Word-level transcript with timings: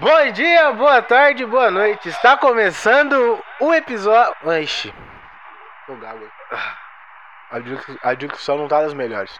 Bom 0.00 0.32
dia, 0.32 0.72
boa 0.72 1.02
tarde, 1.02 1.44
boa 1.44 1.70
noite. 1.70 2.08
Está 2.08 2.36
começando 2.36 3.38
o 3.60 3.74
episódio. 3.74 4.34
Ixi. 4.62 4.94
Tô 5.86 5.94
gago. 5.96 6.26
A 8.02 8.14
dicção 8.14 8.56
não 8.56 8.66
tá 8.66 8.80
das 8.80 8.94
melhores. 8.94 9.38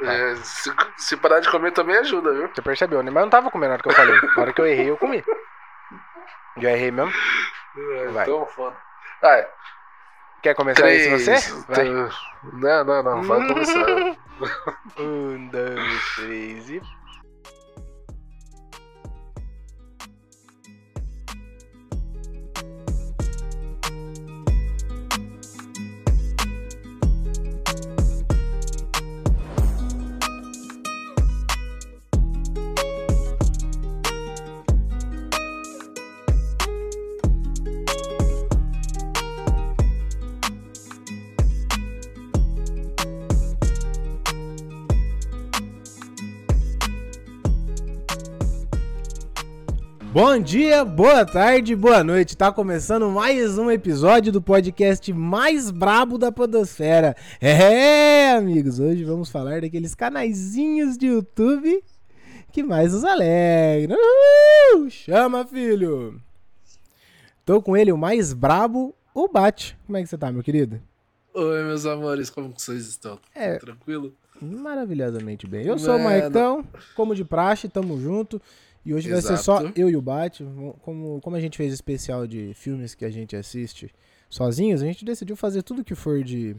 É, 0.00 0.34
se, 0.36 0.74
se 0.96 1.16
parar 1.16 1.40
de 1.40 1.50
comer 1.50 1.72
também 1.72 1.96
ajuda, 1.98 2.32
viu? 2.32 2.48
Você 2.48 2.62
percebeu, 2.62 3.02
né? 3.02 3.10
Mas 3.10 3.20
eu 3.20 3.26
não 3.26 3.30
tava 3.30 3.50
comendo 3.50 3.68
na 3.68 3.74
hora 3.74 3.82
que 3.82 3.88
eu 3.88 3.94
falei. 3.94 4.20
Na 4.34 4.42
hora 4.42 4.52
que 4.52 4.60
eu 4.60 4.66
errei, 4.66 4.90
eu 4.90 4.96
comi. 4.96 5.22
Já 6.56 6.70
errei 6.70 6.90
mesmo? 6.90 7.12
É, 7.76 8.06
Vai. 8.08 8.22
então 8.24 8.46
foda. 8.46 8.76
Vai, 9.20 9.46
Quer 10.42 10.54
começar 10.54 10.82
três. 10.82 11.06
isso 11.28 11.54
você? 11.64 11.72
Vai. 11.72 11.84
Não, 12.52 12.84
não, 12.84 13.02
não, 13.02 13.22
vai 13.22 13.46
começar. 13.46 13.86
Um, 14.98 15.48
dois, 15.48 16.14
três 16.16 16.70
e. 16.70 16.82
Bom 50.12 50.38
dia, 50.38 50.84
boa 50.84 51.24
tarde, 51.24 51.74
boa 51.74 52.04
noite. 52.04 52.36
Tá 52.36 52.52
começando 52.52 53.08
mais 53.08 53.56
um 53.56 53.70
episódio 53.70 54.30
do 54.30 54.42
podcast 54.42 55.10
mais 55.10 55.70
brabo 55.70 56.18
da 56.18 56.30
podosfera. 56.30 57.16
É, 57.40 58.32
amigos, 58.32 58.78
hoje 58.78 59.04
vamos 59.04 59.30
falar 59.30 59.62
daqueles 59.62 59.94
canaizinhos 59.94 60.98
de 60.98 61.06
YouTube 61.06 61.82
que 62.52 62.62
mais 62.62 62.92
nos 62.92 63.04
alegram. 63.04 63.96
Uhul! 63.96 64.90
Chama, 64.90 65.46
filho. 65.46 66.20
Tô 67.46 67.62
com 67.62 67.74
ele, 67.74 67.90
o 67.90 67.96
mais 67.96 68.34
brabo, 68.34 68.94
o 69.14 69.28
Bate. 69.28 69.78
Como 69.86 69.96
é 69.96 70.02
que 70.02 70.08
você 70.08 70.18
tá, 70.18 70.30
meu 70.30 70.42
querido? 70.42 70.78
Oi, 71.32 71.64
meus 71.64 71.86
amores, 71.86 72.28
como 72.28 72.52
vocês 72.54 72.86
estão? 72.86 73.18
É. 73.34 73.56
Tranquilo? 73.56 74.12
Maravilhosamente 74.42 75.46
bem. 75.46 75.64
Eu 75.64 75.78
sou 75.78 75.96
o 75.96 75.98
Mano. 75.98 76.10
Maicão, 76.10 76.64
como 76.94 77.14
de 77.14 77.24
praxe, 77.24 77.66
tamo 77.66 77.98
junto. 77.98 78.42
E 78.84 78.92
hoje 78.92 79.10
vai 79.10 79.22
ser 79.22 79.36
só 79.38 79.60
Exato. 79.60 79.80
eu 79.80 79.88
e 79.88 79.96
o 79.96 80.02
Bate. 80.02 80.44
Como, 80.82 81.20
como 81.20 81.36
a 81.36 81.40
gente 81.40 81.56
fez 81.56 81.72
especial 81.72 82.26
de 82.26 82.52
filmes 82.54 82.94
que 82.94 83.04
a 83.04 83.10
gente 83.10 83.36
assiste 83.36 83.92
sozinhos, 84.28 84.82
a 84.82 84.86
gente 84.86 85.04
decidiu 85.04 85.36
fazer 85.36 85.62
tudo 85.62 85.84
que 85.84 85.94
for 85.94 86.22
de, 86.24 86.56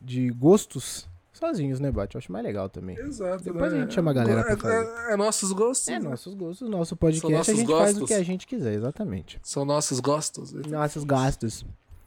de 0.00 0.30
gostos 0.30 1.06
sozinhos, 1.32 1.78
né, 1.80 1.90
Bate? 1.92 2.14
Eu 2.14 2.18
acho 2.18 2.32
mais 2.32 2.44
legal 2.44 2.68
também. 2.68 2.96
Exato. 2.98 3.44
Depois 3.44 3.72
né? 3.72 3.78
a 3.78 3.82
gente 3.82 3.94
chama 3.94 4.10
a 4.10 4.14
galera 4.14 4.42
pra 4.42 4.52
é, 4.52 4.56
fazer. 4.56 5.08
é, 5.10 5.12
é 5.12 5.16
nossos 5.16 5.52
gostos. 5.52 5.88
É 5.88 5.98
né? 5.98 6.08
nossos 6.08 6.34
gostos, 6.34 6.68
nosso 6.68 6.96
podcast, 6.96 7.30
nossos 7.36 7.54
a 7.54 7.56
gente 7.56 7.66
faz 7.70 7.90
o 7.96 8.00
gostos. 8.00 8.08
que 8.08 8.14
a 8.14 8.22
gente 8.22 8.46
quiser, 8.46 8.74
exatamente. 8.74 9.38
São 9.42 9.64
nossos 9.64 10.00
gostos. 10.00 10.52
Nossos 10.52 11.04
gastos. 11.04 11.64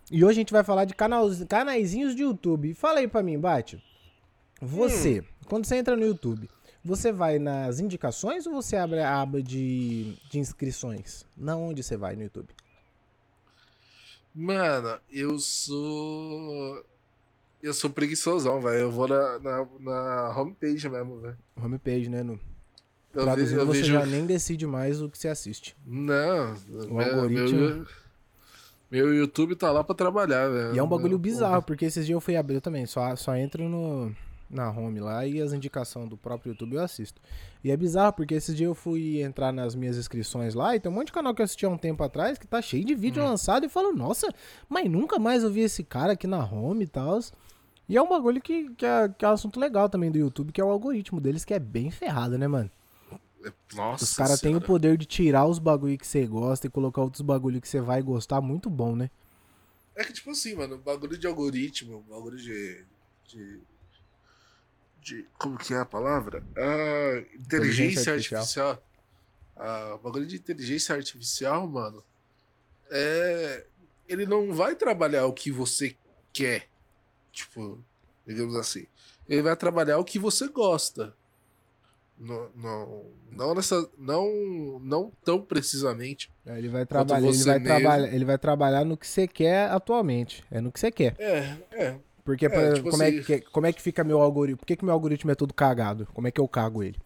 E 0.09 0.25
hoje 0.25 0.31
a 0.31 0.41
gente 0.41 0.51
vai 0.51 0.63
falar 0.63 0.85
de 0.85 0.93
canais, 0.93 1.43
canaizinhos 1.47 2.15
de 2.15 2.23
YouTube. 2.23 2.73
Fala 2.73 2.99
aí 2.99 3.07
pra 3.07 3.23
mim, 3.23 3.39
Bate. 3.39 3.81
Você, 4.61 5.21
Hum. 5.21 5.23
quando 5.47 5.65
você 5.65 5.75
entra 5.77 5.95
no 5.95 6.05
YouTube, 6.05 6.49
você 6.83 7.11
vai 7.11 7.37
nas 7.39 7.79
indicações 7.79 8.45
ou 8.47 8.53
você 8.53 8.75
abre 8.75 8.99
a 8.99 9.21
aba 9.21 9.41
de, 9.41 10.15
de 10.29 10.39
inscrições? 10.39 11.25
Na 11.37 11.55
onde 11.55 11.83
você 11.83 11.95
vai 11.97 12.15
no 12.15 12.23
YouTube? 12.23 12.49
Mano, 14.33 14.97
eu 15.11 15.37
sou. 15.39 16.83
Eu 17.61 17.73
sou 17.73 17.89
preguiçosão, 17.89 18.61
velho. 18.61 18.79
Eu 18.79 18.91
vou 18.91 19.07
na, 19.07 19.39
na, 19.39 19.67
na 19.79 20.39
homepage 20.39 20.89
mesmo, 20.89 21.19
velho. 21.19 21.37
Homepage, 21.61 22.09
né? 22.09 22.23
No, 22.23 22.33
Eu, 22.33 23.19
ve- 23.19 23.23
traduzindo, 23.23 23.59
eu 23.59 23.65
você 23.67 23.81
vejo. 23.81 23.93
já 23.93 24.05
nem 24.05 24.25
decide 24.25 24.65
mais 24.65 25.01
o 25.01 25.09
que 25.09 25.17
você 25.17 25.27
assiste. 25.27 25.75
Não, 25.85 26.55
O 26.89 26.93
meu, 26.95 27.05
algoritmo- 27.13 27.59
Meu, 27.59 27.85
meu 28.89 29.13
YouTube 29.13 29.55
tá 29.55 29.71
lá 29.71 29.83
pra 29.83 29.93
trabalhar, 29.93 30.47
velho. 30.49 30.75
E 30.75 30.79
é 30.79 30.83
um 30.83 30.87
bagulho 30.87 31.09
Meu- 31.09 31.19
bizarro, 31.19 31.61
porque 31.61 31.85
esses 31.85 32.05
dias 32.05 32.15
eu 32.15 32.21
fui 32.21 32.35
abrir 32.35 32.61
também, 32.61 32.85
só, 32.87 33.15
só 33.15 33.35
entro 33.35 33.67
no, 33.69 34.15
na 34.51 34.69
home 34.69 34.99
lá 34.99 35.25
e 35.25 35.41
as 35.41 35.53
indicações 35.53 36.09
do 36.09 36.17
próprio 36.17 36.51
YouTube 36.51 36.75
eu 36.75 36.83
assisto. 36.83 37.21
E 37.63 37.71
é 37.71 37.77
bizarro, 37.77 38.13
porque 38.13 38.33
esses 38.33 38.55
dias 38.55 38.67
eu 38.67 38.75
fui 38.75 39.21
entrar 39.21 39.51
nas 39.51 39.75
minhas 39.75 39.97
inscrições 39.97 40.53
lá 40.53 40.75
e 40.75 40.79
tem 40.79 40.91
um 40.91 40.95
monte 40.95 41.07
de 41.07 41.13
canal 41.13 41.33
que 41.33 41.41
eu 41.41 41.45
assisti 41.45 41.65
há 41.65 41.69
um 41.69 41.77
tempo 41.77 42.03
atrás 42.03 42.37
que 42.37 42.47
tá 42.47 42.61
cheio 42.61 42.83
de 42.83 42.93
vídeo 42.95 43.23
lançado 43.23 43.65
e 43.65 43.69
falo, 43.69 43.93
nossa, 43.93 44.27
mas 44.67 44.89
nunca 44.89 45.17
mais 45.17 45.43
eu 45.43 45.51
vi 45.51 45.61
esse 45.61 45.83
cara 45.83 46.13
aqui 46.13 46.27
na 46.27 46.43
home 46.43 46.83
e 46.83 46.87
tal. 46.87 47.19
E 47.87 47.97
é 47.97 48.01
um 48.01 48.07
bagulho 48.07 48.41
que, 48.41 48.69
que, 48.75 48.85
é, 48.85 49.09
que 49.09 49.25
é 49.25 49.27
um 49.27 49.33
assunto 49.33 49.59
legal 49.59 49.89
também 49.89 50.11
do 50.11 50.17
YouTube, 50.17 50.51
que 50.51 50.61
é 50.61 50.63
o 50.63 50.69
algoritmo 50.69 51.19
deles, 51.19 51.43
que 51.43 51.53
é 51.53 51.59
bem 51.59 51.91
ferrado, 51.91 52.37
né, 52.37 52.47
mano? 52.47 52.69
Nossa. 53.73 54.03
Os 54.03 54.13
caras 54.13 54.39
têm 54.39 54.55
o 54.55 54.61
poder 54.61 54.97
de 54.97 55.05
tirar 55.05 55.45
os 55.45 55.59
bagulho 55.59 55.97
que 55.97 56.05
você 56.05 56.25
gosta 56.27 56.67
e 56.67 56.69
colocar 56.69 57.01
outros 57.01 57.21
bagulho 57.21 57.59
que 57.59 57.67
você 57.67 57.81
vai 57.81 58.01
gostar, 58.01 58.39
muito 58.39 58.69
bom, 58.69 58.95
né? 58.95 59.09
É 59.95 60.03
que, 60.03 60.13
tipo 60.13 60.31
assim, 60.31 60.55
mano, 60.55 60.77
bagulho 60.77 61.17
de 61.17 61.27
algoritmo, 61.27 62.03
bagulho 62.09 62.37
de. 62.37 62.85
de. 63.27 63.59
De- 65.01 65.25
como 65.37 65.57
que 65.57 65.73
é 65.73 65.77
a 65.77 65.85
palavra? 65.85 66.43
Ah, 66.55 67.23
inteligência, 67.35 68.01
Inteligência 68.01 68.13
artificial. 68.13 68.83
Ah, 69.57 69.97
bagulho 70.03 70.25
de 70.25 70.35
inteligência 70.37 70.95
artificial, 70.95 71.67
mano. 71.67 72.03
É. 72.89 73.65
Ele 74.07 74.25
não 74.25 74.53
vai 74.53 74.75
trabalhar 74.75 75.25
o 75.25 75.33
que 75.33 75.51
você 75.51 75.95
quer. 76.33 76.67
Tipo, 77.31 77.83
digamos 78.27 78.55
assim. 78.55 78.85
Ele 79.27 79.41
vai 79.41 79.55
trabalhar 79.55 79.97
o 79.97 80.03
que 80.03 80.19
você 80.19 80.47
gosta. 80.47 81.13
Não, 82.17 82.49
não, 82.55 83.05
não, 83.31 83.55
nessa, 83.55 83.89
não, 83.97 84.79
não 84.83 85.11
tão 85.23 85.41
precisamente. 85.41 86.29
É, 86.45 86.55
Ele 86.57 86.67
vai, 86.69 86.85
trabalhar, 86.85 87.27
ele, 87.27 87.43
vai 87.43 87.59
trabalhar, 87.59 88.13
ele 88.13 88.25
vai 88.25 88.37
trabalhar 88.37 88.85
no 88.85 88.95
que 88.97 89.07
você 89.07 89.27
quer 89.27 89.71
atualmente. 89.71 90.43
É 90.51 90.61
no 90.61 90.71
que 90.71 90.79
você 90.79 90.91
quer. 90.91 91.15
É, 91.17 91.57
é. 91.71 91.99
Porque 92.23 92.45
É, 92.45 92.49
pra- 92.49 92.73
tipo 92.73 92.89
como, 92.89 93.03
assim- 93.03 93.17
é 93.19 93.23
que, 93.23 93.41
como 93.41 93.65
é 93.65 93.73
que 93.73 93.81
fica 93.81 94.03
meu 94.03 94.21
algoritmo? 94.21 94.57
Por 94.59 94.65
que, 94.65 94.75
que 94.75 94.85
meu 94.85 94.93
algoritmo 94.93 95.31
é 95.31 95.35
todo 95.35 95.53
cagado? 95.53 96.07
Como 96.13 96.27
é 96.27 96.31
que 96.31 96.39
eu 96.39 96.47
cago 96.47 96.83
ele? 96.83 96.97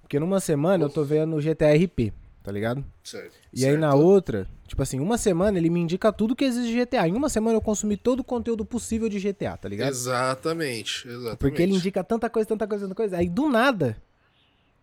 Porque 0.00 0.18
numa 0.18 0.40
semana 0.40 0.84
eu 0.84 0.90
tô 0.90 1.02
vendo 1.04 1.36
o 1.36 1.40
GTA 1.40 1.74
RP, 1.74 2.12
tá 2.42 2.52
ligado? 2.52 2.84
Certo. 3.02 3.32
E 3.52 3.64
aí 3.64 3.76
na 3.76 3.92
certo. 3.92 4.04
outra, 4.04 4.48
tipo 4.66 4.82
assim, 4.82 5.00
uma 5.00 5.16
semana 5.16 5.56
ele 5.58 5.70
me 5.70 5.80
indica 5.80 6.12
tudo 6.12 6.36
que 6.36 6.44
existe 6.44 6.68
de 6.70 6.74
GTA. 6.76 7.08
Em 7.08 7.12
uma 7.14 7.28
semana 7.28 7.56
eu 7.56 7.60
consumi 7.62 7.96
todo 7.96 8.20
o 8.20 8.24
conteúdo 8.24 8.64
possível 8.64 9.08
de 9.08 9.18
GTA, 9.18 9.56
tá 9.56 9.68
ligado? 9.68 9.88
Exatamente, 9.90 11.08
exatamente. 11.08 11.38
Porque 11.38 11.62
ele 11.62 11.74
indica 11.74 12.02
tanta 12.04 12.28
coisa, 12.28 12.48
tanta 12.48 12.66
coisa, 12.66 12.84
tanta 12.84 12.94
coisa. 12.94 13.16
Aí 13.16 13.28
do 13.28 13.48
nada 13.48 13.96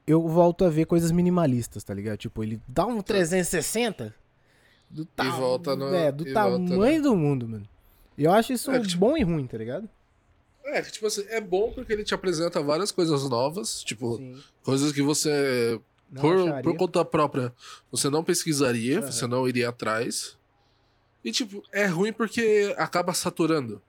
eu 0.07 0.27
volto 0.27 0.65
a 0.65 0.69
ver 0.69 0.85
coisas 0.85 1.11
minimalistas, 1.11 1.83
tá 1.83 1.93
ligado? 1.93 2.17
Tipo, 2.17 2.43
ele 2.43 2.59
dá 2.67 2.85
um 2.85 3.01
360 3.01 4.13
do, 4.89 5.05
ta... 5.05 5.29
volta 5.29 5.75
no- 5.75 5.93
é, 5.93 6.11
do 6.11 6.23
volta, 6.23 6.33
tamanho 6.33 7.01
do 7.03 7.15
mundo, 7.15 7.47
mano. 7.47 7.67
E 8.17 8.23
eu 8.25 8.31
acho 8.31 8.53
isso 8.53 8.69
É 8.71 8.79
que, 8.79 8.87
tipo, 8.87 8.99
bom 8.99 9.17
e 9.17 9.23
ruim, 9.23 9.47
tá 9.47 9.57
ligado? 9.57 9.89
É, 10.63 10.81
tipo 10.83 11.07
assim, 11.07 11.23
é 11.29 11.41
bom 11.41 11.71
porque 11.73 11.91
ele 11.91 12.03
te 12.03 12.13
apresenta 12.13 12.61
várias 12.61 12.91
coisas 12.91 13.27
novas, 13.29 13.83
tipo, 13.83 14.17
Sim. 14.17 14.39
coisas 14.63 14.91
que 14.91 15.01
você, 15.01 15.79
Não 16.11 16.21
por, 16.21 16.35
acharia. 16.35 16.61
por 16.63 16.75
conta 16.77 17.03
própria, 17.03 17.53
você 17.91 18.09
não 18.09 18.23
pesquisaria, 18.23 18.99
Aham. 18.99 19.11
você 19.11 19.25
não 19.27 19.47
iria 19.47 19.69
atrás. 19.69 20.37
E, 21.23 21.31
tipo, 21.31 21.63
é 21.71 21.85
ruim 21.85 22.13
porque 22.13 22.73
acaba 22.77 23.13
saturando. 23.13 23.81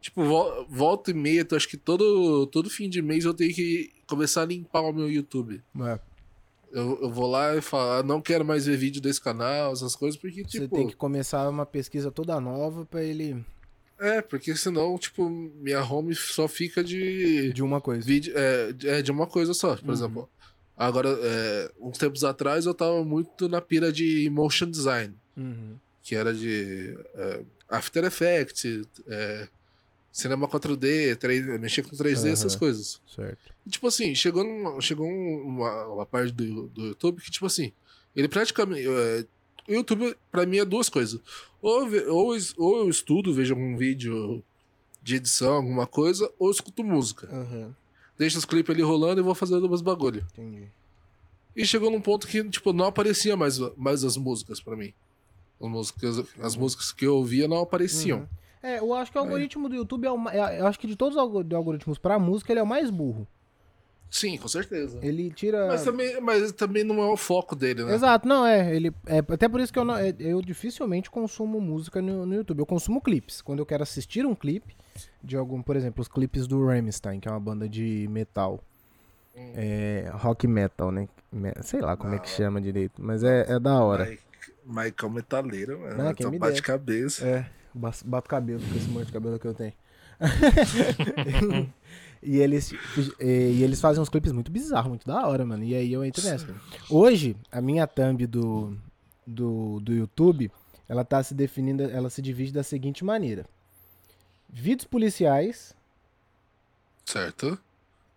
Tipo, 0.00 0.24
vol- 0.24 0.66
volta 0.68 1.10
e 1.10 1.14
meia, 1.14 1.46
acho 1.52 1.68
que 1.68 1.76
todo, 1.76 2.46
todo 2.46 2.70
fim 2.70 2.88
de 2.88 3.02
mês 3.02 3.26
eu 3.26 3.34
tenho 3.34 3.54
que 3.54 3.92
começar 4.06 4.42
a 4.42 4.46
limpar 4.46 4.80
o 4.80 4.92
meu 4.94 5.10
YouTube. 5.10 5.62
É, 5.82 5.98
Eu, 6.72 6.98
eu 7.02 7.10
vou 7.10 7.28
lá 7.28 7.56
e 7.56 7.60
falar, 7.60 8.04
não 8.04 8.20
quero 8.20 8.44
mais 8.44 8.66
ver 8.66 8.76
vídeo 8.76 9.00
desse 9.02 9.20
canal, 9.20 9.72
essas 9.72 9.96
coisas, 9.96 10.18
porque, 10.20 10.42
Você 10.42 10.60
tipo. 10.60 10.74
tem 10.76 10.86
que 10.88 10.94
começar 10.96 11.48
uma 11.48 11.66
pesquisa 11.66 12.10
toda 12.12 12.40
nova 12.40 12.86
pra 12.86 13.02
ele. 13.02 13.44
É, 13.98 14.22
porque 14.22 14.54
senão, 14.56 14.96
tipo, 14.96 15.28
minha 15.28 15.82
home 15.84 16.14
só 16.14 16.46
fica 16.48 16.82
de. 16.82 17.52
De 17.52 17.62
uma 17.62 17.80
coisa. 17.80 18.06
vídeo, 18.06 18.32
é, 18.36 18.72
de- 18.72 18.88
é 18.88 19.02
de 19.02 19.10
uma 19.10 19.26
coisa 19.26 19.52
só, 19.52 19.76
por 19.76 19.88
Uhum. 19.88 19.92
exemplo. 19.92 20.30
Agora, 20.76 21.10
é, 21.20 21.70
uns 21.78 21.98
tempos 21.98 22.24
atrás 22.24 22.64
eu 22.64 22.72
tava 22.72 23.04
muito 23.04 23.48
na 23.48 23.60
pira 23.60 23.92
de 23.92 24.30
motion 24.30 24.70
design, 24.70 25.14
Uhum. 25.36 25.76
que 26.02 26.14
era 26.14 26.32
de 26.32 26.96
é, 27.14 27.40
After 27.68 28.04
Effects, 28.04 28.64
é, 29.06 29.48
cinema 30.12 30.48
4D, 30.48 31.16
3, 31.16 31.60
mexer 31.60 31.82
com 31.82 31.96
3D, 31.96 32.32
essas 32.32 32.52
Aham. 32.52 32.58
coisas. 32.58 33.00
Certo. 33.14 33.38
E, 33.66 33.70
tipo 33.70 33.86
assim, 33.86 34.14
chegou, 34.14 34.44
numa, 34.44 34.80
chegou 34.80 35.06
uma, 35.08 35.86
uma 35.86 36.06
parte 36.06 36.32
do, 36.32 36.68
do 36.68 36.86
YouTube 36.86 37.20
que, 37.22 37.30
tipo 37.30 37.46
assim, 37.46 37.72
ele 38.14 38.28
praticamente. 38.28 38.86
é, 38.86 39.24
o 39.68 39.72
YouTube, 39.72 40.16
pra 40.32 40.46
mim, 40.46 40.58
é 40.58 40.64
duas 40.64 40.88
coisas. 40.88 41.20
Ou, 41.62 41.86
ou, 42.08 42.36
ou 42.56 42.78
eu 42.78 42.88
estudo, 42.88 43.32
vejo 43.32 43.54
algum 43.54 43.76
vídeo 43.76 44.42
de 45.02 45.16
edição, 45.16 45.54
alguma 45.54 45.86
coisa, 45.86 46.30
ou 46.38 46.50
escuto 46.50 46.82
música. 46.82 47.28
Aham. 47.30 47.74
Deixa 48.18 48.38
os 48.38 48.44
clipes 48.44 48.74
ali 48.74 48.82
rolando 48.82 49.20
e 49.20 49.24
vou 49.24 49.34
fazendo 49.34 49.68
meus 49.68 49.80
bagulho. 49.80 50.26
Entendi. 50.32 50.64
E 51.56 51.64
chegou 51.64 51.90
num 51.90 52.00
ponto 52.00 52.26
que, 52.26 52.42
tipo, 52.48 52.72
não 52.72 52.86
aparecia 52.86 53.36
mais, 53.36 53.58
mais 53.76 54.04
as 54.04 54.16
músicas 54.16 54.60
pra 54.60 54.76
mim. 54.76 54.92
As 55.60 55.68
músicas, 55.68 56.24
as 56.40 56.56
músicas 56.56 56.92
que 56.92 57.06
eu 57.06 57.16
ouvia 57.16 57.46
não 57.48 57.58
apareciam. 57.58 58.20
Uhum. 58.20 58.28
É, 58.62 58.78
eu 58.78 58.92
acho 58.94 59.10
que 59.10 59.16
o 59.18 59.20
algoritmo 59.20 59.68
do 59.68 59.74
YouTube 59.74 60.06
é 60.06 60.10
o 60.10 60.18
ma- 60.18 60.32
é- 60.34 60.60
Eu 60.60 60.66
acho 60.66 60.78
que 60.78 60.86
de 60.86 60.96
todos 60.96 61.16
os 61.16 61.20
algo- 61.20 61.42
de 61.42 61.54
algoritmos 61.54 61.98
pra 61.98 62.18
música, 62.18 62.52
ele 62.52 62.60
é 62.60 62.62
o 62.62 62.66
mais 62.66 62.90
burro. 62.90 63.26
Sim, 64.10 64.36
com 64.38 64.48
certeza. 64.48 64.98
Ele 65.02 65.30
tira. 65.30 65.68
Mas 65.68 65.84
também, 65.84 66.20
mas 66.20 66.50
também 66.52 66.82
não 66.82 67.00
é 67.00 67.06
o 67.06 67.16
foco 67.16 67.54
dele, 67.54 67.84
né? 67.84 67.94
Exato, 67.94 68.26
não, 68.26 68.44
é. 68.44 68.74
Ele, 68.74 68.92
é. 69.06 69.18
Até 69.18 69.48
por 69.48 69.60
isso 69.60 69.72
que 69.72 69.78
eu, 69.78 69.84
não, 69.84 69.96
é, 69.96 70.12
eu 70.18 70.42
dificilmente 70.42 71.08
consumo 71.08 71.60
música 71.60 72.02
no, 72.02 72.26
no 72.26 72.34
YouTube. 72.34 72.58
Eu 72.58 72.66
consumo 72.66 73.00
clipes. 73.00 73.40
Quando 73.40 73.60
eu 73.60 73.66
quero 73.66 73.84
assistir 73.84 74.26
um 74.26 74.34
clipe 74.34 74.74
de 75.22 75.36
algum, 75.36 75.62
por 75.62 75.76
exemplo, 75.76 76.02
os 76.02 76.08
clipes 76.08 76.48
do 76.48 76.66
Rammstein, 76.66 77.20
que 77.20 77.28
é 77.28 77.30
uma 77.30 77.38
banda 77.38 77.68
de 77.68 78.08
metal. 78.10 78.58
Hum. 79.36 79.52
É, 79.54 80.10
rock 80.12 80.48
metal, 80.48 80.90
né? 80.90 81.06
Sei 81.62 81.80
lá 81.80 81.96
como 81.96 82.12
é 82.12 82.18
que 82.18 82.28
chama 82.28 82.60
direito, 82.60 83.00
mas 83.00 83.22
é, 83.22 83.46
é 83.48 83.60
da 83.60 83.80
hora. 83.80 84.10
Michael 84.66 85.10
Metaleiro, 85.12 85.78
mano. 85.78 86.08
Ah, 86.08 86.14
quem 86.14 86.24
Só 86.26 86.30
me 86.32 86.38
dera. 86.40 86.60
cabeça. 86.60 87.24
É, 87.24 87.46
bato 87.74 88.28
cabelo 88.28 88.60
com 88.60 88.76
esse 88.76 88.88
monte 88.88 89.06
de 89.06 89.12
cabelo 89.12 89.38
que 89.38 89.46
eu 89.46 89.54
tenho. 89.54 89.72
e, 92.22 92.38
eles, 92.38 92.72
e, 93.20 93.62
eles 93.62 93.80
fazem 93.80 94.02
uns 94.02 94.08
clipes 94.08 94.32
muito 94.32 94.50
bizarros, 94.50 94.88
muito 94.88 95.06
da 95.06 95.26
hora, 95.26 95.44
mano. 95.44 95.64
E 95.64 95.74
aí 95.74 95.92
eu 95.92 96.04
entro 96.04 96.22
nessa. 96.22 96.54
Hoje, 96.88 97.36
a 97.50 97.60
minha 97.60 97.86
thumb 97.86 98.26
do, 98.26 98.76
do, 99.26 99.80
do 99.80 99.92
YouTube, 99.92 100.50
ela 100.88 101.04
tá 101.04 101.22
se 101.22 101.34
definindo, 101.34 101.82
ela 101.84 102.10
se 102.10 102.20
divide 102.20 102.52
da 102.52 102.62
seguinte 102.62 103.04
maneira. 103.04 103.46
Vídeos 104.48 104.86
policiais, 104.86 105.74
Certo? 107.04 107.58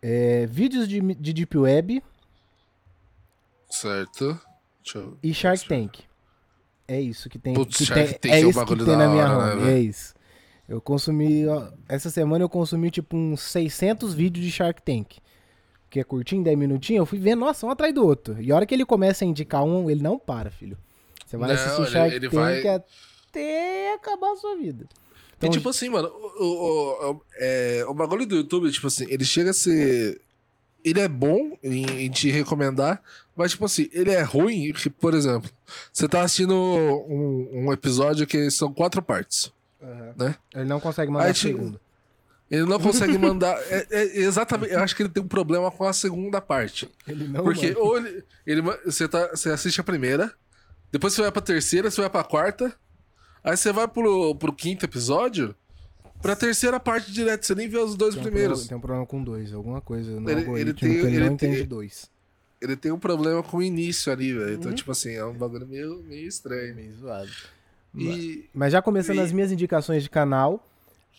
é, 0.02 0.46
vídeos 0.48 0.88
de, 0.88 1.00
de 1.00 1.34
Deep 1.34 1.58
Web 1.58 2.04
Certo. 3.70 4.40
Eu... 4.94 5.18
e 5.24 5.34
Shark 5.34 5.68
Tank. 5.68 6.00
É 6.96 7.02
isso 7.02 7.30
que 7.30 7.40
tem. 7.40 7.54
Putz, 7.54 7.78
que 7.78 7.86
tem 7.94 8.06
Tank 8.06 8.26
é 8.34 8.46
um 8.46 8.50
isso 8.50 8.66
que 8.66 8.76
tem 8.76 8.98
na 8.98 9.08
minha 9.08 9.24
hora, 9.32 9.46
né, 9.48 9.52
home, 9.54 9.62
velho? 9.66 9.76
É 9.78 9.80
isso. 9.80 10.14
Eu 10.68 10.80
consumi. 10.82 11.46
ó, 11.48 11.68
essa 11.90 12.10
semana 12.10 12.44
eu 12.44 12.50
consumi 12.50 12.90
tipo 12.92 13.16
uns 13.18 13.42
600 13.42 14.14
vídeos 14.14 14.46
de 14.46 14.52
Shark 14.52 14.82
Tank. 14.82 15.18
Que 15.90 16.00
é 16.00 16.04
curtinho, 16.04 16.44
10 16.44 16.58
minutinhos. 16.58 17.00
Eu 17.02 17.06
fui 17.06 17.20
ver, 17.20 17.36
nossa, 17.36 17.66
um 17.66 17.70
atrás 17.70 17.94
do 17.94 18.06
outro. 18.06 18.42
E 18.42 18.52
a 18.52 18.56
hora 18.56 18.66
que 18.66 18.74
ele 18.74 18.86
começa 18.86 19.24
a 19.24 19.28
indicar 19.28 19.64
um, 19.64 19.90
ele 19.90 20.02
não 20.02 20.18
para, 20.18 20.50
filho. 20.50 20.78
Você 21.26 21.38
vai 21.38 21.50
Não, 21.50 21.56
assistir 21.56 21.92
Shark 21.92 22.16
ele 22.16 22.30
Tank 22.30 22.34
vai- 22.64 22.68
até 23.30 23.94
acabar 23.94 24.32
a 24.32 24.36
sua 24.36 24.56
vida. 24.56 24.86
E 24.86 25.36
Então, 25.38 25.50
tipo 25.50 25.70
assim, 25.70 25.90
mano, 25.90 26.08
o, 26.08 26.44
o, 26.46 27.12
o- 27.12 27.22
é, 27.38 27.84
o 27.88 27.94
bagulho 27.94 28.26
do 28.26 28.36
YouTube, 28.38 28.72
tipo 28.72 28.88
assim, 28.88 29.06
ele 29.10 29.26
chega 29.26 29.50
a 29.52 29.54
ser. 29.54 30.22
Ele 30.84 31.00
é 31.00 31.08
bom 31.08 31.58
em, 31.64 32.06
em 32.06 32.10
te 32.12 32.30
recomendar, 32.30 33.02
mas 33.36 33.52
tipo 33.52 33.66
assim, 33.66 33.90
ele 33.94 34.12
é 34.12 34.22
ruim, 34.22 34.72
que, 34.74 34.90
por 34.90 35.14
exemplo, 35.14 35.50
você 35.92 36.08
tá 36.08 36.22
assistindo 36.22 36.54
um, 36.56 37.50
um 37.68 37.74
episódio 37.74 38.28
que 38.28 38.52
são 38.52 38.74
quatro 38.74 39.02
partes, 39.02 39.52
Aham. 39.82 40.14
né? 40.18 40.36
Ele 40.54 40.66
não 40.66 40.80
consegue 40.80 41.12
mandar 41.12 41.26
Aí, 41.26 41.32
a 41.32 41.36
segunda. 41.36 41.80
Ele 42.52 42.66
não 42.66 42.80
consegue 42.80 43.18
mandar. 43.18 43.58
é- 43.70 43.88
é 43.90 44.18
exatamente, 44.20 44.74
eu 44.74 44.80
acho 44.82 44.96
que 44.96 45.04
ele 45.04 45.10
tem 45.10 45.24
um 45.24 45.28
problema 45.28 45.72
com 45.72 45.86
a 45.86 45.94
segunda 45.94 46.40
parte. 46.42 46.90
Ele 47.08 47.28
não 47.28 47.44
Porque 47.44 47.68
manda. 47.70 47.80
ou 47.80 47.98
ele, 47.98 48.24
ele 48.46 48.62
você, 48.62 49.08
tá, 49.08 49.30
você 49.30 49.50
assiste 49.50 49.80
a 49.80 49.84
primeira, 49.84 50.32
depois 50.92 51.14
você 51.14 51.22
vai 51.22 51.32
pra 51.32 51.42
terceira, 51.42 51.90
você 51.90 52.02
vai 52.02 52.10
pra 52.10 52.24
quarta, 52.24 52.76
aí 53.44 53.56
você 53.58 53.72
vai 53.72 53.88
pro, 53.88 54.36
pro 54.36 54.54
quinto 54.54 54.86
episódio, 54.86 55.56
pra 56.24 56.36
terceira 56.36 56.80
parte 56.80 57.12
direto, 57.12 57.46
você 57.46 57.54
nem 57.54 57.68
vê 57.70 57.78
os 57.78 57.96
dois 57.96 58.16
Tem 58.16 58.22
um 58.22 58.24
primeiros. 58.26 58.60
problema- 58.62 58.70
tem 58.70 58.78
um 58.78 58.82
problema 58.82 59.06
com 59.06 59.24
dois, 59.24 59.54
alguma 59.54 59.80
coisa 59.82 60.20
no 60.20 60.28
Ele- 60.30 60.42
ele 60.60 60.74
tem- 60.74 60.92
ele, 60.92 61.08
ele 61.18 61.30
não 61.30 61.38
tem- 61.38 61.52
entende 61.52 61.68
dois. 61.68 62.10
Ele 62.60 62.76
tem 62.76 62.92
um 62.92 62.98
problema 62.98 63.44
com 63.44 63.58
o 63.58 63.62
início 63.62 64.12
ali, 64.12 64.34
velho. 64.34 64.48
Uhum. 64.48 64.54
Então, 64.56 64.74
tipo 64.74 64.92
assim, 64.92 65.12
é 65.12 65.24
um 65.26 65.34
bagulho 65.34 65.68
meio, 65.68 66.02
meio 66.08 66.28
estranho. 66.28 66.74
Meio 66.74 66.94
zoado. 66.96 67.30
E. 67.96 68.46
Mas 68.54 68.72
já 68.72 68.82
começando 68.82 69.18
E- 69.18 69.20
as 69.22 69.32
minhas 69.32 69.52
indicações 69.52 70.02
de 70.02 70.10
canal, 70.10 70.66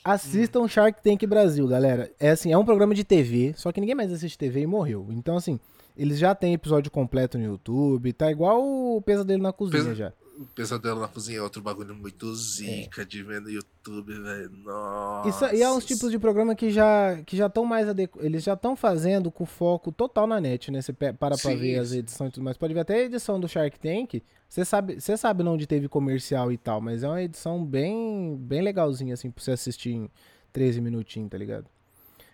assistam 0.02 0.66
Shark 0.66 1.02
Tank 1.02 1.24
Brasil, 1.26 1.66
galera. 1.68 2.10
É 2.18 2.30
assim, 2.30 2.52
é 2.52 2.58
um 2.58 2.64
programa 2.64 2.94
de 2.94 3.04
TV, 3.04 3.52
só 3.56 3.70
que 3.72 3.80
ninguém 3.80 3.94
mais 3.94 4.12
assiste 4.12 4.36
TV 4.38 4.60
e 4.62 4.66
morreu. 4.66 5.06
Então, 5.10 5.36
assim, 5.36 5.60
eles 5.96 6.18
já 6.18 6.34
têm 6.34 6.54
episódio 6.54 6.90
completo 6.90 7.38
no 7.38 7.44
YouTube, 7.44 8.12
tá 8.12 8.30
igual 8.30 8.62
o 8.62 9.00
Pesadelo 9.02 9.42
na 9.42 9.52
Cozinha 9.52 9.82
Pesa- 9.82 9.94
já. 9.94 10.12
O 10.36 10.46
Pesadelo 10.46 11.00
na 11.00 11.06
Cozinha 11.06 11.38
é 11.38 11.42
outro 11.42 11.62
bagulho 11.62 11.94
muito 11.94 12.34
zica 12.34 13.04
de 13.06 13.22
ver 13.22 13.40
no 13.40 13.48
YouTube, 13.48 14.12
velho. 14.12 14.50
Nossa. 14.64 15.28
Isso, 15.28 15.56
e 15.56 15.62
é 15.62 15.70
uns 15.70 15.84
tipos 15.84 16.10
de 16.10 16.18
programa 16.18 16.56
que 16.56 16.70
já 16.70 17.20
que 17.24 17.36
já 17.36 17.46
estão 17.46 17.64
mais 17.64 17.88
adequados. 17.88 18.26
Eles 18.26 18.42
já 18.42 18.54
estão 18.54 18.74
fazendo 18.74 19.30
com 19.30 19.46
foco 19.46 19.92
total 19.92 20.26
na 20.26 20.40
net, 20.40 20.72
né? 20.72 20.82
Você 20.82 20.92
para 20.92 21.14
pra 21.14 21.36
Sim, 21.36 21.56
ver 21.56 21.78
as 21.78 21.92
edições 21.92 22.30
e 22.30 22.32
tudo 22.34 22.44
mais. 22.44 22.56
Pode 22.56 22.74
ver 22.74 22.80
até 22.80 22.94
a 22.94 23.02
edição 23.02 23.38
do 23.38 23.48
Shark 23.48 23.78
Tank. 23.78 24.22
Você 24.48 24.64
sabe, 24.64 25.00
você 25.00 25.16
sabe 25.16 25.42
onde 25.44 25.66
teve 25.66 25.88
comercial 25.88 26.50
e 26.50 26.58
tal, 26.58 26.80
mas 26.80 27.04
é 27.04 27.08
uma 27.08 27.22
edição 27.22 27.64
bem, 27.64 28.36
bem 28.36 28.60
legalzinha, 28.62 29.14
assim, 29.14 29.30
pra 29.30 29.42
você 29.42 29.52
assistir 29.52 29.90
em 29.90 30.10
13 30.52 30.80
minutinhos, 30.80 31.30
tá 31.30 31.38
ligado? 31.38 31.66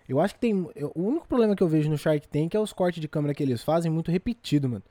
Eu 0.09 0.21
acho 0.21 0.35
que 0.35 0.41
tem. 0.41 0.55
o 0.55 1.03
único 1.03 1.29
problema 1.29 1.55
que 1.55 1.63
eu 1.63 1.69
vejo 1.69 1.89
no 1.89 1.97
Shark 1.97 2.27
Tank 2.29 2.55
é 2.55 2.59
os 2.59 2.73
cortes 2.73 3.01
de 3.01 3.07
câmera 3.09 3.33
que 3.33 3.43
eles 3.43 3.63
fazem 3.63 3.91
muito 3.91 4.11
repetido, 4.11 4.69
mano. 4.69 4.83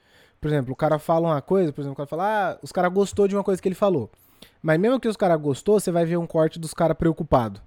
Por 0.41 0.47
exemplo, 0.47 0.74
o 0.74 0.75
cara 0.75 0.97
fala 1.00 1.27
uma 1.30 1.41
coisa, 1.41 1.71
por 1.74 1.81
exemplo, 1.81 1.94
o 1.94 1.97
cara 1.97 2.07
fala, 2.07 2.51
ah, 2.53 2.59
os 2.62 2.71
caras 2.71 2.91
gostou 2.94 3.27
de 3.27 3.36
uma 3.36 3.44
coisa 3.44 3.62
que 3.62 3.68
ele 3.68 3.75
falou. 3.75 4.09
Mas 4.62 4.80
mesmo 4.80 5.00
que 5.00 5.07
os 5.07 5.18
caras 5.18 5.39
gostou, 5.41 5.80
você 5.80 5.91
vai 5.91 6.06
ver 6.06 6.18
um 6.18 6.27
corte 6.27 6.59
dos 6.59 6.74
caras 6.74 6.95
preocupado. 6.97 7.62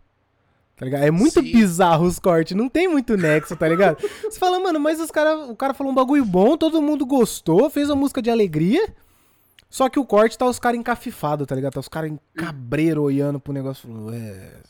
Tá 0.76 0.86
ligado? 0.86 1.04
É 1.04 1.10
muito 1.10 1.42
Sim. 1.42 1.52
bizarro 1.52 2.06
os 2.06 2.18
cortes, 2.18 2.56
não 2.56 2.68
tem 2.68 2.88
muito 2.88 3.16
nexo, 3.16 3.54
tá 3.54 3.68
ligado? 3.68 3.98
Você 4.24 4.38
fala, 4.38 4.58
mano, 4.58 4.80
mas 4.80 4.98
os 5.00 5.10
cara, 5.10 5.36
o 5.46 5.54
cara 5.54 5.74
falou 5.74 5.92
um 5.92 5.94
bagulho 5.94 6.24
bom, 6.24 6.56
todo 6.56 6.80
mundo 6.82 7.04
gostou, 7.06 7.68
fez 7.70 7.88
uma 7.90 7.96
música 7.96 8.20
de 8.22 8.30
alegria. 8.30 8.92
Só 9.68 9.88
que 9.88 9.98
o 10.00 10.04
corte 10.04 10.36
tá 10.36 10.46
os 10.46 10.58
caras 10.58 10.80
encafifados, 10.80 11.46
tá 11.46 11.54
ligado? 11.54 11.74
Tá 11.74 11.80
os 11.80 11.88
caras 11.88 12.10
em 12.10 12.18
cabreiro 12.34 13.02
olhando 13.02 13.38
pro 13.38 13.52
negócio. 13.52 13.86
falando, 13.88 14.12
É. 14.14 14.60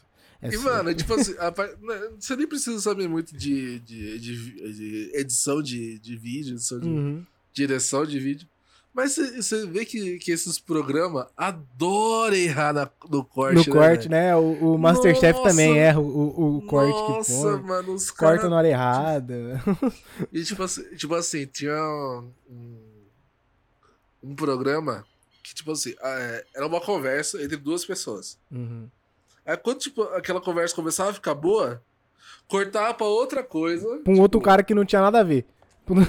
é 0.42 0.48
E, 0.48 0.52
sério." 0.52 0.62
mano, 0.64 0.92
tipo 0.94 1.14
assim, 1.14 1.34
a 1.38 1.50
né, 1.50 2.08
você 2.18 2.36
nem 2.36 2.46
precisa 2.48 2.78
saber 2.80 3.08
muito 3.08 3.34
de, 3.36 3.78
de, 3.80 4.18
de- 4.18 4.72
de 4.74 5.10
edição 5.14 5.62
de, 5.62 5.98
de 5.98 6.16
vídeo, 6.16 6.54
edição 6.54 6.78
de, 6.78 6.88
Uhum. 6.88 7.24
Direção 7.52 8.04
de 8.06 8.18
vídeo. 8.18 8.48
Mas 8.94 9.16
você- 9.16 9.66
vê 9.66 9.86
que, 9.86 10.18
que 10.18 10.30
esses 10.30 10.58
programas 10.58 11.26
adoram 11.34 12.36
errar 12.36 12.74
na- 12.74 12.90
no 13.08 13.24
corte. 13.24 13.54
No 13.56 13.64
corte, 13.74 14.06
velho? 14.06 14.10
né? 14.10 14.36
O, 14.36 14.74
o 14.74 14.78
Masterchef 14.78 15.38
Nossa. 15.38 15.48
também 15.48 15.78
erra 15.78 15.98
o, 15.98 16.04
o, 16.04 16.56
o 16.58 16.66
corte 16.66 16.92
Nossa, 16.92 17.32
que 17.32 17.40
põe. 17.42 17.62
mano, 17.62 17.94
os 17.94 18.10
Corta 18.10 18.36
caras. 18.36 18.50
na 18.50 18.56
hora 18.58 18.68
errada. 18.68 19.62
E 20.30 20.44
tipo 20.44 20.62
assim, 20.62 20.82
tipo 20.94 21.14
assim, 21.14 21.46
tinha 21.46 21.74
um, 21.74 22.30
um 24.22 24.34
programa 24.34 25.04
que, 25.42 25.54
tipo 25.54 25.72
assim, 25.72 25.94
é, 26.02 26.44
era 26.54 26.66
uma 26.66 26.80
conversa 26.80 27.42
entre 27.42 27.56
duas 27.56 27.84
pessoas. 27.86 28.38
Uhum. 28.50 28.88
Aí 29.44 29.56
quando, 29.56 29.78
tipo, 29.78 30.02
aquela 30.02 30.40
conversa 30.40 30.74
começava 30.74 31.10
a 31.10 31.14
ficar 31.14 31.34
boa, 31.34 31.82
cortava 32.46 32.92
pra 32.94 33.06
outra 33.06 33.42
coisa. 33.42 33.86
Pra 34.04 34.12
um 34.12 34.20
outro 34.20 34.40
cara 34.40 34.62
que 34.62 34.74
não 34.74 34.84
tinha 34.84 35.00
nada 35.02 35.20
a 35.20 35.24
ver. 35.24 35.46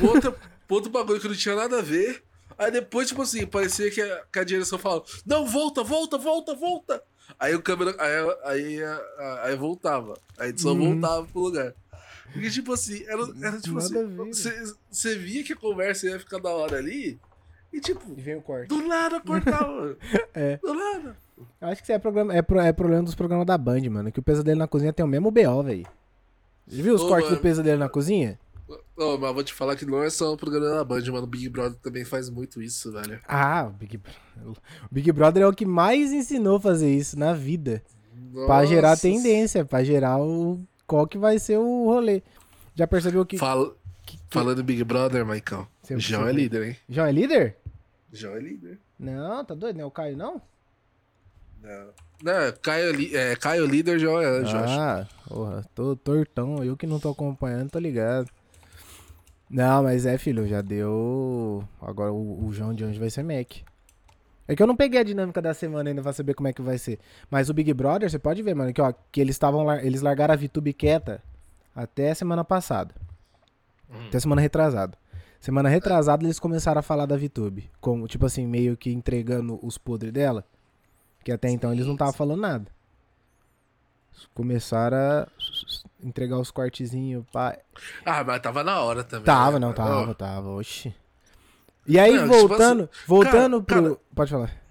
outra, 0.08 0.36
pra 0.74 0.75
outro 0.75 0.92
bagulho 0.92 1.20
que 1.20 1.27
não 1.27 1.36
tinha 1.36 1.56
nada 1.56 1.80
a 1.80 1.82
ver. 1.82 2.24
Aí 2.58 2.72
depois, 2.72 3.08
tipo 3.08 3.22
assim, 3.22 3.46
parecia 3.46 3.89
que 3.92 4.01
a, 4.01 4.24
que 4.32 4.39
a 4.39 4.44
direção 4.44 4.77
falava: 4.80 5.03
Não, 5.25 5.46
volta, 5.46 5.84
volta, 5.84 6.18
volta, 6.18 6.53
volta. 6.56 7.01
Aí 7.39 7.56
o 7.56 7.62
câmera. 7.62 7.96
Aí, 8.00 8.38
aí, 8.44 8.80
aí 9.44 9.56
voltava. 9.56 10.13
A 10.38 10.48
edição 10.48 10.74
Uhum. 10.74 11.00
voltava 11.00 11.25
pro 11.27 11.42
lugar. 11.42 11.74
Porque, 12.32 12.50
tipo 12.50 12.74
assim, 12.74 13.03
era, 13.08 13.22
era 13.42 13.60
tipo 13.60 13.75
Nada 13.75 13.86
assim. 13.86 14.18
Você 14.34 14.74
você 14.89 15.15
via 15.18 15.44
que 15.44 15.53
a 15.53 15.56
conversa 15.56 16.08
ia 16.08 16.20
ficar 16.20 16.39
da 16.39 16.50
hora 16.50 16.77
ali. 16.77 17.20
E 17.72 17.80
tipo, 17.80 18.13
E 18.15 18.22
vem 18.22 18.36
o 18.36 18.42
corte. 18.42 18.68
do 18.68 18.82
nada 18.88 19.20
cortava. 19.20 19.98
É. 20.34 20.58
Do 20.58 20.74
nada. 20.74 21.18
Eu 21.60 21.68
acho 21.70 21.77
que 21.82 21.86
isso 21.86 21.92
é, 21.92 21.98
programa, 22.00 22.34
é, 22.36 22.42
pro- 22.42 22.60
é 22.60 22.72
problema 22.72 23.03
dos 23.03 23.15
programas 23.15 23.46
da 23.48 23.58
Band, 23.58 23.82
mano. 23.89 24.12
Que 24.12 24.20
o 24.20 24.24
Pesadelo 24.24 24.60
na 24.60 24.68
Cozinha 24.68 24.94
tem 24.94 25.03
o 25.03 25.08
mesmo 25.08 25.32
BO, 25.32 25.63
velho. 25.63 25.86
Viu 26.68 26.94
os 26.94 27.01
Ô, 27.01 27.08
cortes 27.08 27.30
mano. 27.30 27.38
do 27.38 27.42
Pesadelo 27.42 27.80
na 27.80 27.89
Cozinha? 27.89 28.39
Não, 28.98 29.18
mas 29.18 29.34
vou 29.34 29.44
te 29.44 29.53
falar 29.53 29.75
que 29.75 29.86
não 29.86 30.03
é 30.03 30.10
só 30.10 30.34
o 30.34 30.38
programa 30.38 30.70
da 30.77 30.84
Band, 30.84 31.01
mano. 31.12 31.24
O 31.24 31.27
Big 31.27 31.50
Brother 31.50 31.77
também 31.80 32.03
faz 32.06 32.30
muito 32.30 32.62
isso, 32.62 32.92
velho. 32.92 33.20
Ah, 33.27 33.65
o 33.68 33.72
Big, 33.72 34.00
o 34.46 34.53
Big 34.92 35.12
Brother 35.12 35.44
é 35.44 35.48
o 35.48 35.53
que 35.53 35.65
mais 35.65 36.12
ensinou 36.12 36.58
a 36.58 36.62
fazer 36.62 36.94
isso 36.94 37.18
na 37.18 37.34
vida. 37.34 37.84
Pra 38.48 38.65
gerar 38.65 38.89
Nossa. 38.92 39.01
tendência, 39.03 39.63
pra 39.65 39.84
gerar 39.84 40.18
o. 40.20 40.60
Qual 40.88 41.08
que 41.08 41.18
vai 41.18 41.38
ser 41.39 41.58
o 41.58 41.86
rolê. 41.86 42.22
Já 42.75 42.86
percebeu 42.88 43.25
que. 43.25 43.38
Fala- 43.38 43.74
que- 44.06 44.18
que- 44.18 44.24
Falando 44.30 44.63
Big 44.63 44.84
Brother, 44.84 45.25
Maicon. 45.25 45.65
Seu- 45.84 46.00
João 46.00 46.22
seu- 46.24 46.30
é 46.30 46.34
líder, 46.34 46.63
hein? 46.68 46.77
João 46.89 47.08
é 47.08 47.12
líder? 47.12 47.58
João 48.12 48.36
é 48.36 48.39
líder. 48.39 48.80
Não, 49.00 49.44
tá 49.46 49.53
doido, 49.53 49.75
não 49.77 49.84
é 49.84 49.88
o 49.88 49.92
Caio, 49.92 50.15
não? 50.18 50.42
Não. 51.62 51.88
Não, 52.24 52.53
Caio, 52.62 52.89
é 52.89 52.92
li- 52.92 53.15
é, 53.15 53.36
Caio 53.36 53.65
líder, 53.65 54.00
João 54.00 54.22
é 54.22 54.25
anjo, 54.25 54.56
acho. 54.58 54.80
Ah, 54.80 55.08
porra, 55.27 55.65
tô 55.75 55.96
tortão. 55.96 56.63
Eu 56.63 56.75
que 56.77 56.88
não 56.88 57.00
tô 57.00 57.10
acompanhando, 57.10 57.70
tô 57.72 57.80
ligado. 57.80 58.30
Não, 59.53 59.83
mas 59.83 60.07
é, 60.07 60.17
filho, 60.17 60.48
já 60.48 60.62
deu. 60.62 61.63
Agora 61.79 62.12
o, 62.12 62.48
o 62.48 62.51
João 62.51 62.74
de 62.74 62.83
hoje 62.83 63.00
vai 63.00 63.12
ser 63.12 63.22
Mac. 63.22 63.57
É 64.48 64.55
que 64.55 64.63
eu 64.63 64.65
não 64.65 64.75
peguei 64.75 65.00
a 65.00 65.03
dinâmica 65.03 65.39
da 65.39 65.53
semana 65.53 65.91
ainda 65.91 66.01
pra 66.01 66.12
saber 66.12 66.33
como 66.33 66.48
é 66.48 66.53
que 66.53 66.62
vai 66.62 66.79
ser. 66.79 66.98
Mas 67.29 67.51
o 67.51 67.53
Big 67.53 67.72
Brother, 67.72 68.10
você 68.10 68.17
pode 68.17 68.41
ver, 68.41 68.55
mano, 68.55 68.74
que, 68.74 68.81
ó, 68.81 68.91
que 69.12 69.22
eles 69.22 69.36
estavam 69.36 69.72
eles 69.74 70.01
largaram 70.01 70.33
a 70.33 70.38
VTube 70.38 70.74
quieta 70.74 71.24
até 71.75 72.15
semana 72.15 72.43
passada. 72.43 72.95
Hum. 73.88 74.07
Até 74.07 74.19
semana 74.19 74.41
retrasada. 74.41 74.98
Semana 75.39 75.69
retrasada 75.69 76.24
eles 76.24 76.39
começaram 76.39 76.79
a 76.79 76.81
falar 76.81 77.05
da 77.05 77.15
VTube. 77.15 77.69
Como, 77.79 78.07
tipo 78.07 78.25
assim, 78.25 78.48
meio 78.48 78.75
que 78.75 78.91
entregando 78.91 79.60
os 79.62 79.77
podres 79.77 80.12
dela. 80.12 80.43
Que 81.24 81.31
até 81.31 81.51
então 81.51 81.72
eles 81.72 81.86
não 81.86 81.93
estavam 81.93 82.13
falando 82.13 82.41
nada. 82.41 82.72
Começaram 84.33 84.98
a 84.98 85.27
entregar 86.03 86.38
os 86.39 86.51
cortezinhos. 86.51 87.25
Pá. 87.31 87.57
Ah, 88.05 88.24
mas 88.24 88.41
tava 88.41 88.63
na 88.63 88.79
hora 88.81 89.03
também. 89.03 89.25
Tava, 89.25 89.60
né? 89.60 89.65
não, 89.65 89.74
tava, 89.74 90.13
tava. 90.13 90.50
Oxi. 90.50 90.93
E 91.86 92.00
aí, 92.00 92.13
Não, 92.15 92.29
tipo 92.29 92.48
voltando, 92.48 92.89
voltando 93.07 93.63
cara, 93.63 93.81
pro. 93.81 94.00
Pode 94.15 94.31
falar. 94.31 94.63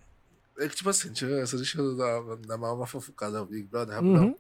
É 0.59 0.69
que, 0.69 0.77
tipo 0.77 0.89
assim, 0.89 1.09
deixa 1.11 1.57
deixa 1.57 1.79
eu 1.79 1.97
dar, 1.97 2.37
dar 2.47 2.57
uma, 2.57 2.73
uma 2.73 2.87
fofocada 2.87 3.39
ao 3.39 3.47
Big 3.47 3.65
Brother, 3.65 3.97
rapidão. 3.97 4.25
Uhum. 4.27 4.37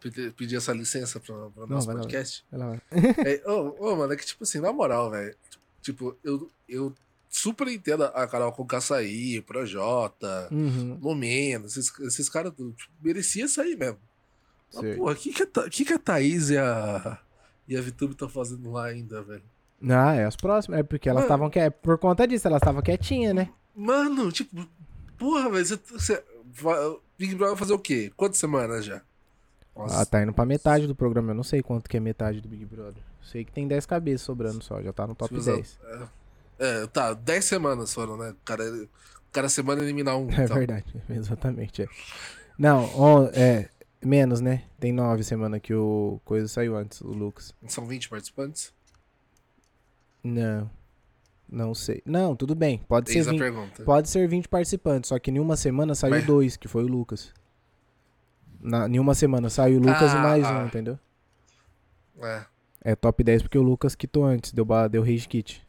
Pedir, 0.00 0.32
pedir 0.32 0.56
essa 0.56 0.72
licença 0.72 1.18
pra, 1.18 1.34
pra 1.34 1.62
Não, 1.62 1.66
nosso 1.66 1.86
vai 1.86 1.96
lá, 1.96 2.02
podcast. 2.02 2.44
Vai 2.50 2.60
lá, 2.60 2.66
vai. 2.68 2.80
É, 3.26 3.50
ô, 3.50 3.74
ô, 3.78 3.96
mano, 3.96 4.12
é 4.12 4.16
que, 4.16 4.24
tipo 4.26 4.44
assim, 4.44 4.60
na 4.60 4.72
moral, 4.72 5.10
velho. 5.10 5.34
Tipo, 5.82 6.16
eu, 6.22 6.50
eu 6.68 6.94
super 7.28 7.68
entendo 7.68 8.04
a 8.04 8.26
Carol 8.26 8.52
com 8.52 8.66
Caçaí, 8.66 9.38
o 9.38 9.42
Projota, 9.42 10.48
Uhum. 10.50 10.98
Momento, 11.00 11.66
esses, 11.66 11.92
esses 12.00 12.28
caras. 12.28 12.52
Tipo, 12.52 12.74
merecia 13.02 13.48
sair 13.48 13.76
mesmo. 13.76 13.98
Mas, 14.82 14.96
porra, 14.96 15.12
o 15.12 15.16
que, 15.16 15.32
que, 15.32 15.42
a 15.42 15.46
Tha- 15.46 15.68
que, 15.70 15.84
que 15.84 15.92
a 15.92 15.98
Thaís 15.98 16.50
e 16.50 16.58
a, 16.58 17.18
e 17.68 17.76
a 17.76 17.80
Vitube 17.80 18.12
estão 18.12 18.28
fazendo 18.28 18.70
lá 18.70 18.86
ainda, 18.86 19.22
velho? 19.22 19.42
Ah, 19.88 20.14
é 20.14 20.24
as 20.24 20.36
próximas. 20.36 20.80
É 20.80 20.82
porque 20.82 21.08
elas 21.08 21.24
estavam 21.24 21.50
que 21.50 21.70
Por 21.70 21.98
conta 21.98 22.26
disso, 22.26 22.46
elas 22.48 22.60
estavam 22.62 22.80
quietinhas, 22.82 23.34
né? 23.34 23.50
Mano, 23.74 24.32
tipo, 24.32 24.66
porra, 25.18 25.50
velho, 25.50 25.66
você, 25.66 25.78
você, 25.90 26.24
Big 27.18 27.34
Brother 27.34 27.54
vai 27.54 27.56
fazer 27.58 27.72
o 27.74 27.78
quê? 27.78 28.10
Quantas 28.16 28.38
semanas 28.38 28.84
já? 28.84 29.02
Nossa, 29.76 30.00
Ah, 30.00 30.06
tá 30.06 30.22
indo 30.22 30.32
pra 30.32 30.46
metade 30.46 30.86
do 30.86 30.94
programa. 30.94 31.32
Eu 31.32 31.34
não 31.34 31.42
sei 31.42 31.62
quanto 31.62 31.88
que 31.90 31.96
é 31.96 32.00
metade 32.00 32.40
do 32.40 32.48
Big 32.48 32.64
Brother. 32.64 33.02
Sei 33.22 33.44
que 33.44 33.52
tem 33.52 33.68
10 33.68 33.84
cabeças 33.84 34.22
sobrando 34.22 34.62
só. 34.64 34.80
Já 34.80 34.92
tá 34.92 35.06
no 35.06 35.14
top 35.14 35.34
tipo, 35.34 35.44
10. 35.44 35.78
É, 35.84 36.08
é, 36.58 36.86
tá, 36.86 37.12
10 37.12 37.44
semanas 37.44 37.92
foram, 37.92 38.16
né? 38.16 38.34
Cara, 38.44 38.64
cada 39.30 39.48
semana 39.50 39.82
eliminar 39.82 40.16
um. 40.16 40.30
É 40.30 40.44
então. 40.44 40.56
verdade, 40.56 40.86
exatamente. 41.10 41.82
é. 41.82 41.86
Não, 42.58 42.84
on- 42.98 43.30
é. 43.34 43.68
Menos, 44.04 44.40
né? 44.40 44.64
Tem 44.78 44.92
nove 44.92 45.24
semanas 45.24 45.60
que 45.60 45.74
o 45.74 46.20
coisa 46.24 46.46
saiu 46.48 46.76
antes, 46.76 47.00
o 47.00 47.08
Lucas. 47.08 47.54
São 47.66 47.86
20 47.86 48.08
participantes? 48.08 48.72
Não. 50.22 50.70
Não 51.48 51.74
sei. 51.74 52.02
Não, 52.04 52.34
tudo 52.34 52.54
bem. 52.54 52.78
Pode 52.88 53.10
ser 53.10 53.18
Eis 53.18 53.28
a 53.28 53.30
20. 53.30 53.38
pergunta. 53.40 53.82
Pode 53.84 54.08
ser 54.08 54.28
20 54.28 54.48
participantes, 54.48 55.08
só 55.08 55.18
que 55.18 55.30
em 55.30 55.38
uma 55.38 55.56
semana 55.56 55.94
saiu 55.94 56.10
Mas- 56.10 56.26
dois, 56.26 56.56
que 56.56 56.68
foi 56.68 56.84
o 56.84 56.88
Lucas. 56.88 57.32
Na, 58.60 58.88
em 58.88 58.98
uma 58.98 59.14
semana 59.14 59.48
saiu 59.48 59.78
o 59.78 59.80
Lucas 59.80 60.12
e 60.12 60.16
Ah, 60.16 60.22
mais 60.22 60.44
ah. 60.44 60.58
um, 60.58 60.66
entendeu? 60.66 60.98
É, 62.20 62.44
É 62.82 62.94
top 62.96 63.22
10 63.22 63.42
porque 63.42 63.58
o 63.58 63.62
Lucas 63.62 63.94
quitou 63.94 64.24
antes, 64.24 64.52
deu, 64.52 64.66
deu 64.90 65.02
rage 65.02 65.28
kit. 65.28 65.64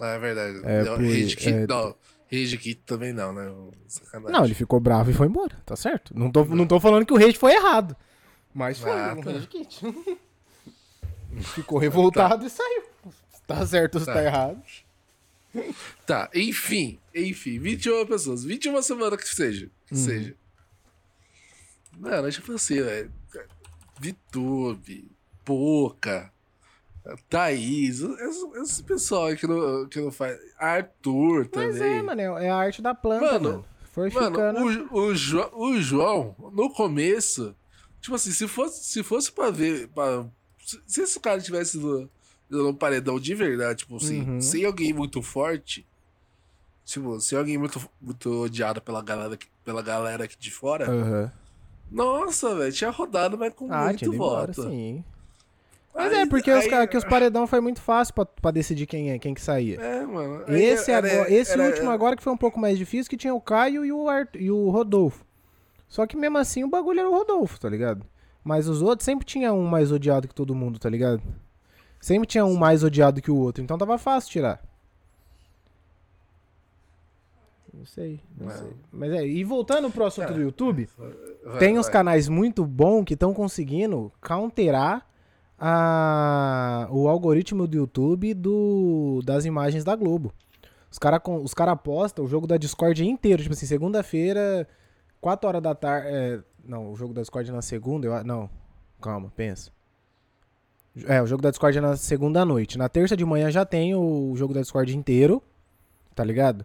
é 0.00 0.18
verdade. 0.18 0.60
É, 0.64 0.82
Não, 0.84 0.94
por- 0.96 1.04
Rage 1.04 1.36
Kit, 1.36 1.48
é- 1.52 1.66
não, 1.66 1.94
Rage 2.30 2.56
Kit 2.58 2.82
também 2.86 3.12
não, 3.12 3.32
né? 3.32 3.50
Sacanagem. 3.88 4.32
Não, 4.38 4.44
ele 4.44 4.54
ficou 4.54 4.78
bravo 4.78 5.10
e 5.10 5.14
foi 5.14 5.26
embora, 5.26 5.56
tá 5.66 5.74
certo? 5.76 6.16
Não 6.16 6.30
tô, 6.30 6.44
não 6.44 6.66
tô 6.66 6.78
falando 6.78 7.04
que 7.04 7.12
o 7.12 7.18
rage 7.18 7.36
foi 7.36 7.52
errado. 7.54 7.96
Mas 8.54 8.78
foi 8.78 8.90
Ah, 8.90 9.14
um 9.16 9.20
tá. 9.20 9.32
rage 9.32 9.46
kit. 9.48 9.80
ficou 11.54 11.78
revoltado 11.78 12.46
e 12.46 12.50
saiu. 12.50 12.84
Tá 13.46 13.66
certo 13.66 13.98
ou 13.98 14.04
Tá. 14.04 14.12
tá 14.14 14.22
errado. 14.24 14.62
Tá, 16.06 16.30
enfim, 16.32 17.00
enfim, 17.12 17.58
21 17.58 18.06
pessoas, 18.06 18.44
21 18.44 18.80
semanas 18.82 19.20
que 19.20 19.28
seja, 19.28 19.68
que 19.86 19.94
Uhum. 19.94 20.00
seja. 20.00 20.36
Mano, 21.98 22.30
tipo 22.30 22.52
assim, 22.52 22.80
velho. 22.80 23.12
Vitube, 23.98 25.10
Poca, 25.44 26.32
Thaís, 27.28 28.00
esse, 28.00 28.46
esse 28.58 28.82
pessoal 28.82 29.26
aí 29.26 29.36
que 29.36 29.46
não, 29.46 29.88
que 29.88 30.00
não 30.00 30.10
faz. 30.12 30.38
Arthur 30.58 31.48
Mas 31.54 31.74
também. 31.78 31.98
é, 31.98 32.02
mano, 32.02 32.20
é 32.20 32.46
é 32.46 32.50
a 32.50 32.56
arte 32.56 32.82
da 32.82 32.94
planta, 32.94 33.24
Mano, 33.32 33.48
mano. 33.50 33.64
Foi 33.92 34.10
Mano, 34.10 34.36
ficando. 34.36 34.60
o, 34.94 35.00
o, 35.08 35.14
Jo- 35.14 35.50
o 35.52 35.80
João, 35.80 36.36
no 36.52 36.70
começo, 36.72 37.54
tipo 38.00 38.14
assim, 38.14 38.30
se 38.30 38.46
fosse, 38.46 38.84
se 38.84 39.02
fosse 39.02 39.32
pra 39.32 39.50
ver. 39.50 39.88
Pra, 39.88 40.24
se, 40.64 40.80
se 40.86 41.00
esse 41.02 41.18
cara 41.18 41.40
tivesse 41.40 41.76
no, 41.78 42.08
no 42.48 42.72
paredão 42.74 43.18
de 43.18 43.34
verdade, 43.34 43.80
tipo 43.80 43.96
assim, 43.96 44.20
Uhum. 44.22 44.40
sem 44.40 44.64
alguém 44.64 44.92
muito 44.92 45.20
forte, 45.22 45.84
tipo, 46.84 47.18
sem 47.20 47.36
alguém 47.36 47.58
muito, 47.58 47.80
muito 48.00 48.42
odiado 48.42 48.80
pela 48.80 49.02
galera, 49.02 49.34
aqui- 49.34 49.48
pela 49.64 49.82
galera 49.82 50.24
aqui 50.24 50.36
de 50.38 50.50
fora, 50.52 50.88
Aham. 50.88 51.32
nossa, 51.90 52.54
velho, 52.54 52.72
tinha 52.72 52.90
rodado, 52.90 53.36
mas 53.36 53.52
com 53.54 53.72
Ah, 53.72 53.86
muito 53.86 54.04
ido 54.04 54.14
embora, 54.14 54.52
voto. 54.52 54.68
sim. 54.70 55.04
Mas 55.94 56.12
Aí- 56.12 56.20
é, 56.20 56.26
porque 56.26 56.50
os, 56.50 56.72
aí- 56.72 56.86
que 56.86 56.96
os 56.96 57.04
paredão 57.04 57.46
foi 57.46 57.60
muito 57.60 57.80
fácil 57.80 58.14
pra, 58.14 58.24
pra 58.24 58.50
decidir 58.50 58.86
quem 58.86 59.10
é, 59.10 59.18
quem 59.18 59.34
que 59.34 59.40
saía. 59.40 59.80
É, 59.80 60.06
mano. 60.06 60.44
aí 60.46 60.62
Esse, 60.62 60.90
era- 60.92 61.06
agora, 61.12 61.32
esse 61.32 61.52
era- 61.52 61.66
último 61.66 61.90
agora 61.90 62.16
que 62.16 62.22
foi 62.22 62.32
um 62.32 62.36
pouco 62.36 62.58
mais 62.60 62.78
difícil, 62.78 63.10
que 63.10 63.16
tinha 63.16 63.34
o 63.34 63.40
Caio 63.40 63.84
e 63.84 63.92
o, 63.92 64.08
Art, 64.08 64.34
e 64.36 64.50
o 64.50 64.70
Rodolfo. 64.70 65.24
Só 65.88 66.06
que 66.06 66.16
mesmo 66.16 66.38
assim 66.38 66.62
o 66.62 66.68
bagulho 66.68 67.00
era 67.00 67.10
o 67.10 67.12
Rodolfo, 67.12 67.58
tá 67.58 67.68
ligado? 67.68 68.06
Mas 68.44 68.68
os 68.68 68.80
outros 68.80 69.04
sempre 69.04 69.26
tinha 69.26 69.52
um 69.52 69.66
mais 69.66 69.90
odiado 69.90 70.28
que 70.28 70.34
todo 70.34 70.54
mundo, 70.54 70.78
tá 70.78 70.88
ligado? 70.88 71.20
Sempre 72.00 72.26
tinha 72.28 72.44
um 72.46 72.56
mais 72.56 72.82
odiado 72.84 73.20
que 73.20 73.30
o 73.30 73.36
outro, 73.36 73.62
então 73.62 73.76
tava 73.76 73.98
fácil 73.98 74.30
tirar. 74.30 74.62
Não 77.72 77.84
sei, 77.84 78.20
não 78.38 78.46
Não. 78.48 78.56
sei. 78.56 78.72
Mas 78.92 79.12
é, 79.12 79.26
e 79.26 79.44
voltando 79.44 79.90
pro 79.90 80.04
assunto 80.04 80.30
É. 80.30 80.34
do 80.34 80.40
YouTube, 80.40 80.88
vai- 81.44 81.58
tem 81.58 81.78
uns 81.78 81.86
vai. 81.86 81.92
canais 81.94 82.28
muito 82.28 82.64
bons 82.64 83.04
que 83.04 83.14
estão 83.14 83.32
conseguindo 83.32 84.12
counterar 84.20 85.06
a, 85.60 86.88
o 86.90 87.06
algoritmo 87.06 87.66
do 87.66 87.76
YouTube 87.76 88.32
do, 88.32 89.20
das 89.22 89.44
imagens 89.44 89.84
da 89.84 89.94
Globo. 89.94 90.32
Os 90.90 90.98
caras 90.98 91.20
os 91.44 91.52
cara 91.52 91.76
postam 91.76 92.24
o 92.24 92.28
jogo 92.28 92.46
da 92.46 92.56
Discord 92.56 93.06
inteiro. 93.06 93.42
Tipo 93.42 93.52
assim, 93.52 93.66
segunda-feira, 93.66 94.66
4 95.20 95.46
horas 95.46 95.62
da 95.62 95.74
tarde. 95.74 96.08
é, 96.08 96.40
não, 96.64 96.90
o 96.90 96.96
jogo 96.96 97.12
da 97.12 97.20
Discord 97.20 97.50
é 97.50 97.52
na 97.52 97.62
segunda. 97.62 98.06
Eu, 98.06 98.24
não, 98.24 98.48
calma, 99.00 99.30
pensa. 99.36 99.70
É, 101.06 101.22
o 101.22 101.26
jogo 101.26 101.42
da 101.42 101.50
Discord 101.50 101.76
é 101.76 101.80
na 101.80 101.96
segunda 101.96 102.44
noite. 102.44 102.78
Na 102.78 102.88
terça 102.88 103.16
de 103.16 103.24
manhã 103.24 103.50
já 103.50 103.64
tem 103.64 103.94
o 103.94 104.32
jogo 104.34 104.54
da 104.54 104.60
Discord 104.60 104.96
inteiro, 104.96 105.42
tá 106.14 106.24
ligado? 106.24 106.64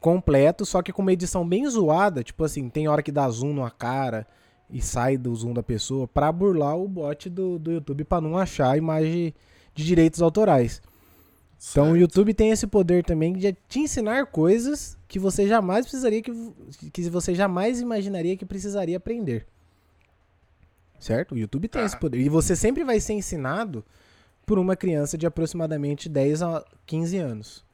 Completo, 0.00 0.66
só 0.66 0.82
que 0.82 0.92
com 0.92 1.00
uma 1.00 1.12
edição 1.12 1.48
bem 1.48 1.66
zoada. 1.70 2.24
Tipo 2.24 2.44
assim, 2.44 2.68
tem 2.68 2.88
hora 2.88 3.02
que 3.02 3.12
dá 3.12 3.28
zoom 3.30 3.54
na 3.54 3.70
cara 3.70 4.26
e 4.72 4.80
sai 4.80 5.16
do 5.18 5.34
zoom 5.34 5.52
da 5.52 5.62
pessoa 5.62 6.08
pra 6.08 6.32
burlar 6.32 6.76
o 6.76 6.88
bot 6.88 7.28
do, 7.28 7.58
do 7.58 7.70
YouTube 7.72 8.04
pra 8.04 8.20
não 8.20 8.36
achar 8.38 8.70
a 8.72 8.76
imagem 8.76 9.34
de 9.74 9.84
direitos 9.84 10.20
autorais. 10.22 10.80
Então 11.70 11.84
o 11.84 11.86
Certo. 11.90 12.00
YouTube 12.00 12.34
tem 12.34 12.50
esse 12.50 12.66
poder 12.66 13.04
também 13.04 13.34
de 13.34 13.52
te 13.68 13.78
ensinar 13.80 14.26
coisas 14.26 14.96
que 15.06 15.18
você 15.18 15.46
jamais 15.46 15.84
precisaria 15.86 16.20
que, 16.22 16.32
que 16.90 17.02
você 17.10 17.34
jamais 17.34 17.80
imaginaria 17.80 18.36
que 18.36 18.44
precisaria 18.44 18.96
aprender. 18.96 19.46
Certo? 20.98 21.34
O 21.34 21.38
YouTube 21.38 21.68
tem 21.68 21.80
Tá. 21.82 21.86
esse 21.86 21.96
poder. 21.98 22.18
E 22.20 22.28
você 22.28 22.56
sempre 22.56 22.82
vai 22.84 22.98
ser 23.00 23.12
ensinado 23.12 23.84
por 24.46 24.58
uma 24.58 24.74
criança 24.76 25.16
de 25.18 25.26
aproximadamente 25.26 26.08
10 26.08 26.42
a 26.42 26.64
15 26.86 27.16
anos. 27.18 27.64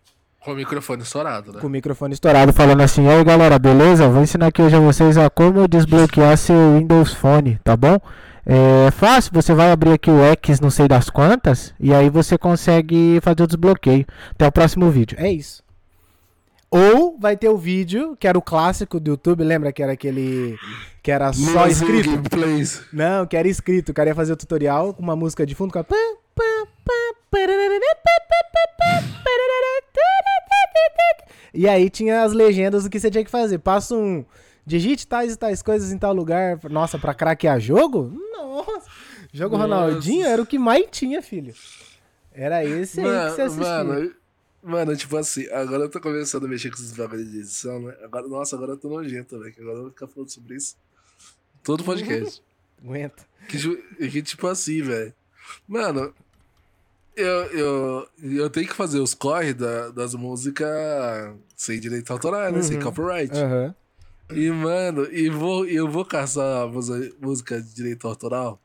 Com 0.48 0.54
o 0.54 0.56
microfone 0.56 1.02
estourado, 1.02 1.52
né? 1.52 1.60
Com 1.60 1.66
o 1.66 1.70
microfone 1.70 2.14
estourado, 2.14 2.54
falando 2.54 2.80
assim: 2.80 3.06
aí 3.06 3.22
galera, 3.22 3.58
beleza? 3.58 4.08
Vou 4.08 4.22
ensinar 4.22 4.46
aqui 4.46 4.62
hoje 4.62 4.74
a 4.74 4.80
vocês 4.80 5.18
a 5.18 5.28
como 5.28 5.68
desbloquear 5.68 6.38
seu 6.38 6.78
Windows 6.78 7.12
Phone, 7.12 7.60
tá 7.62 7.76
bom? 7.76 8.00
É 8.46 8.90
fácil, 8.92 9.30
você 9.34 9.52
vai 9.52 9.70
abrir 9.70 9.92
aqui 9.92 10.10
o 10.10 10.24
X 10.24 10.58
não 10.58 10.70
sei 10.70 10.88
das 10.88 11.10
quantas 11.10 11.74
e 11.78 11.92
aí 11.92 12.08
você 12.08 12.38
consegue 12.38 13.20
fazer 13.20 13.42
o 13.42 13.46
desbloqueio. 13.46 14.06
Até 14.30 14.46
o 14.46 14.52
próximo 14.52 14.90
vídeo. 14.90 15.18
É 15.20 15.30
isso. 15.30 15.62
Ou 16.70 17.18
vai 17.20 17.36
ter 17.36 17.50
o 17.50 17.58
vídeo, 17.58 18.16
que 18.18 18.26
era 18.26 18.38
o 18.38 18.42
clássico 18.42 18.98
do 18.98 19.10
YouTube, 19.10 19.44
lembra 19.44 19.70
que 19.70 19.82
era 19.82 19.92
aquele. 19.92 20.56
que 21.02 21.10
era 21.10 21.30
só 21.30 21.66
escrito? 21.66 22.08
Gameplays. 22.10 22.84
Não, 22.90 23.26
que 23.26 23.36
era 23.36 23.46
escrito. 23.46 23.90
O 23.90 23.94
cara 23.94 24.08
ia 24.08 24.14
fazer 24.14 24.32
o 24.32 24.36
tutorial 24.36 24.94
com 24.94 25.02
uma 25.02 25.14
música 25.14 25.44
de 25.44 25.54
fundo 25.54 25.70
com 25.70 25.78
a... 25.78 25.84
E 31.54 31.68
aí 31.68 31.88
tinha 31.90 32.22
as 32.22 32.32
legendas 32.32 32.84
do 32.84 32.90
que 32.90 33.00
você 33.00 33.10
tinha 33.10 33.24
que 33.24 33.30
fazer. 33.30 33.58
Passa 33.58 33.94
um. 33.94 34.24
Digite 34.66 35.06
tais 35.06 35.32
e 35.32 35.36
tais 35.36 35.62
coisas 35.62 35.90
em 35.92 35.98
tal 35.98 36.12
lugar. 36.12 36.58
Nossa, 36.70 36.98
pra 36.98 37.14
craquear 37.14 37.58
jogo? 37.58 38.12
Nossa. 38.32 38.86
Jogo 39.32 39.56
Nossa. 39.56 39.74
Ronaldinho 39.74 40.26
era 40.26 40.42
o 40.42 40.46
que 40.46 40.58
mais 40.58 40.86
tinha, 40.90 41.22
filho. 41.22 41.54
Era 42.32 42.62
esse 42.64 43.00
aí 43.00 43.06
que 43.06 43.30
você 43.34 43.42
Mano, 43.42 43.46
assistia. 43.46 43.84
mano, 43.84 44.14
mano, 44.62 44.96
tipo 44.96 45.16
assim, 45.16 45.48
agora 45.50 45.84
eu 45.84 45.90
tô 45.90 46.00
começando 46.00 46.44
a 46.44 46.48
mexer 46.48 46.68
com 46.70 46.76
esses 46.76 46.92
bagulhos 46.92 47.30
de 47.30 47.38
edição, 47.38 47.80
né? 47.80 47.96
Agora, 48.04 48.28
nossa, 48.28 48.56
agora 48.56 48.72
eu 48.72 48.76
tô 48.76 48.88
nojento, 48.90 49.38
velho. 49.40 49.52
que 49.54 49.60
Agora 49.60 49.76
eu 49.78 49.82
vou 49.82 49.90
ficar 49.90 50.06
falando 50.06 50.28
sobre 50.28 50.54
isso. 50.56 50.76
Todo 51.62 51.82
podcast. 51.82 52.42
Aguenta. 52.84 53.26
que, 53.48 53.58
que 54.10 54.22
tipo 54.22 54.46
assim, 54.46 54.82
velho. 54.82 55.12
Mano, 55.66 56.14
eu, 57.20 57.44
eu, 57.46 58.08
eu 58.22 58.50
tenho 58.50 58.66
que 58.68 58.74
fazer 58.74 58.98
os 59.00 59.14
corre 59.14 59.52
da- 59.54 59.90
das 59.90 60.14
músicas 60.14 60.68
sem 61.56 61.78
direito 61.80 62.12
autoral, 62.12 62.52
né? 62.52 62.62
Sem 62.62 62.76
Uhum. 62.76 62.82
copyright. 62.82 63.34
Aham. 63.36 63.74
E, 64.30 64.50
mano, 64.50 65.06
e 65.10 65.28
vou, 65.30 65.66
eu 65.66 65.88
vou 65.90 66.04
caçar 66.04 66.62
a 66.62 66.66
música 67.20 67.60
de 67.60 67.74
direito 67.74 68.06
autoral. 68.06 68.60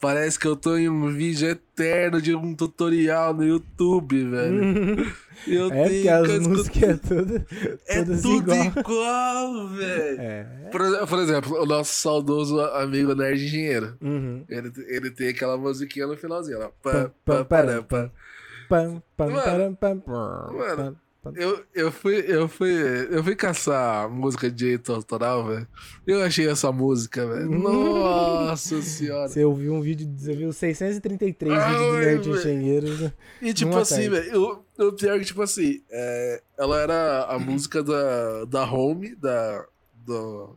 Parece 0.00 0.38
que 0.38 0.46
eu 0.46 0.56
tô 0.56 0.78
em 0.78 0.88
um 0.88 1.12
vídeo 1.12 1.46
eterno 1.46 2.22
de 2.22 2.34
um 2.34 2.54
tutorial 2.54 3.34
no 3.34 3.44
YouTube, 3.44 4.24
velho. 4.24 5.12
Eu 5.46 5.72
é 5.72 5.84
porque 5.84 6.08
as 6.08 6.46
músicas 6.46 6.82
é 6.82 6.96
tudo, 6.96 7.46
é 7.86 8.04
tudo 8.04 8.36
igual, 8.36 8.66
igual 8.66 9.68
velho. 9.68 10.20
É. 10.20 10.44
Por, 10.70 11.06
por, 11.06 11.18
exemplo, 11.18 11.62
o 11.62 11.64
nosso 11.64 11.94
saudoso 11.94 12.60
amigo 12.60 13.14
Nerd 13.14 13.42
Engenheiro. 13.42 13.96
Uhum. 14.02 14.44
Ele, 14.50 14.70
ele 14.86 15.10
tem 15.10 15.28
aquela 15.28 15.56
musiquinha 15.56 16.06
no 16.06 16.16
finalzinho, 16.16 16.58
lá. 16.58 16.70
Pam, 16.82 17.10
pam, 17.24 17.44
pam, 17.44 17.82
pam. 17.84 18.10
Pam, 18.68 19.02
pam, 19.16 19.74
pam, 19.74 20.00
pam, 20.00 20.96
eu, 21.36 21.64
eu, 21.74 21.92
fui, 21.92 22.24
eu, 22.26 22.48
fui, 22.48 22.72
eu 23.10 23.22
fui 23.22 23.36
caçar 23.36 24.08
música 24.08 24.50
de 24.50 24.56
direito 24.56 24.92
autoral, 24.92 25.46
velho. 25.46 25.68
Eu 26.06 26.22
achei 26.22 26.48
essa 26.48 26.72
música, 26.72 27.26
velho. 27.26 27.50
Nossa 27.50 28.80
senhora. 28.80 29.28
Você 29.28 29.44
ouviu 29.44 29.74
um 29.74 29.82
vídeo, 29.82 30.10
você 30.16 30.34
viu 30.34 30.52
633 30.52 31.52
Ai, 31.52 31.72
vídeos 31.72 31.90
de 31.90 32.06
Nerd 32.06 32.28
Engenheiro. 32.30 33.12
E 33.42 33.52
tipo 33.52 33.76
assim, 33.76 34.08
velho, 34.08 34.64
o 34.78 34.92
pior 34.92 35.18
que, 35.18 35.26
tipo 35.26 35.42
assim, 35.42 35.82
é, 35.90 36.42
ela 36.56 36.80
era 36.80 37.24
a 37.24 37.38
música 37.38 37.82
da, 37.82 38.46
da 38.46 38.64
Home, 38.64 39.14
da, 39.14 39.66
do, 40.06 40.56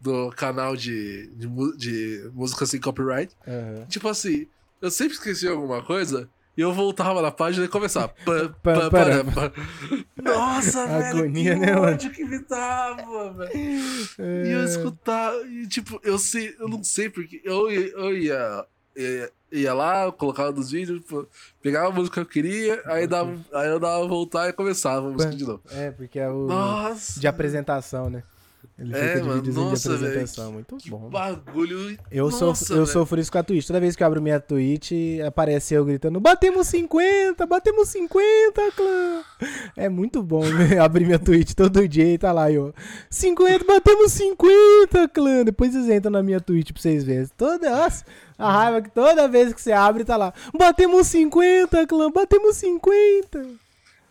do 0.00 0.30
canal 0.32 0.76
de, 0.76 1.28
de, 1.36 1.48
de 1.76 2.30
música 2.34 2.66
sem 2.66 2.80
copyright. 2.80 3.36
Uhum. 3.46 3.86
Tipo 3.86 4.08
assim, 4.08 4.48
eu 4.80 4.90
sempre 4.90 5.14
esqueci 5.14 5.46
alguma 5.46 5.80
coisa. 5.80 6.28
E 6.56 6.60
eu 6.60 6.72
voltava 6.72 7.22
na 7.22 7.30
página 7.30 7.64
e 7.64 7.68
começava. 7.68 8.08
Pã, 8.24 8.54
pã, 8.62 8.90
pã, 8.90 9.24
pã, 9.24 9.52
Nossa, 10.22 10.84
velho. 10.88 11.18
Agonia, 11.18 11.54
que 11.54 11.60
né, 11.60 11.76
ódio 11.76 12.10
que 12.10 12.24
me 12.24 12.38
dava, 12.40 13.32
velho. 13.32 13.50
É... 14.18 14.46
E 14.46 14.52
eu 14.52 14.64
escutava. 14.64 15.36
E 15.46 15.66
tipo, 15.66 15.98
eu 16.02 16.18
sei, 16.18 16.54
eu 16.58 16.68
não 16.68 16.84
sei 16.84 17.08
porque. 17.08 17.40
Eu, 17.42 17.70
eu 17.70 18.16
ia, 18.16 18.66
ia, 18.94 19.30
ia 19.50 19.74
lá, 19.74 20.04
eu 20.04 20.12
colocava 20.12 20.52
nos 20.52 20.70
vídeos, 20.70 21.00
tipo, 21.00 21.26
pegava 21.62 21.88
a 21.88 21.92
música 21.92 22.16
que 22.16 22.20
eu 22.20 22.26
queria, 22.26 22.82
aí, 22.84 23.06
dava, 23.06 23.34
aí 23.54 23.68
eu 23.68 23.80
dava 23.80 24.06
voltar 24.06 24.48
e 24.48 24.52
começava 24.52 25.08
a 25.08 25.10
música 25.10 25.34
de 25.34 25.44
novo. 25.44 25.62
É, 25.70 25.90
porque 25.90 26.18
é 26.18 26.28
o. 26.28 26.46
Nossa. 26.46 27.18
De 27.18 27.26
apresentação, 27.26 28.10
né? 28.10 28.22
Ele 28.78 28.96
é, 28.96 29.14
fica 29.14 29.24
mano, 29.24 29.52
nossa, 29.52 29.88
de 29.90 29.94
apresentação. 29.94 30.44
Véio, 30.44 30.54
muito 30.54 30.76
bom. 30.88 31.10
Bagulho. 31.10 31.96
Eu, 32.10 32.24
nossa, 32.24 32.54
sofro, 32.54 32.76
eu 32.76 32.86
sofro 32.86 33.20
isso 33.20 33.30
com 33.30 33.38
a 33.38 33.42
Twitch. 33.42 33.66
Toda 33.66 33.78
vez 33.78 33.94
que 33.94 34.02
eu 34.02 34.06
abro 34.06 34.22
minha 34.22 34.40
Twitch, 34.40 34.92
aparece 35.26 35.74
eu 35.74 35.84
gritando: 35.84 36.18
Batemos 36.18 36.66
50, 36.68 37.46
batemos 37.46 37.88
50, 37.90 38.72
clã. 38.74 39.22
É 39.76 39.88
muito 39.88 40.22
bom 40.22 40.44
né? 40.44 40.78
abrir 40.80 41.04
minha 41.04 41.18
Twitch 41.18 41.52
todo 41.52 41.86
dia 41.86 42.14
e 42.14 42.18
tá 42.18 42.32
lá 42.32 42.50
eu: 42.50 42.74
50, 43.10 43.64
batemos 43.64 44.12
50, 44.12 45.08
clã. 45.08 45.44
Depois 45.44 45.72
vocês 45.72 45.88
entram 45.88 46.10
na 46.10 46.22
minha 46.22 46.40
Twitch 46.40 46.72
pra 46.72 46.80
vocês 46.80 47.04
verem. 47.04 47.28
Toda, 47.36 47.70
nossa, 47.70 48.04
a 48.38 48.50
raiva 48.50 48.82
que 48.82 48.90
toda 48.90 49.28
vez 49.28 49.52
que 49.52 49.60
você 49.60 49.72
abre 49.72 50.02
tá 50.02 50.16
lá: 50.16 50.32
Batemos 50.58 51.06
50, 51.08 51.86
clã, 51.86 52.10
batemos 52.10 52.56
50. 52.56 53.62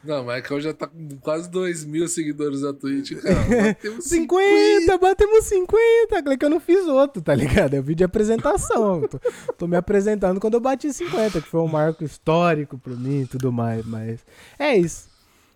Não, 0.04 0.24
mas 0.24 0.46
que 0.46 0.52
eu 0.52 0.60
já 0.60 0.74
tá 0.74 0.88
com 0.88 1.10
quase 1.20 1.50
2 1.50 1.86
mil 1.86 2.08
seguidores 2.08 2.62
na 2.62 2.74
Twitch, 2.74 3.14
cara. 3.22 3.36
Batemos 3.74 4.06
50, 4.06 4.80
50, 4.80 4.98
batemos 4.98 5.46
50. 5.46 6.38
que 6.38 6.46
eu 6.46 6.50
não 6.50 6.60
fiz 6.60 6.88
outro, 6.88 7.22
tá 7.22 7.36
ligado? 7.36 7.76
É 7.76 7.80
o 7.80 7.84
vídeo 7.84 7.98
de 7.98 8.04
apresentação. 8.04 9.02
tô, 9.08 9.20
tô, 9.58 9.68
me 9.68 9.78
apresentando 9.78 10.40
quando 10.40 10.56
eu 10.56 10.60
bati 10.60 10.92
50, 10.92 11.42
que 11.42 11.48
foi 11.48 11.60
um 11.60 11.68
marco 11.68 12.04
histórico 12.04 12.78
pra 12.78 12.94
mim 12.94 13.22
e 13.22 13.28
tudo 13.28 13.52
mais. 13.52 13.86
Mas 13.86 14.22
é 14.58 14.76
isso. 14.76 15.10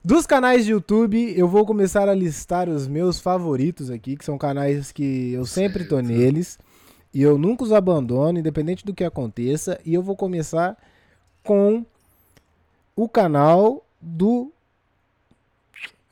Dos 0.04 0.28
canais 0.28 0.66
de 0.66 0.72
YouTube, 0.72 1.34
eu 1.36 1.48
vou 1.48 1.66
começar 1.66 2.08
a 2.08 2.14
listar 2.14 2.70
os 2.70 2.88
meus 2.88 3.20
favoritos 3.20 3.90
aqui, 3.90 4.16
que 4.16 4.24
são 4.24 4.38
canais 4.38 4.92
que 4.92 5.34
eu 5.34 5.46
sempre 5.48 5.80
certo. 5.80 5.90
tô 5.90 6.00
neles. 6.00 6.60
E 7.12 7.22
eu 7.22 7.38
nunca 7.38 7.64
os 7.64 7.72
abandono, 7.72 8.38
independente 8.38 8.86
do 8.86 8.94
que 8.94 9.04
aconteça. 9.04 9.80
E 9.84 9.94
eu 9.94 10.04
vou 10.04 10.16
começar 10.16 10.78
com 11.44 11.86
o 12.96 13.10
canal 13.10 13.85
do. 14.06 14.52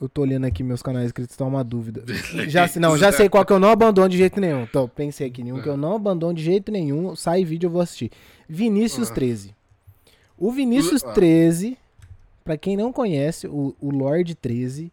Eu 0.02 0.10
tô 0.10 0.24
olhando 0.24 0.46
aqui 0.46 0.64
meus 0.64 0.82
canais 0.82 1.06
inscritos, 1.06 1.38
tá 1.38 1.46
uma 1.46 1.64
dúvida. 1.64 2.04
Já, 2.50 2.70
não, 2.76 2.98
já 2.98 3.12
sei 3.12 3.30
qual 3.30 3.46
que 3.46 3.54
eu 3.54 3.60
não 3.60 3.70
abandono 3.70 4.10
de 4.10 4.18
jeito 4.18 4.42
nenhum. 4.42 4.64
Então, 4.64 4.90
pensei 4.90 5.28
aqui, 5.28 5.42
nenhum 5.44 5.62
que 5.62 5.70
eu 5.70 5.78
não 5.78 5.96
abandono 5.96 6.34
de 6.34 6.44
jeito 6.44 6.72
nenhum. 6.72 7.16
Sai 7.16 7.46
vídeo, 7.46 7.68
eu 7.68 7.72
vou 7.72 7.80
assistir. 7.80 8.12
Vinícius 8.50 9.10
13. 9.10 9.56
Ah. 9.56 10.12
O 10.38 10.52
Vinícius 10.52 11.02
13, 11.02 11.78
ah. 11.78 12.06
pra 12.44 12.58
quem 12.58 12.76
não 12.76 12.92
conhece, 12.92 13.48
o, 13.48 13.74
o 13.80 13.92
Lord 13.92 14.36
13 14.36 14.92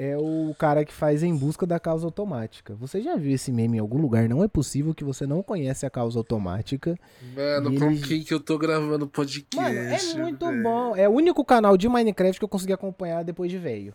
é 0.00 0.16
o 0.16 0.54
cara 0.56 0.84
que 0.84 0.92
faz 0.92 1.24
em 1.24 1.36
busca 1.36 1.66
da 1.66 1.80
causa 1.80 2.06
automática. 2.06 2.72
Você 2.76 3.02
já 3.02 3.16
viu 3.16 3.34
esse 3.34 3.50
meme 3.50 3.78
em 3.78 3.80
algum 3.80 4.00
lugar? 4.00 4.28
Não 4.28 4.44
é 4.44 4.46
possível 4.46 4.94
que 4.94 5.02
você 5.02 5.26
não 5.26 5.42
conhece 5.42 5.84
a 5.84 5.90
causa 5.90 6.16
automática. 6.16 6.96
Mano, 7.34 7.76
com 7.76 7.90
ele... 7.90 8.00
quem 8.00 8.22
que 8.22 8.32
eu 8.32 8.38
tô 8.38 8.56
gravando 8.56 9.08
podcast? 9.08 9.56
Mano, 9.56 9.76
é 9.76 10.22
muito 10.22 10.46
véio. 10.46 10.62
bom. 10.62 10.94
É 10.94 11.08
o 11.08 11.12
único 11.12 11.44
canal 11.44 11.76
de 11.76 11.88
Minecraft 11.88 12.38
que 12.38 12.44
eu 12.44 12.48
consegui 12.48 12.72
acompanhar 12.72 13.24
depois 13.24 13.50
de 13.50 13.58
velho. 13.58 13.92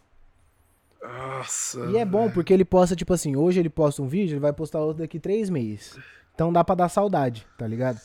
Nossa. 1.02 1.80
E 1.86 1.96
é 1.96 2.04
bom 2.04 2.30
porque 2.30 2.54
ele 2.54 2.66
posta, 2.66 2.98
tipo 2.98 3.14
assim, 3.14 3.38
hoje 3.38 3.62
ele 3.62 3.70
posta 3.70 4.02
um 4.02 4.08
vídeo, 4.08 4.34
ele 4.34 4.42
vai 4.42 4.52
postar 4.52 4.82
outro 4.82 5.04
daqui 5.04 5.22
três 5.22 5.50
meses. 5.50 5.98
Então 6.36 6.52
dá 6.52 6.66
pra 6.66 6.76
dar 6.76 6.90
saudade, 6.90 7.48
tá 7.58 7.66
ligado? 7.66 8.02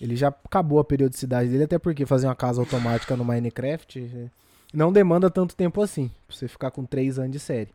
Ele 0.00 0.16
já 0.16 0.28
acabou 0.28 0.80
a 0.80 0.84
periodicidade 0.84 1.48
dele, 1.48 1.64
até 1.64 1.78
porque 1.78 2.04
fazer 2.04 2.26
uma 2.26 2.34
casa 2.34 2.60
automática 2.60 3.16
no 3.16 3.24
Minecraft 3.24 4.30
não 4.72 4.92
demanda 4.92 5.30
tanto 5.30 5.56
tempo 5.56 5.80
assim, 5.82 6.10
pra 6.26 6.36
você 6.36 6.48
ficar 6.48 6.70
com 6.70 6.84
três 6.84 7.18
anos 7.18 7.32
de 7.32 7.40
série. 7.40 7.70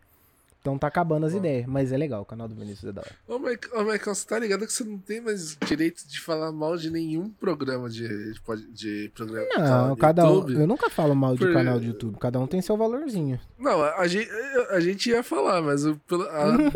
Então 0.61 0.77
tá 0.77 0.85
acabando 0.85 1.25
as 1.25 1.33
ideias, 1.33 1.65
mas 1.65 1.91
é 1.91 1.97
legal, 1.97 2.21
o 2.21 2.25
canal 2.25 2.47
do 2.47 2.53
Vinícius 2.53 2.85
é 2.85 2.91
da 2.91 3.01
hora. 3.01 3.11
Ô, 3.27 3.39
Michael, 3.39 3.83
Michael, 3.83 4.15
você 4.15 4.27
tá 4.27 4.37
ligado 4.37 4.67
que 4.67 4.71
você 4.71 4.83
não 4.83 4.99
tem 4.99 5.19
mais 5.19 5.57
direito 5.65 6.07
de 6.07 6.21
falar 6.21 6.51
mal 6.51 6.77
de 6.77 6.91
nenhum 6.91 7.31
programa 7.31 7.89
de, 7.89 8.07
de, 8.07 8.71
de 8.71 9.11
programa 9.15 9.47
Não, 9.57 9.95
cada 9.95 10.21
YouTube. 10.21 10.55
um. 10.55 10.61
Eu 10.61 10.67
nunca 10.67 10.87
falo 10.91 11.15
mal 11.15 11.33
de 11.33 11.45
Por... 11.45 11.53
canal 11.53 11.79
de 11.79 11.87
YouTube, 11.87 12.19
cada 12.19 12.39
um 12.39 12.45
tem 12.45 12.61
seu 12.61 12.77
valorzinho. 12.77 13.39
Não, 13.57 13.81
a, 13.81 14.05
gente, 14.05 14.29
a 14.69 14.79
gente 14.79 15.09
ia 15.09 15.23
falar, 15.23 15.63
mas 15.63 15.83
a, 15.83 15.93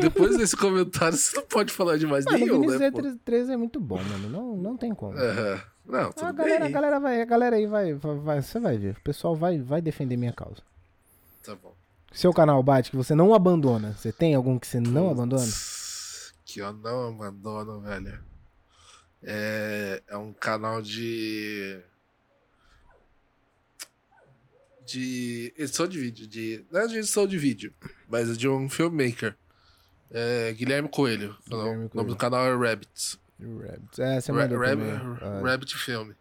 depois 0.01 0.35
desse 0.35 0.57
comentário 0.57 1.15
você 1.15 1.35
não 1.37 1.45
pode 1.45 1.71
falar 1.71 1.97
de 1.97 2.07
mais 2.07 2.25
nenhum, 2.25 2.57
o 2.57 2.61
Vinícius 2.61 2.79
né? 2.79 3.17
13 3.23 3.51
é 3.51 3.57
muito 3.57 3.79
bom, 3.79 3.99
mano. 4.01 4.29
Não, 4.29 4.57
não 4.57 4.75
tem 4.75 4.95
como. 4.95 5.15
É. 5.15 5.61
Não, 5.87 6.11
tudo 6.11 6.27
a 6.27 6.31
galera, 6.31 6.59
bem. 6.59 6.67
A 6.67 6.71
galera, 6.71 6.99
vai, 6.99 7.21
a 7.21 7.25
galera 7.25 7.55
aí 7.55 7.67
vai, 7.67 7.93
vai, 7.93 8.15
vai, 8.17 8.41
Você 8.41 8.59
vai 8.59 8.77
ver. 8.77 8.95
O 8.97 9.01
pessoal 9.01 9.35
vai, 9.35 9.59
vai 9.59 9.81
defender 9.81 10.17
minha 10.17 10.33
causa. 10.33 10.61
Tá 11.43 11.55
bom. 11.55 11.75
Seu 12.11 12.33
canal 12.33 12.63
bate 12.63 12.89
que 12.89 12.97
você 12.97 13.13
não 13.13 13.33
abandona. 13.33 13.93
Você 13.93 14.11
tem 14.11 14.33
algum 14.33 14.57
que 14.57 14.65
você 14.65 14.79
não 14.79 15.09
Putz, 15.09 15.11
abandona? 15.11 15.51
Que 16.45 16.59
eu 16.59 16.73
não 16.73 17.09
abandono, 17.09 17.81
velho. 17.81 18.19
É, 19.21 20.01
é 20.07 20.17
um 20.17 20.33
canal 20.33 20.81
de. 20.81 21.79
De 24.85 25.53
edição 25.57 25.87
de 25.87 25.99
vídeo. 25.99 26.27
De, 26.27 26.65
não 26.71 26.81
é 26.81 26.87
de 26.87 26.97
edição 26.97 27.27
de 27.27 27.37
vídeo, 27.37 27.73
mas 28.07 28.29
é 28.29 28.33
de 28.33 28.47
um 28.47 28.69
filmmaker. 28.69 29.35
É 30.11 30.53
Guilherme 30.53 30.87
Coelho. 30.87 31.35
Guilherme 31.47 31.89
o 31.91 31.97
nome 31.97 32.09
do 32.09 32.15
canal 32.15 32.45
é 32.45 32.55
Rabbits. 32.55 33.19
Rabbit. 33.59 34.01
É, 34.01 34.21
você 34.21 34.31
mandou 34.31 34.57
Ra 34.59 34.67
Rabbit, 34.69 35.23
ah. 35.23 35.41
Rabbit 35.43 35.77
Film. 35.77 36.11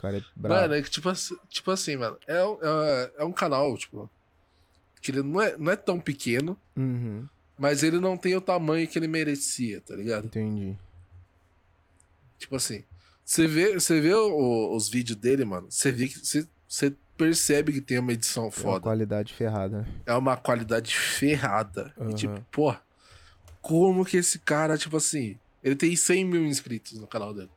cara 0.00 0.18
é 0.18 0.22
bravo. 0.34 0.60
Mano, 0.62 0.74
é 0.74 0.82
que 0.82 0.90
tipo, 0.90 1.08
assim, 1.08 1.36
tipo 1.48 1.70
assim, 1.70 1.96
mano, 1.96 2.18
é, 2.26 2.36
é, 2.36 3.12
é, 3.18 3.24
um 3.24 3.32
canal, 3.32 3.76
tipo, 3.76 4.10
que 5.00 5.10
ele 5.10 5.22
não 5.22 5.40
é, 5.40 5.56
não 5.56 5.72
é 5.72 5.76
tão 5.76 6.00
pequeno, 6.00 6.58
uhum. 6.76 7.26
mas 7.58 7.82
ele 7.82 7.98
não 7.98 8.16
tem 8.16 8.36
o 8.36 8.40
tamanho 8.40 8.86
que 8.88 8.98
ele 8.98 9.08
merecia, 9.08 9.80
tá 9.80 9.94
ligado? 9.94 10.26
Entendi. 10.26 10.76
Tipo 12.38 12.56
assim, 12.56 12.84
você 13.24 13.46
vê, 13.46 13.74
você 13.74 14.00
vê 14.00 14.14
o, 14.14 14.74
os 14.74 14.88
vídeos 14.88 15.18
dele, 15.18 15.44
mano, 15.44 15.70
você 15.70 15.92
vê 15.92 16.08
que 16.08 16.18
você, 16.18 16.46
você 16.66 16.94
percebe 17.16 17.72
que 17.72 17.80
tem 17.82 17.98
uma 17.98 18.12
edição 18.12 18.50
foda. 18.50 18.68
É 18.68 18.72
uma 18.72 18.80
qualidade 18.80 19.34
ferrada. 19.34 19.86
É 20.06 20.14
uma 20.14 20.36
qualidade 20.38 20.96
ferrada. 20.96 21.92
Uhum. 21.98 22.10
E 22.10 22.14
tipo, 22.14 22.46
pô, 22.50 22.74
como 23.60 24.04
que 24.04 24.16
esse 24.16 24.38
cara, 24.38 24.78
tipo 24.78 24.96
assim, 24.96 25.38
ele 25.62 25.76
tem 25.76 25.94
100 25.94 26.24
mil 26.24 26.44
inscritos 26.46 26.98
no 26.98 27.06
canal 27.06 27.34
dele. 27.34 27.50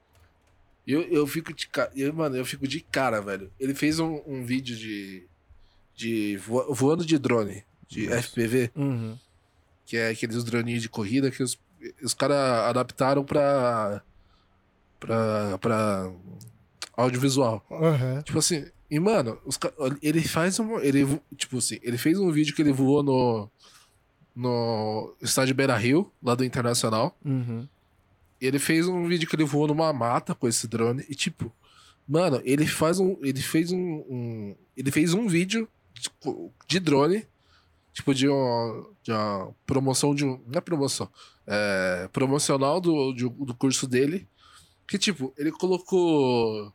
Eu, 0.86 1.02
eu 1.04 1.26
fico 1.26 1.54
de 1.54 1.68
cara. 1.68 1.92
Mano, 2.14 2.36
eu 2.36 2.46
fico 2.46 2.68
de 2.68 2.82
cara, 2.82 3.22
velho. 3.22 3.50
Ele 3.60 3.74
fez 3.74 4.00
um, 4.00 4.22
um 4.28 4.44
vídeo 4.44 4.76
de. 4.76 5.26
de 5.96 6.38
voando 6.38 7.06
de 7.06 7.18
drone, 7.18 7.64
de 7.88 8.08
Nossa. 8.08 8.24
FPV. 8.24 8.72
Uhum. 8.76 9.18
Que 9.86 9.98
é 9.98 10.10
aqueles 10.10 10.44
droninhos 10.44 10.82
de 10.82 10.90
corrida 10.90 11.32
que 11.32 11.42
os, 11.42 11.58
os 12.02 12.14
caras 12.14 12.38
adaptaram 12.70 13.24
pra. 13.24 14.04
pra. 15.00 15.58
pra 15.60 16.12
audiovisual. 16.98 17.66
Uhum. 17.70 18.22
Tipo 18.22 18.40
assim. 18.40 18.66
E, 18.92 19.00
mano, 19.00 19.40
os, 19.46 19.58
ele 20.02 20.22
faz 20.22 20.60
um. 20.60 20.80
Ele, 20.80 21.20
tipo 21.38 21.58
assim, 21.58 21.80
ele 21.82 21.98
fez 21.98 22.20
um 22.20 22.30
vídeo 22.30 22.54
que 22.54 22.62
ele 22.62 22.74
voou 22.74 23.02
no. 23.02 23.50
No 24.36 25.16
estádio 25.22 25.54
Beira 25.54 25.78
Rio, 25.78 26.12
lá 26.22 26.34
do 26.34 26.44
Internacional. 26.44 27.16
Uhum 27.24 27.68
ele 28.46 28.60
fez 28.60 28.88
um 28.88 29.08
vídeo 29.08 29.28
que 29.28 29.36
ele 29.36 29.44
voou 29.44 29.68
numa 29.68 29.92
mata 29.94 30.34
com 30.36 30.48
esse 30.48 30.68
drone 30.68 31.04
e 31.10 31.16
tipo, 31.16 31.52
mano, 32.08 32.42
ele 32.44 32.66
faz 32.68 33.00
um, 33.00 33.18
ele 33.24 33.42
fez 33.42 33.72
um, 33.72 33.78
um 34.10 34.56
ele 34.76 34.92
fez 34.92 35.14
um 35.14 35.28
vídeo 35.28 35.68
de, 36.68 36.80
drone, 36.80 37.26
tipo 37.94 38.14
de 38.14 38.28
uma, 38.28 38.88
de 39.04 39.12
uma 39.12 39.56
promoção 39.66 40.14
de 40.16 40.26
um, 40.26 40.42
não 40.48 40.58
é 40.58 40.62
promoção, 40.62 41.10
é 41.48 42.10
promocional 42.12 42.82
do, 42.82 43.14
de, 43.14 43.30
do 43.30 43.54
curso 43.56 43.88
dele 43.88 44.28
Que, 44.88 44.98
tipo, 44.98 45.34
ele 45.38 45.52
colocou 45.52 46.74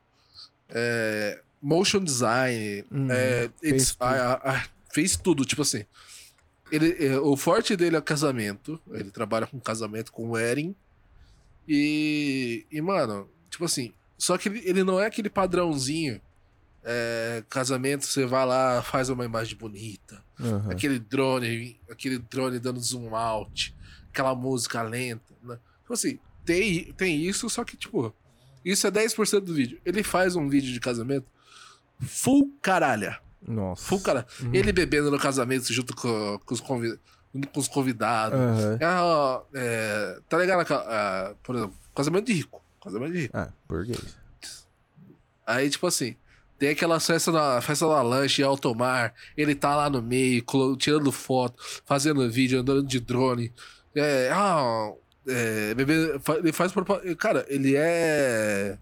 é, 0.71 1.41
motion 1.61 2.03
design, 2.03 2.85
Uhum, 2.91 3.09
é, 3.11 3.51
fez 3.61 3.91
tudo. 3.93 4.05
a- 4.05 4.33
a- 4.35 4.51
a- 4.57 4.65
fez 4.93 5.17
tudo, 5.17 5.45
tipo 5.45 5.63
assim. 5.63 5.85
Ele, 6.71 7.07
é, 7.07 7.19
o 7.19 7.37
forte 7.37 7.77
dele 7.77 7.97
é 7.97 8.01
casamento. 8.01 8.81
Ele 8.91 9.11
trabalha 9.11 9.47
com 9.47 9.59
casamento, 9.61 10.13
com 10.13 10.31
wedding. 10.31 10.75
E, 11.69 12.67
e 12.71 12.81
mano, 12.81 13.29
tipo 13.51 13.65
assim, 13.65 13.93
só 14.17 14.39
que 14.39 14.49
ele, 14.49 14.63
ele 14.65 14.83
não 14.83 14.99
é 14.99 15.07
aquele 15.07 15.29
padrãozinho. 15.29 16.21
é, 16.85 17.45
casamento, 17.51 18.07
você 18.07 18.25
vai 18.25 18.47
lá, 18.47 18.83
faz 18.83 19.11
uma 19.11 19.25
imagem 19.25 19.57
bonita. 19.57 20.25
Aham. 20.41 20.71
Aquele 20.71 20.99
drone, 20.99 21.79
aquele 21.91 22.19
drone 22.19 22.59
dando 22.59 22.81
zoom 22.81 23.15
out, 23.15 23.77
aquela 24.11 24.35
música 24.35 24.83
lenta, 24.83 25.35
né? 25.43 25.59
Tipo 25.83 25.93
assim, 25.93 26.19
tem, 26.45 26.93
tem 26.95 27.21
isso, 27.21 27.51
só 27.51 27.63
que, 27.63 27.77
tipo, 27.77 28.15
isso 28.65 28.87
é 28.87 28.91
10% 28.91 29.41
do 29.41 29.53
vídeo. 29.53 29.79
Ele 29.85 30.03
faz 30.03 30.35
um 30.35 30.49
vídeo 30.49 30.73
de 30.73 30.81
casamento 30.81 31.27
full 32.01 32.51
caralha. 32.63 33.21
Nossa. 33.47 33.85
Full 33.85 34.01
caralha. 34.01 34.27
Uhum. 34.41 34.55
Ele 34.55 34.73
bebendo 34.73 35.11
no 35.11 35.19
casamento 35.19 35.71
junto 35.73 35.95
com, 35.95 36.41
com 36.45 36.55
os, 36.55 36.63
convi- 37.33 37.47
com 37.47 37.61
os 37.61 37.69
convidados. 37.69 38.39
Ah, 38.83 39.05
ó, 39.05 39.43
é, 39.55 40.19
tá 40.29 40.39
ligado? 40.39 40.67
ah, 40.73 41.35
por 41.43 41.57
exemplo, 41.57 41.75
casamento 41.95 42.27
de 42.27 42.33
rico. 42.35 42.63
Casamento 42.83 43.13
de 43.13 43.21
rico. 43.23 43.37
Ah, 43.37 43.49
burguês. 43.69 44.17
Aí, 45.47 45.71
tipo 45.71 45.87
assim, 45.87 46.15
tem 46.59 46.71
aquela 46.71 47.01
festa 47.01 47.33
da, 47.33 47.61
festa 47.61 47.87
da 47.89 48.03
lanche 48.03 48.43
alto 48.43 48.75
mar, 48.75 49.15
ele 49.37 49.55
tá 49.55 49.75
lá 49.77 49.89
no 49.89 50.03
meio, 50.03 50.45
tirando 50.77 51.11
foto, 51.13 51.63
fazendo 51.87 52.29
vídeo, 52.31 52.61
andando 52.61 52.83
de 52.83 53.01
drone. 53.01 53.53
É, 53.95 54.31
ah, 54.33 54.93
é, 55.27 55.75
bebê, 55.75 56.21
ele 56.39 56.53
faz 56.53 56.73
Cara, 57.19 57.47
ele 57.49 57.75
é. 57.77 58.79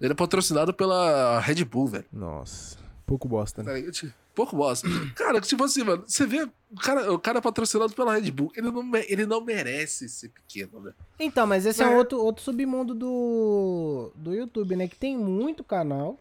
Ele 0.00 0.12
é 0.12 0.16
patrocinado 0.16 0.74
pela 0.74 1.38
Red 1.40 1.64
Bull, 1.64 1.86
velho. 1.88 2.04
Nossa. 2.12 2.76
Pouco 3.06 3.28
bosta, 3.28 3.62
né? 3.62 3.82
Tá? 3.82 3.90
Tipo, 3.92 4.12
Pouco 4.34 4.56
bosta. 4.56 4.88
Cara, 5.14 5.40
tipo 5.40 5.62
assim, 5.64 5.84
mano, 5.84 6.04
você 6.06 6.26
vê 6.26 6.42
o 6.70 6.76
cara, 6.80 7.12
o 7.12 7.18
cara 7.18 7.40
patrocinado 7.40 7.92
pela 7.92 8.14
Red 8.14 8.30
Bull, 8.30 8.50
ele 8.56 8.70
não, 8.70 8.90
ele 9.08 9.26
não 9.26 9.40
merece 9.44 10.08
ser 10.08 10.30
pequeno, 10.30 10.80
né? 10.80 10.92
Então, 11.20 11.46
mas 11.46 11.66
esse 11.66 11.82
é, 11.82 11.86
É. 11.86 11.88
um 11.88 11.96
outro, 11.96 12.18
outro 12.20 12.42
submundo 12.42 12.94
do, 12.94 14.10
do 14.16 14.34
YouTube, 14.34 14.74
né? 14.74 14.88
Que 14.88 14.96
tem 14.96 15.16
muito 15.16 15.62
canal. 15.62 16.18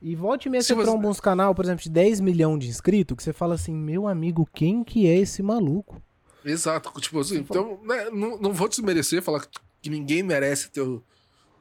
E 0.00 0.14
volte 0.14 0.46
e 0.46 0.50
meia 0.50 0.62
Se 0.62 0.68
você 0.68 0.74
você- 0.74 0.82
tromba 0.84 1.08
uns 1.08 1.18
canal, 1.20 1.54
por 1.54 1.64
exemplo, 1.64 1.82
de 1.82 1.90
10 1.90 2.20
milhões 2.20 2.60
de 2.62 2.68
inscritos, 2.68 3.16
que 3.16 3.22
você 3.22 3.32
fala 3.32 3.54
assim, 3.54 3.74
meu 3.74 4.06
amigo, 4.06 4.46
quem 4.54 4.84
que 4.84 5.08
é 5.08 5.16
esse 5.16 5.42
maluco? 5.42 6.00
Exato, 6.44 6.92
tipo 7.00 7.18
assim, 7.18 7.38
então, 7.38 7.80
né, 7.82 8.10
não, 8.12 8.38
não 8.38 8.52
vou 8.52 8.68
desmerecer, 8.68 9.20
falar 9.22 9.40
que, 9.40 9.58
que 9.82 9.90
ninguém 9.90 10.22
merece 10.22 10.70
ter 10.70 10.82
o- 10.82 11.02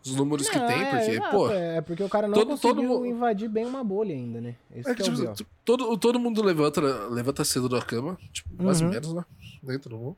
os 0.06 0.16
números 0.16 0.48
que 0.50 0.58
Não, 0.58 0.68
tem, 0.68 0.82
é, 0.82 0.86
porque, 0.92 1.12
exato, 1.12 1.32
pô, 1.32 1.50
É 1.50 1.82
porque 1.82 2.04
o 2.04 2.10
cara 2.10 2.28
não 2.28 2.34
todo- 2.36 2.48
conseguiu 2.50 2.90
todo 2.90 3.06
invadir 3.06 3.50
bem 3.50 3.66
uma 3.66 3.84
bolha 3.84 4.14
ainda, 4.14 4.40
né? 4.40 4.56
Esse 4.76 4.90
é 4.92 4.96
que 4.96 5.04
que, 5.04 5.10
é 5.10 5.14
o 5.14 5.34
tipo, 5.34 5.50
todo, 5.66 5.98
todo 5.98 6.20
mundo 6.20 6.44
levanta, 6.44 6.82
levanta 7.10 7.44
cedo 7.44 7.68
da 7.68 7.82
cama, 7.82 8.18
tipo, 8.32 8.50
mais 8.64 8.80
ou 8.82 8.88
Uhum. 8.88 8.94
menos, 8.94 9.14
né? 9.14 9.26
Nem 9.64 9.80
todo 9.80 9.98
mundo. 9.98 10.16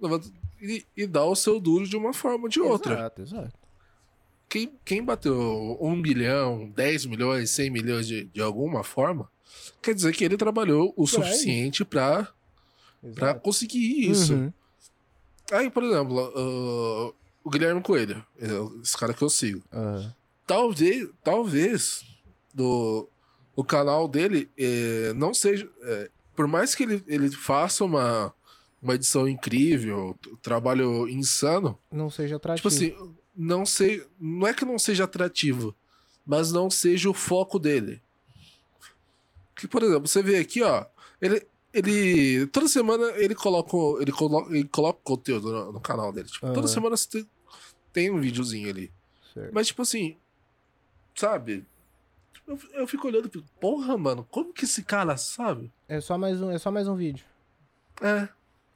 Levanta 0.00 0.28
e, 0.60 0.84
e 0.96 1.06
dá 1.06 1.24
o 1.24 1.34
seu 1.34 1.58
duro 1.58 1.86
de 1.88 1.96
uma 1.96 2.12
forma 2.12 2.44
ou 2.44 2.48
de 2.48 2.60
outra. 2.60 2.94
Exato, 2.94 3.22
exato. 3.22 3.52
Quem, 4.48 4.70
quem 4.84 5.02
bateu 5.02 5.78
um 5.80 6.00
bilhão, 6.00 6.68
10 6.70 7.06
milhões, 7.06 7.50
100 7.50 7.70
milhões 7.70 8.06
de, 8.06 8.24
de 8.24 8.40
alguma 8.40 8.84
forma, 8.84 9.28
quer 9.82 9.94
dizer 9.94 10.14
que 10.14 10.24
ele 10.24 10.36
trabalhou 10.36 10.90
o 10.90 10.92
Por 11.04 11.06
suficiente 11.08 11.84
pra, 11.84 12.28
pra 13.14 13.28
exato. 13.30 13.40
conseguir 13.40 14.08
isso. 14.10 14.34
Uhum. 14.34 14.52
Aí, 15.52 15.70
por 15.70 15.82
exemplo, 15.82 16.20
ah, 16.36 17.12
o 17.44 17.50
Guilherme 17.50 17.80
Coelho, 17.82 18.24
é 18.40 18.46
esse 18.82 18.96
cara 18.96 19.12
que 19.14 19.22
eu 19.22 19.30
sigo. 19.30 19.62
Aham. 19.72 20.12
Talvez, 20.46 21.08
talvez, 21.22 22.04
do, 22.52 23.08
o 23.54 23.62
canal 23.64 24.08
dele 24.08 24.50
eh, 24.58 25.12
não 25.14 25.32
seja. 25.32 25.68
eh, 25.82 26.10
por 26.34 26.46
mais 26.48 26.74
que 26.74 26.82
ele, 26.82 27.04
ele 27.06 27.30
faça 27.30 27.84
uma, 27.84 28.34
uma 28.82 28.94
edição 28.94 29.28
incrível, 29.28 30.16
t- 30.20 30.34
trabalho 30.42 31.08
insano, 31.08 31.78
Não 31.92 32.10
seja 32.10 32.34
tipo 32.36 32.36
atrativo. 32.36 32.68
assim, 32.68 33.14
não 33.36 33.64
sei. 33.64 34.04
Não 34.20 34.46
é 34.46 34.52
que 34.52 34.64
não 34.64 34.78
seja 34.78 35.04
atrativo, 35.04 35.74
mas 36.26 36.50
não 36.52 36.68
seja 36.70 37.08
o 37.08 37.14
foco 37.14 37.58
dele. 37.58 38.02
Que, 39.56 39.68
por 39.68 39.82
exemplo, 39.82 40.08
você 40.08 40.22
vê 40.22 40.36
aqui, 40.38 40.62
ó. 40.62 40.84
Ele. 41.20 41.46
Ele. 41.72 42.46
Toda 42.48 42.68
semana 42.68 43.04
ele 43.16 43.34
coloca. 43.34 43.76
Ele 44.00 44.12
coloca, 44.12 44.50
ele 44.54 44.68
coloca 44.68 45.00
conteúdo 45.02 45.50
no, 45.52 45.72
no 45.72 45.80
canal 45.80 46.12
dele. 46.12 46.28
Tipo, 46.28 46.46
Aham. 46.46 46.54
toda 46.54 46.68
semana 46.68 46.96
você 46.96 47.08
tem, 47.08 47.28
tem 47.94 48.10
um 48.10 48.20
videozinho 48.20 48.68
ali. 48.68 48.92
Certo. 49.32 49.50
Mas, 49.54 49.68
tipo 49.68 49.80
assim, 49.80 50.16
sabe? 51.14 51.64
Eu, 52.46 52.58
eu 52.74 52.86
fico 52.86 53.06
olhando 53.08 53.28
e 53.28 53.30
fico, 53.30 53.44
porra, 53.58 53.96
mano, 53.96 54.26
como 54.30 54.52
que 54.52 54.64
esse 54.66 54.82
cara 54.82 55.16
sabe? 55.16 55.72
É 55.88 55.98
só 56.00 56.18
mais 56.18 56.42
um, 56.42 56.50
é 56.50 56.58
só 56.58 56.70
mais 56.70 56.86
um 56.86 56.94
vídeo. 56.94 57.24
É. 58.02 58.28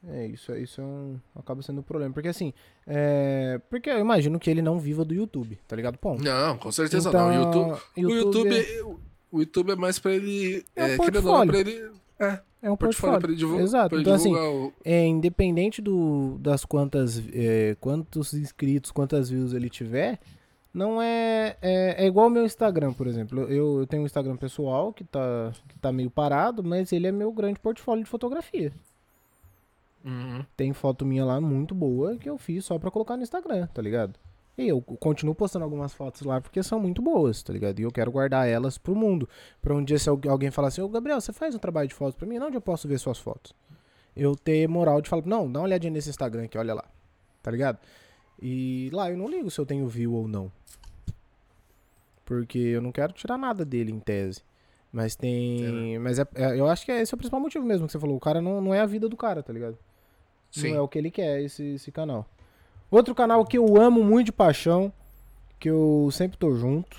É, 0.07 0.25
isso, 0.27 0.55
isso 0.55 0.79
é 0.79 0.83
um, 0.83 1.19
acaba 1.35 1.61
sendo 1.61 1.79
um 1.81 1.83
problema. 1.83 2.13
Porque 2.13 2.29
assim, 2.29 2.53
é, 2.87 3.59
porque 3.69 3.89
eu 3.89 3.99
imagino 3.99 4.39
que 4.39 4.49
ele 4.49 4.61
não 4.61 4.79
viva 4.79 5.03
do 5.03 5.13
YouTube, 5.13 5.59
tá 5.67 5.75
ligado? 5.75 5.97
Ponto. 5.97 6.23
Não, 6.23 6.57
com 6.57 6.71
certeza 6.71 7.09
Então, 7.09 7.29
não. 7.29 7.35
O 7.37 7.43
YouTube, 7.43 7.81
o, 7.97 8.09
YouTube, 8.09 8.55
é- 8.55 8.77
é- 8.79 8.83
o 8.83 9.39
YouTube 9.39 9.71
é 9.71 9.75
mais 9.75 9.99
pra 9.99 10.13
ele. 10.13 10.65
É 10.73 10.83
um 10.83 10.87
É, 10.87 10.91
ou 10.91 10.97
não, 10.97 10.97
portfólio. 10.97 11.51
pra 11.51 11.59
ele. 11.59 11.91
É, 12.19 12.39
é 12.63 12.71
um 12.71 12.75
portfólio 12.75 13.13
portfólio. 13.13 13.35
divulgar. 13.35 13.63
Exato. 13.63 13.99
Então, 13.99 14.13
assim, 14.13 14.35
o- 14.35 14.73
É, 14.83 15.05
independente 15.05 15.81
do, 15.81 16.37
das 16.39 16.65
quantas, 16.65 17.21
é, 17.33 17.75
quantos 17.79 18.33
inscritos, 18.33 18.91
quantas 18.91 19.29
views 19.29 19.53
ele 19.53 19.69
tiver, 19.69 20.19
não 20.73 21.01
é, 21.01 21.55
é, 21.61 22.03
é 22.03 22.07
igual 22.07 22.27
o 22.27 22.29
meu 22.29 22.43
Instagram, 22.45 22.93
por 22.93 23.07
exemplo. 23.07 23.39
Eu, 23.43 23.79
eu 23.79 23.87
tenho 23.87 24.03
um 24.03 24.05
Instagram 24.05 24.35
pessoal 24.35 24.91
que 24.91 25.03
tá, 25.03 25.51
que 25.67 25.79
tá 25.79 25.91
meio 25.91 26.09
parado, 26.09 26.63
mas 26.63 26.91
ele 26.91 27.07
é 27.07 27.11
meu 27.11 27.31
grande 27.31 27.59
portfólio 27.59 28.03
de 28.03 28.09
fotografia. 28.09 28.71
Uhum. 30.03 30.45
Tem 30.55 30.71
foto 30.73 31.05
minha 31.05 31.25
lá 31.25 31.41
muito 31.41 31.75
boa 31.75 32.15
que 32.17 32.29
eu 32.29 32.37
fiz 32.37 32.63
só 32.65 32.77
pra 32.79 32.91
colocar 32.91 33.17
no 33.17 33.23
Instagram, 33.23 33.67
tá 33.67 33.81
ligado? 33.81 34.13
E 34.61 34.67
eu 34.67 34.81
continuo 34.81 35.33
postando 35.33 35.63
algumas 35.63 35.93
fotos 35.93 36.21
lá 36.23 36.41
porque 36.41 36.61
são 36.61 36.79
muito 36.79 37.01
boas, 37.01 37.41
tá 37.41 37.53
ligado? 37.53 37.79
E 37.79 37.83
eu 37.83 37.91
quero 37.91 38.11
guardar 38.11 38.47
elas 38.47 38.77
pro 38.77 38.93
mundo. 38.95 39.27
Pra 39.61 39.73
um 39.73 39.83
dia 39.83 39.97
se 39.97 40.09
algu- 40.09 40.29
alguém 40.29 40.51
falar 40.51 40.67
assim, 40.67 40.81
ô 40.81 40.89
Gabriel, 40.89 41.21
você 41.21 41.31
faz 41.31 41.55
um 41.55 41.59
trabalho 41.59 41.87
de 41.87 41.95
fotos 41.95 42.15
pra 42.15 42.27
mim? 42.27 42.37
Onde 42.39 42.57
eu 42.57 42.61
posso 42.61 42.87
ver 42.87 42.97
suas 42.99 43.17
fotos? 43.17 43.53
Eu 44.15 44.35
ter 44.35 44.67
moral 44.67 45.01
de 45.01 45.07
falar, 45.09 45.25
não, 45.25 45.49
dá 45.49 45.59
uma 45.59 45.65
olhadinha 45.65 45.91
nesse 45.91 46.09
Instagram 46.09 46.43
aqui, 46.43 46.57
olha 46.57 46.73
lá. 46.73 46.83
Tá 47.41 47.49
ligado? 47.51 47.77
E 48.41 48.89
lá 48.91 49.09
eu 49.09 49.17
não 49.17 49.29
ligo 49.29 49.49
se 49.49 49.59
eu 49.61 49.65
tenho 49.65 49.87
view 49.87 50.13
ou 50.13 50.27
não. 50.27 50.51
Porque 52.25 52.57
eu 52.59 52.81
não 52.81 52.91
quero 52.91 53.13
tirar 53.13 53.37
nada 53.37 53.65
dele 53.65 53.91
em 53.91 53.99
tese. 53.99 54.41
Mas 54.91 55.15
tem. 55.15 55.97
Mas 55.99 56.19
é, 56.19 56.27
é- 56.35 56.59
eu 56.59 56.67
acho 56.67 56.85
que 56.85 56.91
é- 56.91 57.01
esse 57.01 57.13
é 57.13 57.15
o 57.15 57.17
principal 57.17 57.39
motivo 57.39 57.65
mesmo 57.65 57.85
que 57.85 57.91
você 57.91 57.99
falou. 57.99 58.17
O 58.17 58.19
cara 58.19 58.41
não, 58.41 58.59
não 58.59 58.73
é 58.73 58.79
a 58.81 58.85
vida 58.85 59.07
do 59.07 59.15
cara, 59.15 59.41
tá 59.41 59.53
ligado? 59.53 59.77
Sim. 60.51 60.71
Não 60.71 60.77
é 60.77 60.81
o 60.81 60.87
que 60.87 60.97
ele 60.97 61.11
quer, 61.11 61.41
esse, 61.41 61.63
esse 61.75 61.91
canal. 61.91 62.25
Outro 62.91 63.13
canal 63.13 63.45
que 63.45 63.57
eu 63.57 63.79
amo 63.79 64.03
muito 64.03 64.27
de 64.27 64.31
paixão, 64.31 64.91
que 65.59 65.69
eu 65.69 66.09
sempre 66.11 66.37
tô 66.37 66.55
junto. 66.55 66.97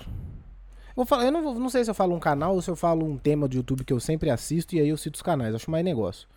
Eu, 0.89 0.95
vou 0.97 1.05
falar, 1.05 1.25
eu 1.25 1.31
não, 1.31 1.41
vou- 1.41 1.55
não 1.55 1.69
sei 1.69 1.83
se 1.83 1.89
eu 1.89 1.95
falo 1.95 2.15
um 2.15 2.19
canal 2.19 2.55
ou 2.55 2.61
se 2.61 2.69
eu 2.69 2.75
falo 2.75 3.05
um 3.05 3.17
tema 3.17 3.47
do 3.47 3.55
YouTube 3.55 3.83
que 3.83 3.91
eu 3.93 3.99
sempre 3.99 4.29
assisto 4.29 4.75
e 4.75 4.79
aí 4.79 4.89
eu 4.89 4.97
cito 4.97 5.15
os 5.15 5.21
canais. 5.21 5.53
Acho 5.55 5.69
mais 5.71 5.83
negócio. 5.83 6.27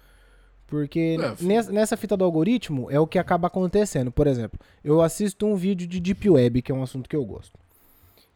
Porque 0.66 1.18
É, 1.20 1.44
nessa, 1.44 1.70
nessa 1.72 1.96
fita 1.96 2.16
do 2.16 2.24
algoritmo 2.24 2.90
é 2.90 2.98
o 2.98 3.06
que 3.06 3.18
acaba 3.18 3.46
acontecendo. 3.48 4.10
Por 4.10 4.26
exemplo, 4.26 4.58
eu 4.82 5.02
assisto 5.02 5.46
um 5.46 5.54
vídeo 5.54 5.86
de 5.86 6.00
Deep 6.00 6.28
Web, 6.30 6.62
que 6.62 6.72
é 6.72 6.74
um 6.74 6.82
assunto 6.82 7.08
que 7.08 7.14
eu 7.14 7.24
gosto. 7.24 7.58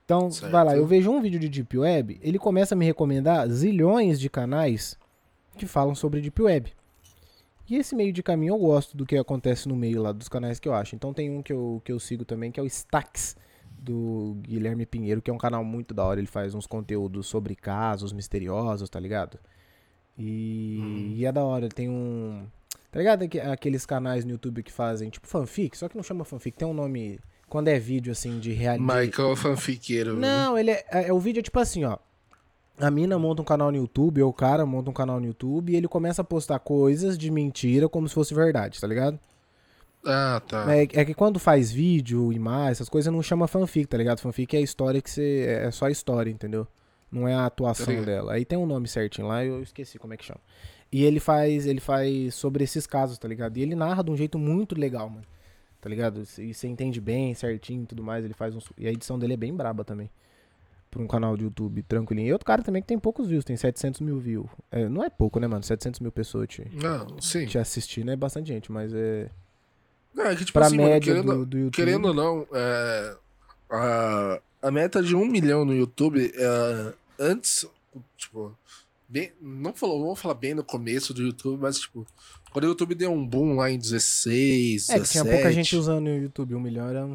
Então, 0.04 0.30
Certo. 0.30 0.52
vai 0.52 0.64
lá, 0.64 0.76
eu 0.76 0.86
vejo 0.86 1.10
um 1.10 1.20
vídeo 1.20 1.38
de 1.40 1.48
Deep 1.48 1.76
Web, 1.78 2.18
ele 2.22 2.38
começa 2.38 2.74
a 2.74 2.78
me 2.78 2.84
recomendar 2.86 3.46
zilhões 3.48 4.18
de 4.20 4.30
canais 4.30 4.96
que 5.56 5.66
falam 5.66 5.94
sobre 5.94 6.20
Deep 6.20 6.40
Web. 6.40 6.72
E 7.70 7.76
esse 7.76 7.94
meio 7.94 8.12
de 8.12 8.22
caminho 8.22 8.54
eu 8.54 8.58
gosto 8.58 8.96
do 8.96 9.04
que 9.04 9.16
acontece 9.16 9.68
no 9.68 9.76
meio 9.76 10.00
lá 10.02 10.12
dos 10.12 10.28
canais 10.28 10.58
que 10.58 10.68
eu 10.68 10.74
acho. 10.74 10.94
Então 10.96 11.12
tem 11.12 11.30
um 11.30 11.42
que 11.42 11.52
eu, 11.52 11.82
que 11.84 11.92
eu 11.92 12.00
sigo 12.00 12.24
também, 12.24 12.50
que 12.50 12.58
é 12.58 12.62
o 12.62 12.66
Stacks, 12.66 13.36
do 13.78 14.36
Guilherme 14.40 14.86
Pinheiro, 14.86 15.20
que 15.22 15.30
é 15.30 15.34
um 15.34 15.38
canal 15.38 15.62
muito 15.64 15.92
da 15.94 16.04
hora. 16.04 16.18
Ele 16.18 16.26
faz 16.26 16.54
uns 16.54 16.66
conteúdos 16.66 17.26
sobre 17.26 17.54
casos 17.54 18.12
misteriosos, 18.12 18.88
tá 18.88 18.98
ligado? 18.98 19.38
E, 20.16 21.14
e 21.16 21.24
é 21.26 21.30
da 21.32 21.44
hora, 21.44 21.66
ele 21.66 21.74
tem 21.74 21.88
um. 21.88 22.46
Tá 22.90 22.98
ligado? 22.98 23.22
Aque- 23.22 23.40
Aqueles 23.40 23.84
canais 23.86 24.24
no 24.24 24.32
YouTube 24.32 24.62
que 24.62 24.72
fazem 24.72 25.10
tipo 25.10 25.26
fanfic, 25.28 25.76
só 25.76 25.88
que 25.88 25.96
não 25.96 26.02
chama 26.02 26.24
fanfic, 26.24 26.56
tem 26.56 26.66
um 26.66 26.72
nome. 26.74 27.20
Quando 27.48 27.68
é 27.68 27.78
vídeo 27.78 28.12
assim 28.12 28.38
de 28.38 28.52
realidade. 28.52 29.06
Michael 29.08 29.34
fanfiqueiro. 29.36 30.14
Não, 30.16 30.58
ele 30.58 30.70
é, 30.72 30.84
é, 30.90 31.12
o 31.12 31.18
vídeo 31.18 31.40
é 31.40 31.42
tipo 31.42 31.58
assim, 31.58 31.84
ó. 31.84 31.96
A 32.80 32.90
mina 32.90 33.18
monta 33.18 33.42
um 33.42 33.44
canal 33.44 33.70
no 33.72 33.76
YouTube, 33.78 34.22
ou 34.22 34.30
o 34.30 34.32
cara 34.32 34.64
monta 34.64 34.88
um 34.90 34.92
canal 34.92 35.18
no 35.18 35.26
YouTube 35.26 35.72
e 35.72 35.76
ele 35.76 35.88
começa 35.88 36.22
a 36.22 36.24
postar 36.24 36.58
coisas 36.60 37.18
de 37.18 37.30
mentira 37.30 37.88
como 37.88 38.08
se 38.08 38.14
fosse 38.14 38.32
verdade, 38.34 38.80
tá 38.80 38.86
ligado? 38.86 39.18
Ah, 40.04 40.40
tá. 40.46 40.74
É, 40.76 40.82
é 40.82 41.04
que 41.04 41.12
quando 41.14 41.38
faz 41.40 41.72
vídeo, 41.72 42.32
imagem, 42.32 42.70
essas 42.70 42.88
coisas 42.88 43.12
não 43.12 43.22
chama 43.22 43.48
fanfic, 43.48 43.86
tá 43.88 43.96
ligado? 43.98 44.20
Fanfic 44.20 44.54
é 44.56 44.60
a 44.60 44.62
história 44.62 45.02
que 45.02 45.10
você. 45.10 45.46
É 45.64 45.70
só 45.70 45.86
a 45.86 45.90
história, 45.90 46.30
entendeu? 46.30 46.66
Não 47.10 47.26
é 47.26 47.34
a 47.34 47.38
Tá 47.38 47.46
atuação 47.46 47.86
ligado. 47.88 48.06
dela. 48.06 48.32
Aí 48.34 48.44
tem 48.44 48.56
um 48.58 48.66
nome 48.66 48.86
certinho 48.86 49.26
lá, 49.26 49.44
eu 49.44 49.62
esqueci 49.62 49.98
como 49.98 50.14
é 50.14 50.16
que 50.16 50.24
chama. 50.24 50.40
E 50.92 51.02
ele 51.04 51.18
faz, 51.20 51.66
ele 51.66 51.80
faz 51.80 52.34
sobre 52.34 52.62
esses 52.64 52.86
casos, 52.86 53.18
tá 53.18 53.26
ligado? 53.28 53.56
E 53.56 53.62
ele 53.62 53.74
narra 53.74 54.02
de 54.04 54.10
um 54.10 54.16
jeito 54.16 54.38
muito 54.38 54.78
legal, 54.78 55.10
mano. 55.10 55.24
tá 55.80 55.88
ligado? 55.88 56.22
E 56.38 56.54
você 56.54 56.68
entende 56.68 57.00
bem, 57.00 57.34
certinho 57.34 57.82
e 57.82 57.86
tudo 57.86 58.02
mais, 58.02 58.24
ele 58.24 58.34
faz 58.34 58.54
um... 58.54 58.60
E 58.78 58.86
a 58.86 58.92
edição 58.92 59.18
dele 59.18 59.34
é 59.34 59.36
bem 59.36 59.54
braba 59.54 59.84
também. 59.84 60.10
Pra 60.98 61.04
um 61.04 61.06
canal 61.08 61.36
de 61.36 61.44
YouTube 61.44 61.80
tranquilinho. 61.84 62.26
E 62.28 62.32
outro 62.32 62.44
cara 62.44 62.60
também 62.60 62.82
que 62.82 62.88
tem 62.88 62.98
poucos 62.98 63.28
views, 63.28 63.44
tem 63.44 63.56
700 63.56 64.00
mil 64.00 64.18
views. 64.18 64.48
É, 64.68 64.88
não 64.88 65.04
é 65.04 65.08
pouco, 65.08 65.38
né, 65.38 65.46
mano? 65.46 65.62
700 65.62 66.00
mil 66.00 66.10
pessoas 66.10 66.48
te, 66.48 66.66
Não, 66.72 67.20
sim. 67.20 67.46
te 67.46 67.56
assistir, 67.56 68.04
né? 68.04 68.14
É 68.14 68.16
bastante 68.16 68.48
gente, 68.48 68.72
mas 68.72 68.92
é... 68.92 69.30
Não, 70.12 70.24
é 70.24 70.34
que, 70.34 70.44
tipo 70.44 70.58
Pra 70.58 70.66
assim, 70.66 70.76
mano, 70.76 70.88
média 70.88 71.14
querendo, 71.14 71.36
do, 71.36 71.46
do 71.46 71.58
YouTube... 71.58 71.74
querendo 71.76 72.06
ou 72.08 72.14
não, 72.14 72.46
é, 72.52 73.16
a, 73.70 74.40
a 74.62 74.70
meta 74.72 75.00
de 75.00 75.14
um 75.14 75.24
milhão 75.24 75.64
no 75.64 75.72
YouTube, 75.72 76.32
é, 76.34 76.92
antes, 77.20 77.64
tipo, 78.16 78.52
bem, 79.08 79.30
não 79.40 79.72
falou, 79.72 80.02
vamos 80.02 80.18
falar 80.20 80.34
bem 80.34 80.54
no 80.54 80.64
começo 80.64 81.14
do 81.14 81.22
YouTube, 81.22 81.60
mas, 81.60 81.78
tipo, 81.78 82.04
quando 82.52 82.64
o 82.64 82.68
YouTube 82.68 82.96
deu 82.96 83.12
um 83.12 83.24
boom 83.24 83.54
lá 83.54 83.70
em 83.70 83.78
16, 83.78 84.88
É, 84.88 84.98
que 84.98 85.08
tinha 85.08 85.22
17, 85.22 85.28
pouca 85.30 85.52
gente 85.52 85.76
usando 85.76 86.06
o 86.08 86.16
YouTube. 86.16 86.56
Um 86.56 86.60
milhão 86.60 86.88
era... 86.88 87.08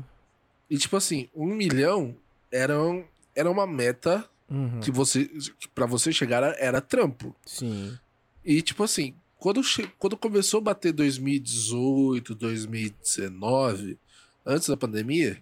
e, 0.70 0.78
tipo 0.78 0.96
assim, 0.96 1.28
um 1.36 1.48
milhão 1.48 2.16
era, 2.50 2.82
um- 2.82 3.04
era 3.36 3.50
uma 3.50 3.66
meta 3.68 4.28
Uhum. 4.50 4.80
que 4.82 4.92
você, 4.92 5.30
pra 5.74 5.86
você 5.86 6.12
chegar 6.12 6.44
era, 6.60 6.80
trampo. 6.82 7.36
Sim. 7.46 7.98
E, 8.46 8.62
tipo 8.62 8.84
assim, 8.84 9.16
quando, 9.40 9.62
quando 9.98 10.16
começou 10.18 10.60
a 10.60 10.62
bater 10.64 10.92
2018, 10.92 12.36
2019, 12.36 13.98
antes 14.46 14.68
da 14.68 14.78
pandemia, 14.78 15.42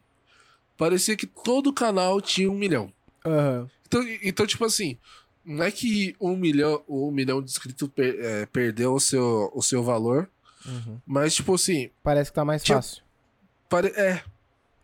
parecia 0.77 1.15
que 1.17 1.25
todo 1.27 1.73
canal 1.73 2.21
tinha 2.21 2.49
um 2.49 2.55
milhão. 2.57 2.91
Aham. 3.25 3.69
Então, 3.87 4.03
então 4.23 4.47
tipo 4.47 4.63
assim, 4.63 4.97
não 5.43 5.63
é 5.63 5.71
que 5.71 6.15
um 6.19 6.35
milhão, 6.37 6.81
um 6.87 7.11
milhão 7.11 7.41
de 7.41 7.49
inscritos 7.51 7.89
per- 7.89 8.17
é, 8.19 8.45
perdeu 8.45 8.93
o 8.93 8.99
seu, 8.99 9.51
o 9.53 9.61
seu 9.61 9.83
valor, 9.83 10.29
Uhum. 10.65 10.99
mas, 11.05 11.33
tipo 11.35 11.55
assim, 11.55 11.89
Parece 12.03 12.29
que 12.31 12.35
tá 12.35 12.45
mais 12.45 12.63
Tipo, 12.63 12.75
fácil. 12.75 13.03
pare, 13.67 13.87
é, 13.89 14.23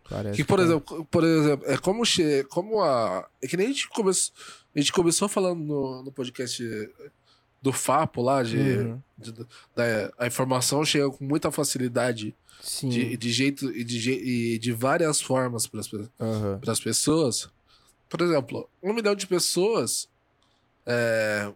Parece 0.10 0.36
que, 0.38 0.44
por 0.44 0.58
tá- 0.60 0.64
exemplo, 0.66 1.06
por 1.06 1.24
exemplo, 1.24 1.66
é 1.70 1.78
como, 1.78 2.04
como 2.50 2.82
a. 2.82 3.28
É 3.42 3.48
que 3.48 3.58
nem 3.58 3.68
a 3.68 3.70
gente 3.70 3.88
começou. 3.90 4.34
A 4.76 4.80
gente 4.80 4.94
começou 4.94 5.28
falando 5.28 5.60
no, 5.64 6.04
no 6.04 6.12
podcast 6.12 6.64
do 7.62 7.74
Fapo 7.74 8.22
lá, 8.22 8.44
de, 8.44 8.58
Uhum. 8.58 9.02
de- 9.18 9.32
da, 9.76 10.14
a 10.18 10.28
informação 10.28 10.86
chega 10.86 11.10
com 11.10 11.24
muita 11.26 11.52
facilidade 11.52 12.36
Sim. 12.62 12.90
de, 12.90 13.18
de 13.18 13.32
jeito 13.32 13.72
e 13.76 13.84
de, 13.84 14.12
e 14.12 14.60
de 14.60 14.72
várias 14.72 15.20
formas 15.20 15.66
para 15.68 15.82
as 16.72 16.80
pessoas. 16.80 17.50
Por 18.08 18.22
exemplo, 18.22 18.70
um 18.82 18.94
milhão 18.94 19.16
de 19.16 19.26
pessoas 19.28 20.08
é, 20.86 21.52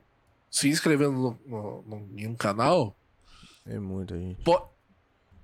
se 0.49 0.67
inscrevendo 0.67 1.11
no, 1.13 1.39
no- 1.45 1.83
no- 1.83 2.19
em 2.19 2.27
um 2.27 2.35
canal 2.35 2.93
É 3.65 3.79
muita 3.79 4.17
gente. 4.19 4.41
po- 4.43 4.67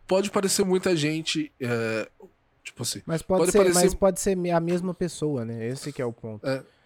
pode 0.07 0.29
parecer 0.31 0.65
muita 0.65 0.95
gente. 0.95 1.51
é, 1.61 2.09
tipo 2.67 2.83
assim. 2.83 3.01
Mas 3.05 3.21
pode, 3.21 3.39
Pode 3.41 3.51
ser, 3.51 3.57
parecer- 3.57 3.81
mas 3.83 3.93
pode 3.93 4.19
ser 4.19 4.37
a 4.51 4.59
mesma 4.59 4.93
pessoa, 4.93 5.43
né? 5.45 5.67
Esse 5.67 5.91
que 5.91 6.01
é 6.01 6.05
o 6.05 6.13
ponto. 6.13 6.45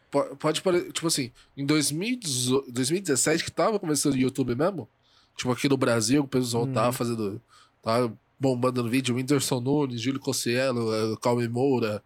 po- 0.10 0.36
Pode 0.38 0.62
parecer. 0.62 0.92
Tipo 0.92 1.08
assim, 1.08 1.32
em 1.58 1.66
2018, 1.66 2.72
2017, 2.72 3.44
que 3.44 3.52
tava 3.52 3.80
começando 3.80 4.14
o 4.14 4.18
YouTube 4.18 4.56
mesmo, 4.56 4.88
tipo 5.36 5.52
aqui 5.52 5.68
no 5.70 5.78
Brasil, 5.78 6.22
o 6.24 6.28
pessoal 6.28 6.66
Uhum. 6.66 6.74
tava 6.74 6.92
fazendo. 6.92 7.42
Tava 7.82 8.14
bombando 8.40 8.84
no 8.84 8.90
vídeo, 8.90 9.16
Whindersson 9.16 9.60
Nunes, 9.60 10.02
Júlio 10.02 10.20
Cossielo, 10.20 10.94
é, 10.94 11.16
Calme 11.22 11.48
Moura. 11.48 12.04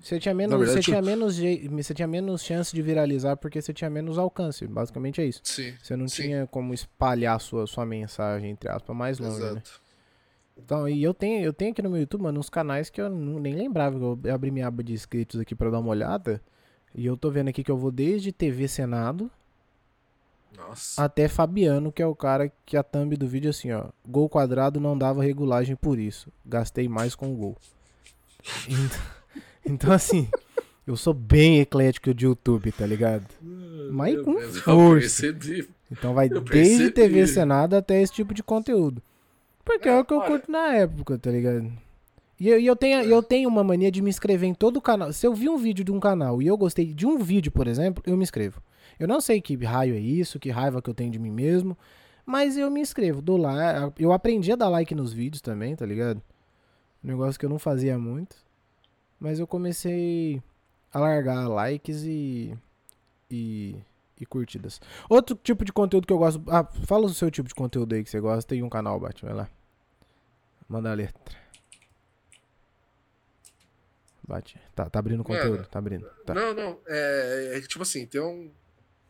Você 0.00 0.18
tinha 0.20 0.34
menos, 0.34 0.56
verdade, 0.58 0.78
você 0.78 0.82
tinha 0.90 1.02
menos, 1.02 1.36
você 1.36 1.94
tinha 1.94 2.06
menos 2.06 2.42
chance 2.42 2.72
de 2.74 2.80
viralizar 2.82 3.36
porque 3.36 3.60
você 3.60 3.72
tinha 3.72 3.90
menos 3.90 4.16
alcance. 4.18 4.66
Basicamente 4.66 5.20
é 5.20 5.24
isso. 5.26 5.40
Sim. 5.42 5.74
Você 5.82 5.96
não 5.96 6.06
Sim. 6.06 6.22
tinha 6.22 6.46
como 6.46 6.72
espalhar 6.72 7.40
sua, 7.40 7.66
sua 7.66 7.84
mensagem, 7.84 8.50
entre 8.50 8.68
aspas, 8.68 8.94
mais 8.96 9.18
longe, 9.18 9.40
né? 9.40 9.62
Então, 10.58 10.88
e 10.88 11.02
eu 11.02 11.14
tenho, 11.14 11.42
eu 11.44 11.52
tenho 11.52 11.70
aqui 11.72 11.80
no 11.82 11.90
meu 11.90 12.00
YouTube, 12.00 12.22
mano, 12.22 12.40
uns 12.40 12.50
canais 12.50 12.90
que 12.90 13.00
eu 13.00 13.08
não- 13.08 13.38
nem 13.38 13.54
lembrava. 13.54 13.96
Eu 13.98 14.34
abri 14.34 14.50
minha 14.50 14.66
aba 14.66 14.82
de 14.82 14.92
inscritos 14.92 15.40
aqui 15.40 15.54
pra 15.54 15.70
dar 15.70 15.78
uma 15.78 15.90
olhada. 15.90 16.42
E 16.94 17.06
eu 17.06 17.16
tô 17.16 17.30
vendo 17.30 17.48
aqui 17.48 17.62
que 17.62 17.70
eu 17.70 17.76
vou 17.76 17.90
desde 17.90 18.32
TV 18.32 18.66
Senado 18.66 19.30
Nossa. 20.56 21.02
até 21.04 21.28
Fabiano, 21.28 21.92
que 21.92 22.02
é 22.02 22.06
o 22.06 22.14
cara 22.14 22.50
que 22.66 22.76
a 22.76 22.82
thumb 22.82 23.16
do 23.16 23.26
vídeo 23.28 23.48
é 23.48 23.50
assim, 23.50 23.70
ó. 23.72 23.86
Gol 24.06 24.28
quadrado 24.28 24.80
não 24.80 24.96
dava 24.98 25.22
regulagem 25.22 25.76
por 25.76 25.98
isso. 25.98 26.32
Gastei 26.44 26.88
mais 26.88 27.14
com 27.14 27.32
o 27.32 27.36
gol. 27.36 27.56
Então, 28.68 29.00
então, 29.66 29.92
assim, 29.92 30.28
eu 30.86 30.96
sou 30.96 31.14
bem 31.14 31.60
eclético 31.60 32.12
de 32.12 32.24
YouTube, 32.26 32.72
tá 32.72 32.86
ligado? 32.86 33.26
Mas 33.90 34.20
com 34.22 34.40
força. 34.40 35.26
Então 35.90 36.14
vai 36.14 36.28
desde. 36.28 36.90
TV 36.90 37.26
Senado 37.26 37.74
até 37.76 38.02
esse 38.02 38.12
tipo 38.12 38.34
de 38.34 38.42
conteúdo. 38.42 39.02
Porque 39.68 39.88
é, 39.88 39.92
É, 39.92 40.00
o 40.00 40.04
que 40.04 40.12
eu 40.14 40.18
olha- 40.18 40.26
curto 40.28 40.50
na 40.50 40.74
época, 40.74 41.18
tá 41.18 41.30
ligado? 41.30 41.70
E 42.40 42.48
eu, 42.48 42.60
e 42.60 42.66
eu 42.66 42.76
tenho, 42.76 43.00
eu 43.02 43.22
tenho 43.22 43.48
uma 43.48 43.62
mania 43.64 43.90
de 43.90 44.00
me 44.00 44.08
inscrever 44.10 44.48
em 44.48 44.54
todo 44.54 44.80
canal. 44.80 45.12
Se 45.12 45.26
eu 45.26 45.34
vi 45.34 45.48
um 45.48 45.56
vídeo 45.56 45.84
de 45.84 45.90
um 45.92 45.98
canal 46.00 46.40
e 46.40 46.46
eu 46.46 46.56
gostei 46.56 46.94
de 46.94 47.04
um 47.06 47.18
vídeo, 47.18 47.50
por 47.52 47.66
exemplo, 47.66 48.02
eu 48.06 48.16
me 48.16 48.22
inscrevo. 48.22 48.62
Eu 48.98 49.06
não 49.08 49.20
sei 49.20 49.40
que 49.40 49.56
raio 49.56 49.94
é 49.94 49.98
isso, 49.98 50.38
que 50.38 50.50
raiva 50.50 50.80
que 50.80 50.88
eu 50.88 50.94
tenho 50.94 51.10
de 51.10 51.18
mim 51.18 51.30
mesmo, 51.30 51.76
mas 52.24 52.56
eu 52.56 52.70
me 52.70 52.80
inscrevo, 52.80 53.20
dou 53.20 53.36
lá. 53.36 53.92
Eu 53.98 54.12
aprendi 54.12 54.52
a 54.52 54.56
dar 54.56 54.68
like 54.68 54.94
nos 54.94 55.12
vídeos 55.12 55.40
também, 55.40 55.74
tá 55.76 55.84
ligado? 55.84 56.22
Um 57.02 57.08
negócio 57.08 57.38
que 57.38 57.44
eu 57.46 57.50
não 57.50 57.58
fazia 57.58 57.98
muito. 57.98 58.36
Mas 59.20 59.38
eu 59.40 59.46
comecei 59.46 60.40
a 60.92 61.00
largar 61.00 61.48
likes 61.48 62.02
e. 62.04 62.56
e. 63.30 63.74
e 64.20 64.26
curtidas. 64.26 64.80
Outro 65.08 65.36
tipo 65.42 65.64
de 65.64 65.72
conteúdo 65.72 66.06
que 66.06 66.12
eu 66.12 66.18
gosto. 66.18 66.40
Ah, 66.48 66.64
fala 66.84 67.06
o 67.06 67.08
seu 67.08 67.30
tipo 67.32 67.48
de 67.48 67.54
conteúdo 67.54 67.94
aí 67.94 68.04
que 68.04 68.10
você 68.10 68.20
gosta 68.20 68.54
e 68.54 68.62
um 68.62 68.68
canal, 68.68 68.98
Bate, 69.00 69.24
vai 69.24 69.34
lá. 69.34 69.48
Manda 70.68 70.90
a 70.90 70.94
letra. 70.94 71.36
Bate. 74.26 74.60
Tá, 74.74 74.90
tá 74.90 74.98
abrindo 74.98 75.24
conteúdo, 75.24 75.66
tá 75.66 75.78
abrindo. 75.78 76.06
Tá. 76.26 76.34
Não, 76.34 76.52
não. 76.52 76.78
É, 76.86 77.52
é 77.56 77.60
que, 77.60 77.68
tipo 77.68 77.82
assim, 77.82 78.04
tem 78.06 78.20
um. 78.20 78.50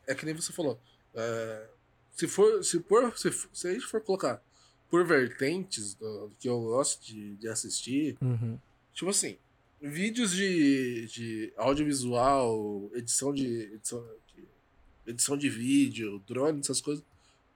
É 0.07 0.14
que 0.14 0.25
nem 0.25 0.35
você 0.35 0.53
falou. 0.53 0.81
É, 1.14 1.66
se 2.12 2.29
for. 2.29 2.62
Se, 2.62 2.81
for 2.81 3.18
se, 3.18 3.31
se 3.53 3.68
a 3.68 3.73
gente 3.73 3.85
for 3.87 4.01
colocar 4.01 4.40
por 4.88 5.05
vertentes 5.05 5.94
do, 5.94 6.29
do 6.29 6.37
que 6.37 6.49
eu 6.49 6.61
gosto 6.61 7.05
de, 7.05 7.37
de 7.37 7.49
assistir, 7.49 8.16
Uhum. 8.23 8.59
tipo 8.94 9.11
assim, 9.11 9.37
vídeos 9.83 10.31
de, 10.31 11.07
de 11.09 11.53
audiovisual, 11.57 12.88
edição 12.94 13.35
de, 13.35 13.73
edição 13.75 14.07
de. 14.35 14.49
edição 15.11 15.37
de 15.37 15.51
vídeo, 15.51 16.23
drone, 16.29 16.61
essas 16.61 16.81
coisas. 16.81 17.05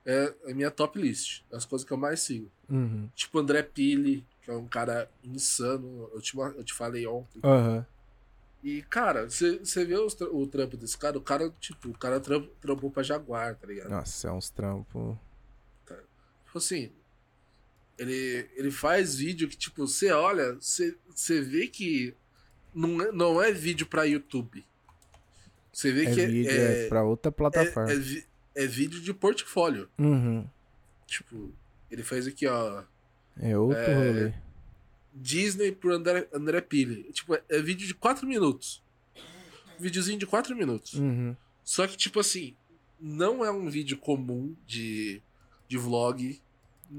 É 0.05 0.35
a 0.51 0.55
minha 0.55 0.71
top 0.71 1.01
list. 1.01 1.43
As 1.53 1.65
coisas 1.65 1.87
que 1.87 1.93
eu 1.93 1.97
mais 1.97 2.21
sigo. 2.21 2.51
Uhum. 2.69 3.09
Tipo 3.15 3.38
André 3.38 3.62
Pili, 3.62 4.27
que 4.43 4.51
é 4.51 4.55
um 4.55 4.67
cara 4.67 5.09
insano. 5.23 6.11
Eu 6.12 6.21
te, 6.21 6.37
eu 6.37 6.65
te 6.65 6.73
falei 6.75 7.07
ontem. 7.07 7.41
Aham. 7.45 7.87
E, 8.65 8.81
cara, 8.83 9.29
você 9.29 9.85
vê 9.85 9.97
os 9.97 10.15
o 10.21 10.47
trampo 10.47 10.77
desse 10.77 10.97
cara, 10.97 11.19
o 11.19 11.21
cara, 11.21 11.51
tipo, 11.61 11.88
o 11.88 11.99
cara 11.99 12.21
tram- 12.21 12.49
trampou 12.61 12.91
pra 12.93 13.03
Jaguar, 13.03 13.57
tá 13.57 13.67
ligado? 13.67 13.91
Nossa, 13.91 14.29
é 14.29 14.33
uns 14.33 14.51
trampos. 14.51 15.17
Tipo 16.45 16.59
assim, 16.59 16.93
ele, 17.99 18.49
ele 18.55 18.71
faz 18.71 19.17
vídeo 19.17 19.49
que, 19.49 19.57
tipo, 19.57 19.87
você 19.87 20.12
olha, 20.12 20.55
você 20.61 21.41
vê 21.41 21.67
que 21.67 22.15
não 22.75 23.03
é, 23.03 23.11
não 23.12 23.43
é 23.43 23.51
vídeo 23.53 23.87
pra 23.87 24.05
YouTube. 24.05 24.65
Você 25.73 25.91
vê 25.91 26.05
É 26.07 26.15
que 26.15 26.27
vídeo, 26.27 26.51
é, 26.53 26.85
é, 26.85 26.88
pra 26.88 27.03
outra 27.03 27.31
é, 27.31 27.33
plataforma. 27.33 27.91
é, 27.93 27.97
vi- 27.97 28.25
é 28.55 28.67
vídeo 28.67 29.01
de 29.01 29.12
portfólio. 29.15 29.88
Uhum. 29.99 30.47
Tipo, 31.07 31.53
ele 31.91 32.03
fez 32.03 32.27
aqui, 32.27 32.47
ó, 32.47 32.83
É 33.41 33.57
outro 33.57 33.79
É, 33.79 33.95
rolê. 33.95 34.35
Disney 35.15 35.73
por 35.73 35.93
André, 35.93 36.27
André 36.33 36.61
Pili. 36.61 37.05
Tipo, 37.12 37.35
é, 37.35 37.43
é 37.49 37.61
vídeo 37.61 37.87
de 37.87 37.95
4 37.95 38.27
minutos. 38.27 38.83
Videozinho 39.79 40.19
de 40.19 40.27
4 40.27 40.57
minutos. 40.57 40.95
Uhum. 40.95 41.37
Só 41.65 41.87
que, 41.87 41.97
tipo 41.97 42.21
assim, 42.21 42.55
não 43.01 43.45
é 43.45 43.51
um 43.51 43.69
vídeo 43.69 43.97
comum 43.99 44.55
de, 44.67 45.21
de 45.69 45.77
vlog. 45.77 46.41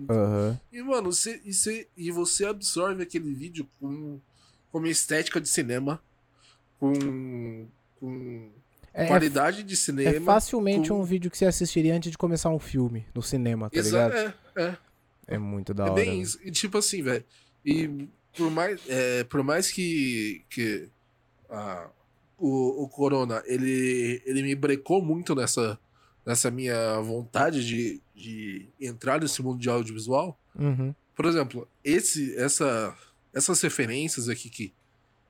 Aham. 0.09 0.59
E, 0.71 0.81
mano, 0.81 1.11
você, 1.11 1.41
e, 1.45 1.53
você, 1.53 1.87
e 1.95 2.11
você 2.11 2.45
absorve 2.45 3.01
aquele 3.03 3.33
vídeo 3.33 3.67
com, 3.79 4.19
com 4.71 4.77
uma 4.77 4.89
estética 4.89 5.39
de 5.39 5.47
cinema, 5.47 6.01
com, 6.79 7.67
com 7.99 8.51
É, 8.93 9.05
é, 9.05 9.07
qualidade 9.07 9.63
de 9.63 9.73
é 9.73 9.77
cinema. 9.77 10.21
facilmente 10.25 10.89
com- 10.89 10.99
um 10.99 11.03
vídeo 11.03 11.31
que 11.31 11.37
você 11.37 11.45
assistiria 11.45 11.95
antes 11.95 12.11
de 12.11 12.17
começar 12.17 12.49
um 12.49 12.59
filme 12.59 13.05
no 13.13 13.21
cinema, 13.23 13.69
tá 13.69 13.77
Exa- 13.79 14.07
ligado? 14.07 14.33
é, 14.55 14.61
é, 14.63 14.77
É 15.27 15.37
muito 15.37 15.73
da 15.73 15.85
é 15.87 15.89
hora. 15.91 15.95
bem 16.03 16.21
isso. 16.21 16.39
E, 16.43 16.51
tipo 16.51 16.77
assim, 16.77 17.01
velho. 17.01 17.23
E 17.65 18.07
por 18.37 18.51
mais, 18.51 18.81
é, 18.87 19.23
por 19.23 19.43
mais 19.43 19.71
que, 19.71 20.43
que 20.49 20.89
ah, 21.49 21.87
o, 22.37 22.83
o 22.83 22.89
Corona 22.89 23.41
ele, 23.45 24.21
ele 24.25 24.41
me 24.43 24.53
brecou 24.53 25.01
muito 25.03 25.33
nessa, 25.33 25.79
nessa 26.25 26.51
minha 26.51 26.99
vontade 26.99 27.65
de, 27.65 28.01
de 28.13 28.67
entrar 28.79 29.21
nesse 29.21 29.41
mundo 29.41 29.59
de 29.59 29.69
audiovisual. 29.69 30.37
Uhum. 30.55 30.93
Por 31.15 31.25
exemplo, 31.25 31.67
esse, 31.83 32.35
essa, 32.37 32.95
essas 33.33 33.61
referências 33.61 34.27
aqui 34.29 34.49
que, 34.49 34.73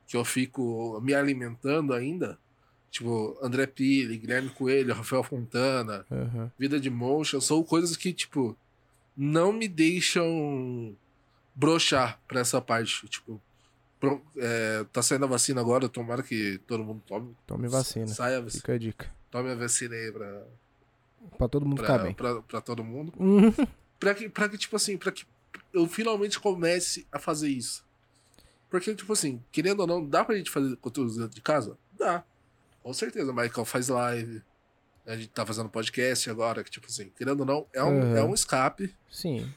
que 0.07 0.17
eu 0.17 0.25
fico 0.25 0.99
me 1.01 1.13
alimentando 1.13 1.93
ainda, 1.93 2.39
tipo 2.93 3.35
André 3.41 3.65
Pili, 3.65 4.17
Guilherme 4.19 4.49
Coelho, 4.51 4.93
Rafael 4.93 5.23
Fontana, 5.23 6.05
Uhum. 6.11 6.49
Vida 6.59 6.79
de 6.79 6.91
Motion, 6.91 7.41
são 7.41 7.63
coisas 7.63 7.97
que, 7.97 8.13
tipo, 8.13 8.55
não 9.17 9.51
me 9.51 9.67
deixam 9.67 10.95
broxar 11.55 12.19
pra 12.27 12.39
essa 12.41 12.61
parte. 12.61 13.07
Tipo, 13.07 13.41
é, 14.37 14.85
tá 14.93 15.01
saindo 15.01 15.25
a 15.25 15.27
vacina 15.27 15.59
agora, 15.59 15.89
tomara 15.89 16.21
que 16.21 16.59
todo 16.67 16.83
mundo 16.83 17.01
tome. 17.07 17.35
Tome 17.47 17.67
vacina. 17.67 18.05
Saia 18.07 18.37
a 18.37 18.41
vacina. 18.41 18.61
Fica 18.61 18.73
a 18.73 18.77
dica. 18.77 19.11
Tome 19.31 19.49
a 19.51 19.55
vacina 19.55 19.95
aí 19.95 20.11
pra, 20.11 20.43
Pra 21.37 21.47
todo 21.47 21.65
mundo 21.65 21.81
ficar 21.81 21.95
pra, 21.95 22.03
bem. 22.03 22.13
pra, 22.13 22.41
pra 22.43 22.61
todo 22.61 22.83
mundo. 22.83 23.11
Uhum. 23.17 23.51
Pra 23.99 24.13
que, 24.13 24.29
pra 24.29 24.47
que, 24.47 24.57
tipo 24.57 24.75
assim, 24.75 24.97
pra 24.97 25.11
que 25.11 25.25
eu 25.73 25.87
finalmente 25.87 26.39
comece 26.39 27.07
a 27.11 27.17
fazer 27.17 27.49
isso. 27.49 27.83
Porque, 28.69 28.93
tipo 28.93 29.13
assim, 29.13 29.41
querendo 29.51 29.79
ou 29.79 29.87
não, 29.87 30.05
dá 30.05 30.23
pra 30.23 30.35
gente 30.35 30.51
fazer 30.51 30.75
conteúdo 30.77 31.13
dentro 31.15 31.33
de 31.35 31.41
casa? 31.41 31.75
Dá. 31.97 32.23
Com 32.83 32.93
certeza. 32.93 33.31
O 33.31 33.35
Michael 33.35 33.65
faz 33.65 33.87
live. 33.87 34.41
A 35.05 35.15
gente 35.15 35.29
tá 35.29 35.45
fazendo 35.45 35.69
podcast 35.69 36.29
agora, 36.29 36.63
que, 36.63 36.69
tipo 36.71 36.87
assim, 36.87 37.09
querendo 37.17 37.39
ou 37.41 37.45
não, 37.45 37.67
é 37.73 37.83
um, 37.83 37.99
Uhum. 38.11 38.15
é 38.17 38.23
um 38.23 38.33
escape. 38.33 38.93
Sim. 39.11 39.51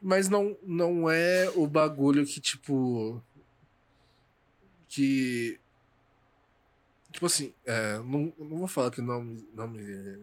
Mas 0.00 0.28
não, 0.28 0.56
não 0.62 1.10
é 1.10 1.50
o 1.54 1.66
bagulho 1.66 2.24
que, 2.24 2.40
tipo. 2.40 3.22
Que. 4.88 5.60
Tipo 7.12 7.26
assim, 7.26 7.52
é, 7.64 7.98
não, 7.98 8.32
não 8.38 8.58
vou 8.58 8.68
falar 8.68 8.90
que 8.90 9.00
não, 9.00 9.22
não 9.54 9.66
me. 9.68 10.18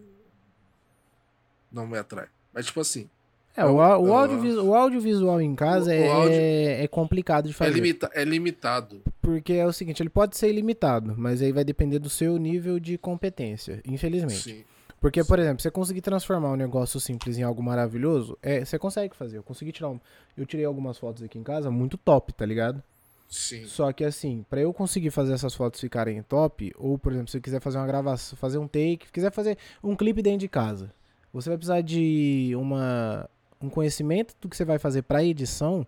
Não 1.71 1.85
me 1.87 1.97
atrai. 1.97 2.27
Mas, 2.53 2.65
tipo 2.67 2.79
assim, 2.79 3.09
É, 3.55 3.65
o, 3.65 3.75
o, 3.75 3.81
É 3.81 4.11
audiovisual, 4.11 4.65
o 4.65 4.75
audiovisual 4.75 5.41
em 5.41 5.55
casa 5.55 5.89
O- 5.91 5.93
é, 5.93 6.79
o 6.79 6.83
é 6.83 6.87
complicado 6.87 7.45
de 7.45 7.51
é, 7.51 7.53
fazer. 7.53 7.71
limita, 7.73 8.09
é 8.13 8.23
limitado. 8.23 9.01
Porque 9.21 9.53
é 9.53 9.65
o 9.65 9.71
seguinte, 9.73 10.01
ele 10.01 10.09
pode 10.09 10.37
ser 10.37 10.49
ilimitado, 10.49 11.13
mas 11.17 11.41
aí 11.41 11.51
vai 11.51 11.63
depender 11.63 11.99
do 11.99 12.09
seu 12.09 12.37
nível 12.37 12.79
de 12.79 12.97
competência, 12.97 13.81
infelizmente. 13.85 14.41
Sim. 14.41 14.63
Porque, 14.99 15.23
por 15.23 15.37
exemplo, 15.39 15.61
você 15.61 15.69
conseguir 15.69 16.01
transformar 16.01 16.51
um 16.51 16.55
negócio 16.55 16.99
simples 16.99 17.37
em 17.37 17.43
algo 17.43 17.61
maravilhoso, 17.61 18.37
é, 18.41 18.65
você 18.65 18.77
consegue 18.79 19.15
fazer. 19.15 19.37
Eu 19.37 19.43
consegui 19.43 19.71
tirar 19.71 19.89
um. 19.89 19.99
Eu 20.35 20.45
tirei 20.45 20.65
algumas 20.65 20.97
fotos 20.97 21.21
aqui 21.21 21.37
em 21.37 21.43
casa, 21.43 21.69
muito 21.69 21.95
top, 21.97 22.33
tá 22.33 22.45
ligado? 22.45 22.81
Sim. 23.29 23.65
Só 23.67 23.91
que 23.93 24.03
assim, 24.03 24.45
pra 24.49 24.61
eu 24.61 24.73
conseguir 24.73 25.11
fazer 25.11 25.33
essas 25.33 25.53
fotos 25.53 25.79
ficarem 25.79 26.21
top, 26.23 26.73
ou 26.77 26.97
por 26.97 27.11
exemplo, 27.11 27.29
se 27.29 27.37
eu 27.37 27.41
quiser 27.41 27.59
fazer 27.61 27.77
uma 27.77 27.87
gravação, 27.87 28.37
fazer 28.37 28.57
um 28.57 28.67
take, 28.67 29.11
quiser 29.11 29.31
fazer 29.31 29.57
um 29.83 29.95
clipe 29.95 30.21
dentro 30.21 30.39
de 30.39 30.47
casa, 30.47 30.91
você 31.33 31.49
vai 31.49 31.57
precisar 31.57 31.81
de 31.81 32.53
uma 32.55 33.29
um 33.65 33.69
conhecimento 33.69 34.35
do 34.39 34.47
que 34.49 34.55
você 34.55 34.65
vai 34.65 34.79
fazer 34.79 35.01
pra 35.03 35.23
edição 35.23 35.85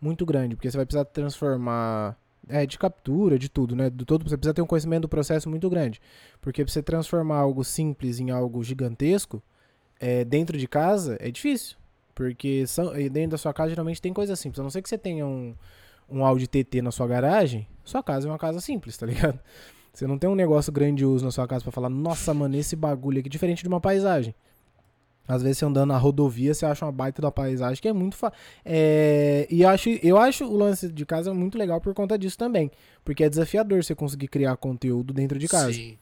muito 0.00 0.24
grande, 0.24 0.56
porque 0.56 0.70
você 0.70 0.76
vai 0.76 0.86
precisar 0.86 1.04
transformar 1.06 2.16
é, 2.48 2.64
de 2.66 2.78
captura, 2.78 3.38
de 3.38 3.48
tudo, 3.48 3.76
né? 3.76 3.90
Do 3.90 4.04
todo, 4.04 4.28
você 4.28 4.36
precisa 4.36 4.54
ter 4.54 4.62
um 4.62 4.66
conhecimento 4.66 5.02
do 5.02 5.08
processo 5.08 5.48
muito 5.48 5.68
grande. 5.68 6.00
Porque 6.40 6.64
pra 6.64 6.72
você 6.72 6.82
transformar 6.82 7.38
algo 7.38 7.64
simples 7.64 8.20
em 8.20 8.30
algo 8.30 8.62
gigantesco, 8.62 9.42
é, 10.00 10.24
dentro 10.24 10.56
de 10.56 10.66
casa, 10.66 11.16
é 11.20 11.30
difícil. 11.30 11.76
Porque 12.14 12.66
são, 12.66 12.92
dentro 12.92 13.30
da 13.30 13.38
sua 13.38 13.52
casa 13.52 13.70
geralmente 13.70 14.00
tem 14.00 14.12
coisa 14.12 14.34
simples. 14.34 14.58
A 14.60 14.62
não 14.62 14.70
ser 14.70 14.82
que 14.82 14.88
você 14.88 14.98
tenha 14.98 15.26
um, 15.26 15.54
um 16.08 16.24
Audi 16.24 16.46
TT 16.46 16.82
na 16.82 16.90
sua 16.90 17.06
garagem, 17.06 17.68
sua 17.84 18.02
casa 18.02 18.26
é 18.26 18.30
uma 18.30 18.38
casa 18.38 18.60
simples, 18.60 18.96
tá 18.96 19.06
ligado? 19.06 19.38
Você 19.92 20.06
não 20.06 20.18
tem 20.18 20.28
um 20.30 20.34
negócio 20.34 20.72
grandioso 20.72 21.24
na 21.24 21.30
sua 21.30 21.46
casa 21.46 21.62
pra 21.62 21.72
falar, 21.72 21.88
nossa, 21.88 22.32
mano, 22.32 22.56
esse 22.56 22.76
bagulho 22.76 23.18
aqui, 23.18 23.28
diferente 23.28 23.62
de 23.62 23.68
uma 23.68 23.80
paisagem. 23.80 24.34
Às 25.28 25.42
vezes 25.42 25.58
você 25.58 25.66
andando 25.66 25.88
na 25.90 25.98
rodovia, 25.98 26.54
você 26.54 26.64
acha 26.64 26.84
uma 26.86 26.90
baita 26.92 27.20
da 27.20 27.30
paisagem 27.30 27.80
que 27.82 27.86
é 27.86 27.92
muito 27.92 28.16
fa... 28.16 28.32
é... 28.64 29.46
E 29.50 29.60
eu 29.62 29.68
acho, 29.68 29.90
eu 30.02 30.16
acho 30.18 30.44
o 30.46 30.56
lance 30.56 30.90
de 30.90 31.04
casa 31.04 31.34
muito 31.34 31.58
legal 31.58 31.80
por 31.80 31.92
conta 31.92 32.18
disso 32.18 32.38
também. 32.38 32.70
Porque 33.04 33.22
é 33.22 33.28
desafiador 33.28 33.84
você 33.84 33.94
conseguir 33.94 34.28
criar 34.28 34.56
conteúdo 34.56 35.12
dentro 35.12 35.38
de 35.38 35.46
casa. 35.46 35.72
Sim. 35.72 35.98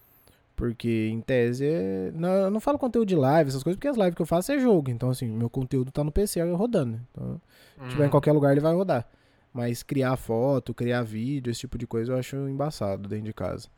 Porque, 0.55 1.11
em 1.13 1.21
tese, 1.21 1.67
é... 1.67 2.13
não, 2.15 2.29
eu 2.29 2.51
não 2.51 2.61
falo 2.61 2.79
conteúdo 2.79 3.07
de 3.09 3.17
live, 3.17 3.49
essas 3.51 3.63
coisas, 3.63 3.77
porque 3.77 3.89
as 3.89 3.97
lives 3.97 4.15
que 4.15 4.23
eu 4.23 4.27
faço 4.27 4.53
é 4.53 4.59
jogo. 4.59 4.91
Então, 4.91 5.11
assim, 5.11 5.27
meu 5.29 5.51
conteúdo 5.51 5.91
tá 5.91 6.03
no 6.05 6.13
PC 6.13 6.41
rodando. 6.53 6.99
Então, 7.13 7.41
se 7.83 7.89
tiver 7.91 8.03
em 8.03 8.05
Uhum. 8.07 8.11
qualquer 8.11 8.33
lugar, 8.33 8.53
ele 8.53 8.61
vai 8.61 8.73
rodar. 8.75 9.07
Mas 9.53 9.83
criar 9.83 10.17
foto, 10.17 10.73
criar 10.73 11.03
vídeo, 11.03 11.51
esse 11.51 11.61
tipo 11.61 11.77
de 11.77 11.87
coisa, 11.87 12.13
eu 12.13 12.17
acho 12.19 12.37
embaçado 12.49 13.09
dentro 13.09 13.25
de 13.27 13.33
casa. 13.35 13.69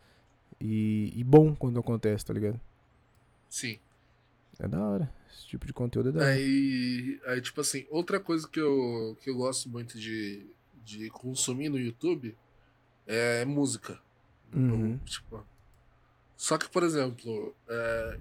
E, 0.61 1.13
e 1.17 1.25
bom 1.25 1.55
quando 1.55 1.79
acontece, 1.81 2.27
tá 2.27 2.35
ligado? 2.35 2.61
Sim. 3.49 3.79
É 4.61 4.67
da 4.69 4.81
hora. 4.81 5.11
Esse 5.31 5.47
tipo 5.47 5.67
de 5.67 5.73
conteúdo 5.73 6.11
é 6.11 6.13
da. 6.13 6.27
Aí, 6.27 7.21
aí, 7.27 7.41
tipo 7.41 7.61
assim, 7.61 7.87
outra 7.91 8.19
coisa 8.19 8.49
que 8.49 8.61
eu, 8.61 9.17
que 9.23 9.31
eu 9.31 9.37
gosto 9.37 9.69
muito 9.69 9.99
de, 9.99 10.47
de 10.85 11.11
consumir 11.11 11.69
no 11.69 11.79
YouTube 11.79 12.37
é 13.07 13.45
música. 13.45 14.01
Uhum. 14.55 14.93
Eu, 14.93 14.99
tipo, 15.05 15.47
só 16.37 16.57
que, 16.57 16.69
por 16.69 16.83
exemplo, 16.83 17.55
é, 17.69 18.19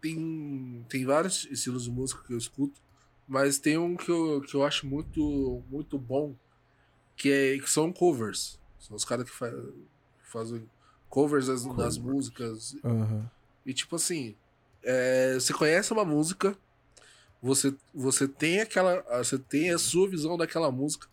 tem, 0.00 0.84
tem 0.88 1.04
vários 1.04 1.46
estilos 1.50 1.84
de 1.84 1.90
música 1.90 2.22
que 2.26 2.32
eu 2.32 2.38
escuto, 2.38 2.80
mas 3.26 3.58
tem 3.58 3.78
um 3.78 3.96
que 3.96 4.10
eu, 4.10 4.42
que 4.42 4.54
eu 4.54 4.64
acho 4.64 4.86
muito, 4.86 5.62
muito 5.70 5.98
bom, 5.98 6.34
que, 7.16 7.30
é, 7.30 7.58
que 7.58 7.70
são 7.70 7.92
covers. 7.92 8.60
São 8.78 8.96
os 8.96 9.04
caras 9.04 9.28
que 9.28 9.34
fa 9.34 9.50
fazem 10.24 10.68
covers 11.08 11.46
das, 11.46 11.64
das 11.76 11.98
músicas. 11.98 12.76
Aham. 12.84 13.30
E 13.64 13.72
tipo 13.72 13.96
assim, 13.96 14.34
é, 14.82 15.34
você 15.34 15.52
conhece 15.52 15.92
uma 15.92 16.04
música, 16.04 16.56
você, 17.42 17.74
você 17.94 18.26
tem 18.28 18.60
aquela. 18.60 19.02
Você 19.18 19.38
tem 19.38 19.70
a 19.70 19.78
sua 19.78 20.08
visão 20.08 20.36
daquela 20.36 20.70
música, 20.70 21.08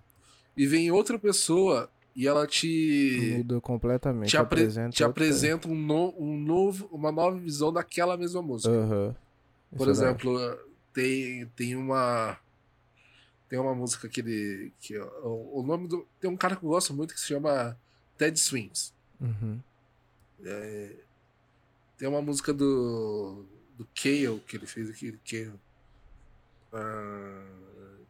e 0.55 0.65
vem 0.67 0.91
outra 0.91 1.17
pessoa 1.17 1.89
e 2.15 2.27
ela 2.27 2.45
te. 2.45 3.35
Muda 3.37 3.59
completamente. 3.61 4.29
te, 4.29 4.37
apre- 4.37 4.61
apresenta 4.61 4.89
te 4.89 5.03
apresenta 5.03 5.67
um, 5.67 5.75
no- 5.75 6.13
um 6.17 6.37
novo, 6.37 6.87
uma 6.91 7.11
nova 7.11 7.37
visão 7.37 7.71
daquela 7.73 8.15
mesma 8.17 8.41
música. 8.41 8.73
Aham. 8.73 9.15
Por 9.75 9.87
Isso 9.89 10.01
é 10.03 10.05
exemplo, 10.05 10.57
tem, 10.93 11.45
tem 11.55 11.75
uma. 11.75 12.37
Tem 13.47 13.57
uma 13.59 13.73
música 13.73 14.07
que 14.07 14.21
ele. 14.21 14.71
Que, 14.79 14.97
o, 14.99 15.59
o 15.59 15.63
nome 15.63 15.87
do. 15.87 16.05
Tem 16.19 16.29
um 16.29 16.37
cara 16.37 16.55
que 16.55 16.63
eu 16.63 16.69
gosto 16.69 16.93
muito 16.93 17.13
que 17.13 17.19
se 17.19 17.27
chama 17.27 17.75
Ted 18.17 18.39
Swings. 18.39 18.93
Uhum. 19.19 19.59
Tem 21.97 22.07
uma 22.07 22.21
música 22.21 22.53
do. 22.53 23.45
Do 23.79 23.87
Kale 23.95 24.39
que 24.45 24.57
ele 24.57 24.67
fez 24.67 24.89
aqui. 24.89 25.17
Kale. 25.27 25.59
Ah, 26.73 27.45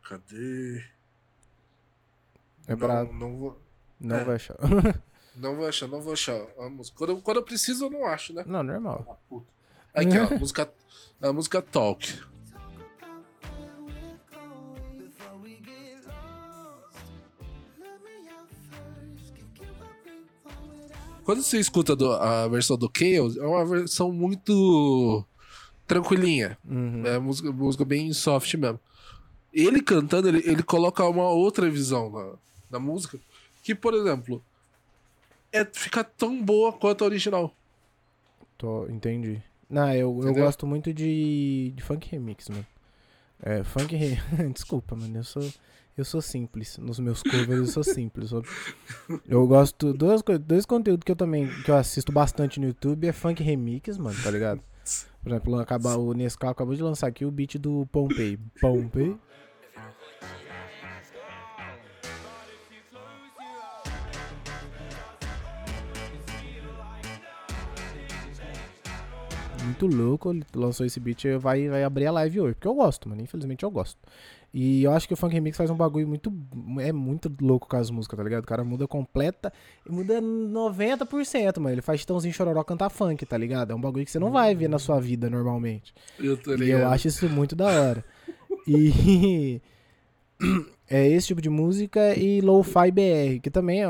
cadê? 0.04 0.84
É 2.68 2.72
não, 2.72 2.78
brabo. 2.78 3.14
não 3.14 3.38
vou. 3.38 3.62
Não 4.00 4.16
é. 4.18 4.24
vai 4.24 4.36
achar. 4.36 4.58
Não 5.36 5.56
vou 5.56 5.66
achar, 5.68 5.88
não 5.88 6.02
vou 6.02 6.12
achar. 6.12 6.36
A 6.58 6.68
música. 6.70 6.98
Quando, 6.98 7.12
eu- 7.12 7.22
quando 7.22 7.38
eu 7.38 7.44
preciso, 7.44 7.86
eu 7.86 7.90
não 7.90 8.06
acho, 8.06 8.34
né? 8.34 8.44
não, 8.46 8.62
normal. 8.62 9.22
Aqui, 9.94 10.18
ó, 10.20 10.26
a 10.36 10.36
música, 10.38 10.70
a 11.22 11.32
música 11.32 11.62
Talk. 11.62 12.20
Quando 21.24 21.44
você 21.44 21.60
escuta 21.60 21.96
do- 21.96 22.12
a 22.14 22.48
versão 22.48 22.76
do 22.78 22.90
Chaos, 22.96 23.38
é 23.38 23.46
uma 23.46 23.66
versão 23.66 24.12
muito 24.12 25.24
tranquilinha. 25.90 26.58
Uhum. 26.64 27.06
É 27.06 27.18
música, 27.20 27.52
música 27.52 27.84
bem 27.84 28.14
soft 28.14 28.54
mesmo. 28.54 28.80
Ele 29.52 29.82
cantando, 29.82 30.28
ele, 30.28 30.44
ele 30.46 30.62
coloca 30.62 31.04
uma 31.04 31.28
outra 31.30 31.68
visão 31.70 32.10
na, 32.12 32.34
na 32.72 32.80
música. 32.80 33.20
Que, 33.64 33.74
por 33.74 33.94
exemplo, 33.96 34.42
é, 35.52 35.66
fica 35.66 36.04
tão 36.04 36.42
boa 36.42 36.72
quanto 36.72 37.04
a 37.04 37.08
original. 37.08 37.54
Tô, 38.58 38.88
entendi. 38.88 39.42
Não, 39.70 39.92
eu, 39.94 40.22
eu 40.24 40.34
gosto 40.34 40.66
muito 40.68 40.94
de, 40.94 41.74
de 41.76 41.84
funk 41.84 42.08
remix, 42.10 42.48
mano. 42.50 42.66
É, 43.42 43.64
funk 43.64 43.96
re... 43.96 44.18
Desculpa, 44.54 44.96
mano, 44.96 45.18
eu 45.18 45.24
sou, 45.24 45.48
eu 45.98 46.06
sou 46.06 46.22
simples. 46.22 46.78
Nos 46.78 47.00
meus 47.00 47.24
covers 47.24 47.50
eu 47.50 47.66
sou 47.68 47.84
simples. 47.84 48.32
Eu, 48.32 48.44
eu 49.28 49.48
gosto... 49.48 49.94
Dois, 49.94 50.22
co- 50.22 50.38
dois 50.38 50.66
conteúdos 50.66 51.04
que 51.04 51.12
eu 51.12 51.16
também 51.16 51.48
que 51.64 51.72
eu 51.72 51.76
assisto 51.76 52.12
bastante 52.12 52.60
no 52.60 52.68
YouTube 52.68 53.08
é 53.08 53.12
funk 53.14 53.42
remix, 53.42 53.98
mano, 53.98 54.18
tá 54.22 54.30
ligado? 54.30 54.62
Por 55.22 55.30
exemplo, 55.30 55.60
acaba, 55.60 55.98
o 55.98 56.14
Nescau 56.14 56.50
acabou 56.50 56.76
de 56.76 56.82
lançar 56.82 57.08
aqui 57.08 57.26
o 57.26 57.32
beat 57.32 57.58
do 57.58 57.86
Pompei. 57.92 58.40
Pompei. 58.60 59.18
Muito 69.64 69.86
louco, 69.88 70.32
ele 70.32 70.44
lançou 70.56 70.86
esse 70.86 71.00
beat, 71.00 71.26
vai, 71.40 71.70
vai 71.70 71.84
abrir 71.84 72.08
a 72.08 72.12
live 72.12 72.42
hoje. 72.42 72.56
Porque 72.56 72.68
eu 72.68 72.74
gosto, 72.74 73.08
mano. 73.08 73.22
Infelizmente 73.22 73.64
eu 73.64 73.70
gosto. 73.70 74.00
E 74.54 74.84
eu 74.84 74.92
acho 74.92 75.08
que 75.08 75.14
o 75.14 75.18
Funk 75.18 75.34
Remix 75.34 75.56
faz 75.58 75.70
um 75.70 75.76
bagulho 75.76 76.08
muito. 76.08 76.34
É 76.80 76.92
muito 76.92 77.32
louco 77.40 77.68
com 77.68 77.76
as 77.78 77.92
músicas, 77.92 78.18
tá 78.18 78.24
ligado? 78.24 78.44
O 78.44 78.48
cara 78.48 78.64
muda 78.64 78.88
completa. 78.88 79.54
Muda 79.88 80.20
90%, 80.22 81.60
mano. 81.60 81.70
Ele 81.76 81.82
faz 81.82 82.04
Tãozinho 82.04 82.34
Chororó 82.34 82.64
cantar 82.64 82.90
funk, 82.90 83.26
tá 83.26 83.38
ligado? 83.38 83.72
É 83.72 83.76
um 83.76 83.82
bagulho 83.82 84.04
que 84.06 84.12
você 84.12 84.18
não 84.20 84.32
vai 84.32 84.56
ver 84.56 84.68
na 84.68 84.80
sua 84.80 85.00
vida 85.00 85.30
normalmente. 85.30 85.94
Eu 86.20 86.36
tô 86.36 86.54
E 86.54 86.58
ligado. 86.58 86.82
eu 86.82 86.88
acho 86.88 87.08
isso 87.08 87.30
muito 87.30 87.56
da 87.56 87.68
hora. 87.68 88.04
E. 88.68 89.62
É 90.92 91.08
esse 91.08 91.28
tipo 91.28 91.40
de 91.42 91.50
música 91.52 92.16
e 92.18 92.42
Lo-Fi 92.42 92.90
BR, 92.90 93.40
que 93.44 93.52
também 93.52 93.84
é, 93.84 93.88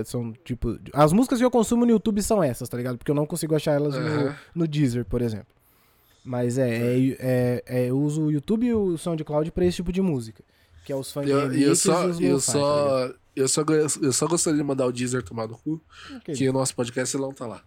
é, 0.00 0.02
são 0.06 0.32
tipo. 0.44 0.78
As 0.94 1.12
músicas 1.12 1.38
que 1.38 1.44
eu 1.44 1.50
consumo 1.50 1.84
no 1.84 1.90
YouTube 1.90 2.22
são 2.22 2.42
essas, 2.42 2.70
tá 2.70 2.76
ligado? 2.78 2.96
Porque 2.96 3.10
eu 3.10 3.14
não 3.14 3.26
consigo 3.26 3.54
achar 3.54 3.72
elas 3.72 3.94
no, 3.94 4.00
Aham. 4.00 4.36
no 4.54 4.66
Deezer, 4.66 5.04
por 5.04 5.20
exemplo. 5.20 5.48
Mas 6.28 6.58
é, 6.58 6.68
é, 6.68 7.16
é, 7.18 7.62
é, 7.66 7.86
eu 7.88 7.98
uso 7.98 8.24
o 8.24 8.30
YouTube 8.30 8.66
e 8.66 8.74
o 8.74 8.98
SoundCloud 8.98 9.50
pra 9.50 9.64
esse 9.64 9.76
tipo 9.76 9.90
de 9.90 10.02
música. 10.02 10.44
Que 10.84 10.92
é 10.92 10.96
os 10.96 11.10
funk 11.10 11.26
Eu, 11.28 11.38
eu 11.40 11.48
remix 11.48 11.80
só, 11.80 12.06
e 12.06 12.10
os 12.10 12.20
eu, 12.20 12.32
lo-fi, 12.34 12.46
tá 12.46 12.52
só, 12.52 13.10
eu, 13.34 13.48
só, 13.48 13.62
eu 14.02 14.12
só 14.12 14.26
gostaria 14.26 14.58
de 14.58 14.64
mandar 14.64 14.84
o 14.86 14.92
Deezer 14.92 15.22
tomar 15.22 15.48
no 15.48 15.56
cu, 15.56 15.80
Ok. 16.16 16.34
que 16.34 16.46
o 16.48 16.52
nosso 16.52 16.74
podcast 16.74 17.16
não 17.16 17.32
tá 17.32 17.46
lá. 17.46 17.62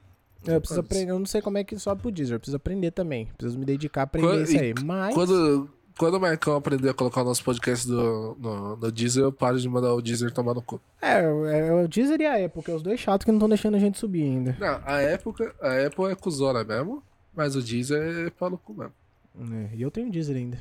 Eu 0.46 0.60
preciso 0.60 0.80
aprender, 0.80 1.12
eu 1.12 1.18
não 1.20 1.26
sei 1.26 1.42
como 1.42 1.58
é 1.58 1.64
que 1.64 1.78
sobe 1.80 2.02
pro 2.04 2.12
Deezer, 2.12 2.36
eu 2.36 2.40
preciso 2.40 2.58
aprender 2.58 2.92
também. 2.92 3.28
Preciso 3.38 3.58
me 3.58 3.66
dedicar 3.66 4.02
a 4.02 4.04
aprender 4.04 4.28
Quando- 4.28 4.44
isso 4.44 4.60
aí. 4.60 4.74
Mas. 4.84 5.14
Quando, 5.16 5.70
quando 5.98 6.14
o 6.16 6.20
Marcão 6.20 6.56
aprender 6.56 6.90
a 6.90 6.94
colocar 6.94 7.22
o 7.22 7.26
nosso 7.26 7.44
podcast 7.44 7.88
do, 7.88 8.36
no, 8.40 8.76
no 8.76 8.92
Deezer, 8.92 9.24
eu 9.24 9.32
paro 9.32 9.60
de 9.60 9.68
mandar 9.70 9.94
o 9.94 10.02
Deezer 10.02 10.32
tomar 10.32 10.54
no 10.54 10.62
cu. 10.62 10.80
É, 11.02 11.20
é, 11.22 11.68
é 11.68 11.74
o 11.74 11.88
Deezer 11.88 12.22
e 12.22 12.26
a 12.28 12.46
Apple, 12.46 12.62
que 12.64 12.70
é 12.72 12.76
os 12.76 12.82
dois 12.84 13.00
chatos 13.00 13.26
que 13.26 13.32
não 13.32 13.38
estão 13.38 13.50
deixando 13.50 13.76
a 13.76 13.80
gente 13.80 13.98
subir 14.00 14.24
ainda. 14.24 14.56
Não, 14.60 14.82
a 14.86 15.02
época, 15.02 15.54
a 15.62 15.86
Apple 15.86 16.06
é 16.06 16.16
cuzona 16.16 16.64
mesmo, 16.64 17.04
mas 17.34 17.56
o 17.56 17.62
Deezer 17.62 18.28
é 18.28 18.30
pau 18.30 18.50
no 18.50 18.58
cu 18.58 18.74
mesmo. 18.74 18.94
É, 19.54 19.76
e 19.76 19.82
eu 19.82 19.90
tenho 19.92 20.12
Deezer 20.12 20.36
ainda. 20.36 20.58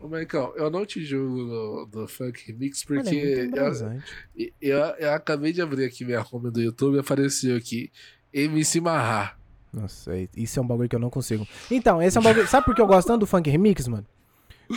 Ô, 0.00 0.06
Marcão, 0.06 0.52
eu 0.56 0.70
não 0.70 0.86
te 0.86 1.04
julgo 1.04 1.86
do, 1.86 2.06
Funk 2.06 2.40
Remix, 2.46 2.84
Mano, 2.84 3.00
é 3.00 3.04
porque 3.04 3.36
muito 3.42 3.56
eu, 3.56 4.50
eu, 4.60 4.78
eu 4.78 5.12
acabei 5.12 5.52
de 5.52 5.60
abrir 5.60 5.84
aqui 5.84 6.04
minha 6.04 6.24
home 6.30 6.50
do 6.52 6.60
YouTube 6.62 6.96
e 6.96 7.00
apareceu 7.00 7.56
aqui 7.56 7.90
MC 8.32 8.80
Marra. 8.80 9.36
Nossa, 9.72 10.16
é- 10.16 10.28
isso 10.36 10.58
é 10.58 10.62
um 10.62 10.66
bagulho 10.66 10.88
que 10.88 10.94
eu 10.94 11.00
não 11.00 11.10
consigo. 11.10 11.46
Então, 11.70 12.00
esse 12.00 12.16
é 12.16 12.20
um 12.20 12.24
bagulho. 12.24 12.46
Sabe 12.46 12.64
por 12.64 12.74
que 12.76 12.80
eu 12.80 12.86
gosto 12.86 13.08
tanto 13.08 13.20
do 13.20 13.26
funk 13.26 13.50
remix, 13.50 13.88
mano? 13.88 14.06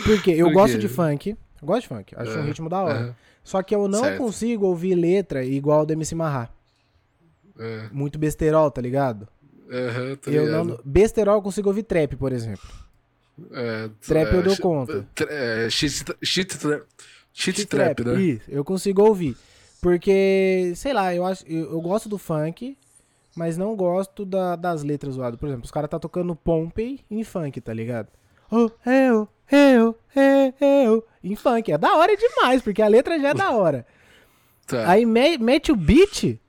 Porque 0.04 0.32
eu 0.32 0.46
Por 0.48 0.54
gosto 0.54 0.76
de 0.78 0.88
funk. 0.88 1.30
Eu 1.62 1.66
gosto 1.66 1.82
de 1.82 1.88
funk. 1.88 2.14
Acho 2.16 2.38
um 2.38 2.42
É, 2.42 2.46
ritmo 2.46 2.68
da 2.68 2.82
hora. 2.82 2.98
é, 3.10 3.14
Só 3.44 3.62
que 3.62 3.74
eu 3.74 3.86
não 3.86 4.00
Certo. 4.00 4.18
consigo 4.18 4.66
ouvir 4.66 4.94
letra 4.96 5.44
igual 5.44 5.86
do 5.86 5.92
MC 5.92 6.14
Marra. 6.16 6.50
é, 7.58 7.88
Muito 7.92 8.18
besterol, 8.18 8.70
tá 8.72 8.80
ligado? 8.80 9.28
Tá 10.20 10.30
eu 10.30 10.44
ligado? 10.46 10.64
não. 10.64 10.80
Besterol 10.84 11.36
eu 11.36 11.42
consigo 11.42 11.68
ouvir 11.68 11.82
trap, 11.84 12.16
por 12.16 12.32
exemplo. 12.32 12.68
É, 13.52 13.90
Trap 14.06 14.32
eu 14.32 14.38
é, 14.38 14.42
dou 14.42 14.54
shi- 14.54 14.62
conta. 14.62 15.08
É, 15.28 15.68
shit, 15.68 16.04
shit, 16.22 16.56
trap, 16.58 16.82
shit 17.32 17.56
De 17.56 17.66
trap, 17.66 18.04
né? 18.04 18.20
Isso, 18.20 18.48
eu 18.48 18.64
consigo 18.64 19.02
ouvir. 19.02 19.36
Porque, 19.82 20.72
sei 20.76 20.92
lá, 20.92 21.14
eu 21.14 21.24
acho. 21.26 21.44
Eu, 21.46 21.72
eu 21.72 21.80
gosto 21.80 22.08
do 22.08 22.16
funk, 22.16 22.76
mas 23.36 23.56
não 23.58 23.74
gosto 23.76 24.24
da- 24.24 24.56
das 24.56 24.82
letras 24.82 25.14
zoadas. 25.14 25.38
Por 25.38 25.46
exemplo, 25.46 25.64
os 25.64 25.70
caras 25.70 25.90
tá 25.90 25.98
tocando 25.98 26.34
Pompey 26.36 27.00
em 27.10 27.22
funk, 27.24 27.60
tá 27.60 27.72
ligado? 27.74 28.08
Oh, 28.50 28.70
eu, 28.88 29.28
eu, 29.50 29.96
eu, 30.14 30.54
eu. 30.60 31.06
Em 31.22 31.34
funk. 31.34 31.72
É 31.72 31.76
da 31.78 31.96
hora 31.96 32.16
demais, 32.16 32.62
porque 32.62 32.80
a 32.80 32.88
letra 32.88 33.18
já 33.18 33.30
é 33.30 33.34
da 33.34 33.50
hora. 33.50 33.86
Tá. 34.66 34.88
Aí 34.90 35.04
me- 35.04 35.36
mete 35.36 35.70
o 35.70 35.76
beat. 35.76 36.40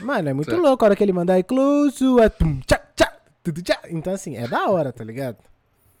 Mano, 0.00 0.28
é 0.28 0.32
muito 0.32 0.50
Tá. 0.50 0.56
louco 0.56 0.84
a 0.84 0.86
hora 0.86 0.96
que 0.96 1.02
ele 1.02 1.12
manda 1.12 1.32
aí 1.34 1.42
close, 1.42 2.04
é 2.20 2.28
tum, 2.28 2.58
tchá, 2.66 2.80
tchá, 2.96 3.12
tudo 3.42 3.62
tchá. 3.62 3.78
Então, 3.90 4.12
assim, 4.12 4.36
é 4.36 4.46
da 4.48 4.68
hora, 4.68 4.92
tá 4.92 5.04
ligado? 5.04 5.36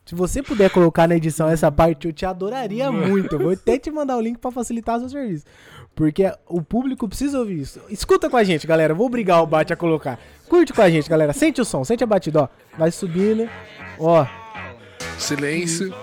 Se 0.06 0.14
você 0.14 0.42
puder 0.42 0.70
colocar 0.70 1.06
na 1.06 1.14
edição 1.16 1.48
essa 1.48 1.70
parte, 1.70 2.06
eu 2.08 2.12
te 2.12 2.26
adoraria 2.26 2.90
muito. 2.92 3.34
Eu 3.36 3.38
vou 3.40 3.52
até 3.52 3.78
te 3.78 3.90
mandar 3.90 4.16
o 4.16 4.20
link 4.20 4.38
pra 4.38 4.50
facilitar 4.50 4.96
o 4.96 5.00
seu 5.00 5.08
serviço. 5.10 5.44
Porque 5.94 6.32
o 6.48 6.62
público 6.62 7.06
precisa 7.08 7.38
ouvir 7.38 7.60
isso. 7.60 7.80
Escuta 7.90 8.28
com 8.30 8.36
a 8.36 8.42
gente, 8.44 8.66
galera. 8.66 8.94
Vou 8.94 9.06
obrigar 9.06 9.42
o 9.42 9.46
Bate 9.46 9.72
a 9.72 9.76
colocar. 9.76 10.18
Curte 10.48 10.72
com 10.72 10.82
a 10.82 10.90
gente, 10.90 11.08
galera. 11.08 11.32
Sente 11.32 11.60
o 11.60 11.64
som, 11.64 11.84
sente 11.84 12.02
a 12.02 12.06
batida, 12.06 12.42
ó. 12.44 12.48
Vai 12.78 12.90
subindo. 12.90 13.48
Ó. 13.98 14.26
Silêncio. 15.18 15.94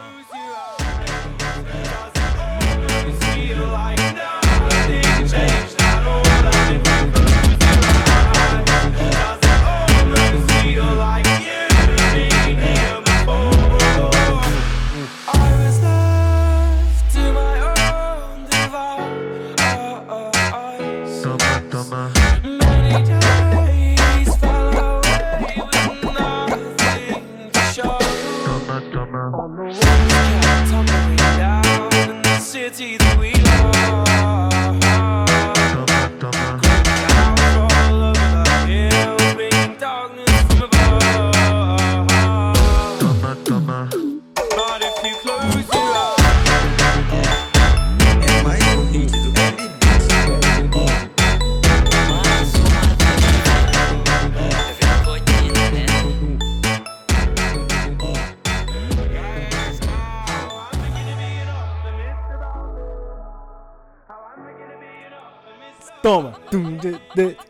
Toma. 66.07 66.39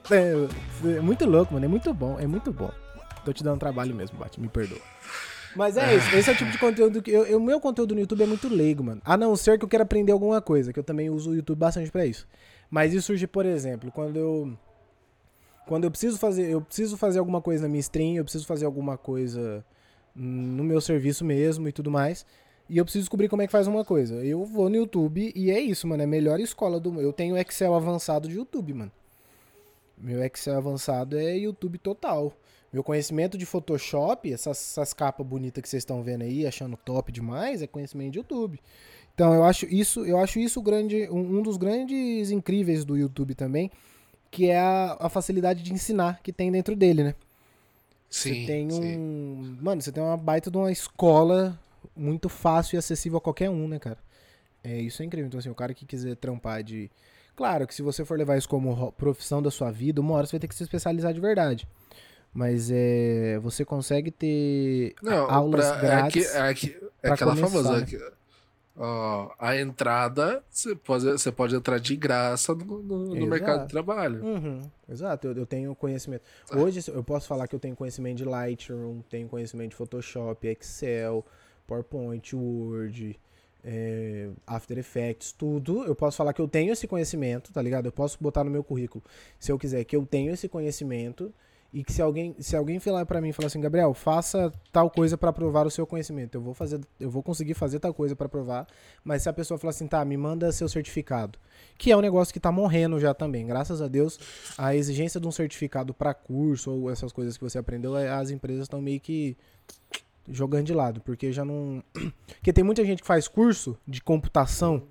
É 0.10 1.00
muito 1.00 1.30
louco, 1.30 1.54
mano. 1.54 1.66
É 1.66 1.70
muito 1.70 1.94
bom. 1.94 2.20
É 2.20 2.26
muito 2.26 2.52
bom. 2.52 2.72
Tô 3.24 3.32
te 3.32 3.44
dando 3.44 3.60
trabalho 3.60 3.94
mesmo, 3.94 4.18
Bate. 4.18 4.42
Me 4.42 4.48
perdoa. 4.48 4.80
Mas 5.56 5.78
é 5.78 5.96
isso. 5.96 6.16
Esse 6.16 6.32
é 6.32 6.34
o 6.34 6.36
tipo 6.36 6.50
de 6.50 6.58
conteúdo 6.58 7.00
que. 7.00 7.16
O 7.16 7.40
meu 7.40 7.60
conteúdo 7.60 7.94
no 7.94 8.02
YouTube 8.02 8.24
é 8.24 8.26
muito 8.26 8.50
leigo, 8.50 8.84
mano. 8.84 9.00
A 9.06 9.16
não 9.16 9.36
ser 9.36 9.60
que 9.60 9.66
eu 9.66 9.70
queira 9.70 9.84
aprender 9.84 10.12
alguma 10.12 10.42
coisa, 10.42 10.74
que 10.74 10.80
eu 10.80 10.84
também 10.84 11.08
uso 11.08 11.30
o 11.30 11.36
YouTube 11.36 11.60
bastante 11.60 11.92
pra 11.92 12.04
isso. 12.04 12.28
Mas 12.68 12.94
isso 12.94 13.06
surge, 13.08 13.28
por 13.28 13.46
exemplo, 13.46 13.92
quando 13.92 14.18
eu. 14.18 14.58
Quando 15.68 15.84
eu 15.84 15.92
preciso 15.92 16.18
fazer. 16.18 16.50
Eu 16.50 16.60
preciso 16.60 16.98
fazer 16.98 17.20
alguma 17.20 17.42
coisa 17.42 17.62
na 17.62 17.70
minha 17.70 17.80
stream, 17.80 18.16
eu 18.16 18.24
preciso 18.24 18.48
fazer 18.48 18.66
alguma 18.66 18.98
coisa 18.98 19.64
no 20.16 20.64
meu 20.64 20.82
serviço 20.82 21.24
mesmo 21.24 21.68
e 21.68 21.72
tudo 21.72 21.92
mais. 21.92 22.26
E 22.70 22.78
eu 22.78 22.84
preciso 22.84 23.04
descobrir 23.04 23.30
como 23.30 23.42
é 23.42 23.46
que 23.46 23.52
faz 23.52 23.68
uma 23.68 23.86
coisa. 23.86 24.16
Eu 24.16 24.44
vou 24.44 24.70
no 24.70 24.76
YouTube 24.76 25.32
e 25.36 25.52
é 25.52 25.60
isso, 25.60 25.88
mano. 25.88 26.02
É 26.02 26.06
a 26.06 26.08
melhor 26.08 26.40
escola 26.40 26.80
do. 26.80 27.00
Eu 27.00 27.14
tenho 27.14 27.38
Excel 27.38 27.74
avançado 27.74 28.28
de 28.28 28.36
YouTube, 28.36 28.74
mano. 28.74 28.92
Meu 29.98 30.24
Excel 30.24 30.58
avançado 30.58 31.18
é 31.18 31.38
YouTube 31.38 31.78
total. 31.78 32.34
Meu 32.72 32.84
conhecimento 32.84 33.38
de 33.38 33.46
Photoshop, 33.46 34.32
essas, 34.32 34.58
essas 34.58 34.94
capas 34.94 35.26
bonitas 35.26 35.62
que 35.62 35.70
vocês 35.70 35.82
estão 35.82 36.04
vendo 36.04 36.24
aí, 36.24 36.46
achando 36.46 36.78
top 36.78 37.12
demais, 37.12 37.62
é 37.62 37.68
conhecimento 37.68 38.12
de 38.12 38.20
YouTube. 38.20 38.60
Então 39.16 39.34
eu 39.34 39.44
acho 39.46 39.66
isso, 39.66 40.06
eu 40.06 40.20
acho 40.20 40.38
isso 40.38 40.62
grande, 40.62 41.10
um, 41.10 41.38
um 41.38 41.42
dos 41.42 41.58
grandes 41.58 42.30
incríveis 42.30 42.84
do 42.84 42.98
YouTube 42.98 43.34
também, 43.34 43.72
que 44.30 44.50
é 44.50 44.60
a, 44.60 44.98
a 45.00 45.10
facilidade 45.10 45.64
de 45.64 45.74
ensinar 45.74 46.22
que 46.22 46.34
tem 46.34 46.52
dentro 46.52 46.76
dele, 46.76 47.04
né? 47.04 47.16
Sim. 48.10 48.34
Você 48.34 48.46
tem 48.46 48.68
um. 48.68 48.72
sim. 48.72 49.58
Mano, 49.62 49.82
você 49.82 49.92
tem 49.92 50.04
uma 50.04 50.18
baita 50.18 50.52
de 50.52 50.58
uma 50.58 50.72
escola 50.72 51.58
muito 51.98 52.30
fácil 52.30 52.76
e 52.76 52.78
acessível 52.78 53.18
a 53.18 53.22
qualquer 53.22 53.50
um, 53.50 53.68
né, 53.68 53.80
cara? 53.80 53.98
É, 54.64 54.78
isso 54.80 55.02
é 55.02 55.06
incrível. 55.06 55.28
Então, 55.28 55.40
assim, 55.40 55.50
o 55.50 55.56
cara 55.56 55.74
que 55.74 55.86
quiser 55.86 56.16
trampar 56.16 56.64
de. 56.64 56.90
Claro 57.36 57.68
que 57.68 57.74
se 57.76 57.82
você 57.82 58.04
for 58.04 58.18
levar 58.18 58.38
isso 58.38 58.50
como 58.50 58.72
ro- 58.74 58.92
profissão 58.92 59.42
da 59.42 59.52
sua 59.52 59.72
vida, 59.72 60.02
uma 60.02 60.14
hora 60.16 60.26
você 60.26 60.32
vai 60.34 60.40
ter 60.40 60.48
que 60.48 60.56
se 60.56 60.64
especializar 60.64 61.14
de 61.14 61.20
verdade. 61.20 61.68
Mas 62.34 62.70
é. 62.72 63.40
Você 63.42 63.64
consegue 63.64 64.12
ter 64.12 64.94
Não, 65.02 65.30
aulas 65.30 65.66
pra- 65.68 65.78
é 65.78 65.82
grátis. 65.82 66.28
aqui- 66.28 66.38
é 66.38 66.42
aqui- 66.50 66.78
é 67.04 67.08
pra 67.08 67.14
aquela 67.14 67.36
começar, 67.36 67.48
famosa. 67.52 67.78
né? 67.78 67.84
aqui, 67.84 68.00
ó, 68.76 69.32
a 69.40 69.56
entrada, 69.58 70.44
você 70.50 70.76
pode, 70.76 71.06
você 71.06 71.32
pode 71.32 71.56
entrar 71.56 71.80
de 71.80 71.96
graça 71.96 72.54
no, 72.54 72.82
no- 72.84 73.16
no 73.16 73.28
mercado 73.28 73.64
de 73.64 73.70
trabalho. 73.70 74.24
Uhum, 74.24 74.62
exato, 74.90 75.28
eu, 75.28 75.34
eu 75.38 75.46
tenho 75.46 75.74
conhecimento. 75.76 76.24
Hoje 76.56 76.84
eu 76.92 77.04
posso 77.04 77.28
falar 77.28 77.48
que 77.48 77.56
eu 77.56 77.60
tenho 77.60 77.76
conhecimento 77.76 78.18
de 78.18 78.26
Lightroom, 78.26 79.02
tenho 79.10 79.28
conhecimento 79.28 79.70
de 79.72 79.76
Photoshop, 79.76 80.48
Excel, 80.48 81.26
PowerPoint, 81.68 82.34
Word, 82.36 83.20
é, 83.64 84.30
After 84.48 84.78
Effects, 84.78 85.32
tudo. 85.34 85.84
Eu 85.84 85.94
posso 85.94 86.18
falar 86.18 86.34
que 86.34 86.42
eu 86.42 86.48
tenho 86.48 86.72
esse 86.72 86.88
conhecimento, 86.88 87.52
tá 87.52 87.62
ligado? 87.62 87.86
Eu 87.88 87.92
posso 87.92 88.18
botar 88.22 88.44
no 88.44 88.50
meu 88.50 88.64
currículo, 88.64 89.04
se 89.40 89.52
eu 89.52 89.60
quiser, 89.60 89.84
que 89.84 89.96
eu 89.96 90.06
tenho 90.06 90.32
esse 90.34 90.48
conhecimento 90.48 91.34
e 91.74 91.84
que 91.84 91.92
se 91.92 92.02
alguém, 92.02 92.34
se 92.40 92.56
alguém 92.56 92.80
falar 92.80 93.06
pra 93.06 93.20
mim 93.20 93.34
falar 93.34 93.48
assim, 93.48 93.60
Gabriel, 93.60 93.94
faça 93.94 94.54
tal 94.72 94.90
coisa 94.90 95.18
pra 95.18 95.34
provar 95.34 95.68
o 95.68 95.70
seu 95.70 95.86
conhecimento, 95.86 96.36
eu 96.36 96.42
vou 96.42 96.54
fazer, 96.54 96.80
eu 96.98 97.10
vou 97.10 97.22
conseguir 97.22 97.56
fazer 97.56 97.78
tal 97.80 97.94
coisa 97.94 98.16
pra 98.16 98.30
provar, 98.30 98.66
mas 99.04 99.24
se 99.24 99.28
a 99.30 99.34
pessoa 99.34 99.58
falar 99.58 99.72
assim, 99.72 99.86
tá, 99.86 100.04
me 100.06 100.16
manda 100.16 100.50
seu 100.54 100.70
certificado, 100.70 101.38
que 101.78 101.92
é 101.92 101.98
um 101.98 102.00
negócio 102.02 102.34
que 102.34 102.40
tá 102.40 102.54
morrendo 102.54 102.98
já 103.02 103.14
também, 103.14 103.46
graças 103.46 103.82
a 103.82 103.90
Deus, 103.90 104.18
a 104.58 104.74
exigência 104.78 105.20
de 105.20 105.28
um 105.28 105.32
certificado 105.32 105.94
pra 105.94 106.14
curso 106.14 106.72
ou 106.72 106.90
essas 106.90 107.12
coisas 107.12 107.38
que 107.38 107.44
você 107.44 107.58
aprendeu, 107.58 107.98
é- 107.98 108.08
as 108.10 108.30
empresas 108.30 108.64
estão 108.64 108.82
meio 108.82 109.02
que 109.02 109.36
jogando 110.30 110.66
de 110.66 110.74
lado, 110.74 111.02
porque 111.02 111.32
já 111.32 111.44
não, 111.46 111.84
porque 112.28 112.54
tem 112.54 112.64
muita 112.64 112.86
gente 112.86 113.02
que 113.02 113.08
faz 113.08 113.28
curso 113.28 113.78
de 113.88 114.02
computação 114.02 114.84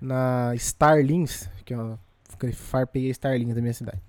na 0.00 0.52
Starlings, 0.54 1.48
que 1.64 1.74
é 1.74 1.76
uma 1.76 1.98
farpei 2.54 3.08
a 3.08 3.10
Starlings 3.10 3.54
da 3.54 3.60
minha 3.60 3.74
cidade. 3.74 4.00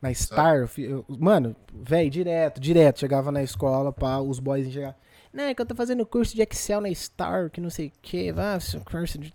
Na 0.00 0.12
Star, 0.14 0.68
eu 0.78 0.84
eu- 0.84 1.04
mano, 1.08 1.54
velho, 1.74 2.10
direto, 2.10 2.60
direto, 2.60 3.00
chegava 3.00 3.32
na 3.32 3.42
escola, 3.42 3.92
pá, 3.92 4.18
os 4.18 4.38
boys 4.38 4.70
chegavam. 4.70 4.94
Né, 5.32 5.52
que 5.54 5.60
eu 5.60 5.66
tô 5.66 5.74
fazendo 5.74 6.06
curso 6.06 6.34
de 6.34 6.40
Excel 6.42 6.80
na 6.80 6.92
Star, 6.94 7.50
que 7.50 7.60
não 7.60 7.68
sei 7.68 7.88
o 7.88 7.92
que, 8.00 8.32
seu 8.60 8.80
curso 8.80 9.18
de. 9.18 9.32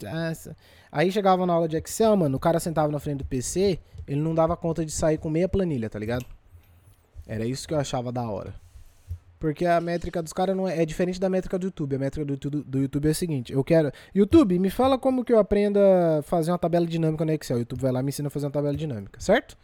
Aí 0.92 1.12
chegava 1.12 1.46
na 1.46 1.54
aula 1.54 1.68
de 1.68 1.78
Excel, 1.78 2.16
mano, 2.18 2.38
o 2.38 2.40
cara 2.40 2.60
sentava 2.60 2.92
na 2.92 3.00
frente 3.00 3.20
do 3.20 3.26
PC, 3.26 3.80
ele 4.08 4.20
não 4.20 4.34
dava 4.34 4.58
conta 4.58 4.84
de 4.84 4.92
sair 4.92 5.18
com 5.20 5.30
meia 5.30 5.48
planilha, 5.48 5.90
tá 5.90 6.00
ligado? 6.00 6.26
Era 7.28 7.46
isso 7.46 7.68
que 7.68 7.74
eu 7.74 7.80
achava 7.80 8.12
da 8.12 8.28
hora. 8.28 8.54
Porque 9.42 9.66
a 9.66 9.82
métrica 9.82 10.22
dos 10.22 10.32
caras 10.32 10.56
não 10.56 10.68
é, 10.68 10.84
é 10.84 10.86
diferente 10.86 11.20
da 11.20 11.28
métrica 11.28 11.58
do 11.58 11.66
YouTube. 11.66 11.96
A 11.96 12.00
métrica 12.00 12.24
do 12.24 12.34
YouTube, 12.34 12.64
do 12.64 12.78
YouTube 12.78 13.08
é 13.08 13.10
a 13.10 13.16
seguinte: 13.16 13.52
eu 13.52 13.64
quero. 13.64 13.92
YouTube, 14.14 14.60
me 14.60 14.70
fala 14.70 15.00
como 15.00 15.26
que 15.26 15.34
eu 15.34 15.40
aprendo 15.40 15.80
a 15.80 16.22
fazer 16.22 16.52
uma 16.52 16.60
tabela 16.60 16.86
dinâmica 16.86 17.26
no 17.26 17.32
Excel. 17.32 17.58
O 17.58 17.60
YouTube 17.62 17.82
vai 17.82 17.92
lá 17.92 18.02
e 18.02 18.04
me 18.04 18.10
ensina 18.10 18.28
a 18.28 18.30
fazer 18.30 18.46
uma 18.46 18.52
tabela 18.52 18.78
dinâmica, 18.78 19.20
certo? 19.20 19.58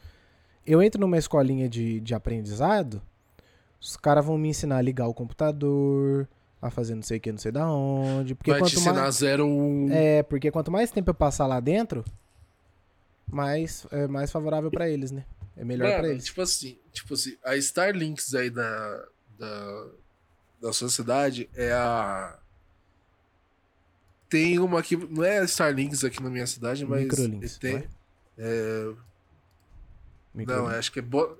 Eu 0.65 0.81
entro 0.81 0.99
numa 0.99 1.15
escolinha 1.15 1.69
de, 1.69 1.99
de 1.99 2.15
aprendizado, 2.15 2.99
os 3.79 3.95
caras 3.95 4.25
vão 4.25 4.35
me 4.35 4.49
ensinar 4.49 4.77
a 4.77 4.81
ligar 4.81 5.07
o 5.07 5.13
computador, 5.13 6.27
a 6.59 6.71
fazer 6.71 6.95
não 6.95 7.03
sei 7.03 7.19
o 7.19 7.21
que, 7.21 7.31
não 7.31 7.37
sei 7.37 7.51
da 7.51 7.71
onde. 7.71 8.33
Porque 8.33 8.49
Vai 8.49 8.59
te 8.61 8.63
quanto 8.63 8.79
ensinar 8.79 9.01
mais. 9.01 9.15
zero. 9.15 9.47
É, 9.91 10.23
porque 10.23 10.49
quanto 10.49 10.71
mais 10.71 10.89
tempo 10.89 11.11
eu 11.11 11.13
passar 11.13 11.45
lá 11.45 11.59
dentro, 11.59 12.03
mais, 13.31 13.85
é 13.91 14.07
mais 14.07 14.31
favorável 14.31 14.71
pra 14.71 14.89
eles, 14.89 15.11
né? 15.11 15.23
É 15.55 15.63
melhor 15.63 15.99
pra 15.99 16.09
eles. 16.09 16.25
Tipo 16.25 16.41
assim, 16.41 16.79
tipo 16.91 17.13
assim, 17.13 17.37
a 17.45 17.55
Starlinks 17.55 18.33
aí 18.33 18.49
da, 18.49 19.05
da, 19.37 19.87
da 20.61 20.73
sociedade 20.73 21.49
é 21.55 21.71
a. 21.71 22.39
Tem 24.29 24.59
uma 24.59 24.79
aqui, 24.79 24.97
não 24.97 25.23
é 25.23 25.43
Starlinks 25.45 26.03
aqui 26.03 26.21
na 26.21 26.29
minha 26.29 26.47
cidade, 26.47 26.85
mas. 26.85 27.03
Microlinks, 27.03 27.57
tem, 27.57 27.87
é, 28.37 28.93
Micro- 30.33 30.55
não, 30.55 30.67
acho 30.67 30.91
que 30.91 30.99
é. 30.99 31.01
Bo... 31.01 31.37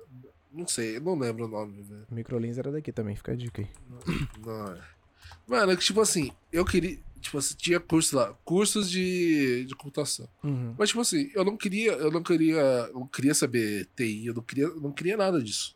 Não 0.51 0.67
sei, 0.67 0.97
eu 0.97 1.01
não 1.01 1.19
lembro 1.19 1.45
o 1.45 1.47
nome, 1.47 1.83
velho. 1.83 2.07
Microlins 2.09 2.57
era 2.57 2.71
daqui 2.71 2.91
também, 2.91 3.15
fica 3.15 3.33
a 3.33 3.35
dica 3.35 3.61
aí. 3.61 3.67
Não, 4.43 4.67
é. 4.73 4.81
Mano, 5.45 5.71
é 5.71 5.75
que, 5.75 5.83
tipo 5.83 6.01
assim, 6.01 6.31
eu 6.51 6.65
queria. 6.65 6.97
Tipo 7.19 7.39
assim, 7.39 7.55
tinha 7.55 7.79
curso 7.79 8.15
lá, 8.15 8.33
cursos 8.45 8.89
de, 8.89 9.65
de 9.65 9.75
computação. 9.75 10.29
Uhum. 10.43 10.73
Mas, 10.77 10.89
tipo 10.89 11.01
assim, 11.01 11.29
eu 11.35 11.43
não 11.43 11.57
queria, 11.57 11.91
eu 11.93 12.11
não 12.11 12.23
queria, 12.23 12.61
eu 12.61 12.93
não 12.93 13.07
queria 13.07 13.33
saber 13.33 13.87
TI, 13.95 14.27
eu 14.27 14.33
não 14.33 14.41
queria, 14.41 14.65
eu 14.65 14.79
não 14.79 14.91
queria 14.91 15.17
nada 15.17 15.41
disso. 15.41 15.75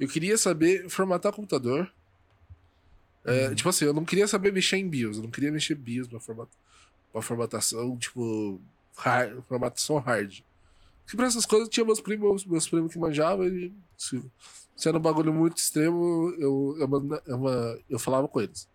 Eu 0.00 0.08
queria 0.08 0.36
saber 0.36 0.88
formatar 0.88 1.32
computador. 1.32 1.92
É, 3.24 3.54
Tipo 3.54 3.68
assim, 3.68 3.84
eu 3.84 3.92
não 3.92 4.04
queria 4.04 4.26
saber 4.26 4.52
mexer 4.52 4.76
em 4.78 4.88
BIOS, 4.88 5.18
eu 5.18 5.22
não 5.24 5.30
queria 5.30 5.52
mexer 5.52 5.74
BIOS 5.74 6.08
pra, 6.08 6.18
format, 6.18 6.48
pra 7.12 7.22
formatação, 7.22 7.96
tipo, 7.98 8.60
hard, 8.96 9.42
formatação 9.46 9.98
hard. 9.98 10.40
Porque 11.04 11.16
pra 11.16 11.26
essas 11.26 11.44
coisas 11.44 11.68
tinha 11.68 11.84
meus 11.84 12.00
primos, 12.00 12.44
meus 12.46 12.68
primos 12.68 12.92
que 12.92 12.98
manjavam 12.98 13.46
e 13.46 13.72
se, 13.98 14.22
se 14.74 14.88
era 14.88 14.96
um 14.96 15.00
bagulho 15.00 15.32
muito 15.34 15.58
extremo, 15.58 16.34
eu, 16.38 16.76
eu, 16.78 16.88
manda- 16.88 17.22
eu, 17.26 17.40
eu 17.90 17.98
falava 17.98 18.26
com 18.26 18.40
eles. 18.40 18.68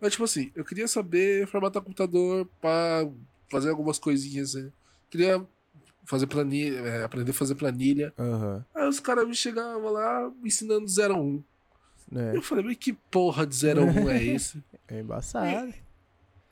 Mas, 0.00 0.12
tipo 0.12 0.24
assim, 0.24 0.52
eu 0.54 0.64
queria 0.64 0.86
saber 0.86 1.46
formatar 1.48 1.82
computador 1.82 2.46
pra 2.60 3.08
fazer 3.50 3.70
algumas 3.70 3.98
coisinhas, 3.98 4.54
né? 4.54 4.70
Queria 5.10 5.44
fazer 6.04 6.26
planilha, 6.26 6.78
é, 6.80 7.04
aprender 7.04 7.30
a 7.30 7.34
fazer 7.34 7.54
planilha. 7.54 8.12
Aham. 8.18 8.64
Aí 8.74 8.88
os 8.88 9.00
caras 9.00 9.26
me 9.26 9.34
chegavam 9.34 9.90
lá 9.90 10.30
me 10.40 10.48
ensinando 10.48 10.86
0 10.88 11.14
a 11.14 11.18
1. 11.20 11.44
É, 12.16 12.36
Eu 12.36 12.42
falei, 12.42 12.64
mas 12.64 12.76
que 12.76 12.92
porra 12.92 13.46
de 13.46 13.54
0 13.56 13.82
a 13.82 13.84
1 13.84 14.10
é 14.10 14.22
esse? 14.24 14.62
é 14.88 15.00
embaçado. 15.00 15.72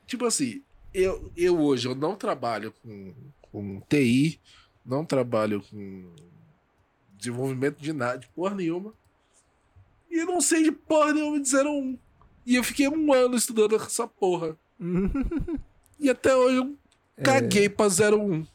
tipo 0.07 0.25
assim, 0.25 0.61
eu, 0.93 1.31
eu 1.37 1.59
hoje 1.59 1.87
eu 1.87 1.95
não 1.95 2.15
trabalho 2.15 2.73
com, 2.83 3.13
com 3.51 3.79
TI, 3.87 4.39
não 4.85 5.05
trabalho 5.05 5.61
com 5.61 6.09
desenvolvimento 7.17 7.77
de 7.79 7.93
nada, 7.93 8.17
de 8.17 8.27
porra 8.29 8.55
nenhuma. 8.55 8.93
E 10.11 10.17
eu 10.19 10.25
não 10.25 10.41
sei 10.41 10.63
de 10.63 10.71
porra 10.71 11.13
nenhuma 11.13 11.39
de 11.39 11.47
0 11.49 11.69
a 11.69 11.71
1. 11.71 11.97
E 12.45 12.55
eu 12.55 12.63
fiquei 12.63 12.87
um 12.89 13.13
ano 13.13 13.35
estudando 13.35 13.75
essa 13.75 14.07
porra. 14.07 14.57
E 15.99 16.09
até 16.09 16.35
hoje 16.35 16.57
eu 16.57 16.77
caguei 17.23 17.69
pra 17.69 17.87
0 17.87 18.19
a 18.19 18.19
1. 18.23 18.45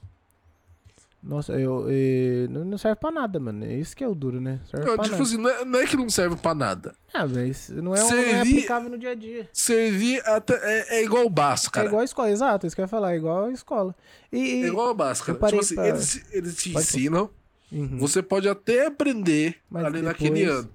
Nossa, 1.28 1.52
eu, 1.52 1.84
eh, 1.90 2.46
não 2.48 2.78
serve 2.78 2.96
pra 2.98 3.10
nada, 3.10 3.38
mano. 3.38 3.62
É 3.62 3.74
isso 3.74 3.94
que 3.94 4.02
é 4.02 4.08
o 4.08 4.14
duro, 4.14 4.40
né? 4.40 4.60
Serve 4.64 4.86
Não, 4.86 4.94
pra 4.94 5.04
tipo 5.04 5.16
nada. 5.18 5.28
assim, 5.28 5.36
não 5.36 5.50
é, 5.50 5.64
não 5.66 5.78
é 5.78 5.86
que 5.86 5.94
não 5.94 6.08
serve 6.08 6.36
pra 6.36 6.54
nada. 6.54 6.94
Ah, 7.12 7.26
mas 7.26 7.68
não 7.68 7.94
é, 7.94 8.02
um, 8.02 8.08
não 8.08 8.16
é 8.16 8.22
Servir- 8.24 8.40
aplicável 8.54 8.88
no 8.90 8.96
dia 8.96 9.10
a 9.10 9.14
dia. 9.14 9.46
Servir 9.52 10.22
até, 10.26 10.54
é, 10.54 11.00
é 11.00 11.04
igual 11.04 11.26
o 11.26 11.28
baço, 11.30 11.70
cara. 11.70 11.84
É 11.84 11.88
igual 11.88 12.00
a 12.00 12.04
escola, 12.06 12.30
exato, 12.30 12.66
isso 12.66 12.74
que 12.74 12.80
eu 12.80 12.84
ia 12.84 12.88
falar, 12.88 13.12
é 13.12 13.16
igual 13.18 13.44
a 13.44 13.52
escola. 13.52 13.94
E, 14.32 14.62
É 14.64 14.66
igual 14.68 14.88
o 14.88 14.94
baço, 14.94 15.22
cara. 15.22 15.36
eu 15.38 15.46
Tipo 15.48 15.60
assim, 15.60 15.74
pra- 15.74 15.88
eles, 15.88 16.24
eles 16.32 16.56
te 16.56 16.72
Pode 16.72 16.86
ensinam, 16.86 17.28
Uhum. 17.70 17.98
você 17.98 18.22
pode 18.22 18.48
até 18.48 18.86
aprender 18.86 19.56
Mas 19.68 19.84
ali 19.84 20.00
depois- 20.00 20.04
naquele 20.14 20.44
ano. 20.44 20.70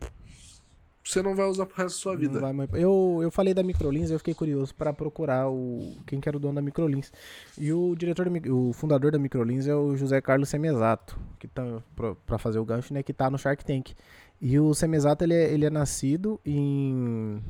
Você 1.04 1.22
não 1.22 1.36
vai 1.36 1.45
usar 1.47 1.66
pro 1.66 1.76
resto 1.76 1.95
da 1.97 2.01
sua 2.01 2.16
vida. 2.16 2.39
vai 2.39 2.54
Eu, 2.74 3.20
eu 3.22 3.30
falei 3.30 3.54
da 3.54 3.62
Microlins, 3.62 4.10
eu 4.10 4.18
fiquei 4.20 4.34
curioso 4.34 4.74
pra 4.74 4.93
procurar 4.93 5.49
o 5.49 5.97
quem 6.08 6.22
que 6.22 6.30
era 6.30 6.38
o 6.38 6.39
dono 6.39 6.56
da 6.56 6.62
Microlins. 6.62 7.12
E 7.58 7.74
o 7.74 7.93
diretor, 7.95 8.30
da 8.30 8.51
o 8.51 8.72
fundador 8.72 9.12
da 9.12 9.20
Microlins 9.20 9.68
é 9.68 9.76
o 9.76 9.97
José 9.97 10.22
Carlos 10.22 10.47
Semesato, 10.49 11.20
que 11.38 11.47
tá 11.47 11.82
pra- 11.95 12.16
pra 12.16 12.38
fazer 12.38 12.60
o 12.60 12.66
gancho, 12.66 12.93
né, 12.93 13.04
que 13.04 13.12
tá 13.12 13.30
no 13.30 13.38
Shark 13.38 13.66
Tank. 13.66 13.91
E 14.39 14.58
o 14.60 14.74
Semesato 14.74 15.24
ele 15.26 15.34
é, 15.34 15.54
ele 15.54 15.66
é 15.66 15.70
nascido 15.70 16.39
em 16.45 17.41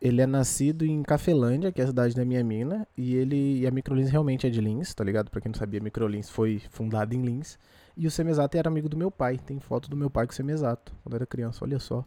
ele 0.00 0.20
é 0.20 0.26
nascido 0.26 0.84
em 0.84 1.02
Cafelândia, 1.02 1.72
que 1.72 1.80
é 1.80 1.84
a 1.84 1.86
cidade 1.86 2.14
da 2.14 2.24
minha 2.24 2.44
mina, 2.44 2.86
e 2.96 3.14
ele 3.16 3.60
e 3.60 3.66
a 3.66 3.70
Microlins 3.70 4.10
realmente 4.10 4.46
é 4.46 4.50
de 4.50 4.60
Lins, 4.60 4.94
tá 4.94 5.02
ligado? 5.02 5.30
Pra 5.30 5.40
quem 5.40 5.50
não 5.50 5.58
sabia, 5.58 5.80
a 5.80 5.82
Microlins 5.82 6.28
foi 6.28 6.60
fundada 6.70 7.14
em 7.14 7.22
Lins. 7.22 7.58
E 7.96 8.06
o 8.06 8.10
Semesato 8.10 8.56
era 8.58 8.68
amigo 8.68 8.88
do 8.88 8.96
meu 8.96 9.10
pai, 9.10 9.38
tem 9.38 9.58
foto 9.58 9.88
do 9.88 9.96
meu 9.96 10.10
pai 10.10 10.26
com 10.26 10.32
o 10.32 10.36
Semesato, 10.36 10.92
quando 11.02 11.14
era 11.14 11.24
criança, 11.26 11.64
olha 11.64 11.78
só. 11.78 12.04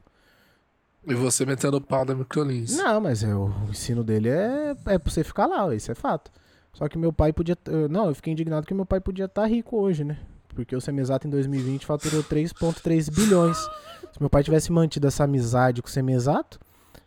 E 1.07 1.13
você 1.15 1.45
metendo 1.45 1.77
o 1.77 1.81
pau 1.81 2.05
da 2.05 2.13
Microlins. 2.13 2.77
Não, 2.77 3.01
mas 3.01 3.23
é, 3.23 3.33
o 3.33 3.49
ensino 3.69 4.03
dele 4.03 4.29
é, 4.29 4.75
é 4.85 4.99
pra 4.99 5.11
você 5.11 5.23
ficar 5.23 5.47
lá, 5.47 5.73
isso 5.73 5.91
é 5.91 5.95
fato. 5.95 6.29
Só 6.73 6.87
que 6.87 6.97
meu 6.97 7.11
pai 7.11 7.33
podia. 7.33 7.57
eu- 7.65 7.89
Não, 7.89 8.07
eu 8.07 8.15
fiquei 8.15 8.31
indignado 8.33 8.67
que 8.67 8.73
meu 8.73 8.85
pai 8.85 8.99
podia 8.99 9.25
estar 9.25 9.45
rico 9.47 9.77
hoje, 9.77 10.03
né? 10.03 10.19
Porque 10.49 10.75
o 10.75 10.81
Semesato 10.81 11.25
em 11.25 11.29
2020 11.29 11.85
faturou 11.85 12.21
3,3 12.23 13.09
bilhões. 13.09 13.57
Se 13.57 14.19
meu 14.19 14.29
pai 14.29 14.43
tivesse 14.43 14.71
mantido 14.71 15.07
essa 15.07 15.23
amizade 15.23 15.81
com 15.81 15.87
o 15.87 15.91
Semesato, 15.91 16.59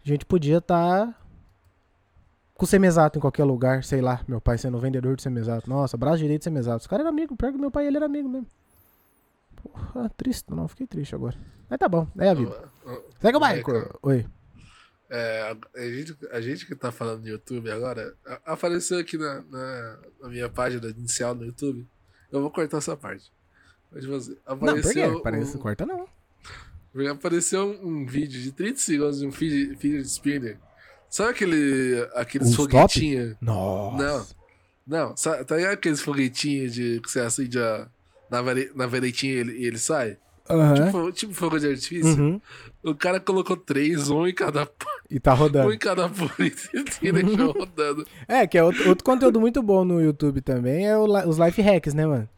a 0.04 0.08
gente 0.08 0.24
podia 0.24 0.58
estar 0.58 1.16
com 2.54 2.64
o 2.64 2.68
Semesato 2.68 3.18
em 3.18 3.20
qualquer 3.20 3.44
lugar, 3.44 3.84
sei 3.84 4.00
lá. 4.00 4.20
Meu 4.26 4.40
pai 4.40 4.58
sendo 4.58 4.78
vendedor 4.78 5.14
de 5.16 5.22
Semesato. 5.22 5.68
Nossa, 5.68 5.96
braço 5.96 6.18
direito 6.18 6.40
de 6.40 6.44
Semesato. 6.44 6.80
Os 6.80 6.86
caras 6.86 7.04
eram 7.04 7.10
amigos, 7.12 7.36
pior 7.36 7.52
que 7.52 7.58
meu 7.58 7.70
pai 7.70 7.86
ele 7.86 7.96
era 7.98 8.06
amigo 8.06 8.28
mesmo. 8.28 8.46
Porra, 9.62 10.10
triste, 10.16 10.50
não, 10.50 10.66
fiquei 10.68 10.86
triste 10.86 11.14
agora. 11.14 11.36
Mas 11.68 11.78
tá 11.78 11.88
bom, 11.88 12.06
é 12.18 12.28
a 12.28 12.34
vida. 12.34 12.70
Segue 13.20 13.36
o 13.36 13.40
barco. 13.40 13.72
cara. 13.72 13.94
Oi. 14.02 14.26
É, 15.08 15.54
a, 15.76 15.80
gente, 15.90 16.16
a 16.30 16.40
gente 16.40 16.66
que 16.66 16.74
tá 16.74 16.90
falando 16.90 17.20
no 17.22 17.28
YouTube 17.28 17.70
agora, 17.70 18.14
apareceu 18.46 18.98
aqui 18.98 19.18
na, 19.18 19.42
na, 19.42 19.98
na 20.22 20.28
minha 20.28 20.48
página 20.48 20.88
inicial 20.88 21.34
no 21.34 21.44
YouTube. 21.44 21.86
Eu 22.30 22.40
vou 22.40 22.50
cortar 22.50 22.78
essa 22.78 22.96
parte. 22.96 23.30
Mas 23.90 24.02
tipo 24.04 24.14
assim, 24.14 24.36
Não, 24.46 24.58
por 24.58 24.68
apareceu. 24.70 25.20
Parece 25.22 25.56
um- 25.56 25.60
corta 25.60 25.84
não. 25.84 26.08
Apareceu 27.10 27.64
um, 27.66 27.86
um 28.02 28.06
vídeo 28.06 28.40
de 28.40 28.52
30 28.52 28.78
segundos 28.78 29.18
de 29.20 29.26
um 29.26 29.32
fidget, 29.32 29.76
fidget 29.78 30.06
spinner. 30.08 30.58
Sabe 31.08 31.30
aquele, 31.30 32.08
aqueles 32.14 32.48
Os 32.48 32.56
foguetinhos? 32.56 33.36
Nossa. 33.40 34.34
Não, 34.86 35.16
sabe, 35.16 35.44
tá 35.44 35.56
ligado 35.56 35.72
aqueles 35.74 36.00
foguetinhos 36.00 36.72
de, 36.74 37.00
que 37.00 37.10
você 37.10 37.20
acende 37.20 37.58
a, 37.58 37.86
na, 38.32 38.42
vare, 38.42 38.72
na 38.74 38.86
varetinha 38.86 39.34
e 39.34 39.36
ele, 39.36 39.64
ele 39.66 39.78
sai? 39.78 40.16
Aham. 40.50 40.86
Tipo, 40.86 41.12
tipo 41.12 41.34
fogo 41.34 41.58
de 41.58 41.68
artifício. 41.68 42.20
Uhum. 42.20 42.40
O 42.82 42.94
cara 42.96 43.20
colocou 43.20 43.56
três, 43.56 44.10
um 44.10 44.26
em 44.26 44.34
cada, 44.34 44.68
E 45.08 45.20
tá 45.20 45.34
um 45.34 45.36
rodando. 45.36 45.72
em 45.72 45.78
cada 45.78 46.08
polícia 46.08 46.70
e 47.00 47.12
deixou 47.12 47.52
rodando. 47.52 48.04
É, 48.26 48.44
que 48.46 48.58
é 48.58 48.64
outro, 48.64 48.88
outro 48.88 49.04
conteúdo 49.04 49.38
muito 49.40 49.62
bom 49.62 49.84
no 49.84 50.00
YouTube 50.02 50.40
também, 50.40 50.86
é 50.88 50.96
o 50.98 51.04
os 51.28 51.38
life 51.38 51.62
hacks, 51.62 51.94
né, 51.94 52.04
mano? 52.06 52.28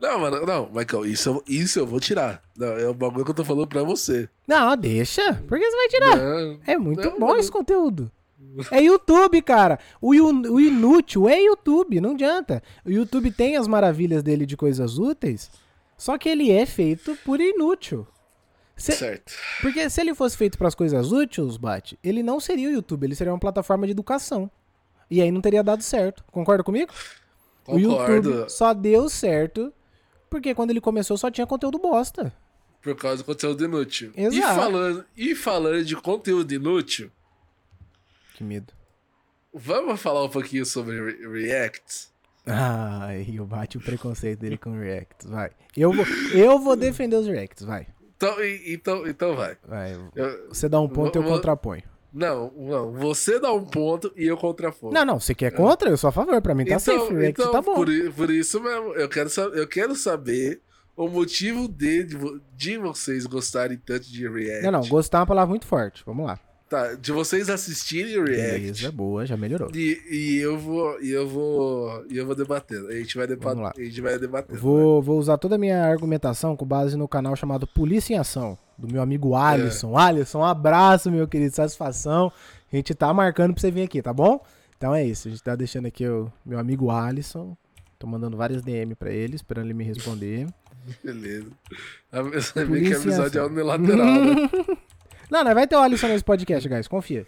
Não, 0.00 0.20
mano, 0.20 0.46
não, 0.46 0.70
Michael, 0.72 1.04
isso, 1.06 1.28
eu- 1.28 1.44
isso 1.48 1.78
eu 1.80 1.86
vou 1.86 1.98
tirar. 1.98 2.40
Não, 2.56 2.68
é 2.68 2.88
o 2.88 2.94
bagulho 2.94 3.24
que 3.24 3.30
eu 3.32 3.34
tô 3.34 3.44
falando 3.44 3.66
pra 3.66 3.82
você. 3.82 4.28
Não, 4.46 4.76
deixa. 4.76 5.34
Por 5.48 5.58
que 5.58 5.68
você 5.70 5.76
vai 5.76 5.88
tirar? 5.88 6.16
Não, 6.16 6.60
É 6.66 6.78
muito 6.78 7.10
Não, 7.10 7.18
bom 7.18 7.26
mano. 7.26 7.40
esse 7.40 7.50
conteúdo. 7.50 8.08
É 8.70 8.80
YouTube, 8.80 9.42
cara. 9.42 9.78
O, 10.00 10.10
o 10.12 10.60
inútil 10.60 11.28
é 11.28 11.40
YouTube, 11.42 12.00
não 12.00 12.12
adianta. 12.12 12.62
O 12.84 12.90
YouTube 12.90 13.30
tem 13.32 13.56
as 13.56 13.66
maravilhas 13.66 14.22
dele 14.22 14.46
de 14.46 14.56
coisas 14.56 14.96
úteis, 14.98 15.50
só 15.96 16.16
que 16.16 16.28
ele 16.28 16.50
é 16.50 16.64
feito 16.64 17.16
por 17.24 17.40
inútil. 17.40 18.06
Se- 18.76 18.92
certo. 18.92 19.32
porque 19.60 19.90
se 19.90 20.00
ele 20.00 20.14
fosse 20.14 20.36
feito 20.36 20.56
para 20.56 20.68
as 20.68 20.74
coisas 20.74 21.10
úteis, 21.10 21.56
Bate, 21.56 21.98
ele 22.02 22.22
não 22.22 22.38
seria 22.38 22.68
o 22.68 22.72
YouTube, 22.72 23.04
ele 23.04 23.14
seria 23.16 23.32
uma 23.32 23.38
plataforma 23.40 23.86
de 23.86 23.90
educação. 23.90 24.48
E 25.10 25.20
aí 25.20 25.32
não 25.32 25.40
teria 25.40 25.64
dado 25.64 25.82
certo. 25.82 26.22
Concorda 26.30 26.62
comigo? 26.62 26.92
O 27.66 27.72
Concordo. 27.72 28.30
YouTube 28.30 28.50
só 28.50 28.72
deu 28.72 29.08
certo 29.08 29.72
porque 30.30 30.54
quando 30.54 30.70
ele 30.70 30.80
começou 30.80 31.16
só 31.16 31.28
tinha 31.30 31.46
conteúdo 31.46 31.78
bosta. 31.78 32.32
Por 32.80 32.94
causa 32.94 33.16
do 33.18 33.24
conteúdo 33.24 33.64
inútil. 33.64 34.12
E 34.16 34.22
Exato. 34.22 34.54
falando, 34.60 35.04
e 35.16 35.34
falando 35.34 35.84
de 35.84 35.96
conteúdo 35.96 36.52
inútil, 36.54 37.10
Que 38.38 38.44
medo. 38.44 38.72
vamos 39.52 40.00
falar 40.00 40.22
um 40.24 40.28
pouquinho 40.28 40.64
sobre 40.64 40.94
Re- 41.00 41.26
React? 41.28 42.08
Ai, 42.46 43.26
eu 43.34 43.44
bate 43.44 43.76
o 43.76 43.80
preconceito 43.80 44.38
dele 44.38 44.56
com 44.56 44.70
Reacts, 44.78 45.28
vai. 45.28 45.50
Eu 45.76 45.92
vou, 45.92 46.06
eu 46.32 46.58
vou 46.60 46.76
defender 46.76 47.16
os 47.16 47.26
Reacts, 47.26 47.64
vai. 47.64 47.88
Então, 48.16 48.40
e- 48.42 48.72
então, 48.74 49.06
então 49.08 49.34
vai. 49.34 49.56
Vai, 49.66 49.94
Eu- 50.14 50.48
você 50.48 50.68
dá 50.68 50.80
um 50.80 50.88
ponto, 50.88 51.16
eu 51.16 51.22
Vou- 51.22 51.30
vou- 51.32 51.38
contraponho. 51.40 51.82
não, 52.12 52.52
não. 52.56 52.92
Você 52.92 53.40
dá 53.40 53.52
um 53.52 53.64
ponto 53.64 54.12
e 54.16 54.24
eu 54.24 54.36
contraponto. 54.36 54.94
Não, 54.94 55.04
não, 55.04 55.18
você 55.20 55.34
quer 55.34 55.50
contra? 55.52 55.90
Eu 55.90 55.96
sou 55.96 56.08
a 56.08 56.12
favor. 56.12 56.40
Pra 56.40 56.54
mim 56.54 56.64
tá 56.64 56.76
então, 56.76 56.80
safe. 57.00 57.12
React 57.14 57.40
então 57.40 57.52
tá 57.52 57.60
bom. 57.60 57.74
Por, 57.74 57.88
por 58.14 58.30
isso 58.30 58.60
mesmo, 58.62 58.94
eu 58.94 59.08
quero, 59.08 59.28
eu 59.54 59.66
quero 59.66 59.94
saber 59.96 60.60
o 60.96 61.08
motivo 61.08 61.68
de, 61.68 62.06
de 62.56 62.78
vocês 62.78 63.26
gostarem 63.26 63.76
tanto 63.78 64.08
de 64.10 64.28
React. 64.28 64.62
Não, 64.64 64.70
não, 64.72 64.88
gostar 64.88 65.18
é 65.18 65.20
uma 65.22 65.26
palavra 65.26 65.50
muito 65.50 65.66
forte. 65.66 66.02
Vamos 66.06 66.24
lá. 66.24 66.38
Tá, 66.68 66.92
de 66.94 67.12
vocês 67.12 67.48
assistirem 67.48 68.22
React. 68.22 68.58
Beleza, 68.60 68.92
boa, 68.92 69.24
já 69.24 69.38
melhorou. 69.38 69.70
E, 69.74 69.98
e 70.10 70.36
eu 70.36 70.58
vou. 70.58 71.00
E 71.00 71.10
eu 71.10 71.26
vou. 71.26 72.04
E 72.10 72.18
eu 72.18 72.26
vou 72.26 72.34
debatendo. 72.34 72.88
A 72.88 72.92
gente 72.92 73.16
vai 73.16 73.26
debater. 73.26 73.82
A 73.82 73.84
gente 73.86 74.00
vai 74.02 74.18
debatendo. 74.18 74.58
Vou, 74.60 75.00
vou 75.00 75.18
usar 75.18 75.38
toda 75.38 75.54
a 75.54 75.58
minha 75.58 75.82
argumentação 75.86 76.54
com 76.54 76.66
base 76.66 76.94
no 76.96 77.08
canal 77.08 77.34
chamado 77.34 77.66
Polícia 77.66 78.12
em 78.14 78.18
Ação, 78.18 78.58
do 78.76 78.86
meu 78.92 79.00
amigo 79.00 79.34
Alisson. 79.34 79.96
Alisson, 79.96 80.40
um 80.40 80.44
abraço, 80.44 81.10
meu 81.10 81.26
querido, 81.26 81.54
satisfação. 81.56 82.30
A 82.70 82.76
gente 82.76 82.94
tá 82.94 83.14
marcando 83.14 83.54
pra 83.54 83.60
você 83.62 83.70
vir 83.70 83.82
aqui, 83.84 84.02
tá 84.02 84.12
bom? 84.12 84.44
Então 84.76 84.94
é 84.94 85.02
isso, 85.04 85.26
a 85.26 85.30
gente 85.30 85.42
tá 85.42 85.56
deixando 85.56 85.86
aqui 85.86 86.06
o 86.06 86.30
meu 86.44 86.58
amigo 86.58 86.90
Alisson. 86.90 87.56
Tô 87.98 88.06
mandando 88.06 88.36
várias 88.36 88.60
DM 88.62 88.94
pra 88.94 89.10
ele, 89.10 89.34
esperando 89.36 89.64
ele 89.64 89.74
me 89.74 89.84
responder. 89.84 90.46
Beleza. 91.02 91.46
A- 92.12 92.22
Você 92.22 92.64
vê 92.64 92.82
que 92.82 92.92
a 92.92 92.96
amizade 92.98 93.38
é 93.38 93.42
unilateral, 93.42 94.06
né? 94.06 94.50
Não, 95.30 95.44
não, 95.44 95.54
vai 95.54 95.66
ter 95.66 95.76
o 95.76 95.80
Alisson 95.80 96.08
nesse 96.08 96.24
podcast, 96.24 96.68
guys, 96.68 96.88
confia. 96.88 97.26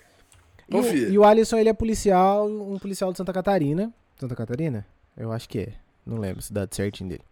E 0.68 0.74
o- 0.74 0.76
Confia. 0.78 1.08
E 1.08 1.18
o, 1.18 1.24
Alisson, 1.24 1.58
ele 1.58 1.68
é 1.68 1.72
policial, 1.72 2.46
um 2.48 2.78
policial 2.78 3.10
de 3.12 3.18
Santa 3.18 3.32
Catarina. 3.32 3.92
Santa 4.18 4.34
Catarina? 4.36 4.86
Eu 5.16 5.32
acho 5.32 5.48
que 5.48 5.58
é. 5.60 5.72
Não 6.06 6.18
lembro 6.18 6.40
se 6.42 6.52
dá 6.52 6.66
certinho 6.70 7.10
dele. 7.10 7.22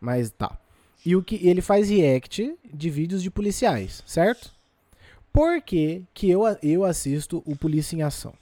Mas 0.00 0.30
tá. 0.30 0.56
E 1.04 1.14
o 1.14 1.22
que 1.22 1.46
ele 1.46 1.60
faz 1.60 1.88
react 1.90 2.56
de 2.72 2.90
vídeos 2.90 3.22
de 3.22 3.30
policiais, 3.30 4.02
certo? 4.06 4.50
Por 5.32 5.60
que, 5.60 6.02
que 6.14 6.30
eu, 6.30 6.46
a- 6.46 6.56
eu 6.62 6.84
assisto 6.84 7.42
o 7.44 7.54
Polícia 7.54 7.94
em 7.96 8.02
Ação? 8.02 8.32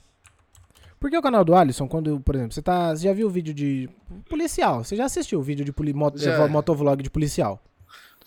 Porque 0.99 1.17
o 1.17 1.21
canal 1.21 1.43
do 1.43 1.53
Alisson, 1.53 1.87
quando, 1.87 2.19
por 2.21 2.35
exemplo, 2.35 2.53
você, 2.53 2.61
tá, 2.61 2.95
você 2.95 3.03
já 3.03 3.13
viu 3.13 3.27
o 3.27 3.29
vídeo 3.29 3.53
de 3.53 3.89
policial? 4.29 4.83
Você 4.83 4.95
já 4.95 5.05
assistiu 5.05 5.39
o 5.39 5.43
vídeo 5.43 5.65
de 5.65 5.71
poli, 5.73 5.93
Já. 6.15 6.47
motovlog 6.47 7.03
de 7.03 7.09
policial? 7.09 7.61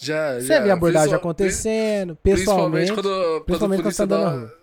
Já, 0.00 0.34
Você 0.40 0.46
já. 0.46 0.60
vê 0.60 0.70
a 0.70 0.74
abordagem 0.74 1.08
Principal- 1.08 1.18
acontecendo, 1.30 2.16
Principalmente 2.22 2.92
pessoalmente. 2.92 2.92
quando, 2.92 3.08
quando, 3.10 3.44
principalmente 3.44 3.82
quando 3.82 3.96
tá 3.96 4.06
dá. 4.06 4.28
rua. 4.30 4.54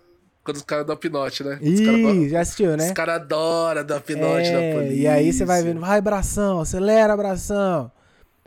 Quando 0.42 0.56
os 0.56 0.62
caras 0.62 0.86
dão 0.86 0.96
pinote, 0.96 1.42
né? 1.44 1.58
Ih, 1.60 2.28
já 2.28 2.40
assistiu, 2.40 2.76
né? 2.76 2.86
Os 2.86 2.92
caras 2.92 3.16
adoram 3.16 3.84
dar 3.84 4.00
pinote 4.00 4.46
É, 4.46 4.52
na 4.70 4.76
polícia. 4.80 4.96
E 5.02 5.06
aí 5.08 5.32
você 5.32 5.44
vai 5.44 5.62
vendo, 5.62 5.80
vai, 5.80 5.98
abração, 5.98 6.60
acelera, 6.60 7.12
abração. 7.12 7.90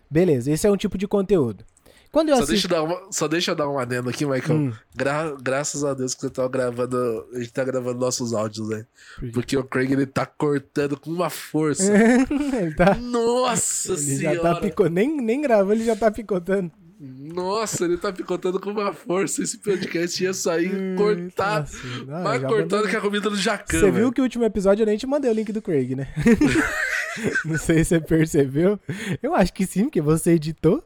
Beleza, 0.09 0.49
esse 0.51 0.65
é 0.65 0.71
um 0.71 0.77
tipo 0.77 0.97
de 0.97 1.07
conteúdo. 1.07 1.63
Quando 2.11 2.29
eu 2.29 2.37
Só 2.37 2.45
deixa, 2.45 2.53
assisto. 2.65 2.73
eu 2.73 2.77
dar 2.77 2.83
uma, 2.83 3.11
só 3.11 3.27
deixa 3.27 3.51
eu 3.51 3.55
dar 3.55 3.69
um 3.69 3.77
adendo 3.77 4.09
aqui, 4.09 4.25
Michael. 4.25 4.57
Hum. 4.59 4.73
Gra- 4.95 5.35
graças 5.39 5.83
a 5.83 5.93
Deus 5.93 6.15
que 6.15 6.21
você 6.21 6.29
tá 6.31 6.47
gravando. 6.47 7.27
A 7.35 7.37
gente 7.37 7.53
tá 7.53 7.63
gravando 7.63 7.99
nossos 7.99 8.33
áudios, 8.33 8.67
né? 8.67 8.83
Porque 9.31 9.55
o 9.55 9.63
Craig 9.63 9.91
ele 9.93 10.07
tá 10.07 10.25
cortando 10.25 10.99
com 10.99 11.11
uma 11.11 11.29
força. 11.29 11.83
ele 12.57 12.73
tá. 12.73 12.95
Nossa 12.95 13.91
Ele 13.91 13.97
senhora! 14.01 14.35
já 14.37 14.41
tá 14.41 14.55
picotando. 14.59 14.95
Nem, 14.95 15.21
nem 15.21 15.39
gravou, 15.41 15.71
ele 15.71 15.85
já 15.85 15.95
tá 15.95 16.09
picotando. 16.09 16.71
Nossa, 16.99 17.85
ele 17.85 17.97
tá 17.97 18.11
picotando 18.11 18.59
com 18.59 18.71
uma 18.71 18.91
força. 18.93 19.41
Esse 19.41 19.57
podcast 19.59 20.21
ia 20.21 20.33
sair 20.33 20.95
cortado. 20.97 21.61
Nossa, 21.71 21.87
não, 22.05 22.23
mais 22.23 22.41
já 22.41 22.47
cortado 22.47 22.75
mandou- 22.75 22.89
que 22.89 22.95
a 22.97 23.01
comida 23.01 23.29
do 23.29 23.37
Jacan. 23.37 23.79
Você 23.79 23.89
viu 23.91 24.11
que 24.11 24.19
o 24.19 24.23
último 24.25 24.43
episódio 24.43 24.83
eu 24.83 24.85
nem 24.85 24.97
te 24.97 25.07
mandei 25.07 25.31
o 25.31 25.33
link 25.33 25.51
do 25.53 25.61
Craig, 25.61 25.95
né? 25.95 26.07
Não 27.45 27.57
sei 27.57 27.83
se 27.83 27.89
você 27.89 27.99
percebeu. 28.01 28.79
Eu 29.23 29.33
acho 29.33 29.53
que 29.53 29.65
sim, 29.65 29.83
porque 29.85 30.01
você 30.01 30.31
editou. 30.31 30.83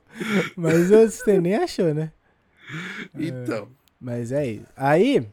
Mas 0.56 0.90
você 0.90 1.40
nem 1.42 1.56
achou, 1.56 1.94
né? 1.94 2.12
Então. 3.18 3.68
Mas 4.00 4.32
é 4.32 4.46
isso. 4.48 4.66
Aí, 4.76 5.26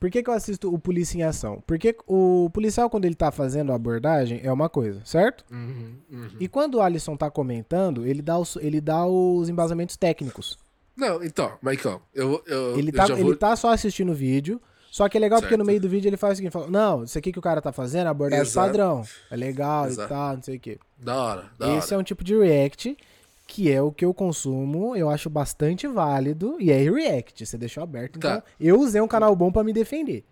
por 0.00 0.10
que, 0.10 0.22
que 0.22 0.30
eu 0.30 0.34
assisto 0.34 0.72
o 0.74 0.78
Polícia 0.78 1.18
em 1.18 1.22
Ação? 1.22 1.62
Porque 1.66 1.94
o 2.06 2.48
policial, 2.54 2.88
quando 2.88 3.04
ele 3.04 3.14
tá 3.14 3.30
fazendo 3.30 3.70
a 3.70 3.74
abordagem, 3.74 4.40
é 4.42 4.50
uma 4.50 4.68
coisa, 4.70 5.02
certo? 5.04 5.44
Uhum, 5.52 5.94
uhum. 6.10 6.28
E 6.40 6.48
quando 6.48 6.76
o 6.76 6.80
Alisson 6.80 7.18
tá 7.18 7.30
comentando, 7.30 8.06
ele 8.06 8.22
dá 8.22 8.38
os, 8.38 8.56
ele 8.56 8.80
dá 8.80 9.04
os 9.04 9.50
embasamentos 9.50 9.98
técnicos. 9.98 10.58
Não, 10.96 11.22
então, 11.22 11.52
Michael, 11.62 12.00
eu, 12.14 12.42
eu, 12.46 12.78
Ele 12.78 12.88
eu 12.88 12.94
tá, 12.94 13.04
ele 13.10 13.22
vou... 13.22 13.36
tá 13.36 13.54
só 13.56 13.72
assistindo 13.72 14.10
o 14.12 14.14
vídeo. 14.14 14.60
Só 14.90 15.08
que 15.08 15.16
é 15.16 15.20
legal 15.20 15.38
porque 15.38 15.50
Certo. 15.50 15.60
no 15.60 15.64
meio 15.64 15.80
do 15.80 15.88
vídeo 15.88 16.08
ele 16.08 16.16
faz 16.16 16.32
o 16.32 16.36
seguinte: 16.36 16.52
fala, 16.52 16.66
Não, 16.66 17.04
isso 17.04 17.16
aqui 17.16 17.30
que 17.30 17.38
o 17.38 17.42
cara 17.42 17.62
tá 17.62 17.70
fazendo, 17.70 18.06
é 18.06 18.10
abordagem 18.10 18.44
Exato. 18.44 18.66
padrão. 18.66 19.04
É 19.30 19.36
legal 19.36 19.84
e 19.84 19.88
Exato. 19.90 20.08
tal, 20.08 20.34
não 20.34 20.42
sei 20.42 20.56
o 20.56 20.60
quê. 20.60 20.78
Da 20.98 21.14
hora, 21.14 21.44
da 21.58 21.76
Esse 21.76 21.92
é 21.92 21.96
hora. 21.96 22.00
um 22.00 22.04
tipo 22.04 22.24
de 22.24 22.36
react 22.36 22.96
que 23.52 23.68
é 23.70 23.82
o 23.82 23.90
que 23.90 24.04
eu 24.04 24.14
consumo, 24.14 24.94
eu 24.94 25.10
acho 25.10 25.28
bastante 25.28 25.88
válido. 25.88 26.56
E 26.60 26.70
é 26.70 26.78
react, 26.88 27.44
você 27.44 27.58
deixou 27.58 27.82
aberto. 27.82 28.16
Então, 28.16 28.40
Tá. 28.40 28.44
eu 28.60 28.78
usei 28.78 29.00
um 29.00 29.08
canal 29.08 29.34
bom 29.34 29.50
pra 29.50 29.64
me 29.64 29.72
defender. 29.72 30.24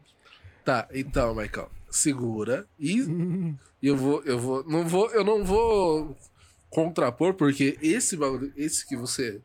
Tá, 0.64 0.86
então, 0.94 1.34
Michael, 1.34 1.68
segura 1.90 2.64
e 2.78 2.98
eu 3.82 3.96
vou, 3.96 4.22
eu 4.24 4.38
vou, 4.38 4.62
não 4.68 4.86
vou, 4.86 5.10
eu 5.10 5.24
não 5.24 5.42
vou 5.44 6.16
contrapor 6.70 7.34
porque 7.34 7.76
esse 7.82 8.16
bagulho, 8.16 8.52
esse 8.56 8.86
que 8.86 8.96
você 8.96 9.40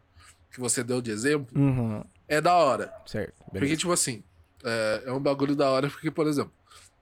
que 0.52 0.60
você 0.60 0.84
deu 0.84 1.02
de 1.02 1.10
exemplo 1.10 1.60
Uhum, 1.60 2.04
é 2.28 2.40
da 2.40 2.54
hora. 2.54 2.94
certo. 3.08 3.34
Porque 3.46 3.60
beleza. 3.60 3.78
tipo 3.78 3.92
assim, 3.92 4.22
é, 4.64 5.04
é 5.08 5.12
um 5.12 5.20
bagulho 5.20 5.56
da 5.56 5.70
hora 5.72 5.90
porque, 5.90 6.12
por 6.12 6.28
exemplo, 6.28 6.52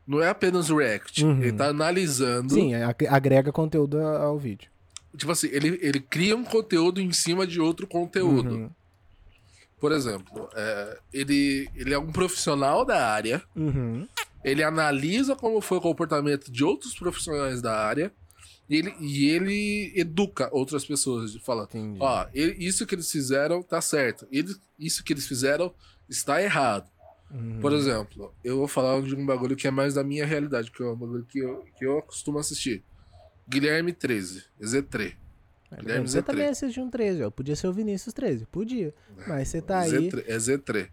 não 0.08 0.22
é 0.22 0.30
apenas 0.30 0.70
o 0.70 0.78
react, 0.78 1.26
Uhum. 1.26 1.42
ele 1.42 1.52
tá 1.52 1.68
analisando, 1.68 2.54
Sim, 2.54 2.74
é, 2.74 2.84
ag- 2.84 3.08
agrega 3.10 3.52
conteúdo 3.52 4.00
ao 4.00 4.38
vídeo. 4.38 4.70
Tipo 5.18 5.32
assim, 5.32 5.48
ele, 5.52 5.78
ele 5.82 6.00
cria 6.00 6.36
um 6.36 6.44
conteúdo 6.44 7.00
em 7.02 7.12
cima 7.12 7.46
de 7.48 7.60
outro 7.60 7.86
conteúdo. 7.88 8.50
Uhum. 8.56 8.70
Por 9.80 9.92
exemplo, 9.92 10.48
é, 10.56 11.00
ele, 11.12 11.68
ele 11.76 11.94
é 11.94 11.98
um 12.00 12.12
profissional 12.12 12.86
da 12.86 13.08
área, 13.08 13.42
Uhum. 13.56 14.08
ele 14.44 14.64
analisa 14.64 15.36
como 15.36 15.60
foi 15.60 15.80
o 15.80 15.82
comportamento 15.82 16.52
de 16.52 16.64
outros 16.64 16.94
profissionais 16.96 17.62
da 17.62 17.76
área 17.76 18.12
e 18.70 18.76
ele, 18.78 18.94
e 19.00 19.26
ele 19.30 19.92
educa 19.96 20.50
outras 20.52 20.86
pessoas, 20.86 21.36
Entendi. 21.36 21.98
ó, 22.00 22.28
ele- 22.34 22.64
isso 22.64 22.86
que 22.86 22.94
eles 22.96 23.12
fizeram 23.12 23.64
tá 23.64 23.82
certo, 23.82 24.28
ele, 24.32 24.56
isso 24.80 25.04
que 25.04 25.14
eles 25.14 25.26
fizeram 25.28 25.74
está 26.08 26.42
errado. 26.42 26.88
Uhum. 27.34 27.60
Por 27.60 27.74
exemplo, 27.74 28.34
eu 28.44 28.58
vou 28.58 28.68
falar 28.68 29.02
de 29.02 29.16
um 29.16 29.26
bagulho 29.26 29.56
que 29.56 29.68
é 29.68 29.72
mais 29.72 29.94
da 29.96 30.04
minha 30.04 30.26
realidade, 30.26 30.70
que 30.70 30.84
é 30.84 30.86
um 30.86 30.96
bagulho 30.96 31.26
que 31.26 31.40
eu, 31.40 31.66
que 31.80 31.86
eu 31.86 32.02
costumo 32.04 32.38
assistir. 32.38 32.84
Guilherme 33.52 33.92
13, 33.94 34.44
Z3. 34.62 35.14
Guilherme 35.80 36.08
Você 36.08 36.20
Z3. 36.22 36.26
também 36.26 36.48
assistiu 36.48 36.84
um 36.84 36.90
13, 36.90 37.24
ó. 37.24 37.30
Podia 37.30 37.56
ser 37.56 37.68
o 37.68 37.74
Vinícius 37.74 38.14
13, 38.14 38.46
podia. 38.46 38.94
Mas 39.28 39.48
você 39.50 39.62
tá 39.62 39.80
aí. 39.80 39.92
Z3, 40.10 40.24
é 40.28 40.38
Z3. 40.38 40.90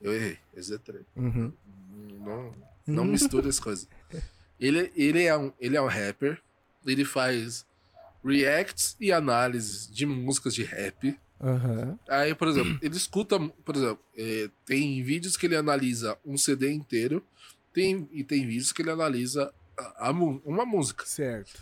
Eu 0.00 0.12
errei, 0.12 0.38
é 0.56 0.60
Z3. 0.60 1.00
Uhum. 1.16 1.52
Não, 2.24 2.54
não 2.86 3.04
mistura 3.04 3.48
as 3.48 3.58
coisas. 3.60 3.88
Ele, 4.60 4.92
ele, 4.96 5.22
é 5.24 5.36
um, 5.36 5.52
ele 5.60 5.76
é 5.76 5.82
um 5.82 5.86
rapper, 5.86 6.40
ele 6.86 7.04
faz 7.04 7.66
reacts 8.24 8.96
e 9.00 9.10
análises 9.12 9.88
de 9.92 10.06
músicas 10.06 10.54
de 10.54 10.62
rap. 10.62 11.18
Aham. 11.40 11.98
Aí, 12.08 12.34
por 12.34 12.46
exemplo, 12.48 12.78
ele 12.80 12.96
escuta, 12.96 13.38
por 13.64 13.74
exemplo, 13.76 13.98
eh, 14.16 14.48
tem 14.64 15.02
vídeos 15.02 15.36
que 15.36 15.46
ele 15.46 15.56
analisa 15.56 16.16
um 16.24 16.36
CD 16.38 16.70
inteiro, 16.72 17.24
tem, 17.72 18.08
e 18.12 18.22
tem 18.22 18.46
vídeos 18.46 18.70
que 18.72 18.80
ele 18.82 18.90
analisa 18.90 19.52
a- 19.76 20.08
a 20.08 20.10
uma 20.12 20.64
música. 20.64 21.04
Certo. 21.04 21.60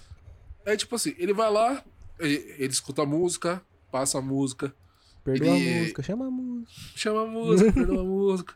É 0.64 0.76
tipo 0.76 0.94
assim, 0.94 1.14
ele 1.18 1.32
vai 1.32 1.50
lá, 1.50 1.82
ele, 2.18 2.54
ele 2.58 2.72
escuta 2.72 3.02
a 3.02 3.06
música, 3.06 3.62
passa 3.90 4.18
a 4.18 4.22
música, 4.22 4.74
Perdoa 5.22 5.54
Ele- 5.54 5.76
a 5.78 5.80
música, 5.82 6.02
chama 6.02 6.26
a 6.26 6.30
música. 6.30 6.72
chama 6.96 7.22
a 7.22 7.26
música, 7.26 7.72
perdoa 7.74 8.00
a 8.00 8.04
música. 8.04 8.54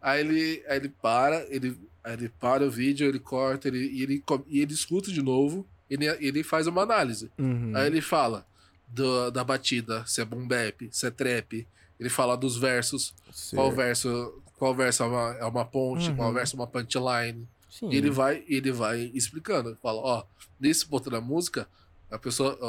Aí 0.00 0.20
ele, 0.20 0.62
aí 0.68 0.76
ele 0.76 0.88
para, 0.90 1.46
ele, 1.48 1.78
aí 2.04 2.12
ele 2.14 2.28
para 2.28 2.66
o 2.66 2.70
vídeo, 2.70 3.08
ele 3.08 3.18
corta, 3.18 3.68
ele, 3.68 3.78
e, 3.86 4.02
ele, 4.02 4.22
e 4.48 4.60
ele 4.60 4.72
escuta 4.74 5.10
de 5.10 5.22
novo, 5.22 5.66
ele, 5.88 6.06
ele 6.06 6.42
faz 6.42 6.66
uma 6.66 6.82
análise. 6.82 7.30
Uhum. 7.38 7.72
Aí 7.74 7.86
ele 7.86 8.00
fala 8.02 8.46
do- 8.86 9.30
da 9.30 9.42
batida, 9.42 10.04
se 10.06 10.20
é 10.20 10.24
boom 10.26 10.46
bap, 10.46 10.88
se 10.90 11.06
é 11.06 11.10
trap, 11.10 11.66
ele 11.98 12.08
fala 12.10 12.36
dos 12.36 12.56
versos, 12.58 13.14
qual 13.54 13.72
verso, 13.72 14.42
qual 14.58 14.74
verso 14.74 15.02
é 15.04 15.06
uma, 15.06 15.36
é 15.40 15.44
uma 15.46 15.64
ponte, 15.64 16.10
Uhum. 16.10 16.16
qual 16.16 16.32
verso 16.34 16.54
é 16.54 16.58
uma 16.58 16.66
punchline. 16.66 17.48
Sim. 17.72 17.88
E 17.90 17.96
ele 17.96 18.10
vai, 18.10 18.44
ele 18.46 18.70
vai 18.70 19.10
explicando. 19.14 19.78
Fala, 19.82 19.98
ó, 19.98 20.24
nesse 20.60 20.84
ponto 20.84 21.08
da 21.08 21.22
música, 21.22 21.66
a 22.10 22.18
pessoa, 22.18 22.54
o, 22.60 22.66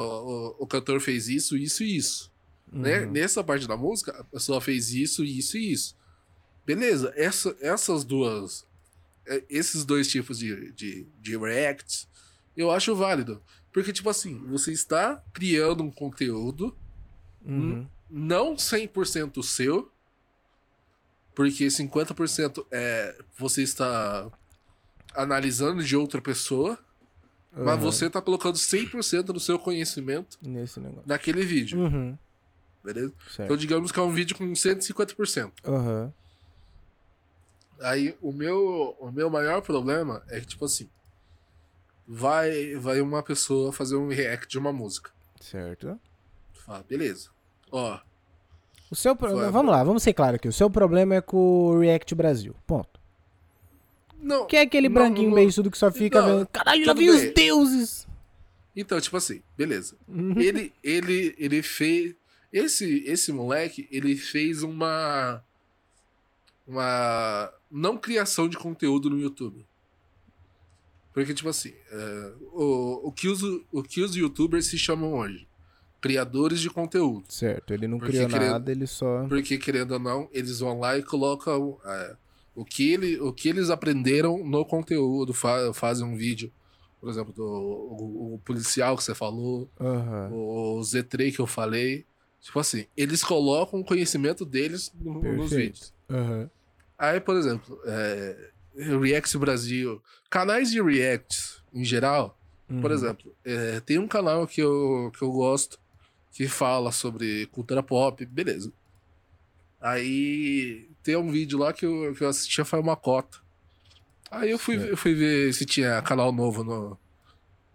o, 0.62 0.64
o 0.64 0.66
cantor 0.68 1.02
fez 1.02 1.28
isso, 1.28 1.58
isso 1.58 1.84
e 1.84 1.98
isso. 1.98 2.32
Né? 2.72 3.02
Uhum. 3.02 3.12
Nessa 3.12 3.44
parte 3.44 3.68
da 3.68 3.76
música, 3.76 4.18
a 4.18 4.24
pessoa 4.24 4.62
fez 4.62 4.94
isso, 4.94 5.22
isso 5.26 5.58
e 5.58 5.72
isso. 5.74 5.98
Beleza, 6.66 7.12
essa, 7.18 7.54
essas 7.60 8.06
duas. 8.06 8.66
é, 9.28 9.44
Esses 9.50 9.84
dois 9.84 10.08
tipos 10.08 10.40
de, 10.40 10.72
de, 10.72 11.06
de 11.20 11.38
reacts, 11.38 12.08
eu 12.56 12.72
acho 12.72 12.96
válido. 12.96 13.42
Porque, 13.74 13.92
tipo 13.92 14.10
assim, 14.10 14.38
você 14.48 14.72
está 14.72 15.22
criando 15.34 15.84
um 15.84 15.92
conteúdo 15.92 16.74
Uhum. 17.46 17.86
não 18.10 18.56
100% 18.56 19.44
seu, 19.44 19.92
porque 21.36 21.66
50% 21.68 22.66
é 22.72 23.18
você 23.38 23.64
está 23.64 24.32
analisando 25.16 25.84
de 25.84 25.96
outra 25.96 26.22
pessoa, 26.22 26.78
mas 27.52 27.68
Aham. 27.68 27.78
você 27.78 28.08
está 28.08 28.22
colocando 28.22 28.56
100% 28.56 29.24
do 29.26 29.40
seu 29.40 29.60
conhecimento 29.60 30.38
Nesse 30.42 30.80
negócio. 30.80 31.04
naquele 31.06 31.46
vídeo. 31.46 31.80
Uhum. 31.80 32.18
beleza? 32.84 33.14
Então, 33.16 33.32
Certo. 33.36 33.58
digamos 33.58 33.92
que 33.92 34.00
é 34.00 34.04
um 34.04 34.12
vídeo 34.12 34.36
com 34.38 34.46
150%. 34.54 35.52
Aham. 35.66 36.14
Aí, 37.82 38.16
o 38.22 38.32
meu, 38.32 38.96
o 39.00 39.12
meu 39.12 39.30
maior 39.30 39.62
problema 39.62 40.24
é 40.30 40.40
que, 40.40 40.48
tipo 40.48 40.64
assim, 40.66 40.90
vai, 42.08 42.76
vai 42.76 43.02
uma 43.02 43.22
pessoa 43.24 43.72
fazer 43.74 43.96
um 43.96 44.08
react 44.08 44.48
de 44.48 44.58
uma 44.58 44.72
música. 44.72 45.12
Certo. 45.40 46.00
Fala, 46.54 46.84
beleza. 46.88 47.30
Ó, 47.72 48.00
O 48.90 48.96
seu 48.96 49.16
pro... 49.16 49.52
Vamos 49.52 49.72
lá, 49.72 49.84
vamos 49.84 50.04
ser 50.04 50.14
claro 50.14 50.36
aqui. 50.38 50.48
O 50.48 50.54
seu 50.54 50.70
problema 50.70 51.16
é 51.16 51.22
com 51.22 51.38
o 51.38 51.80
React 51.80 52.16
Brasil. 52.16 52.56
Ponto. 52.66 53.00
Não. 54.24 54.48
Que 54.48 54.58
é 54.58 54.62
aquele 54.62 54.88
não, 54.90 54.94
branquinho 54.96 55.30
não- 55.30 55.36
beiçudo 55.36 55.70
que 55.70 55.78
só 55.78 55.92
fica 55.92 56.22
Não, 56.22 56.38
vendo. 56.40 56.48
Caralho, 56.48 56.86
lá 56.88 56.94
vem 56.94 57.10
os 57.10 57.34
deuses! 57.34 58.08
Então, 58.76 59.00
tipo 59.00 59.16
assim, 59.18 59.42
beleza. 59.58 59.96
Uhum. 60.08 60.40
ele, 60.40 60.74
ele, 60.84 61.36
ele 61.38 61.62
fez. 61.62 62.16
Esse, 62.52 63.04
esse 63.06 63.32
moleque, 63.32 63.88
ele 63.92 64.16
fez 64.16 64.64
uma. 64.64 65.44
Uma. 66.68 67.52
Não 67.70 67.98
criação 67.98 68.48
de 68.48 68.58
conteúdo 68.58 69.10
no 69.10 69.20
YouTube. 69.20 69.66
Porque, 71.14 71.34
tipo 71.34 71.50
assim, 71.50 71.74
é, 71.92 72.32
o, 72.52 73.08
o, 73.08 73.12
que 73.12 73.28
os, 73.28 73.42
o 73.72 73.84
que 73.84 74.02
os 74.02 74.16
youtubers 74.16 74.66
se 74.68 74.78
chamam 74.78 75.14
hoje? 75.14 75.48
Criadores 76.02 76.60
de 76.60 76.70
conteúdo. 76.70 77.26
Certo, 77.30 77.74
ele 77.74 77.88
não 77.88 77.98
Porque 78.00 78.26
criou 78.26 78.30
nada, 78.30 78.72
ele 78.72 78.88
só. 78.88 79.26
Porque, 79.28 79.58
querendo 79.58 79.92
ou 79.92 80.00
não, 80.00 80.28
eles 80.34 80.60
vão 80.60 80.80
lá 80.80 80.98
e 80.98 81.04
colocam 81.04 81.80
é, 81.86 82.16
o, 82.56 82.64
que 82.66 82.92
ele, 82.92 83.20
o 83.20 83.34
que 83.34 83.50
eles 83.50 83.70
aprenderam 83.70 84.44
no 84.44 84.66
conteúdo. 84.66 85.34
Fa 85.34 85.74
fazem 85.74 86.06
um 86.06 86.16
vídeo, 86.16 86.52
por 87.00 87.10
exemplo, 87.10 87.34
do 87.34 87.44
o, 87.44 88.36
o 88.36 88.40
policial 88.40 88.96
que 88.98 89.04
você 89.04 89.14
falou, 89.16 89.70
Aham. 89.80 90.30
o 90.32 90.82
Z3 90.84 91.36
que 91.36 91.40
eu 91.42 91.48
falei. 91.48 92.06
Tipo 92.42 92.60
assim, 92.60 92.86
eles 92.98 93.24
colocam 93.24 93.80
o 93.80 93.86
conhecimento 93.86 94.46
deles 94.46 94.92
no- 94.94 95.22
nos 95.22 95.52
vídeos. 95.52 95.94
Aham. 96.10 96.50
Aí, 96.98 97.20
por 97.20 97.36
exemplo, 97.38 97.80
é, 97.86 98.52
Reacts 98.76 99.36
Brasil, 99.36 100.02
canais 100.30 100.70
de 100.70 100.82
Reacts 100.82 101.64
em 101.74 101.84
geral, 101.84 102.38
por 102.82 102.92
Uhum. 102.92 102.98
exemplo, 102.98 103.36
é, 103.46 103.80
tem 103.80 103.98
um 103.98 104.08
canal 104.08 104.46
que 104.48 104.62
eu, 104.62 105.12
que 105.18 105.22
eu 105.24 105.32
gosto 105.32 105.80
que 106.32 106.48
fala 106.48 106.92
sobre 106.92 107.46
cultura 107.48 107.82
pop, 107.84 108.26
beleza. 108.26 108.72
Aí 109.80 110.90
tem 111.04 111.16
um 111.16 111.30
vídeo 111.32 111.58
lá 111.60 111.74
que 111.74 111.86
eu, 111.86 112.14
que 112.16 112.24
eu 112.24 112.30
assistia 112.30 112.64
foi 112.66 112.80
uma 112.80 112.96
cota. 112.96 113.38
Aí 114.32 114.50
eu 114.52 114.58
fui, 114.58 114.78
Certo. 114.78 114.90
eu 114.90 114.98
fui 114.98 115.14
ver 115.14 115.54
se 115.54 115.66
tinha 115.66 116.02
canal 116.02 116.32
novo 116.32 116.64
no, 116.64 116.98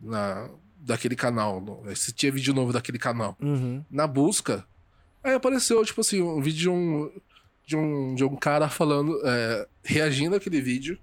na, 0.00 0.50
daquele 0.80 1.14
canal, 1.14 1.60
no- 1.60 1.94
se 1.94 2.12
tinha 2.12 2.32
vídeo 2.32 2.52
novo 2.54 2.72
daquele 2.72 2.98
canal. 2.98 3.36
Uhum. 3.40 3.84
Na 3.90 4.06
busca, 4.06 4.66
aí 5.22 5.34
apareceu, 5.34 5.84
tipo 5.84 6.00
assim, 6.00 6.20
um 6.22 6.40
vídeo 6.40 6.58
de 6.60 6.68
um, 6.68 7.12
de 7.66 7.76
um, 7.76 8.14
de 8.14 8.24
um 8.24 8.34
cara 8.36 8.68
falando, 8.68 9.20
é, 9.24 9.68
reagindo 9.84 10.34
àquele 10.34 10.60
vídeo. 10.60 10.98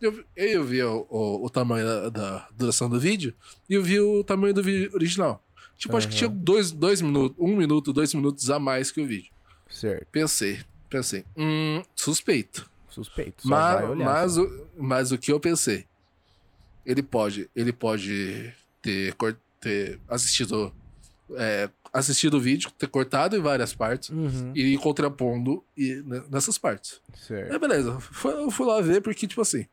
Eu, 0.00 0.24
eu 0.36 0.64
vi 0.64 0.80
o, 0.82 1.06
o, 1.10 1.44
o 1.44 1.50
tamanho 1.50 1.84
da, 1.84 2.08
da 2.08 2.48
duração 2.56 2.88
do 2.88 3.00
vídeo 3.00 3.34
e 3.68 3.74
eu 3.74 3.82
vi 3.82 3.98
o 4.00 4.22
tamanho 4.22 4.54
do 4.54 4.62
vídeo 4.62 4.90
original. 4.94 5.44
Tipo, 5.76 5.96
acho 5.96 6.08
que 6.08 6.14
tinha 6.14 6.30
Aham. 6.30 6.38
dois, 6.38 6.70
dois 6.72 7.00
minutos, 7.02 7.36
um 7.38 7.56
minuto, 7.56 7.92
dois 7.92 8.14
minutos 8.14 8.48
a 8.50 8.58
mais 8.58 8.90
que 8.90 9.00
o 9.00 9.06
vídeo. 9.06 9.30
Certo. 9.68 10.06
Pensei, 10.10 10.60
pensei, 10.88 11.24
hum, 11.36 11.82
suspeito. 11.94 12.68
Suspeito. 12.90 13.46
Mas, 13.46 13.84
olhar. 13.88 14.04
mas, 14.04 14.38
o, 14.38 14.66
mas 14.76 15.12
o 15.12 15.18
que 15.18 15.30
eu 15.32 15.38
pensei? 15.38 15.86
Ele 16.84 17.02
pode, 17.02 17.48
ele 17.54 17.72
pode 17.72 18.52
ter, 18.80 19.14
ter 19.60 20.00
assistido, 20.08 20.72
é, 21.36 21.68
assistido 21.92 22.38
o 22.38 22.40
vídeo, 22.40 22.70
ter 22.72 22.88
cortado 22.88 23.36
em 23.36 23.40
várias 23.40 23.74
partes 23.74 24.08
Uhum. 24.08 24.52
e 24.54 24.74
ir 24.74 24.78
contrapondo 24.78 25.62
e, 25.76 25.96
né, 26.06 26.22
nessas 26.30 26.56
partes. 26.58 27.00
Certo. 27.14 27.52
É 27.54 27.58
beleza, 27.58 28.00
foi- 28.00 28.32
eu 28.34 28.50
fui 28.50 28.66
lá 28.66 28.80
ver 28.80 29.02
porque, 29.02 29.26
tipo 29.26 29.42
assim, 29.42 29.66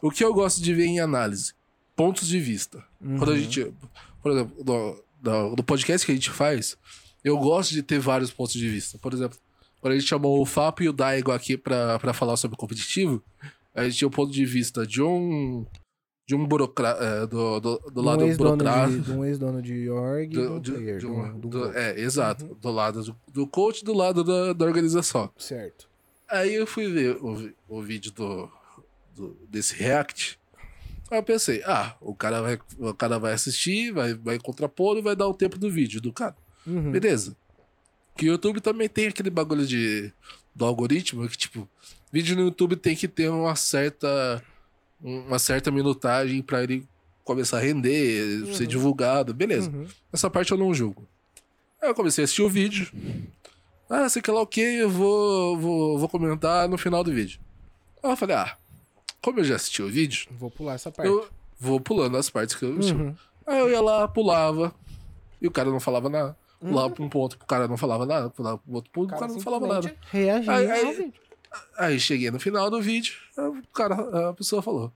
o 0.00 0.10
que 0.10 0.24
eu 0.24 0.32
gosto 0.32 0.62
de 0.62 0.72
ver 0.72 0.84
em 0.86 1.00
análise? 1.00 1.52
Pontos 1.96 2.28
de 2.28 2.38
vista. 2.40 2.82
Quando 3.00 3.30
a 3.30 3.34
Uhum. 3.34 3.36
gente, 3.40 3.74
por 4.22 4.32
exemplo, 4.32 4.64
do, 4.64 5.04
do, 5.20 5.56
do 5.56 5.62
podcast 5.64 6.06
que 6.06 6.12
a 6.12 6.14
gente 6.14 6.30
faz, 6.30 6.76
eu 7.22 7.36
gosto 7.36 7.72
de 7.72 7.82
ter 7.82 7.98
vários 7.98 8.30
pontos 8.30 8.54
de 8.54 8.66
vista. 8.68 8.96
Por 8.96 9.12
exemplo, 9.12 9.36
quando 9.80 9.92
a 9.94 9.98
gente 9.98 10.08
chamou 10.08 10.40
o 10.40 10.46
Fapo 10.46 10.82
e 10.82 10.88
o 10.88 10.92
Daigo 10.92 11.30
aqui 11.32 11.56
pra 11.56 11.98
falar 12.14 12.36
sobre 12.36 12.56
competitivo, 12.56 13.22
a 13.74 13.84
gente 13.84 13.96
tinha 13.98 14.08
o 14.08 14.10
ponto 14.10 14.32
de 14.32 14.44
vista 14.44 14.86
de 14.86 15.02
um. 15.02 15.64
De 16.28 16.34
um 16.36 16.46
burocrata. 16.46 17.26
do, 17.26 17.58
do, 17.58 17.78
do 17.92 18.00
lado 18.02 18.22
um 18.24 18.28
ex-dono 18.28 18.56
burocrata. 18.56 18.98
de, 19.00 19.10
um 19.10 19.24
ex-dono 19.24 19.60
de 19.60 19.90
org 19.90 20.28
Do, 20.32 20.60
do 20.60 20.72
player, 20.74 20.98
de 20.98 21.06
do- 21.06 21.12
um- 21.12 21.38
do 21.40 21.48
do- 21.48 21.76
é, 21.76 21.98
exato. 22.00 22.56
Do 22.60 22.70
lado 22.70 23.02
do, 23.02 23.16
do 23.32 23.46
coach 23.48 23.80
e 23.80 23.84
do 23.84 23.92
lado 23.92 24.22
da, 24.22 24.52
da 24.52 24.64
organização. 24.64 25.28
Certo. 25.36 25.88
Aí 26.28 26.54
eu 26.54 26.68
fui 26.68 26.86
ver 26.88 27.16
o, 27.16 27.52
o 27.68 27.82
vídeo 27.82 28.12
do, 28.12 28.48
do- 29.16 29.36
desse 29.48 29.74
React. 29.74 30.38
Aí 31.10 31.18
eu 31.18 31.22
pensei, 31.24 31.60
ah, 31.64 31.96
o 32.00 32.14
cara 32.14 32.40
vai, 32.40 32.60
o 32.78 32.94
cara 32.94 33.18
vai 33.18 33.32
assistir, 33.32 33.90
vai, 33.90 34.14
vai 34.14 34.38
contrapor 34.38 34.96
e 34.98 35.02
vai 35.02 35.16
dar 35.16 35.26
o 35.26 35.34
tempo 35.34 35.58
do 35.58 35.68
vídeo 35.68 36.00
do 36.00 36.12
cara. 36.12 36.36
Uhum. 36.64 36.92
Beleza. 36.92 37.36
Que 38.20 38.26
o 38.28 38.32
YouTube 38.32 38.60
também 38.60 38.86
tem 38.86 39.06
aquele 39.06 39.30
bagulho 39.30 39.66
de, 39.66 40.12
do 40.54 40.66
algoritmo 40.66 41.26
que, 41.26 41.38
tipo, 41.38 41.66
vídeo 42.12 42.36
no 42.36 42.42
YouTube 42.42 42.76
tem 42.76 42.94
que 42.94 43.08
ter 43.08 43.30
uma 43.30 43.56
certa, 43.56 44.44
uma 45.02 45.38
certa 45.38 45.70
minutagem 45.70 46.42
pra 46.42 46.62
ele 46.62 46.86
começar 47.24 47.56
a 47.56 47.60
render, 47.60 48.54
ser 48.54 48.66
divulgado. 48.66 49.32
Beleza. 49.32 49.70
Uhum. 49.70 49.86
Essa 50.12 50.28
parte 50.28 50.52
eu 50.52 50.58
não 50.58 50.74
julgo. 50.74 51.08
Aí 51.80 51.88
eu 51.88 51.94
comecei 51.94 52.22
a 52.22 52.24
assistir 52.26 52.42
o 52.42 52.48
vídeo. 52.50 52.92
Ah, 53.88 54.06
sei 54.06 54.20
que 54.20 54.30
lá 54.30 54.42
o 54.42 54.46
que, 54.46 54.60
eu 54.60 54.90
vou, 54.90 55.56
vou, 55.56 55.98
vou 55.98 56.08
comentar 56.10 56.68
no 56.68 56.76
final 56.76 57.02
do 57.02 57.10
vídeo. 57.10 57.40
Aí 58.02 58.10
eu 58.10 58.16
falei, 58.18 58.36
ah, 58.36 58.54
como 59.22 59.40
eu 59.40 59.44
já 59.44 59.56
assisti 59.56 59.82
o 59.82 59.88
vídeo, 59.88 60.28
Vou 60.32 60.50
pular 60.50 60.74
essa 60.74 60.92
parte. 60.92 61.08
eu 61.08 61.26
vou 61.58 61.80
pulando 61.80 62.18
as 62.18 62.28
partes 62.28 62.54
que 62.54 62.66
eu. 62.66 62.72
Uhum. 62.72 63.16
Aí 63.46 63.60
eu 63.60 63.70
ia 63.70 63.80
lá, 63.80 64.06
pulava, 64.06 64.74
e 65.40 65.46
o 65.46 65.50
cara 65.50 65.70
não 65.70 65.80
falava 65.80 66.10
nada. 66.10 66.36
Uhum. 66.60 66.68
Pulava 66.70 66.90
pra 66.90 67.04
um 67.04 67.08
ponto, 67.08 67.34
o 67.34 67.46
cara 67.46 67.66
não 67.66 67.76
falava 67.76 68.04
nada, 68.04 68.28
pra 68.30 68.54
um 68.68 68.74
outro 68.74 68.90
ponto, 68.92 69.14
o 69.14 69.18
cara 69.18 69.32
não 69.32 69.40
falava 69.40 69.66
nada. 69.66 69.94
Reagia 70.10 70.52
Aí- 70.52 70.70
aí- 70.70 70.84
ao 70.86 70.92
vídeo. 70.92 71.12
Aí 71.78 71.98
cheguei 71.98 72.30
no 72.30 72.38
final 72.38 72.70
do 72.70 72.80
vídeo, 72.80 73.14
o 73.36 73.66
cara, 73.74 74.28
a 74.28 74.32
pessoa 74.34 74.60
falou. 74.62 74.92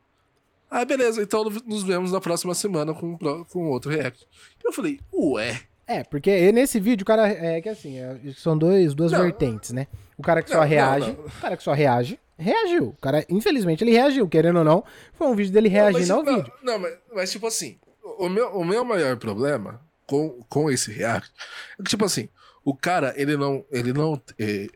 Ah, 0.71 0.85
beleza, 0.85 1.23
então 1.23 1.45
nos 1.67 1.83
vemos 1.83 2.13
na 2.13 2.21
próxima 2.21 2.55
semana 2.55 2.93
com, 2.95 3.17
com 3.51 3.69
outro 3.71 3.91
react. 3.91 4.27
Eu 4.65 4.73
falei, 4.73 5.01
ué. 5.13 5.61
É, 5.87 6.03
porque 6.05 6.51
nesse 6.53 6.79
vídeo 6.81 7.03
o 7.03 7.07
cara. 7.07 7.29
É 7.29 7.61
que 7.61 7.69
assim, 7.69 7.99
é, 7.99 8.17
são 8.37 8.57
dois, 8.57 8.95
duas 8.95 9.13
Não. 9.13 9.21
vertentes, 9.21 9.71
né? 9.73 9.87
O 10.17 10.23
cara 10.23 10.43
que 10.43 10.49
só 10.49 10.57
Não, 10.57 10.63
não, 10.63 10.69
reage. 10.69 11.13
não. 11.13 11.25
O 11.27 11.41
cara 11.41 11.57
que 11.57 11.63
só 11.63 11.73
reage, 11.73 12.19
reagiu. 12.39 12.89
O 12.89 12.97
cara, 13.01 13.25
infelizmente, 13.29 13.85
ele 13.85 13.91
reagiu, 13.93 14.27
querendo 14.29 14.59
ou 14.61 14.65
não. 14.65 14.85
Foi 15.13 15.27
um 15.29 15.35
vídeo 15.35 15.53
dele 15.53 15.69
reagindo 15.69 16.07
Não, 16.09 16.17
ao 16.19 16.25
mas, 16.25 16.37
vídeo. 16.37 16.53
Não, 16.63 16.73
não, 16.75 16.79
mas, 16.81 16.95
mas, 17.15 17.31
tipo 17.33 17.47
assim, 17.47 17.79
o 18.19 18.29
meu, 18.29 18.49
o 18.57 18.65
meu 18.65 18.85
maior 18.85 19.17
problema 19.19 19.81
com, 20.07 20.43
com 20.49 20.71
esse 20.71 20.91
react 20.93 21.33
é 21.79 21.83
que, 21.83 21.91
tipo 21.91 22.05
assim, 22.05 22.29
o 22.65 22.75
cara, 22.75 23.13
ele 23.17 23.37
não. 23.37 23.65
Ele 23.71 23.93
não. 23.93 24.21
eh, 24.39 24.69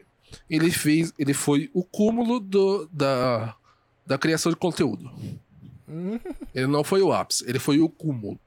Ele 0.49 0.71
fez. 0.71 1.13
Ele 1.19 1.33
foi 1.35 1.71
o 1.73 1.83
cúmulo 1.83 2.39
do, 2.41 2.87
da, 2.93 3.55
da 4.07 4.19
criação 4.19 4.51
de 4.53 4.57
conteúdo. 4.57 5.11
Ele 6.55 6.67
não 6.67 6.85
foi 6.85 7.01
o 7.01 7.13
ápice, 7.13 7.45
ele 7.49 7.59
foi 7.59 7.81
o 7.81 7.89
cúmulo. 7.89 8.39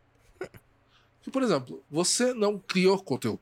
Que, 1.24 1.30
por 1.32 1.42
exemplo, 1.44 1.84
você 1.90 2.34
não 2.34 2.58
criou 2.60 3.02
conteúdo. 3.02 3.42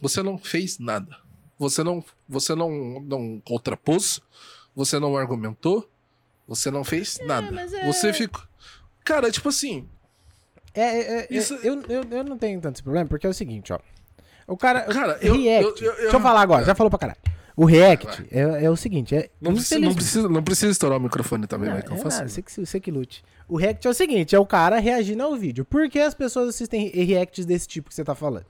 Você 0.00 0.22
não 0.22 0.36
fez 0.38 0.78
nada. 0.78 1.16
Você 1.58 1.82
não, 1.82 2.04
você 2.28 2.54
não, 2.54 3.00
não 3.00 3.40
contrapôs. 3.44 4.20
Você 4.74 4.98
não 4.98 5.16
argumentou. 5.16 5.88
Você 6.46 6.70
não 6.70 6.84
fez 6.84 7.18
nada. 7.24 7.50
mas 7.50 7.72
é- 7.72 7.86
Você 7.86 8.12
ficou. 8.12 8.42
Cara, 9.04 9.30
tipo 9.30 9.48
assim. 9.48 9.88
É, 10.76 10.80
é, 10.82 11.20
é, 11.22 11.26
Isso- 11.30 11.54
eu, 11.62 11.82
eu, 11.88 12.04
eu 12.10 12.24
não 12.24 12.36
tenho 12.36 12.60
tanto 12.60 12.76
esse 12.76 12.82
problema, 12.82 13.08
porque 13.08 13.26
é 13.26 13.30
o 13.30 13.34
seguinte, 13.34 13.72
ó. 13.72 13.78
O 14.46 14.56
cara. 14.56 14.82
Cara, 14.82 15.18
eu- 15.22 15.34
React. 15.36 15.82
eu- 15.84 15.90
eu- 15.92 15.96
Deixa 16.02 16.16
eu 16.16 16.20
falar 16.20 16.40
agora, 16.42 16.64
já 16.64 16.74
falou 16.74 16.90
pra 16.90 16.98
caralho. 16.98 17.18
O 17.56 17.64
React 17.64 18.06
Vai. 18.06 18.26
é, 18.30 18.64
é 18.66 18.70
o 18.70 18.76
seguinte, 18.76 19.14
é. 19.16 19.30
Não 19.40 19.54
precisa, 19.54 19.80
não, 19.80 19.94
precisa, 19.94 20.28
não 20.28 20.42
precisa 20.42 20.70
estourar 20.70 20.98
o 20.98 21.00
microfone 21.00 21.46
também, 21.46 21.70
Não, 21.70 21.76
eu 21.78 21.82
é 21.94 21.96
faço. 21.96 22.28
você, 22.28 22.42
que, 22.42 22.52
você 22.66 22.78
que 22.78 22.90
lute. 22.90 23.24
O 23.48 23.56
React 23.56 23.86
é 23.86 23.90
o 23.90 23.94
seguinte, 23.94 24.36
é 24.36 24.38
o 24.38 24.44
cara 24.44 24.78
reagindo 24.78 25.22
ao 25.22 25.34
vídeo. 25.34 25.64
Por 25.64 25.88
que 25.88 25.98
as 25.98 26.12
pessoas 26.14 26.50
assistem 26.50 26.88
reacts 26.90 27.46
desse 27.46 27.66
tipo 27.66 27.88
que 27.88 27.94
você 27.94 28.04
tá 28.04 28.14
falando? 28.14 28.44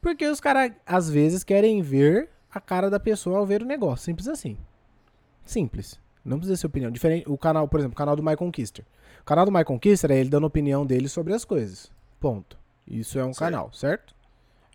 Porque 0.00 0.26
os 0.26 0.40
caras, 0.40 0.72
às 0.86 1.10
vezes, 1.10 1.44
querem 1.44 1.82
ver 1.82 2.30
a 2.50 2.58
cara 2.58 2.88
da 2.88 2.98
pessoa 2.98 3.38
ao 3.38 3.46
ver 3.46 3.62
o 3.62 3.66
negócio. 3.66 4.06
Simples 4.06 4.28
assim. 4.28 4.56
Simples. 5.44 6.00
Não 6.24 6.38
precisa 6.38 6.56
ser 6.56 6.66
opinião. 6.66 6.90
Diferente, 6.90 7.28
o 7.28 7.36
canal, 7.36 7.68
por 7.68 7.78
exemplo, 7.80 7.94
o 7.94 7.96
canal 7.96 8.16
do 8.16 8.22
My 8.22 8.34
Conquister. 8.36 8.84
O 9.26 9.28
canal 9.28 9.44
do 9.44 9.50
My 9.50 9.64
Conquister 9.64 10.12
é 10.12 10.18
ele 10.20 10.28
dando 10.30 10.46
opinião 10.46 10.86
dele 10.86 11.08
sobre 11.08 11.34
as 11.34 11.44
coisas. 11.44 11.90
Ponto. 12.20 12.56
Isso 12.86 13.18
é 13.18 13.24
um 13.24 13.32
Certo. 13.32 13.38
canal, 13.38 13.72
certo? 13.72 14.14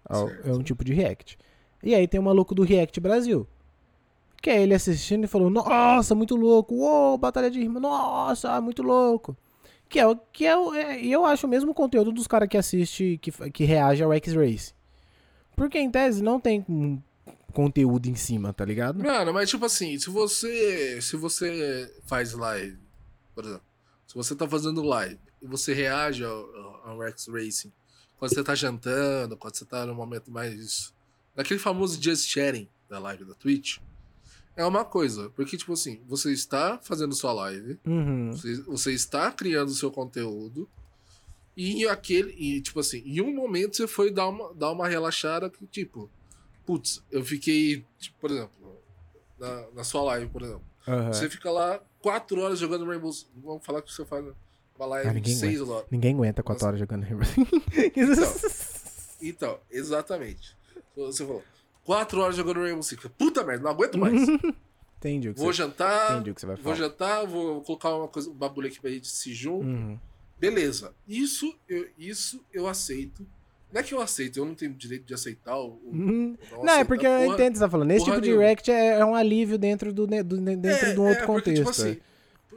É 0.09 0.13
Certo. 0.13 0.49
É 0.49 0.51
um 0.53 0.61
tipo 0.61 0.83
de 0.83 0.93
react. 0.93 1.37
E 1.81 1.95
aí 1.95 2.05
tem 2.05 2.19
o 2.19 2.23
maluco 2.23 2.53
do 2.53 2.61
React 2.63 2.99
Brasil. 2.99 3.47
Que 4.41 4.49
é 4.49 4.61
ele 4.61 4.73
assistindo 4.73 5.23
e 5.23 5.27
falou, 5.27 5.49
nossa, 5.49 6.13
muito 6.13 6.35
louco, 6.35 6.75
uou, 6.75 7.17
batalha 7.17 7.49
de 7.49 7.59
rima, 7.61 7.79
nossa, 7.79 8.59
muito 8.59 8.83
louco. 8.83 9.37
Que 9.87 9.99
é 10.01 10.05
o 10.05 10.17
que 10.17 10.45
é, 10.45 10.57
o- 10.57 10.73
é 10.73 11.01
e 11.01 11.09
eu 11.11 11.23
acho 11.25 11.47
o 11.47 11.49
mesmo 11.49 11.73
conteúdo 11.73 12.11
dos 12.11 12.27
caras 12.27 12.49
que 12.49 12.57
assiste, 12.57 13.17
que, 13.21 13.31
que 13.51 13.63
reage 13.63 14.03
ao 14.03 14.11
X-Race. 14.11 14.73
Porque 15.55 15.79
em 15.79 15.89
tese 15.89 16.21
não 16.21 16.41
tem 16.41 17.01
conteúdo 17.53 18.07
em 18.09 18.15
cima, 18.15 18.51
tá 18.51 18.65
ligado? 18.65 19.01
Mano, 19.01 19.33
mas 19.33 19.49
tipo 19.49 19.63
assim, 19.65 19.97
se 19.97 20.09
você. 20.09 21.01
Se 21.01 21.15
você 21.15 21.89
faz 22.05 22.33
live, 22.33 22.77
por 23.33 23.45
exemplo, 23.45 23.61
se 24.11 24.15
você 24.15 24.35
tá 24.35 24.45
fazendo 24.45 24.81
live 24.83 25.17
e 25.41 25.47
você 25.47 25.73
reage 25.73 26.21
ao, 26.25 26.81
ao 26.85 26.99
Rex 26.99 27.27
Racing 27.29 27.71
quando 28.17 28.33
você 28.33 28.43
tá 28.43 28.53
jantando, 28.53 29.37
quando 29.37 29.55
você 29.55 29.63
tá 29.63 29.85
no 29.85 29.95
momento 29.95 30.29
mais. 30.29 30.93
Naquele 31.33 31.57
famoso 31.61 31.97
just 32.01 32.27
sharing 32.27 32.67
da 32.89 32.99
live 32.99 33.23
da 33.23 33.33
Twitch, 33.33 33.77
é 34.53 34.65
uma 34.65 34.83
coisa. 34.83 35.29
Porque, 35.29 35.55
tipo 35.55 35.71
assim, 35.71 36.01
você 36.05 36.33
está 36.33 36.77
fazendo 36.83 37.15
sua 37.15 37.31
live, 37.31 37.79
Uhum. 37.85 38.33
você, 38.33 38.61
você 38.63 38.91
está 38.91 39.31
criando 39.31 39.69
o 39.69 39.73
seu 39.73 39.89
conteúdo. 39.89 40.69
E 41.55 41.87
aquele. 41.87 42.31
E, 42.33 42.59
tipo 42.61 42.81
assim, 42.81 42.97
em 43.05 43.21
um 43.21 43.33
momento 43.33 43.77
você 43.77 43.87
foi 43.87 44.11
dar 44.11 44.27
uma, 44.27 44.53
dar 44.53 44.71
uma 44.71 44.89
relaxada 44.89 45.49
que, 45.49 45.65
tipo, 45.67 46.09
putz, 46.65 47.01
eu 47.09 47.23
fiquei, 47.23 47.85
tipo, 47.97 48.19
por 48.19 48.29
exemplo, 48.29 48.77
na, 49.39 49.71
na 49.71 49.83
sua 49.85 50.03
live, 50.03 50.29
por 50.29 50.41
exemplo. 50.41 50.65
Aham. 50.87 51.13
Você 51.13 51.29
fica 51.29 51.51
lá 51.51 51.79
quatro 51.99 52.41
horas 52.41 52.59
jogando 52.59 52.85
Rainbow 52.85 53.11
Six. 53.11 53.29
Vamos 53.43 53.63
falar 53.65 53.81
que 53.81 53.91
você 53.93 54.03
faz 54.05 54.25
uma 54.77 54.85
live 54.87 55.07
Ah, 55.07 55.11
de 55.11 55.15
ninguém 55.17 55.35
seis 55.35 55.61
horas. 55.61 55.85
Ninguém 55.91 56.13
aguenta 56.15 56.41
4 56.41 56.65
horas 56.67 56.79
jogando 56.79 57.03
Rainbow 57.03 57.25
Então, 59.21 59.59
exatamente. 59.69 60.55
Você 60.95 61.25
falou, 61.25 61.43
quatro 61.83 62.21
horas 62.21 62.35
jogando 62.35 62.61
Rainbow 62.61 62.83
Six. 62.83 63.05
Puta 63.17 63.43
merda, 63.43 63.63
não 63.63 63.71
aguento 63.71 63.97
mais. 63.97 64.13
Entendi 64.97 65.29
o 65.29 65.33
que 65.33 65.39
Vou 65.39 65.51
você... 65.51 65.57
jantar, 65.57 66.13
Entendi 66.13 66.31
o 66.31 66.35
que 66.35 66.41
você 66.41 66.45
vai 66.47 66.55
vou 66.55 66.63
falar. 66.63 66.75
jantar, 66.75 67.25
vou 67.25 67.61
colocar 67.61 67.95
uma 67.95 68.07
coisa, 68.07 68.29
um 68.29 68.33
bagulho 68.33 68.67
aqui 68.67 68.79
pra 68.79 68.91
gente 68.91 69.07
se 69.07 69.33
junto. 69.33 69.65
Uhum. 69.65 69.97
Beleza. 70.39 70.93
Isso 71.07 71.55
eu, 71.67 71.87
isso 71.97 72.43
eu 72.53 72.67
aceito. 72.67 73.25
Não 73.73 73.79
é 73.79 73.83
que 73.83 73.93
eu 73.93 74.01
aceito, 74.01 74.37
eu 74.37 74.45
não 74.45 74.53
tenho 74.55 74.73
direito 74.73 75.05
de 75.05 75.13
aceitar 75.13 75.55
o. 75.57 75.79
o- 75.83 75.89
Uhum. 75.93 76.37
não 76.51 76.63
Não, 76.65 76.73
é 76.73 76.83
porque 76.83 77.05
eu 77.07 77.11
porra- 77.11 77.25
entendo 77.33 77.49
o 77.49 77.51
que 77.53 77.57
você 77.59 77.63
tá 77.65 77.69
falando. 77.69 77.91
Esse 77.91 78.05
tipo 78.05 78.21
de 78.21 78.35
react 78.35 78.69
é, 78.71 78.99
é 78.99 79.05
um 79.05 79.15
alívio 79.15 79.57
dentro, 79.57 79.93
do, 79.93 80.05
do- 80.05 80.37
dentro 80.37 80.69
É, 80.69 80.93
de 80.93 80.99
um 80.99 81.07
outro 81.07 81.23
é, 81.23 81.25
porque, 81.25 81.53
tipo 81.53 81.65
contexto. 81.65 81.85
é. 81.85 81.89
assim, 81.91 81.99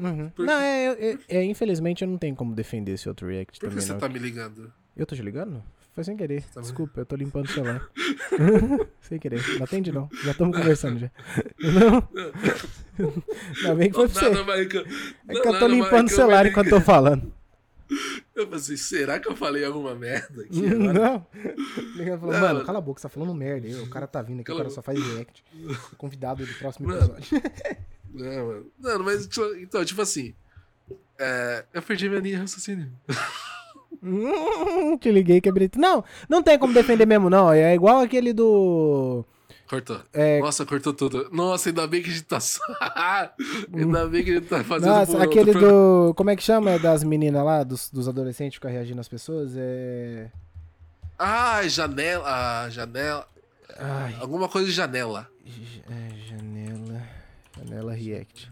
Uhum. 0.01 0.29
porque- 0.31 0.51
Não, 0.51 0.61
é, 0.61 0.87
é- 0.93 1.19
é, 1.29 1.45
Infelizmente 1.45 2.03
eu 2.03 2.09
não 2.09 2.19
tenho 2.19 2.35
como 2.35 2.53
defender 2.55 2.93
esse 2.93 3.09
outro 3.09 3.29
react 3.29 3.61
Por 3.61 3.69
que 3.69 3.71
também. 3.75 3.87
você 3.87 3.93
não. 3.93 4.01
tá 4.01 4.09
me 4.09 4.19
ligando? 4.19 4.73
Eu 4.97 5.07
tô 5.07 5.15
te 5.15 5.23
ligando? 5.23 5.63
Foi 5.95 6.03
sem 6.03 6.17
querer. 6.17 6.43
Tá 6.43 6.49
bem. 6.55 6.63
Desculpa, 6.63 7.01
eu 7.03 7.07
tô 7.07 7.15
limpando 7.15 7.45
o 7.47 7.53
celular. 7.53 7.89
sem 9.01 9.17
querer. 9.21 9.41
Não 9.57 9.65
atende 9.65 9.93
não. 9.93 10.09
Já 10.25 10.33
estamos 10.33 10.57
conversando 10.57 10.99
já. 10.99 11.11
Não. 11.61 12.09
Ainda 13.59 13.75
bem 13.77 13.89
que 13.91 13.95
foi 13.95 14.09
pra 14.09 14.21
você. 14.21 14.29
Nada 14.31 14.67
que, 14.67 14.79
É 14.79 15.41
que 15.41 15.49
eu 15.49 15.59
tô 15.61 15.67
limpando 15.69 16.09
o 16.09 16.11
eu 16.11 16.17
celular 16.17 16.47
enquanto 16.47 16.71
tô 16.71 16.81
falando. 16.81 17.33
Eu 18.35 18.49
pensei, 18.49 18.77
será 18.77 19.21
que 19.21 19.29
eu 19.29 19.37
falei 19.37 19.65
alguma 19.65 19.95
merda 19.95 20.43
aqui? 20.43 20.61
Não. 20.75 21.25
Falando, 22.19 22.33
Não, 22.33 22.41
mano, 22.41 22.59
não. 22.59 22.67
cala 22.67 22.79
a 22.79 22.81
boca, 22.81 23.01
você 23.01 23.07
tá 23.07 23.09
falando 23.09 23.33
merda. 23.35 23.69
O 23.83 23.89
cara 23.89 24.07
tá 24.09 24.21
vindo 24.23 24.41
aqui, 24.41 24.51
o 24.51 24.55
Cala 24.55 24.59
cara 24.59 24.69
a 24.69 24.73
só 24.73 24.83
faz 24.83 24.99
react. 25.01 25.45
Convidado 25.97 26.45
do 26.45 26.55
próximo 26.55 26.89
Mano. 26.89 27.01
episódio. 27.17 27.43
Não, 28.13 28.47
mano. 28.47 28.67
Não, 28.79 28.99
mas 29.05 29.27
tipo, 29.27 29.45
então, 29.57 29.85
tipo 29.85 30.01
assim. 30.01 30.35
é, 31.19 31.65
eu 31.75 31.83
perdi 31.83 32.09
minha 32.09 32.21
linha 32.21 32.37
de 32.37 32.41
raciocínio. 32.43 32.93
Hum, 34.03 34.97
te 34.99 35.11
liguei, 35.11 35.41
quebrei. 35.41 35.71
Não, 35.77 36.05
não 36.29 36.43
tem 36.43 36.59
como 36.59 36.75
defender 36.75 37.07
mesmo, 37.07 37.29
não. 37.31 37.53
É 37.53 37.75
igual 37.75 38.01
aquele 38.01 38.33
do. 38.33 39.25
Cortou. 39.69 40.01
É, 40.13 40.41
Nossa, 40.41 40.67
cortou 40.67 40.93
tudo. 40.93 41.29
Nossa, 41.33 41.71
ainda 41.71 41.87
bem 41.87 42.03
que 42.03 42.11
a 42.11 42.13
gente 42.13 42.25
tá. 42.25 42.39
só- 42.39 42.61
ainda 43.73 44.07
bem 44.07 44.23
que 44.23 44.31
a 44.31 44.35
gente 44.35 44.47
tá 44.47 44.63
fazendo. 44.63 44.91
nossa, 44.91 45.23
aquele 45.23 45.53
do. 45.55 46.13
Como 46.17 46.31
é 46.31 46.37
que 46.37 46.43
chama? 46.43 46.79
Das 46.79 47.03
meninas 47.03 47.43
lá, 47.45 47.63
dos, 47.65 47.91
dos 47.91 48.07
adolescentes 48.07 48.51
que 48.51 48.57
ficam 48.59 48.71
reagindo 48.71 49.01
às 49.01 49.09
pessoas? 49.09 49.53
É. 49.57 50.31
Ah, 51.19 51.67
janela. 51.67 52.25
Ah, 52.27 52.69
janela. 52.71 53.27
Ai. 53.79 54.17
Alguma 54.21 54.49
coisa 54.49 54.67
de 54.67 54.73
janela. 54.75 55.29
é, 55.91 56.15
janela. 56.29 57.03
Janela 57.57 57.93
React. 57.95 58.51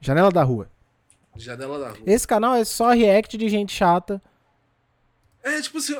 Janela 0.00 0.30
da 0.30 0.42
rua. 0.42 0.68
Janela 1.36 1.78
da 1.78 1.88
rua. 1.90 1.98
Esse 2.06 2.26
canal 2.26 2.54
é 2.54 2.64
só 2.64 2.90
react 2.90 3.36
de 3.36 3.48
gente 3.48 3.72
chata. 3.74 4.22
É, 5.42 5.60
tipo 5.60 5.78
assim, 5.78 5.94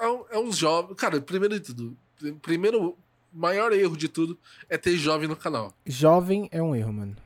é, 0.00 0.08
um- 0.08 0.24
é, 0.30 0.38
um- 0.38 0.48
é 0.48 0.52
jovens. 0.52 0.94
Cara, 0.96 1.20
primeiro 1.20 1.58
de 1.58 1.66
tudo. 1.74 1.96
Primeiro, 2.42 2.96
maior 3.32 3.72
erro 3.72 3.96
de 3.96 4.08
tudo 4.08 4.38
é 4.68 4.76
ter 4.76 4.96
jovem 4.96 5.28
no 5.28 5.36
canal. 5.36 5.72
Jovem 5.86 6.48
é 6.52 6.62
um 6.62 6.74
erro, 6.74 6.92
mano. 6.92 7.16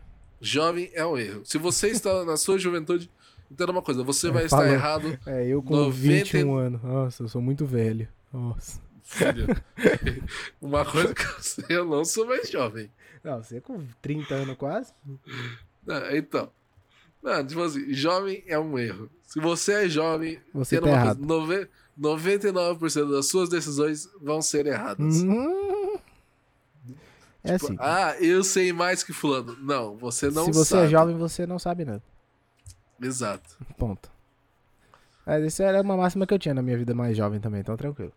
Jovem 0.41 0.91
é 0.95 1.05
um 1.05 1.17
erro. 1.17 1.43
Se 1.45 1.59
você 1.59 1.89
está 1.89 2.25
na 2.25 2.37
sua 2.37 2.59
juventude, 2.59 3.11
entenda 3.51 3.73
uma 3.73 3.83
coisa, 3.83 4.03
você 4.03 4.29
É, 4.29 4.31
vai 4.31 4.45
estar 4.45 4.59
falou. 4.59 4.73
errado, 4.73 5.19
É, 5.27 5.47
eu 5.47 5.63
com 5.63 5.75
90 5.75 5.95
21 6.25 6.55
anos. 6.57 6.83
Nossa, 6.83 7.23
eu 7.23 7.29
sou 7.29 7.41
muito 7.43 7.65
velho. 7.67 8.07
Nossa. 8.33 8.81
filho. 9.03 9.47
Uma 10.61 10.85
coisa 10.85 11.15
que 11.15 11.23
eu 11.23 11.41
sei, 11.43 11.65
eu 11.69 11.85
não 11.85 12.05
sou 12.05 12.27
mais 12.27 12.49
jovem. 12.51 12.91
Não, 13.23 13.43
você 13.43 13.61
com 13.61 13.87
30 14.03 14.35
anos 14.35 14.57
quase? 14.57 14.93
Não, 15.87 16.11
então. 16.17 16.51
Não, 17.23 17.47
tipo 17.47 17.63
assim, 17.63 17.93
jovem 17.95 18.43
é 18.47 18.59
um 18.59 18.79
erro. 18.79 19.11
Se 19.35 19.41
você 19.41 19.72
é 19.85 19.89
jovem, 19.89 20.41
Você 20.55 20.80
tá 20.80 20.89
errado. 20.89 21.16
coisa, 21.26 21.26
nove- 21.26 21.68
99% 21.99 23.11
das 23.11 23.26
suas 23.26 23.49
decisões 23.49 24.09
vão 24.22 24.41
ser 24.41 24.64
erradas. 24.66 25.22
Hum. 25.22 25.97
É 27.43 27.55
Tipo, 27.59 27.66
assim. 27.66 27.76
ah, 27.80 28.14
eu 28.20 28.43
sei 28.45 28.72
mais 28.72 29.03
que 29.03 29.12
fulano. 29.12 29.57
Não, 29.61 29.97
você 29.97 30.30
não 30.30 30.45
Se 30.47 30.53
você 30.53 30.70
sabe. 30.70 30.87
é 30.87 30.89
jovem, 30.89 31.16
você 31.18 31.47
não 31.47 31.59
sabe 31.59 31.85
nada. 31.85 32.03
Exato. 33.03 33.57
Ponto. 33.76 34.09
Mas 35.26 35.45
isso 35.45 35.62
era 35.62 35.82
uma 35.82 35.97
máxima 35.97 36.26
que 36.26 36.32
eu 36.32 36.39
tinha 36.39 36.55
na 36.55 36.62
minha 36.62 36.78
vida 36.78 36.95
mais 36.95 37.16
jovem 37.16 37.41
também, 37.41 37.61
então 37.61 37.76
tranquilo. 37.76 38.12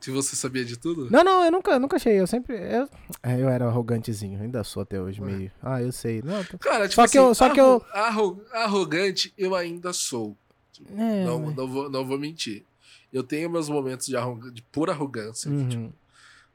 Se 0.00 0.10
você 0.10 0.36
sabia 0.36 0.64
de 0.64 0.76
tudo? 0.76 1.10
Não, 1.10 1.24
não, 1.24 1.44
eu 1.44 1.50
nunca, 1.50 1.78
nunca 1.78 1.96
achei. 1.96 2.18
Eu 2.20 2.26
sempre. 2.26 2.54
Eu, 2.56 2.88
é, 3.22 3.40
eu 3.40 3.48
era 3.48 3.66
arrogantezinho, 3.66 4.40
ainda 4.40 4.62
sou 4.62 4.82
até 4.82 5.00
hoje, 5.00 5.20
meio. 5.20 5.50
Ah, 5.62 5.82
eu 5.82 5.90
sei. 5.90 6.22
Não, 6.22 6.44
tô- 6.44 6.56
Cara, 6.58 6.84
tipo 6.88 6.94
Só 6.94 7.02
assim, 7.04 7.12
que 7.12 7.18
eu- 7.18 7.34
só 7.34 7.50
que 7.50 7.60
eu- 7.60 7.84
arro- 7.92 8.40
arrogante 8.52 9.32
eu 9.36 9.54
ainda 9.56 9.92
sou. 9.92 10.36
É, 10.96 11.24
não, 11.24 11.40
mas- 11.40 11.56
não, 11.56 11.66
vou, 11.68 11.90
não 11.90 12.06
vou 12.06 12.18
mentir. 12.18 12.64
Eu 13.12 13.22
tenho 13.24 13.50
meus 13.50 13.68
momentos 13.68 14.06
de, 14.06 14.16
arroga- 14.16 14.50
de 14.52 14.62
pura 14.62 14.92
arrogância. 14.92 15.50
que, 15.50 15.66
tipo, 15.68 15.82
Uhum. 15.82 15.92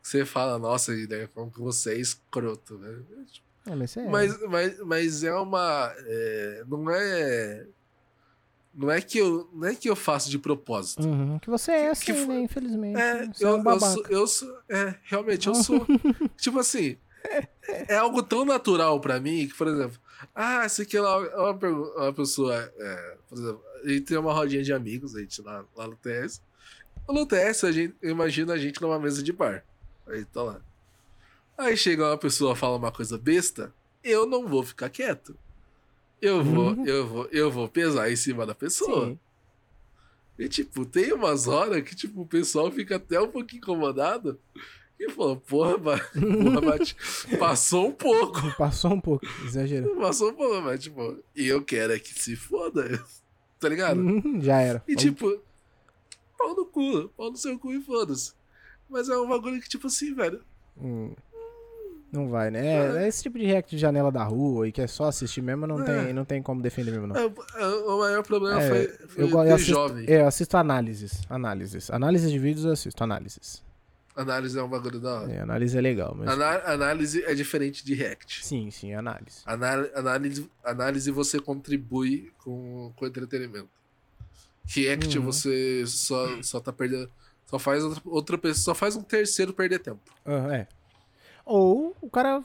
você 0.02 0.24
fala, 0.24 0.58
nossa, 0.58 0.94
ideia, 0.96 1.28
como 1.34 1.52
que 1.52 1.60
você 1.60 1.92
é 1.96 1.98
escroto, 2.00 2.78
né? 2.78 2.96
É, 3.66 3.76
mas, 3.76 3.98
é, 3.98 4.08
Mas, 4.10 4.42
mas, 4.50 4.80
mas 4.80 5.24
é 5.24 5.34
uma. 5.34 5.94
é, 5.98 6.64
não 6.68 6.90
é. 6.90 7.66
Não 8.74 8.90
é, 8.90 9.00
que 9.02 9.20
eu, 9.20 9.48
não 9.54 9.68
é 9.68 9.76
que 9.76 9.88
eu 9.88 9.96
faço 9.96 10.30
de 10.32 10.40
propósito. 10.40 11.06
Uhum, 11.08 11.38
que 11.38 11.50
você 11.50 11.72
é 11.72 11.90
assim, 11.92 12.06
que 12.06 12.14
foi- 12.14 12.26
né? 12.26 12.42
Infelizmente. 12.42 13.00
É, 13.00 13.30
eu, 13.40 13.50
é 13.50 13.54
um 13.54 13.70
eu, 13.70 13.80
sou, 13.80 14.06
eu 14.10 14.28
sou. 14.28 14.58
É, 14.68 14.96
realmente, 15.04 15.48
eu 15.48 15.54
sou. 15.56 15.86
tipo 16.38 16.58
assim. 16.60 16.98
É 17.88 17.96
algo 17.96 18.22
tão 18.24 18.44
natural 18.44 19.00
pra 19.00 19.20
mim 19.20 19.48
que, 19.48 19.54
por 19.54 19.68
exemplo, 19.68 19.98
ah, 20.36 20.66
esse 20.66 20.82
aqui 20.82 20.98
é 20.98 21.02
uma, 21.02 21.26
é 21.28 21.38
uma 21.38 22.14
pessoa. 22.14 22.56
é, 22.78 23.18
por 23.30 23.38
exemplo, 23.38 23.64
a 23.84 23.88
gente 23.88 24.02
tem 24.02 24.18
uma 24.18 24.34
rodinha 24.34 24.64
de 24.64 24.74
amigos, 24.74 25.16
a 25.16 25.20
gente 25.20 25.42
lá, 25.42 25.64
lá 25.76 25.88
no 25.88 25.96
TS. 25.96 26.42
No 27.08 27.26
TS, 27.26 27.64
a 27.66 27.72
gente, 27.72 27.96
imagina 28.02 28.54
a 28.54 28.58
gente 28.58 28.82
numa 28.82 29.00
mesa 29.00 29.22
de 29.22 29.32
bar. 29.32 29.64
Aí 30.08 30.26
tá 30.26 30.42
lá. 30.42 30.62
Aí 31.58 31.78
chega 31.78 32.08
uma 32.10 32.18
pessoa 32.18 32.56
fala 32.56 32.78
uma 32.78 32.92
coisa 32.92 33.18
besta, 33.18 33.74
eu 34.04 34.26
não 34.26 34.48
vou 34.48 34.64
ficar 34.64 34.90
quieto. 34.90 35.38
Eu 36.26 36.42
vou, 36.42 36.70
Uhum. 36.70 36.86
eu 36.86 37.06
vou, 37.08 37.28
eu 37.32 37.52
vou 37.52 37.68
pesar 37.68 38.10
em 38.10 38.16
cima 38.16 38.46
da 38.46 38.56
pessoa. 38.56 39.08
Sim. 39.08 39.20
E, 40.40 40.48
tipo, 40.48 40.86
tem 40.86 41.12
umas 41.12 41.48
horas 41.48 41.84
que, 41.84 41.94
tipo, 41.94 42.22
o 42.22 42.26
pessoal 42.26 42.72
fica 42.72 42.96
até 42.96 43.20
um 43.20 43.28
pouquinho 43.28 43.60
incomodado. 43.60 44.40
E 44.98 45.10
fala, 45.12 45.36
porra, 45.36 45.78
mas, 45.78 46.02
porra, 46.12 46.62
mas 46.62 46.96
passou 47.38 47.88
um 47.88 47.92
pouco. 47.92 48.40
Passou 48.58 48.94
um 48.94 49.02
pouco, 49.02 49.26
exagerou. 49.46 49.98
Passou 49.98 50.30
um 50.32 50.34
pouco, 50.34 50.62
mas, 50.62 50.82
tipo, 50.82 51.20
e 51.36 51.46
eu 51.48 51.62
quero 51.64 51.92
é 51.94 52.00
que 52.00 52.14
se 52.14 52.36
foda. 52.36 53.04
Tá 53.60 53.70
ligado? 53.70 53.98
Uhum, 54.02 54.42
Já 54.42 54.60
era. 54.60 54.84
E, 54.88 54.94
tipo, 54.94 55.42
pau 56.38 56.54
no 56.54 56.66
cu, 56.66 57.08
pau 57.16 57.32
no 57.32 57.38
seu 57.38 57.58
cu 57.58 57.72
e 57.74 57.82
foda-se. 57.82 58.34
Mas 58.90 59.08
é 59.08 59.18
um 59.18 59.28
bagulho 59.28 59.62
que, 59.62 59.70
tipo 59.70 59.88
assim, 59.88 60.14
velho. 60.14 60.42
Hum. 60.78 61.14
Não 62.14 62.30
vai, 62.30 62.52
né? 62.52 62.66
É, 62.66 63.04
é 63.04 63.08
esse 63.08 63.24
tipo 63.24 63.40
de 63.40 63.46
react 63.46 63.76
de 63.76 63.82
janela 63.82 64.12
da 64.12 64.24
rua 64.24 64.68
e 64.68 64.72
que 64.72 64.80
é 64.80 64.86
só 64.88 65.06
assistir 65.06 65.42
mesmo, 65.42 65.66
não, 65.66 65.82
É. 65.82 66.04
tem, 66.06 66.14
não 66.14 66.24
tem 66.24 66.44
como 66.44 66.62
defender 66.62 66.92
mesmo, 66.92 67.08
não. 67.08 67.16
é, 67.16 67.24
é, 67.26 67.66
o 67.66 67.98
maior 68.00 68.22
problema 68.24 68.62
É, 68.62 68.70
foi, 68.70 69.08
foi 69.08 69.24
eu, 69.24 69.30
eu 69.30 69.40
assisto, 69.56 69.72
jovem. 69.74 70.06
é, 70.08 70.22
eu 70.22 70.28
assisto 70.28 70.56
análises. 70.56 71.22
Análises. 71.28 71.90
Análises 71.90 72.30
de 72.32 72.38
vídeos 72.38 72.66
eu 72.66 72.72
assisto, 72.74 73.04
análises. 73.04 73.64
Análise 74.16 74.60
é 74.60 74.62
um 74.62 74.70
bagulho 74.70 75.00
da 75.00 75.22
hora. 75.22 75.32
É, 75.34 75.40
análise 75.40 75.76
é 75.76 75.82
legal, 75.82 76.14
mas. 76.16 76.30
Ana- 76.30 76.62
análise 76.72 77.24
é 77.26 77.34
diferente 77.34 77.84
de 77.84 77.96
react. 77.96 78.46
Sim, 78.46 78.70
sim, 78.70 78.94
análise. 78.94 79.40
Ana- 79.44 79.90
Análise, 79.96 80.48
análise 80.64 81.10
você 81.10 81.40
contribui 81.40 82.32
com, 82.44 82.94
com 82.96 83.08
entretenimento. 83.08 83.70
React 84.68 85.18
Uhum. 85.18 85.26
você 85.26 85.84
só, 85.88 86.28
só 86.44 86.60
tá 86.60 86.72
perdendo. 86.72 87.10
Só 87.48 87.58
faz 87.58 87.84
outra, 88.06 88.38
pessoa. 88.38 88.64
Só 88.64 88.76
faz 88.76 88.96
um 88.96 89.02
terceiro 89.02 89.52
perder 89.52 89.80
tempo. 89.80 90.00
Ah, 90.24 90.56
é. 90.58 90.68
Ou 91.46 91.96
o 92.02 92.10
cara. 92.10 92.44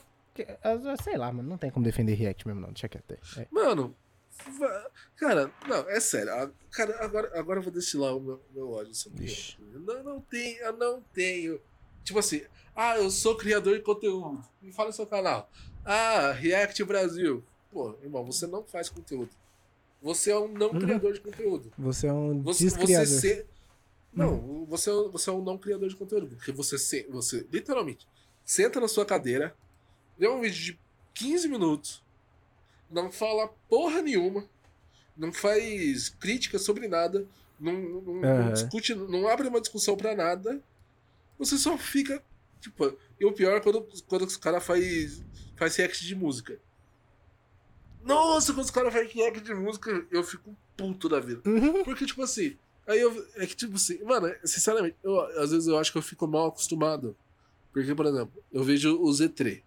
Sei 1.03 1.17
lá, 1.17 1.33
mano, 1.33 1.49
não 1.49 1.59
tem 1.59 1.71
como 1.71 1.85
defender 1.85 2.15
react 2.15 2.47
mesmo, 2.47 2.61
não. 2.61 2.69
Deixa 2.69 2.89
quieto. 2.89 3.19
É. 3.37 3.47
Mano, 3.51 3.95
Cara, 5.17 5.51
não, 5.67 5.89
é 5.91 5.99
sério. 6.01 6.53
Cara, 6.71 7.05
agora, 7.05 7.39
agora 7.39 7.59
eu 7.59 7.63
vou 7.65 7.73
destilar 7.73 8.17
o 8.17 8.21
meu, 8.21 8.41
meu 8.55 8.71
ódio 8.71 8.95
sobre 8.95 9.25
Ixi. 9.25 9.57
ele. 9.61 9.81
Não, 9.85 10.03
não 10.05 10.21
tenho, 10.21 10.59
eu 10.61 10.73
não 10.77 11.03
tenho. 11.13 11.61
Tipo 12.05 12.21
assim, 12.21 12.43
ah, 12.75 12.97
eu 12.97 13.11
sou 13.11 13.37
criador 13.37 13.77
de 13.77 13.83
conteúdo. 13.83 14.41
Me 14.63 14.73
fala 14.73 14.91
o 14.91 14.93
seu 14.93 15.07
canal. 15.07 15.51
Ah, 15.85 16.31
React 16.33 16.85
Brasil. 16.85 17.43
Pô, 17.73 17.97
irmão, 18.03 18.25
você 18.25 18.47
não 18.47 18.63
faz 18.65 18.89
conteúdo. 18.89 19.31
Você 20.01 20.31
é 20.31 20.39
um 20.39 20.47
não 20.49 20.71
Uhum. 20.71 20.79
criador 20.79 21.13
de 21.13 21.21
conteúdo. 21.21 21.73
Você 21.77 22.07
é 22.07 22.13
um 22.13 22.41
Você, 22.43 22.71
você 22.71 22.77
descriador. 22.77 23.07
ser. 23.07 23.47
Não, 24.13 24.65
você, 24.67 24.89
é- 24.91 25.09
você 25.09 25.31
é 25.31 25.33
um 25.33 25.43
não 25.43 25.59
criador 25.59 25.89
de 25.89 25.97
conteúdo. 25.97 26.37
Porque 26.37 26.53
você, 26.53 26.79
se, 26.79 27.03
você 27.11 27.45
literalmente 27.53 28.07
senta 28.49 28.81
na 28.81 28.89
sua 28.89 29.05
cadeira, 29.05 29.55
vê 30.19 30.27
um 30.27 30.41
vídeo 30.41 30.59
de 30.59 30.81
15 31.13 31.49
minutos, 31.49 32.03
não 32.91 33.13
fala 33.13 33.49
porra 33.69 34.01
nenhuma, 34.01 34.49
não 35.15 35.31
faz 35.31 36.09
crítica 36.09 36.59
sobre 36.59 36.89
nada, 36.89 37.27
não, 37.61 37.73
não, 37.73 38.01
não 38.01 38.25
Aham. 38.25 38.53
discute, 38.55 38.95
não 38.95 39.29
abre 39.29 39.49
uma 39.49 39.61
discussão 39.61 39.99
pra 39.99 40.15
nada. 40.15 40.63
Você 41.39 41.59
só 41.59 41.77
fica. 41.77 42.23
Tipo, 42.61 42.97
e 43.21 43.27
o 43.27 43.33
pior 43.33 43.57
é 43.57 43.61
quando, 43.61 43.87
quando 44.07 44.23
os 44.23 44.37
caras 44.37 44.65
faz, 44.65 45.23
faz 45.57 45.77
react 45.77 46.07
de 46.07 46.15
música. 46.15 46.59
Nossa, 48.03 48.55
quando 48.55 48.65
os 48.65 48.71
caras 48.71 48.95
fazem 48.95 49.11
react 49.11 49.41
de 49.43 49.55
música, 49.55 50.07
eu 50.11 50.25
fico 50.25 50.57
puto 50.75 51.09
da 51.09 51.21
vida. 51.21 51.43
Uhum. 51.45 51.85
Porque, 51.85 52.07
tipo 52.07 52.23
assim, 52.23 52.57
aí 52.87 52.99
eu. 52.99 53.29
É 53.37 53.47
que, 53.47 53.55
tipo 53.55 53.77
assim, 53.77 54.03
mano, 54.05 54.35
sinceramente, 54.43 54.97
eu, 55.03 55.21
às 55.39 55.51
vezes 55.51 55.67
eu 55.67 55.77
acho 55.77 55.93
que 55.93 55.99
eu 55.99 56.03
fico 56.03 56.27
mal 56.27 56.47
acostumado. 56.47 57.15
Porque, 57.73 57.95
por 57.95 58.07
exemplo, 58.07 58.33
eu 58.53 58.63
vejo 58.65 58.97
o 59.01 59.07
Z3. 59.11 59.63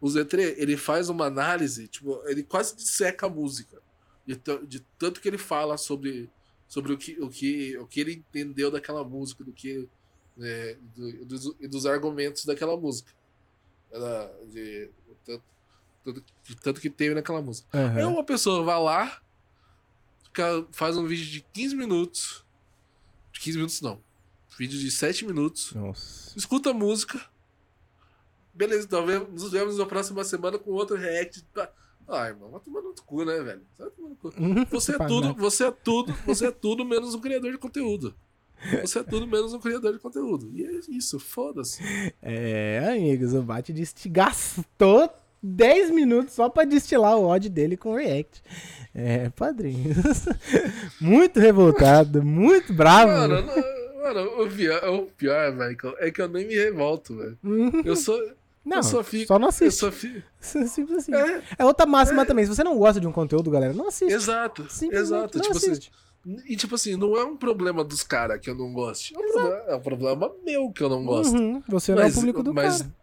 O 0.00 0.06
Z3, 0.06 0.54
ele 0.56 0.76
faz 0.76 1.08
uma 1.08 1.26
análise, 1.26 1.86
tipo, 1.88 2.20
ele 2.26 2.42
quase 2.42 2.74
disseca 2.76 3.26
a 3.26 3.30
música. 3.30 3.80
De, 4.26 4.38
de 4.66 4.80
tanto 4.98 5.20
que 5.20 5.28
ele 5.28 5.38
fala 5.38 5.76
sobre, 5.76 6.30
sobre 6.68 6.92
o, 6.92 6.98
que, 6.98 7.20
o, 7.20 7.28
que, 7.28 7.76
o 7.78 7.86
que 7.86 8.00
ele 8.00 8.12
entendeu 8.14 8.70
daquela 8.70 9.02
música, 9.04 9.42
do 9.44 9.52
que. 9.52 9.88
é, 10.40 10.76
do- 10.96 11.24
dos, 11.26 11.54
e 11.60 11.66
dos 11.68 11.84
argumentos 11.86 12.44
daquela 12.44 12.76
música. 12.76 13.12
Ela, 13.90 14.32
de, 14.50 14.88
tanto, 15.24 15.42
tanto, 16.04 16.24
tanto 16.62 16.80
que 16.80 16.88
teve 16.88 17.14
naquela 17.14 17.42
música. 17.42 17.68
Aí 17.72 18.02
Aham. 18.02 18.08
uma 18.08 18.24
pessoa 18.24 18.62
vai 18.62 18.80
lá, 18.80 19.20
fica- 20.24 20.66
faz 20.72 20.96
um 20.96 21.06
vídeo 21.06 21.26
de 21.26 21.40
15 21.52 21.74
minutos. 21.76 22.44
De 23.32 23.40
15 23.40 23.56
minutos 23.58 23.80
não. 23.80 24.00
Vídeo 24.60 24.78
de 24.78 24.90
7 24.90 25.24
minutos. 25.24 25.72
Nossa. 25.72 26.36
Escuta 26.36 26.68
a 26.68 26.74
música. 26.74 27.18
Beleza, 28.52 28.84
então 28.84 29.06
nos 29.32 29.50
vemos 29.50 29.78
na 29.78 29.86
próxima 29.86 30.22
semana 30.22 30.58
com 30.58 30.72
outro 30.72 30.98
react. 30.98 31.42
Pá. 31.54 31.70
Ah, 32.06 32.28
irmão, 32.28 32.50
vai 32.50 32.60
tomar 32.60 32.82
no 32.82 32.92
cu, 33.06 33.24
né, 33.24 33.40
velho? 33.40 33.62
Vai 33.78 33.88
tomar 33.88 34.08
no 34.10 34.16
cu. 34.16 34.30
Você 34.70 34.94
é 34.94 34.98
tudo, 34.98 35.34
você 35.34 35.64
é 35.64 35.70
tudo, 35.70 36.12
você 36.26 36.46
é 36.48 36.50
tudo 36.50 36.84
menos 36.84 37.14
um 37.14 37.20
criador 37.22 37.52
de 37.52 37.56
conteúdo. 37.56 38.14
Você 38.82 38.98
é 38.98 39.02
tudo 39.02 39.26
menos 39.26 39.54
um 39.54 39.58
criador 39.58 39.94
de 39.94 39.98
conteúdo. 39.98 40.50
E 40.52 40.62
é 40.62 40.80
isso, 40.90 41.18
foda-se. 41.18 41.82
É, 42.20 42.86
amigos, 42.86 43.32
o 43.32 43.40
Bate 43.40 43.72
disse 43.72 44.10
gastou 44.10 45.08
10 45.42 45.90
minutos 45.90 46.34
só 46.34 46.50
pra 46.50 46.64
destilar 46.66 47.16
o 47.16 47.24
ódio 47.24 47.48
dele 47.48 47.78
com 47.78 47.92
o 47.92 47.96
React. 47.96 48.42
É, 48.94 49.30
padrinho. 49.30 49.94
muito 51.00 51.40
revoltado, 51.40 52.22
muito 52.22 52.74
bravo. 52.74 53.10
Mano, 53.10 53.40
não- 53.40 53.79
mano, 54.02 54.42
o 54.42 54.50
pior, 54.50 54.84
o 54.88 55.06
pior, 55.06 55.52
Michael, 55.52 55.94
é 55.98 56.10
que 56.10 56.20
eu 56.22 56.28
nem 56.28 56.46
me 56.46 56.54
revolto, 56.54 57.16
velho. 57.16 57.38
Uhum. 57.44 57.82
Eu 57.84 57.96
sou. 57.96 58.18
Não, 58.64 58.76
eu 58.78 58.82
só, 58.82 59.02
fico, 59.02 59.26
só 59.26 59.38
não 59.38 59.46
Eu 59.46 59.48
assiste. 59.50 59.78
só 59.78 59.90
fico. 59.90 60.22
Simples 60.40 60.98
assim. 60.98 61.14
É, 61.14 61.42
É 61.58 61.64
outra 61.64 61.86
máxima 61.86 62.26
também. 62.26 62.44
Se 62.44 62.54
você 62.54 62.62
não 62.62 62.76
gosta 62.78 63.00
de 63.00 63.06
um 63.06 63.12
conteúdo, 63.12 63.50
galera, 63.50 63.72
não 63.72 63.88
assiste. 63.88 64.12
exato. 64.12 64.62
Exato. 64.92 65.38
não 65.38 65.42
Tipo 65.42 65.56
assim, 65.56 65.70
assiste. 65.70 65.90
e 66.46 66.56
tipo 66.56 66.74
assim, 66.74 66.94
não 66.96 67.16
é 67.16 67.24
um 67.24 67.36
problema 67.36 67.82
dos 67.82 68.02
caras 68.02 68.38
que 68.38 68.50
eu 68.50 68.54
não 68.54 68.72
gosto. 68.72 69.14
É 69.14 69.18
um, 69.18 69.32
problema, 69.32 69.56
é 69.68 69.74
um 69.76 69.80
problema 69.80 70.32
meu 70.44 70.70
que 70.70 70.82
eu 70.82 70.88
não 70.90 71.04
gosto. 71.04 71.34
Uhum, 71.36 71.62
Você 71.68 71.94
não 71.94 72.02
é 72.02 72.08
o 72.08 72.12
público 72.12 72.42
do 72.42 72.52
mas, 72.52 72.82
cara. 72.82 72.94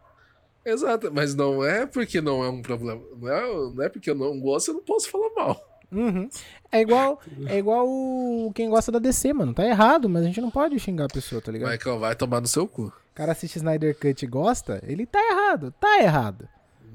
Exato, 0.63 1.11
mas 1.13 1.33
não 1.33 1.63
é 1.63 1.85
porque 1.85 2.21
não 2.21 2.43
é 2.43 2.49
um 2.49 2.61
problema. 2.61 3.01
Não 3.19 3.27
é, 3.29 3.41
não 3.73 3.83
é 3.83 3.89
porque 3.89 4.09
eu 4.11 4.15
não 4.15 4.39
gosto, 4.39 4.69
eu 4.69 4.73
não 4.75 4.81
posso 4.83 5.09
falar 5.09 5.29
mal. 5.35 5.66
Uhum. 5.91 6.29
É 6.71 6.81
igual, 6.81 7.21
é 7.47 7.57
igual 7.57 7.87
o- 7.87 8.51
quem 8.53 8.69
gosta 8.69 8.91
da 8.91 8.99
DC, 8.99 9.31
mano. 9.33 9.53
Tá 9.53 9.65
errado, 9.65 10.09
mas 10.09 10.23
a 10.23 10.25
gente 10.25 10.41
não 10.41 10.51
pode 10.51 10.77
xingar 10.79 11.05
a 11.05 11.09
pessoa, 11.09 11.41
tá 11.41 11.51
ligado? 11.51 11.71
Michael 11.71 11.99
vai 11.99 12.15
tomar 12.15 12.41
no 12.41 12.47
seu 12.47 12.67
cu. 12.67 12.87
O 12.87 12.93
cara 13.15 13.31
assiste 13.31 13.55
Snyder 13.55 13.97
Cut 13.97 14.23
e 14.23 14.27
gosta, 14.27 14.81
ele 14.85 15.05
tá 15.05 15.19
errado. 15.19 15.73
Tá 15.79 16.01
errado. 16.01 16.47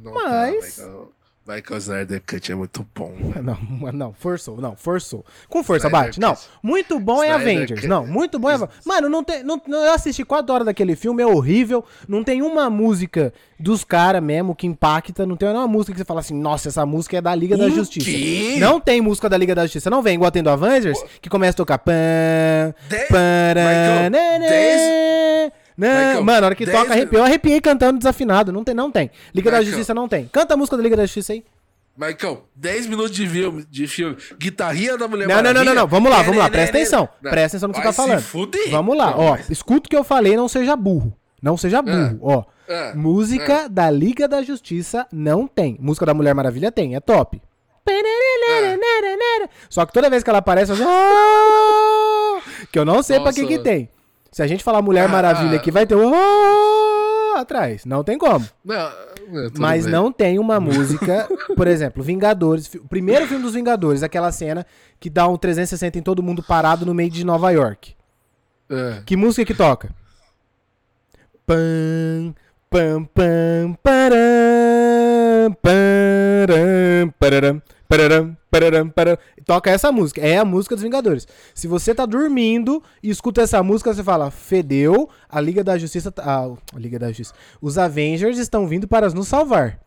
Não 0.03 0.12
Mas- 0.12 0.76
Tá, 0.76 0.82
Michael. 0.82 1.12
Michael 1.47 1.78
Snyder 1.78 2.22
Cut 2.24 2.53
é 2.53 2.55
muito 2.55 2.86
bom. 2.95 3.12
Não, 3.43 3.93
não, 3.93 4.12
forçou, 4.12 4.61
não, 4.61 4.76
forçou. 4.76 5.24
Com 5.49 5.64
força, 5.64 5.88
Snyder 5.88 6.07
bate. 6.07 6.20
Não, 6.20 6.34
Cut. 6.36 6.49
muito 6.62 7.01
bom 7.01 7.22
é 7.22 7.26
Snyder 7.30 7.40
Avengers. 7.57 7.80
Cut. 7.80 7.88
Não, 7.88 8.07
muito 8.07 8.38
bom 8.38 8.49
é 8.49 8.55
Avengers. 8.55 8.78
Mano, 8.86 9.09
não 9.09 9.24
tem. 9.24 9.43
Não, 9.43 9.61
não- 9.66 9.84
eu 9.84 9.93
assisti 9.93 10.24
4 10.24 10.55
horas 10.55 10.66
daquele 10.66 10.95
filme, 10.95 11.20
é 11.22 11.26
horrível. 11.26 11.84
Não 12.07 12.22
tem 12.22 12.43
uma 12.43 12.70
música 12.70 13.34
dos 13.59 13.82
caras 13.82 14.22
mesmo 14.22 14.55
que 14.55 14.68
impacta. 14.68 15.26
Não 15.26 15.36
tem 15.36 15.49
nenhuma 15.49 15.66
música 15.66 15.93
que 15.93 15.99
você 15.99 16.05
fala 16.05 16.20
assim, 16.20 16.34
nossa, 16.38 16.68
essa 16.68 16.86
música 16.86 17.16
é 17.16 17.20
da 17.20 17.34
Liga 17.34 17.57
da 17.57 17.64
O 17.64 17.70
Justiça. 17.70 18.07
quê? 18.09 18.57
Não 18.61 18.78
tem 18.80 19.01
música 19.01 19.28
da 19.28 19.36
Liga 19.36 19.55
da 19.55 19.62
Justiça. 19.62 19.90
Não 19.90 20.01
vem 20.03 20.14
igual 20.14 20.30
tem 20.30 20.43
do 20.45 20.51
Avengers, 20.51 21.03
que 21.20 21.28
começa 21.28 21.55
a 21.55 21.57
tocar. 21.57 21.78
Pam, 21.78 21.93
Dez- 22.88 23.09
pará, 23.09 24.09
Michael, 24.11 25.53
Michael, 25.77 26.25
Mano, 26.25 26.41
na 26.41 26.47
hora 26.47 26.55
que 26.55 26.66
toca, 26.66 26.93
arrepiou. 26.93 27.20
Eu 27.20 27.25
arrepiei 27.25 27.61
cantando 27.61 27.99
desafinado. 27.99 28.53
Não 28.53 28.62
tem, 28.64 28.75
não 28.75 28.91
tem. 28.91 29.11
Liga 29.35 29.51
da 29.51 29.59
Michael. 29.59 29.70
Justiça 29.77 29.95
não 29.95 30.09
tem. 30.09 30.29
Canta 30.33 30.55
a 30.55 30.57
música 30.57 30.77
da 30.77 30.83
Liga 30.83 30.97
da 30.97 31.05
Justiça 31.05 31.33
aí. 31.33 31.45
Michael, 31.97 32.45
10 32.57 32.87
minutos 32.87 33.11
de 33.12 33.27
filme, 33.27 33.66
de 33.70 33.87
filme. 33.87 34.16
Guitarrinha 34.39 34.97
da 34.97 35.07
Mulher 35.07 35.29
Não, 35.29 35.37
não, 35.37 35.43
não, 35.43 35.49
Maravilha. 35.51 35.75
não, 35.75 35.83
não. 35.83 35.89
Vamos 35.89 36.11
lá, 36.11 36.23
vamos 36.23 36.39
lá. 36.39 36.49
Presta 36.49 36.77
atenção. 36.77 37.09
Não. 37.20 37.31
Presta 37.31 37.57
atenção 37.59 37.68
no 37.68 37.75
que 37.75 37.81
você 37.81 37.87
tá 37.87 37.93
falando. 37.93 38.20
fuder. 38.23 38.70
Vamos 38.70 38.97
lá, 38.97 39.11
Não, 39.11 39.18
ó. 39.18 39.31
mas- 39.33 39.51
Escuta 39.51 39.87
o 39.87 39.91
que 39.91 39.97
eu 39.97 40.05
falei, 40.05 40.35
não 40.37 40.49
seja 40.49 40.75
burro. 40.75 41.12
Não 41.43 41.57
seja 41.57 41.83
burro, 41.83 42.18
ó. 42.23 42.45
Ah, 42.68 42.93
Música 42.95 43.68
da 43.68 43.91
Liga 43.91 44.27
da 44.27 44.41
Justiça 44.43 45.07
não 45.12 45.47
tem. 45.47 45.77
Música 45.81 46.07
da 46.07 46.14
Mulher 46.14 46.35
Maravilha 46.35 46.73
tem, 46.73 46.95
é 46.95 47.01
top. 47.01 47.43
Só 49.68 49.85
que 49.85 49.93
toda 49.93 50.09
vez 50.09 50.23
que 50.23 50.31
ela 50.31 50.39
aparece, 50.39 50.73
eu 50.73 50.77
"Oh!" 50.81 52.41
que 52.70 52.79
eu 52.79 52.85
não 52.85 53.03
sei 53.03 53.18
pra 53.20 53.33
que 53.33 53.43
Nossa. 53.43 53.55
que 53.55 53.62
tem. 53.62 53.89
Se 54.33 54.43
a 54.43 54.47
gente 54.47 54.64
falar 54.64 54.83
Mulher 54.83 55.05
Ah, 55.05 55.09
Maravilha 55.09 55.53
ah. 55.53 55.57
aqui, 55.57 55.70
vai 55.70 55.87
ter 55.87 55.95
"Oh!" 55.95 57.37
atrás. 57.37 57.85
Não 57.85 58.03
tem 58.03 58.18
como. 58.18 58.47
Não, 58.64 58.91
Mas 59.59 59.85
bem. 59.85 59.93
não 59.93 60.11
tem 60.12 60.39
uma 60.39 60.59
música, 60.61 61.28
por 61.57 61.66
exemplo, 61.68 62.03
Vingadores, 62.03 62.72
o 62.74 62.89
primeiro 62.89 63.26
filme 63.26 63.43
dos 63.45 63.55
Vingadores, 63.55 64.03
aquela 64.03 64.33
cena 64.33 64.66
que 64.99 65.09
dá 65.11 65.28
um 65.28 65.37
360 65.37 65.99
em 65.99 66.03
todo 66.03 66.22
mundo 66.22 66.43
parado 66.43 66.85
no 66.87 66.95
meio 66.95 67.11
de 67.11 67.24
Nova 67.24 67.51
York. 67.51 67.95
É. 68.70 69.03
Que 69.05 69.16
música 69.16 69.45
que 69.45 69.55
toca? 69.55 69.91
Pam, 71.47 72.35
pam, 72.70 73.05
pam, 73.05 73.76
param, 73.83 75.53
param, 75.61 77.11
pararam, 77.18 77.62
pararam, 77.97 78.36
pararam, 78.51 78.88
pararam. 78.88 79.18
Toca 79.45 79.70
essa 79.70 79.93
música. 79.93 80.20
É 80.20 80.38
a 80.38 80.45
música 80.45 80.74
dos 80.74 80.82
Vingadores. 80.82 81.26
Se 81.55 81.66
você 81.66 81.95
tá 81.95 82.07
dormindo 82.07 82.82
e 83.03 83.11
escuta 83.11 83.43
essa 83.43 83.62
música, 83.62 83.93
você 83.93 84.03
fala: 84.03 84.30
Fedeu, 84.30 85.09
a 85.28 85.40
Liga 85.40 85.62
da 85.62 85.76
Justiça. 85.76 86.11
tá- 86.11 86.22
ah, 86.24 86.55
a 86.74 86.78
Liga 86.78 86.99
da 86.99 87.09
Justiça. 87.09 87.34
Os 87.61 87.78
Avengers 87.78 88.38
estão 88.38 88.66
vindo 88.66 88.88
para 88.88 89.09
nos 89.11 89.28
salvar. 89.28 89.78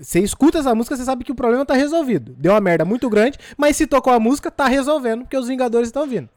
Você 0.00 0.20
escuta 0.20 0.58
essa 0.58 0.74
música, 0.74 0.96
você 0.96 1.04
sabe 1.04 1.24
que 1.24 1.32
o 1.32 1.34
problema 1.34 1.66
tá 1.66 1.74
resolvido. 1.74 2.34
Deu 2.38 2.52
uma 2.52 2.60
merda 2.60 2.86
muito 2.86 3.10
grande, 3.10 3.38
mas 3.56 3.76
se 3.76 3.86
tocou 3.86 4.12
a 4.12 4.18
música, 4.18 4.50
tá 4.50 4.66
resolvendo, 4.66 5.22
porque 5.22 5.36
os 5.36 5.46
Vingadores 5.46 5.88
estão 5.88 6.06
vindo. 6.06 6.28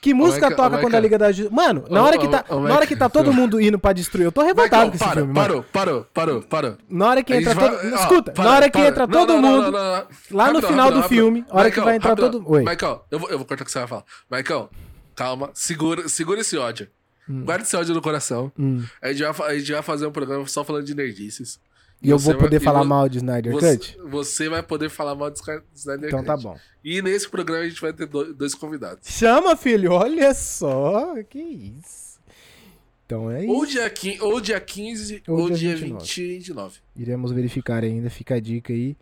Que 0.00 0.12
música 0.12 0.48
Michael, 0.50 0.56
toca 0.56 0.76
ô, 0.76 0.80
quando 0.80 0.84
a 0.94 1.00
Michael. 1.00 1.02
Liga 1.02 1.18
da 1.18 1.32
Justiça. 1.32 1.54
Mano, 1.54 1.84
na 1.88 2.02
hora 2.02 2.18
que 2.18 2.26
tá, 2.28 2.44
na 2.48 2.74
hora 2.74 2.86
que 2.86 2.96
tá 2.96 3.08
todo 3.08 3.32
mundo 3.34 3.60
indo 3.60 3.78
pra 3.78 3.92
destruir, 3.92 4.24
eu 4.24 4.32
tô 4.32 4.42
revoltado 4.42 4.90
com 4.90 4.96
esse 4.96 5.04
para, 5.04 5.16
filme, 5.20 5.32
parou, 5.34 5.62
parou, 5.72 6.06
parou, 6.12 6.42
parou. 6.42 6.76
Na 6.88 7.08
hora 7.08 7.22
que 7.22 7.32
entra 7.34 7.54
todo. 7.54 7.76
ó, 7.76 7.96
Escuta, 7.96 8.32
para, 8.32 8.44
na 8.44 8.50
hora 8.56 8.66
que 8.70 8.78
para. 8.78 8.88
entra 8.88 9.06
Não, 9.06 9.12
todo 9.12 9.32
não, 9.34 9.42
mundo. 9.42 9.70
não, 9.70 10.06
lá 10.32 10.52
no 10.52 10.60
final 10.62 10.90
do 10.90 11.02
filme, 11.04 11.44
hora 11.50 11.70
que 11.70 11.80
vai 11.80 11.96
entrar 11.96 12.16
todo- 12.16 12.42
Oi. 12.46 12.64
Michael, 12.64 13.04
eu 13.10 13.18
vou, 13.18 13.30
eu 13.30 13.38
vou 13.38 13.46
cortar 13.46 13.62
o 13.62 13.64
que 13.66 13.70
você 13.72 13.78
vai 13.78 13.88
falar. 13.88 14.04
Michael, 14.30 14.70
calma, 15.14 15.50
segura, 15.54 16.08
segura 16.08 16.40
esse 16.40 16.56
ódio. 16.58 16.88
Hum. 17.28 17.44
Guarda 17.44 17.62
esse 17.62 17.76
ódio 17.76 17.94
no 17.94 18.02
coração. 18.02 18.50
A, 19.00 19.12
gente 19.12 19.22
vai, 19.32 19.50
a 19.52 19.58
gente 19.58 19.72
vai 19.72 19.82
fazer 19.82 20.06
um 20.06 20.10
programa 20.10 20.44
só 20.48 20.64
falando 20.64 20.84
de 20.84 20.94
nerdices. 20.96 21.60
E 22.02 22.10
eu 22.10 22.18
vou 22.18 22.32
vai- 22.34 22.42
poder 22.42 22.56
e 22.56 22.60
falar 22.64 22.84
mal 22.84 23.08
de 23.08 23.18
Snyder 23.18 23.52
Você, 23.52 23.78
Cut? 23.78 23.98
você 24.10 24.48
vai 24.48 24.62
poder 24.62 24.90
falar 24.90 25.14
mal 25.14 25.30
de 25.30 25.38
Snyder 25.74 26.08
Então 26.08 26.18
Cut. 26.20 26.26
tá 26.26 26.36
bom. 26.36 26.56
E 26.84 27.00
nesse 27.00 27.28
programa 27.28 27.64
a 27.64 27.68
gente 27.68 27.80
vai 27.80 27.92
ter 27.92 28.06
do- 28.06 28.34
dois 28.34 28.54
convidados. 28.54 29.08
Chama, 29.08 29.56
filho, 29.56 29.92
olha 29.92 30.34
só. 30.34 31.14
Que 31.30 31.38
isso. 31.38 32.12
Então 33.06 33.30
é 33.30 33.44
Ou 33.46 33.64
isso. 33.64 33.72
dia, 33.74 33.90
quin- 33.90 34.18
ou 34.20 34.40
dia 34.40 34.58
15 34.60 35.22
Ou 35.28 35.40
ou, 35.40 35.48
dia 35.50 35.56
dia 35.58 35.76
29. 35.76 36.00
20 36.04 36.18
e 36.18 36.28
29. 36.38 36.78
Iremos 36.96 37.30
verificar 37.30 37.84
ainda, 37.84 38.08
fica 38.10 38.34
a 38.36 38.40
dica 38.40 38.72
aí. 38.72 38.96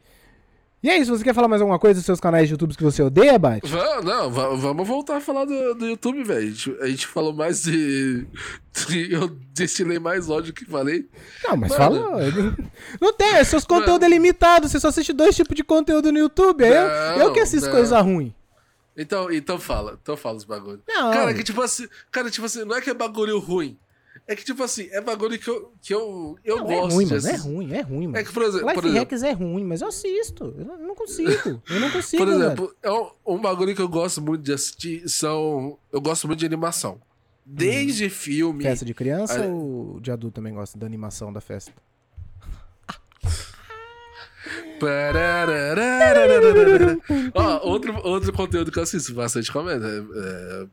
E 0.83 0.89
é 0.89 0.97
isso, 0.97 1.15
você 1.15 1.23
quer 1.23 1.35
falar 1.35 1.47
mais 1.47 1.61
alguma 1.61 1.79
coisa 1.79 2.01
dos 2.01 2.07
seus 2.07 2.19
canais 2.21 2.49
de 2.49 2.55
YouTube 2.55 2.75
que 2.75 2.83
você 2.83 3.03
odeia, 3.03 3.39
Bate? 3.39 3.69
Va- 3.69 4.01
Não, 4.01 4.31
va- 4.31 4.49
vamos 4.55 4.89
voltar 4.89 5.19
a 5.19 5.21
falar 5.21 5.45
do, 5.45 5.75
do 5.75 5.87
YouTube, 5.87 6.25
velho. 6.25 6.49
A 6.81 6.87
gente, 6.87 7.07
falou 7.07 7.35
mais 7.35 7.63
de, 7.65 8.25
de- 8.89 9.13
Eu 9.13 9.29
destilei 9.53 9.99
mais 9.99 10.31
ódio 10.31 10.55
que 10.55 10.65
falei. 10.65 11.07
Não, 11.45 11.55
mas 11.57 11.71
Mano. 11.71 11.79
fala. 12.03 12.21
Não 12.99 13.13
tem, 13.13 13.35
é 13.35 13.45
seus 13.45 13.65
conteúdos 13.67 14.07
é 14.07 14.09
limitado. 14.11 14.69
Você 14.71 14.81
só 14.81 14.89
assiste 14.89 15.13
dois 15.13 15.37
tipos 15.37 15.55
de 15.55 15.63
conteúdo 15.63 16.11
no 16.11 16.19
YouTube. 16.19 16.65
Aí 16.65 16.73
eu, 16.73 16.81
eu 17.21 17.27
Não, 17.27 17.33
que 17.35 17.41
assisto 17.41 17.67
não. 17.69 17.75
coisa 17.77 18.01
ruim. 18.01 18.35
Então, 18.97 19.31
então 19.31 19.59
fala, 19.59 19.99
então 20.03 20.17
fala 20.17 20.37
os 20.39 20.45
bagulhos. 20.45 20.81
Não. 20.89 21.11
Cara, 21.13 21.33
que 21.35 21.43
tipo 21.45 21.61
assim, 21.61 21.87
cara, 22.11 22.31
tipo 22.31 22.47
assim, 22.47 22.65
não 22.65 22.77
é 22.77 22.81
que 22.81 22.89
é 22.91 22.95
bagulho 22.95 23.39
ruim. 23.39 23.79
É 24.27 24.37
que, 24.37 24.45
tipo 24.45 24.63
assim, 24.63 24.89
é 24.93 25.01
bagulho 25.01 25.37
que 25.39 25.51
eu, 25.51 25.73
que 25.83 25.93
eu, 25.93 26.39
eu 26.45 26.59
Não, 26.59 26.65
gosto 26.67 26.91
é 26.91 26.95
ruim, 26.95 27.07
mano. 27.07 27.29
É 27.29 27.37
ruim, 27.37 27.73
é 27.73 27.81
ruim, 27.81 28.07
mano. 28.07 28.17
É 28.19 28.25
que, 28.25 28.33
por 28.33 28.43
exemplo, 28.45 28.61
por 28.61 28.75
Life 28.75 28.87
exemplo, 28.87 28.99
Hacks 29.01 29.23
é 29.25 29.33
ruim, 29.33 29.65
mas 29.65 29.81
eu 29.81 29.89
assisto. 29.89 30.55
Eu 30.57 30.65
não- 30.65 30.95
consigo. 30.95 31.63
Eu 31.69 31.81
não 31.81 31.91
consigo, 31.93 32.25
por 32.25 32.33
exemplo 32.33 32.75
é 32.83 32.91
um, 32.93 33.11
um 33.27 33.39
bagulho 33.41 33.75
que 33.75 33.83
eu 33.83 33.89
gosto 33.89 34.21
muito 34.23 34.43
de 34.43 34.53
assistir 34.53 35.09
são. 35.09 35.79
Eu 35.91 36.01
gosto 36.01 36.27
muito 36.27 36.39
de 36.39 36.47
animação. 36.47 37.01
Desde 37.45 38.09
filme. 38.09 38.63
Festa 38.63 38.85
de 38.85 38.95
criança 38.95 39.43
Ah, 39.43 39.47
ou 39.49 39.99
de 40.01 40.13
adulto 40.13 40.37
também 40.37 40.55
gosta 40.55 40.79
da 40.79 40.87
animação 40.87 41.33
da 41.33 41.41
festa? 41.41 41.73
Ó, 47.35 47.69
outro, 47.69 47.95
outro 48.07 48.33
conteúdo 48.33 48.71
que 48.71 48.79
eu 48.79 48.83
assisto 48.83 49.15
bastante 49.15 49.51
comédia. 49.53 49.87
É, 49.87 49.99
é, 50.63 50.67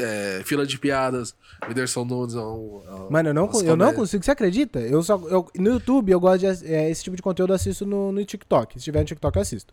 é, 0.00 0.42
fila 0.44 0.66
de 0.66 0.78
piadas. 0.78 1.34
Whindersson 1.68 2.04
Nunes. 2.04 2.34
é 2.34 2.38
um- 2.40 2.82
é 3.08 3.10
Mano, 3.12 3.28
eu 3.30 3.34
não, 3.34 3.50
eu 3.64 3.76
não 3.76 3.94
consigo, 3.94 4.22
você 4.24 4.30
acredita? 4.30 4.78
Eu 4.80 5.02
só, 5.02 5.14
eu, 5.28 5.48
no 5.56 5.70
YouTube 5.70 6.10
eu 6.12 6.20
gosto 6.20 6.40
de 6.40 6.46
é, 6.66 6.90
esse 6.90 7.02
tipo 7.04 7.16
de 7.16 7.22
conteúdo 7.22 7.52
eu 7.52 7.54
assisto 7.56 7.86
no, 7.86 8.12
no 8.12 8.24
TikTok. 8.24 8.78
Se 8.78 8.84
tiver 8.84 8.98
no 9.00 9.04
TikTok 9.06 9.36
eu 9.36 9.42
assisto. 9.42 9.72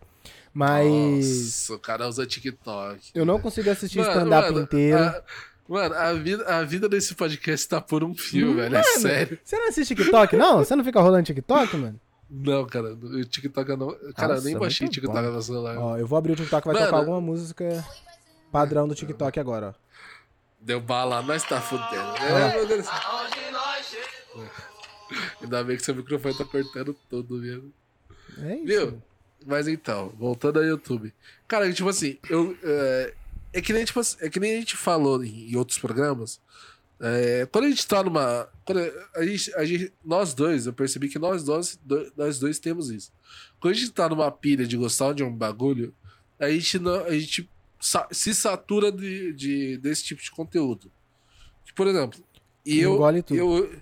Mas 0.53 0.85
Nossa, 0.87 1.73
o 1.75 1.79
cara 1.79 2.07
usa 2.07 2.25
TikTok. 2.25 2.99
eu 3.15 3.25
não 3.25 3.39
consigo 3.39 3.69
assistir 3.69 3.99
Mano, 3.99 4.11
stand-up 4.11 4.51
mano, 4.51 4.63
inteiro. 4.63 4.97
A, 5.03 5.23
mano, 5.67 5.95
a 5.95 6.13
vida, 6.13 6.43
a 6.45 6.63
vida 6.63 6.87
desse 6.89 7.15
podcast 7.15 7.67
tá 7.67 7.81
por 7.81 8.03
um 8.03 8.13
fio, 8.15 8.55
velho. 8.55 8.75
É 8.75 8.81
Mano, 8.81 8.99
sério. 9.01 9.39
Você 9.43 9.57
não 9.57 9.67
assiste 9.69 9.95
TikTok, 9.95 10.35
não? 10.35 10.59
Você 10.59 10.75
não 10.75 10.83
fica 10.83 10.99
rolando 11.01 11.23
TikTok, 11.25 11.75
mano? 11.77 11.99
Não, 12.29 12.65
cara, 12.65 12.93
o 12.93 13.25
TikTok 13.25 13.69
não. 13.75 13.91
Cara, 14.15 14.33
eu 14.33 14.35
Nossa, 14.35 14.47
nem 14.47 14.57
baixei 14.57 14.87
TikTok 14.87 15.13
bom. 15.27 15.31
no 15.33 15.41
celular. 15.41 15.77
Ó, 15.77 15.97
eu 15.97 16.07
vou 16.07 16.17
abrir 16.17 16.31
o 16.33 16.35
TikTok, 16.35 16.65
vai 16.65 16.75
Mano. 16.75 16.85
tocar 16.85 16.97
alguma 16.99 17.19
música 17.19 17.83
padrão 18.51 18.87
do 18.87 18.95
TikTok 18.95 19.37
agora, 19.39 19.69
ó. 19.75 19.90
Deu 20.61 20.79
bala, 20.79 21.21
nós 21.23 21.43
tá 21.43 21.59
fudendo. 21.59 21.95
lá. 21.95 22.29
É, 22.29 22.55
meu 22.55 22.67
Deus. 22.67 22.85
Ainda 25.41 25.63
bem 25.63 25.75
que 25.77 25.83
seu 25.83 25.95
microfone 25.95 26.37
tá 26.37 26.45
cortando 26.45 26.95
tudo 27.09 27.35
mesmo. 27.37 27.73
É 28.37 28.55
isso. 28.55 28.65
Viu? 28.65 29.03
Mas 29.45 29.67
então, 29.67 30.09
voltando 30.17 30.59
ao 30.59 30.65
YouTube. 30.65 31.13
Cara, 31.47 31.71
tipo 31.73 31.89
assim, 31.89 32.17
eu. 32.29 32.55
É, 32.63 33.13
é 33.53 33.61
que 33.61 33.73
nem, 33.73 33.83
tipo, 33.83 33.99
assim, 33.99 34.17
é 34.21 34.29
que 34.29 34.39
nem 34.39 34.55
a 34.55 34.59
gente 34.59 34.77
falou 34.77 35.23
em, 35.23 35.51
em 35.51 35.55
outros 35.55 35.79
programas. 35.79 36.39
É, 36.99 37.47
quando 37.51 37.65
a 37.65 37.69
gente 37.69 37.85
tá 37.87 38.03
numa. 38.03 38.47
Quando 38.63 38.79
a 39.15 39.25
gente, 39.25 39.53
a 39.55 39.65
gente- 39.65 39.91
nós 40.05 40.33
dois, 40.35 40.67
eu 40.67 40.73
percebi 40.73 41.09
que 41.09 41.17
nós 41.17 41.43
dois, 41.43 41.77
do- 41.83 42.11
nós 42.15 42.37
dois 42.39 42.59
temos 42.59 42.91
isso. 42.91 43.11
Quando 43.59 43.73
a 43.73 43.77
gente 43.77 43.91
tá 43.91 44.07
numa 44.07 44.31
pilha 44.31 44.65
de 44.67 44.77
gostar 44.77 45.13
de 45.13 45.23
um 45.23 45.33
bagulho, 45.35 45.93
a 46.39 46.49
gente, 46.49 46.77
não, 46.77 47.03
a 47.05 47.11
gente 47.17 47.49
sa- 47.81 48.07
se 48.11 48.33
satura 48.33 48.91
de, 48.91 49.33
de- 49.33 49.77
desse 49.77 50.03
tipo 50.03 50.21
de 50.21 50.31
conteúdo. 50.31 50.91
Por 51.75 51.87
exemplo, 51.87 52.19
eu, 52.65 52.93
Engole 52.95 53.21
tudo. 53.23 53.37
eu, 53.37 53.75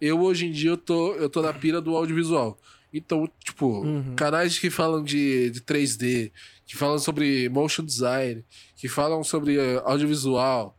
eu 0.00 0.20
hoje 0.20 0.46
em 0.46 0.52
dia 0.52 0.70
eu 0.70 0.76
tô, 0.76 1.14
eu 1.14 1.28
tô 1.28 1.42
na 1.42 1.52
pira 1.52 1.80
do 1.80 1.96
audiovisual. 1.96 2.58
Então, 2.92 3.28
tipo, 3.44 3.82
Uhum. 3.84 4.14
canais 4.16 4.58
que 4.58 4.68
falam 4.70 5.02
de, 5.02 5.50
de 5.50 5.60
3D, 5.60 6.32
que 6.66 6.76
falam 6.76 6.98
sobre 6.98 7.48
motion 7.48 7.84
design, 7.84 8.44
que 8.76 8.88
falam 8.88 9.22
sobre 9.22 9.58
eh, 9.58 9.80
audiovisual. 9.84 10.76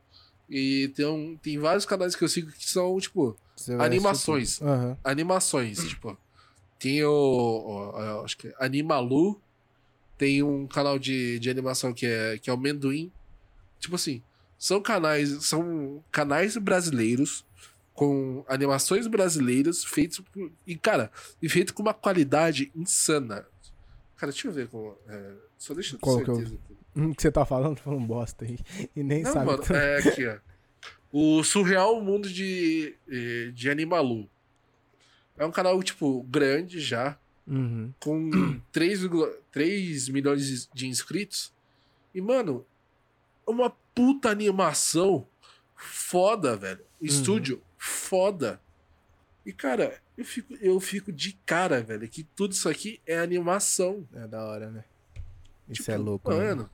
E 0.49 0.89
tem, 0.89 1.05
um, 1.05 1.37
tem 1.37 1.57
vários 1.57 1.85
canais 1.85 2.13
que 2.15 2.23
eu 2.23 2.27
sigo 2.27 2.51
que 2.51 2.69
são, 2.69 2.99
tipo, 2.99 3.37
animações. 3.79 4.61
Aham. 4.61 4.97
animações, 5.03 5.77
tipo. 5.87 6.17
Tem 6.77 7.03
o, 7.03 7.09
o- 7.11 7.91
o- 7.91 8.25
acho 8.25 8.37
que 8.37 8.47
é 8.47 8.53
Animalu, 8.59 9.39
tem 10.21 10.43
um 10.43 10.67
canal 10.67 10.99
de, 10.99 11.39
de 11.39 11.49
animação 11.49 11.91
que 11.91 12.05
é, 12.05 12.37
que 12.37 12.47
é 12.47 12.53
o 12.53 12.57
Menduim. 12.57 13.11
Tipo 13.79 13.95
assim, 13.95 14.21
são 14.55 14.79
canais, 14.79 15.29
são 15.47 16.03
canais 16.11 16.55
brasileiros 16.57 17.43
com 17.95 18.45
animações 18.47 19.07
brasileiras 19.07 19.83
feitos 19.83 20.19
por, 20.19 20.51
e 20.67 20.75
cara, 20.77 21.11
e 21.41 21.49
feito 21.49 21.73
com 21.73 21.81
uma 21.81 21.93
qualidade 21.95 22.71
insana. 22.75 23.47
Cara, 24.15 24.31
deixa 24.31 24.47
eu 24.47 24.51
ver 24.51 24.67
como, 24.67 24.95
é, 25.07 25.31
só 25.57 25.73
deixa 25.73 25.95
eu 25.95 25.99
ter 25.99 26.03
Qual 26.03 26.23
que 26.23 26.29
o- 26.29 26.35
certeza. 26.35 26.57
Hum, 26.95 27.13
que 27.15 27.21
você 27.23 27.31
tá 27.31 27.43
falando, 27.43 27.79
falando 27.79 28.05
bosta 28.05 28.45
aí. 28.45 28.59
E 28.95 29.01
nem 29.01 29.23
Não, 29.23 29.33
sabe. 29.33 29.45
mano, 29.47 29.63
é 29.71 29.97
aqui, 29.97 30.27
ó. 30.27 30.37
O 31.11 31.43
Surreal 31.43 31.99
Mundo 31.99 32.29
de, 32.29 32.95
eh, 33.09 33.49
de 33.55 33.71
Animalu. 33.71 34.29
É 35.35 35.43
um 35.47 35.51
canal, 35.51 35.81
tipo, 35.81 36.21
grande 36.29 36.79
já, 36.79 37.17
Uhum. 37.51 37.93
com 37.99 38.29
3,3 38.73 40.11
milhões 40.11 40.69
de 40.73 40.87
inscritos. 40.87 41.53
E, 42.13 42.21
mano, 42.21 42.65
uma 43.45 43.69
puta 43.93 44.29
animação 44.29 45.27
foda, 45.75 46.55
velho. 46.55 46.79
Estúdio 47.01 47.61
foda. 47.77 48.59
E, 49.45 49.51
cara, 49.51 49.99
eu 50.17 50.23
fico, 50.23 50.53
eu 50.61 50.79
fico 50.79 51.11
de 51.11 51.33
cara, 51.45 51.81
velho, 51.81 52.07
que 52.07 52.23
tudo 52.23 52.51
isso 52.53 52.69
aqui 52.69 52.99
é 53.07 53.17
animação. 53.19 54.07
É 54.13 54.27
da 54.27 54.43
hora, 54.43 54.69
né? 54.69 54.83
Isso 55.69 55.81
Tipo, 55.83 55.91
é 55.91 55.97
louco, 55.97 56.31
né? 56.31 56.37
Mano. 56.49 56.69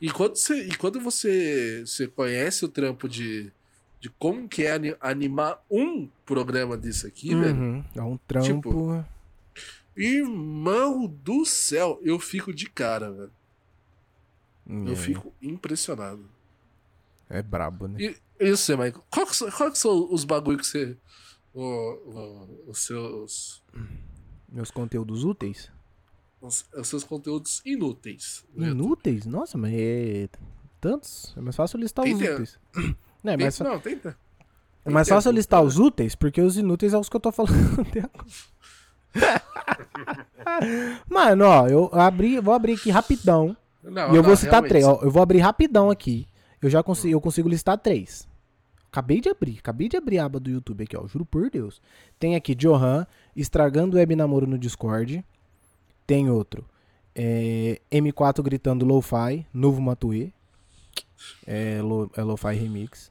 E 0.00 0.10
quando 0.10 0.36
você, 0.36 0.64
e 0.66 0.76
quando 0.76 1.00
você, 1.00 1.82
você 1.86 2.06
conhece 2.06 2.64
o 2.64 2.68
trampo 2.68 3.08
de, 3.08 3.52
de 4.00 4.08
como 4.10 4.48
que 4.48 4.64
é 4.64 4.72
ani- 4.72 4.96
animar 5.00 5.62
um 5.70 6.08
programa 6.24 6.76
desse 6.76 7.06
aqui, 7.06 7.34
velho. 7.34 7.54
Uhum. 7.54 7.84
É 7.94 8.02
um 8.02 8.16
trampo. 8.16 8.46
Tipo, 8.70 9.04
Irmão 9.96 11.06
do 11.06 11.44
céu, 11.44 11.98
eu 12.02 12.18
fico 12.18 12.52
de 12.52 12.68
cara, 12.68 13.10
velho. 13.10 13.32
É, 14.68 14.90
Eu 14.90 14.96
fico 14.96 15.32
impressionado. 15.40 16.28
é 17.30 17.42
brabo, 17.42 17.86
né? 17.88 17.98
E, 18.38 18.50
você, 18.50 18.72
Michael? 18.76 19.02
Qual 19.10 19.26
que, 19.26 19.34
são- 19.36 19.50
qual 19.50 19.70
que 19.72 19.78
são 19.78 20.12
os 20.12 20.24
bagulho 20.24 20.58
que 20.58 20.66
você. 20.66 20.96
o- 21.54 21.62
o- 21.64 22.64
os 22.70 22.84
seus. 22.84 23.62
Meus 24.48 24.70
conteúdos 24.70 25.24
úteis? 25.24 25.70
Os, 26.40 26.66
os 26.74 26.86
seus 26.88 27.02
conteúdos 27.02 27.62
inúteis. 27.64 28.44
YouTube? 28.54 28.70
Inúteis? 28.72 29.24
Nossa, 29.26 29.56
mas 29.56 29.72
é. 29.74 30.28
Tantos? 30.80 31.32
É 31.36 31.40
mais 31.40 31.56
fácil 31.56 31.78
listar 31.80 32.04
os 32.04 32.12
úteis. 32.20 32.58
Não, 33.24 33.32
é 33.32 33.36
Tem- 33.38 33.44
mais, 33.46 33.56
fa- 33.56 33.64
Não, 33.64 33.80
tenta. 33.80 34.18
é 34.84 34.90
mais 34.90 35.08
fácil 35.08 35.32
listar 35.32 35.62
os 35.62 35.78
úteis, 35.78 36.14
porque 36.14 36.40
os 36.42 36.56
inúteis 36.58 36.92
é 36.92 36.98
os 36.98 37.08
que 37.08 37.16
eu 37.16 37.20
tô 37.20 37.32
falando 37.32 37.80
até 37.80 38.00
agora. 38.00 38.26
Mano, 41.08 41.44
ó, 41.44 41.66
eu 41.68 41.90
abri, 41.92 42.40
vou 42.40 42.54
abrir 42.54 42.74
aqui 42.74 42.90
rapidão. 42.90 43.56
Não, 43.82 44.12
e 44.12 44.16
eu 44.16 44.16
não, 44.16 44.22
vou 44.22 44.36
citar 44.36 44.62
três. 44.62 44.84
Ó, 44.84 45.00
eu 45.02 45.10
vou 45.10 45.22
abrir 45.22 45.38
rapidão 45.38 45.90
aqui. 45.90 46.26
Eu 46.60 46.70
já 46.70 46.82
consigo, 46.82 47.14
eu 47.14 47.20
consigo 47.20 47.48
listar 47.48 47.78
três. 47.78 48.26
Acabei 48.90 49.20
de 49.20 49.28
abrir, 49.28 49.58
acabei 49.58 49.88
de 49.88 49.96
abrir 49.96 50.18
a 50.18 50.24
aba 50.24 50.40
do 50.40 50.50
YouTube 50.50 50.84
aqui, 50.84 50.96
ó. 50.96 51.06
Juro 51.06 51.26
por 51.26 51.50
Deus. 51.50 51.82
Tem 52.18 52.34
aqui 52.34 52.54
Johan, 52.54 53.06
estragando 53.34 53.96
web 53.96 54.16
namoro 54.16 54.46
no 54.46 54.58
Discord. 54.58 55.24
Tem 56.06 56.30
outro. 56.30 56.64
é, 57.16 57.80
M4 57.90 58.42
gritando 58.42 58.84
lo-fi, 58.84 59.46
novo 59.52 59.80
Matuê. 59.80 60.30
É, 61.46 61.80
lo, 61.80 62.10
é 62.14 62.22
lo-fi 62.22 62.54
remix. 62.54 63.10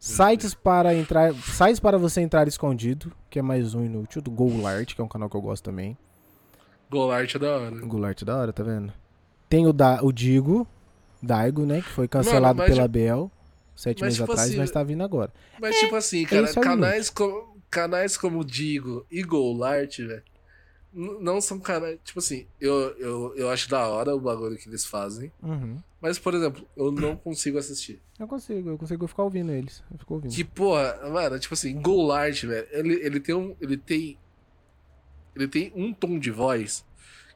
Sites 0.00 0.54
para 0.54 0.94
entrar, 0.94 1.34
sites 1.34 1.78
para 1.78 1.98
você 1.98 2.22
entrar 2.22 2.48
escondido, 2.48 3.12
que 3.28 3.38
é 3.38 3.42
mais 3.42 3.74
um 3.74 3.84
inútil, 3.84 4.22
do 4.22 4.30
Golart, 4.30 4.94
que 4.94 5.00
é 5.00 5.04
um 5.04 5.08
canal 5.08 5.28
que 5.28 5.36
eu 5.36 5.42
gosto 5.42 5.62
também. 5.62 5.94
Golart 6.90 7.34
é 7.34 7.38
da 7.38 7.58
hora. 7.58 7.76
O 7.76 7.86
Goulart 7.86 8.22
da 8.24 8.36
hora, 8.38 8.52
tá 8.52 8.62
vendo? 8.62 8.92
Tem 9.48 9.66
o, 9.66 9.72
da, 9.74 10.02
o 10.02 10.10
Digo, 10.10 10.66
Daigo, 11.22 11.66
né? 11.66 11.82
Que 11.82 11.90
foi 11.90 12.08
cancelado 12.08 12.56
mas 12.56 12.70
pela 12.70 12.82
tipo- 12.84 12.92
Bel 12.92 13.30
sete 13.76 14.00
mas 14.00 14.06
meses 14.08 14.18
tipo 14.20 14.32
atrás, 14.32 14.48
assim, 14.48 14.58
mas 14.58 14.70
tá 14.70 14.82
vindo 14.82 15.02
agora. 15.02 15.32
Mas, 15.60 15.76
tipo 15.78 15.94
assim, 15.96 16.24
cara, 16.24 16.44
isso 16.44 16.58
é 16.58 16.62
canais, 16.62 17.10
como, 17.10 17.56
canais 17.70 18.16
como 18.16 18.44
Digo 18.44 19.06
e 19.10 19.22
Golart, 19.22 19.98
velho, 19.98 20.22
não 20.92 21.40
são 21.40 21.60
canais. 21.60 21.98
Tipo 22.04 22.18
assim, 22.20 22.46
eu, 22.60 22.74
eu, 22.98 23.34
eu 23.36 23.50
acho 23.50 23.68
da 23.68 23.86
hora 23.86 24.14
o 24.14 24.20
bagulho 24.20 24.56
que 24.56 24.68
eles 24.68 24.84
fazem. 24.86 25.30
Uhum. 25.42 25.78
Mas, 26.00 26.18
por 26.18 26.32
exemplo, 26.34 26.66
eu 26.76 26.90
não 26.90 27.14
consigo 27.14 27.58
assistir. 27.58 28.00
Eu 28.18 28.26
consigo, 28.26 28.70
eu 28.70 28.78
consigo 28.78 29.06
ficar 29.06 29.22
ouvindo 29.22 29.52
eles. 29.52 29.82
Eu 29.90 29.98
fico 29.98 30.14
ouvindo. 30.14 30.32
Que, 30.34 30.42
porra, 30.44 30.98
mano, 31.10 31.38
tipo 31.38 31.52
assim, 31.54 31.80
Golart, 31.80 32.42
velho, 32.44 32.66
ele, 32.70 32.94
ele 33.04 33.20
tem 33.20 33.34
um. 33.34 33.54
Ele 33.60 33.76
tem. 33.76 34.18
Ele 35.36 35.46
tem 35.46 35.72
um 35.76 35.92
tom 35.92 36.18
de 36.18 36.30
voz. 36.30 36.84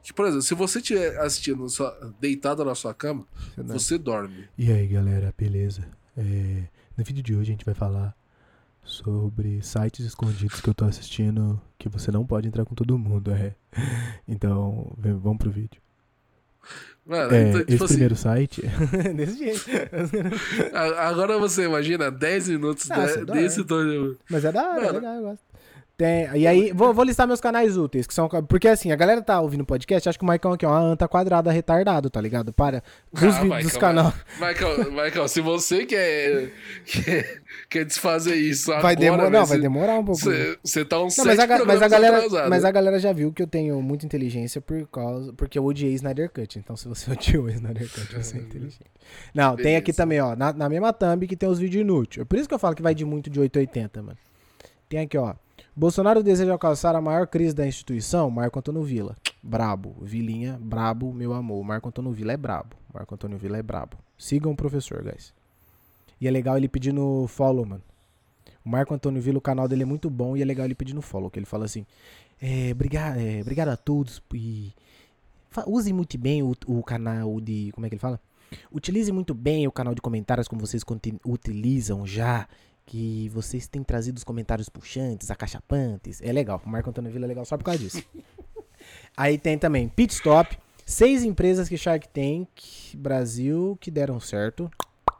Que, 0.03 0.13
por 0.13 0.25
exemplo, 0.25 0.41
se 0.43 0.53
você 0.53 0.79
estiver 0.79 1.17
assistindo 1.19 1.67
sua- 1.69 2.13
deitado 2.19 2.63
na 2.65 2.75
sua 2.75 2.93
cama, 2.93 3.25
Você 3.55 3.63
dá- 3.63 3.73
você 3.73 3.97
dorme. 3.97 4.47
E 4.57 4.71
aí, 4.71 4.87
galera, 4.87 5.33
beleza? 5.37 5.87
É, 6.17 6.63
no 6.97 7.03
vídeo 7.03 7.23
de 7.23 7.33
hoje 7.35 7.49
a 7.49 7.53
gente 7.53 7.65
vai 7.65 7.73
falar 7.73 8.15
sobre 8.83 9.61
sites 9.63 10.05
escondidos 10.05 10.61
que 10.61 10.69
eu 10.69 10.73
tô 10.75 10.85
assistindo 10.85 11.59
que 11.77 11.89
você 11.89 12.11
não 12.11 12.25
pode 12.25 12.47
entrar 12.47 12.65
com 12.65 12.75
todo 12.75 12.97
mundo, 12.99 13.31
é. 13.31 13.55
Então, 14.27 14.93
vamos 14.97 15.37
pro 15.39 15.49
vídeo. 15.49 15.81
Mano, 17.05 17.35
É, 17.35 17.41
então, 17.49 17.61
esse 17.61 17.67
tipo 17.69 17.83
assim, 17.83 17.93
primeiro 17.93 18.15
site. 18.15 18.61
desse 19.15 19.37
jeito. 19.37 19.65
agora 20.97 21.37
você 21.37 21.65
imagina 21.65 22.09
10 22.09 22.49
minutos 22.49 22.89
Ah, 22.89 23.05
de- 23.05 23.11
você 23.11 23.25
dá, 23.25 23.33
desse 23.33 23.61
é. 23.61 23.63
tom. 23.63 24.15
Mas 24.29 24.43
é 24.45 24.51
da 24.51 24.61
hora, 24.69 24.79
é 24.79 24.81
Mano. 24.85 24.93
legal, 24.95 25.15
eu 25.15 25.21
gosto. 25.21 25.44
Tem, 25.97 26.27
e 26.35 26.45
aí, 26.45 26.73
vou, 26.73 26.93
vou 26.93 27.05
listar 27.05 27.25
meus 27.25 27.39
canais 27.39 27.77
úteis, 27.77 28.05
que 28.05 28.13
são. 28.13 28.27
Porque 28.49 28.67
assim, 28.67 28.91
a 28.91 28.97
galera 28.97 29.21
tá 29.21 29.39
ouvindo 29.39 29.63
podcast, 29.65 30.09
acha 30.09 30.17
que 30.17 30.25
o 30.25 30.27
Maicon 30.27 30.51
aqui 30.51 30.65
é 30.65 30.67
uma 30.67 30.77
anta 30.77 31.07
quadrada 31.07 31.49
retardado, 31.51 32.09
tá 32.09 32.19
ligado? 32.19 32.51
Para. 32.51 32.83
Dos 33.13 33.23
Ah, 33.35 33.41
vídeos 33.41 33.63
dos 33.63 33.73
Michael, 33.75 33.79
canal. 33.79 34.13
Michael, 34.37 34.91
Michael, 34.91 35.27
se 35.29 35.39
você 35.39 35.85
quer, 35.85 36.51
quer, 36.85 37.41
quer 37.69 37.85
desfazer 37.85 38.35
isso 38.35 38.65
Vai 38.67 38.77
agora, 38.79 38.95
demorar, 38.97 39.29
não, 39.29 39.45
vai 39.45 39.57
demorar 39.57 39.99
um 39.99 40.03
pouco. 40.03 40.19
Você, 40.63 40.83
tá 40.83 41.01
uns 41.01 41.15
Não, 41.17 41.23
mas 41.25 41.39
a, 41.39 41.65
mas, 41.65 41.81
a 41.81 41.87
galera, 41.87 42.17
atrasado. 42.17 42.49
mas 42.49 42.65
a 42.65 42.71
galera 42.71 42.99
já 42.99 43.13
viu 43.13 43.31
que 43.31 43.41
eu 43.41 43.47
tenho 43.47 43.81
muita 43.81 44.05
inteligência 44.05 44.59
por 44.59 44.85
causa. 44.87 45.31
Porque 45.31 45.57
eu 45.57 45.63
odiei 45.63 45.93
Snyder 45.93 46.29
Cut. 46.29 46.59
Então, 46.59 46.75
se 46.75 46.89
você 46.89 47.09
odiou 47.13 47.47
Snyder 47.49 47.89
Cut, 47.89 48.15
você 48.21 48.35
é 48.37 48.41
inteligente. 48.41 48.81
Não, 49.33 49.55
tem 49.55 49.77
aqui 49.77 49.93
Beleza. 49.93 49.97
também, 49.97 50.19
ó. 50.19 50.35
Na, 50.35 50.51
na 50.51 50.67
mesma 50.67 50.91
thumb 50.91 51.25
que 51.25 51.37
tem 51.37 51.47
os 51.47 51.57
vídeos 51.57 51.81
inúteis. 51.83 52.27
Por 52.27 52.37
isso 52.37 52.49
que 52.49 52.53
eu 52.53 52.59
falo 52.59 52.75
que 52.75 52.81
vai 52.81 52.93
de 52.93 53.05
muito 53.05 53.29
de 53.29 53.39
880, 53.39 54.01
mano. 54.03 54.17
Tem 54.89 54.99
aqui, 54.99 55.17
ó. 55.17 55.33
Bolsonaro 55.75 56.23
deseja 56.23 56.53
alcançar 56.53 56.95
a 56.95 57.01
maior 57.01 57.27
crise 57.27 57.53
da 57.53 57.67
instituição. 57.67 58.29
Marco 58.29 58.57
Antônio 58.57 58.81
Vila. 58.81 59.17
Brabo. 59.43 59.97
Vilinha, 60.01 60.57
brabo, 60.61 61.13
meu 61.13 61.33
amor. 61.33 61.63
Marco 61.65 61.89
Antônio 61.89 62.13
Vila 62.13 62.31
é 62.31 62.37
brabo. 62.37 62.77
Marco 62.93 63.13
Antônio 63.13 63.37
Vila 63.37 63.57
é 63.57 63.61
brabo. 63.61 63.97
Sigam 64.17 64.53
o 64.53 64.55
professor, 64.55 65.03
guys. 65.03 65.33
E 66.21 66.27
é 66.29 66.31
legal 66.31 66.55
ele 66.55 66.69
pedindo 66.69 67.27
follow, 67.27 67.65
mano. 67.65 67.83
O 68.63 68.69
Marco 68.69 68.93
Antônio 68.93 69.21
Vila, 69.21 69.37
o 69.37 69.41
canal 69.41 69.67
dele 69.67 69.83
é 69.83 69.85
muito 69.85 70.09
bom 70.09 70.37
e 70.37 70.41
é 70.41 70.45
legal 70.45 70.65
ele 70.65 70.73
pedindo 70.73 71.01
follow, 71.01 71.29
que 71.29 71.37
ele 71.37 71.45
fala 71.45 71.65
assim: 71.65 71.85
é, 72.41 72.71
obrigado, 72.71 73.19
é, 73.19 73.41
obrigado 73.41 73.67
a 73.67 73.77
todos 73.77 74.23
e 74.33 74.73
use 75.67 75.91
muito 75.91 76.17
bem 76.17 76.41
o, 76.41 76.55
o 76.67 76.81
canal 76.83 77.39
de. 77.41 77.71
Como 77.73 77.85
é 77.85 77.89
que 77.89 77.95
ele 77.95 77.99
fala? 77.99 78.19
Utilize 78.71 79.11
muito 79.11 79.33
bem 79.33 79.67
o 79.67 79.71
canal 79.71 79.93
de 79.93 80.01
comentários 80.01 80.47
como 80.47 80.61
vocês 80.61 80.83
utilizam 81.25 82.07
já. 82.07 82.47
Que 82.85 83.29
vocês 83.29 83.67
têm 83.67 83.83
trazido 83.83 84.17
os 84.17 84.23
comentários 84.23 84.69
puxantes, 84.69 85.31
acachapantes. 85.31 86.21
É 86.21 86.31
legal. 86.31 86.61
O 86.63 86.69
Marco 86.69 86.89
Antônio 86.89 87.11
Vila 87.11 87.25
é 87.25 87.27
legal 87.27 87.45
só 87.45 87.57
por 87.57 87.63
causa 87.63 87.79
disso. 87.79 88.03
Aí 89.17 89.37
tem 89.37 89.57
também 89.57 89.89
Pit 89.89 90.13
Stop. 90.13 90.57
Seis 90.85 91.23
empresas 91.23 91.67
que 91.67 91.77
Shark 91.77 92.07
Tank 92.09 92.95
Brasil 92.95 93.77
que 93.81 93.89
deram 93.89 94.19
certo. 94.19 94.69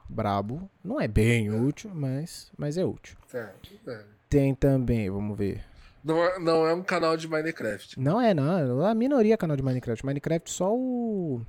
Brabo. 0.08 0.70
Não 0.84 1.02
é 1.02 1.08
bem 1.08 1.52
útil, 1.52 1.90
mas, 1.94 2.52
mas 2.56 2.78
é 2.78 2.86
útil. 2.86 3.18
É, 3.34 3.50
é. 3.88 4.04
Tem 4.30 4.54
também, 4.54 5.10
vamos 5.10 5.36
ver. 5.36 5.64
Não, 6.04 6.24
é, 6.24 6.38
não 6.38 6.68
é 6.68 6.74
um 6.76 6.84
canal 6.84 7.18
de 7.18 7.28
Minecraft. 7.28 8.00
Não 8.00 8.22
é, 8.22 8.32
não. 8.32 8.86
A 8.86 8.94
minoria 8.94 9.34
é 9.34 9.38
canal 9.38 9.58
de 9.58 9.64
Minecraft. 9.64 10.06
Minecraft 10.06 10.52
só 10.52 10.72
o. 10.72 11.42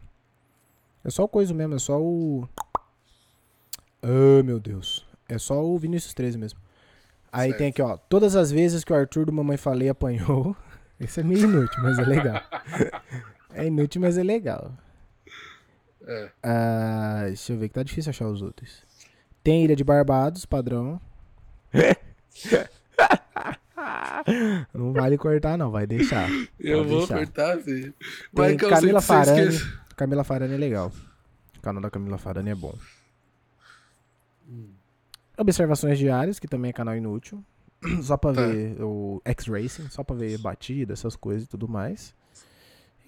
É 1.05 1.11
só 1.11 1.25
o 1.25 1.29
coisa 1.29 1.53
mesmo, 1.53 1.75
é 1.75 1.79
só 1.79 2.01
o. 2.01 2.49
Ah, 4.03 4.43
meu 4.43 4.59
Deus. 4.59 5.07
É 5.28 5.39
só 5.39 5.65
o 5.65 5.78
Vinicius 5.78 6.15
13 6.15 6.39
mesmo. 6.39 6.61
Aí 7.32 7.48
Certo. 7.48 7.59
tem 7.59 7.69
aqui, 7.69 7.82
ó. 7.82 7.97
Todas 7.97 8.36
as 8.36 8.51
vezes 8.51 8.85
que 8.85 8.93
o 8.93 8.97
Arthur 8.97 9.27
do 9.27 9.32
Mamãe 9.32 9.57
Falei 9.57 9.89
apanhou. 9.89 10.57
Esse 10.98 11.20
é 11.20 11.23
meio 11.23 11.44
inútil, 11.44 11.82
mas 11.82 11.98
é 11.98 12.05
legal. 12.05 12.43
é 13.53 13.66
inútil, 13.66 14.01
mas 14.01 14.16
é 14.16 14.23
legal. 14.23 14.73
É. 16.07 16.31
Ah, 16.43 17.24
deixa 17.27 17.53
eu 17.53 17.59
ver 17.59 17.69
que 17.69 17.74
tá 17.74 17.82
difícil 17.82 18.11
achar 18.11 18.28
os 18.28 18.40
outros. 18.40 18.82
Tem 19.43 19.65
Ilha 19.65 19.77
de 19.77 19.85
Barbados, 19.85 20.47
padrão. 20.47 21.01
não 24.73 24.93
vale 24.93 25.19
cortar, 25.19 25.59
não, 25.59 25.70
vai 25.70 25.86
deixar. 25.86 26.28
Eu 26.59 26.85
vou 26.85 27.01
deixar. 27.01 27.19
cortar, 27.19 27.59
filho. 27.59 27.93
Tem 28.35 28.57
Camila 28.57 29.03
Farani. 29.03 29.59
Camila 29.97 30.24
Farani 30.24 30.55
é 30.55 30.59
legal. 30.59 30.90
O 31.59 31.61
canal 31.61 31.82
da 31.82 31.90
Camila 31.90 32.16
Farani 32.16 32.51
é 32.51 32.55
bom. 32.55 32.74
Observações 35.39 35.99
diárias, 35.99 36.39
que 36.39 36.49
também 36.49 36.71
é 36.71 36.73
canal 36.73 36.97
inútil. 36.97 37.45
Só 38.03 38.17
pra 38.17 38.33
Tá. 38.33 38.47
ver 38.47 38.81
o 38.83 39.21
X-Racing, 39.25 39.89
só 39.91 40.03
pra 40.03 40.17
ver 40.17 40.39
batida, 40.39 40.95
essas 40.95 41.15
coisas 41.15 41.45
e 41.45 41.49
tudo 41.49 41.69
mais. 41.69 42.15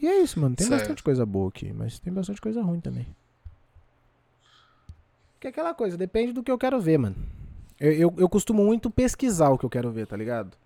E 0.01 0.07
é 0.07 0.23
isso, 0.23 0.39
mano. 0.39 0.55
Tem 0.55 0.67
Certo. 0.67 0.81
bastante 0.81 1.03
coisa 1.03 1.25
boa 1.25 1.49
aqui, 1.49 1.73
mas 1.73 1.99
tem 1.99 2.13
bastante 2.13 2.41
coisa 2.41 2.63
ruim 2.63 2.79
também. 2.81 3.07
Que 5.41 5.47
é 5.47 5.51
aquela 5.51 5.73
coisa, 5.75 5.97
depende 5.97 6.33
do 6.33 6.43
que 6.43 6.51
eu 6.51 6.59
quero 6.59 6.79
ver, 6.81 6.99
mano. 6.99 7.17
Eu, 7.81 7.93
eu, 7.93 8.15
eu 8.19 8.29
costumo 8.29 8.65
muito 8.65 8.91
pesquisar 8.91 9.49
o 9.51 9.59
que 9.59 9.65
eu 9.65 9.71
quero 9.71 9.91
ver, 9.91 10.07
tá 10.07 10.17
ligado? 10.17 10.57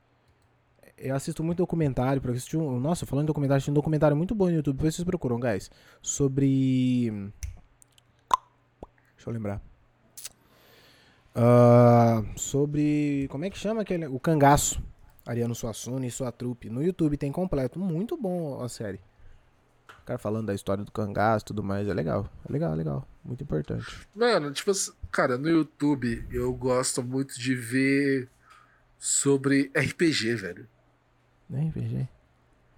Eu 0.99 1.15
assisto 1.15 1.43
muito 1.45 1.59
documentário, 1.59 2.21
porque 2.21 2.37
assisti 2.37 2.57
um. 2.57 2.79
Nossa, 2.81 3.07
falando 3.07 3.25
em 3.25 3.27
documentário, 3.27 3.59
assisti 3.59 3.71
um 3.71 3.75
documentário 3.75 4.17
muito 4.17 4.35
bom 4.35 4.47
no 4.47 4.53
YouTube, 4.57 4.77
depois 4.77 4.95
vocês 4.95 5.05
procuram, 5.05 5.39
guys. 5.39 5.71
Sobre. 6.01 7.11
Deixa 9.17 9.29
eu 9.29 9.33
lembrar. 9.33 9.61
Ah, 11.35 12.23
sobre. 12.37 13.27
Como 13.31 13.45
é 13.45 13.51
que 13.51 13.59
chama 13.59 13.83
aquele. 13.83 14.07
O 14.07 14.19
cangaço. 14.21 14.83
Ariano 15.25 15.55
Suassuna 15.55 16.05
e 16.07 16.11
sua 16.11 16.33
trupe. 16.33 16.69
No 16.69 16.83
YouTube 16.83 17.17
tem 17.17 17.31
completo. 17.31 17.79
Muito 17.79 18.17
bom 18.17 18.61
a 18.63 18.69
série. 18.69 19.01
O 20.01 20.05
cara 20.05 20.19
falando 20.19 20.47
da 20.47 20.55
história 20.55 20.85
do 20.85 20.91
cangaço 20.91 21.45
e 21.45 21.47
tudo 21.47 21.63
mais. 21.63 21.87
É 21.89 21.95
legal. 21.95 22.29
É 22.49 22.53
legal, 22.53 22.73
é 22.73 22.77
legal. 22.77 23.09
Muito 23.25 23.43
importante. 23.45 23.87
Mano, 24.15 24.51
tipo 24.53 24.73
assim, 24.73 24.91
cara, 25.13 25.39
no 25.39 25.49
YouTube 25.49 26.27
eu 26.33 26.53
gosto 26.53 27.03
muito 27.05 27.39
de 27.39 27.55
ver 27.55 28.29
sobre 28.99 29.71
RPG, 29.77 30.35
velho. 30.35 30.69
Nem 31.49 31.71
veja. 31.71 32.09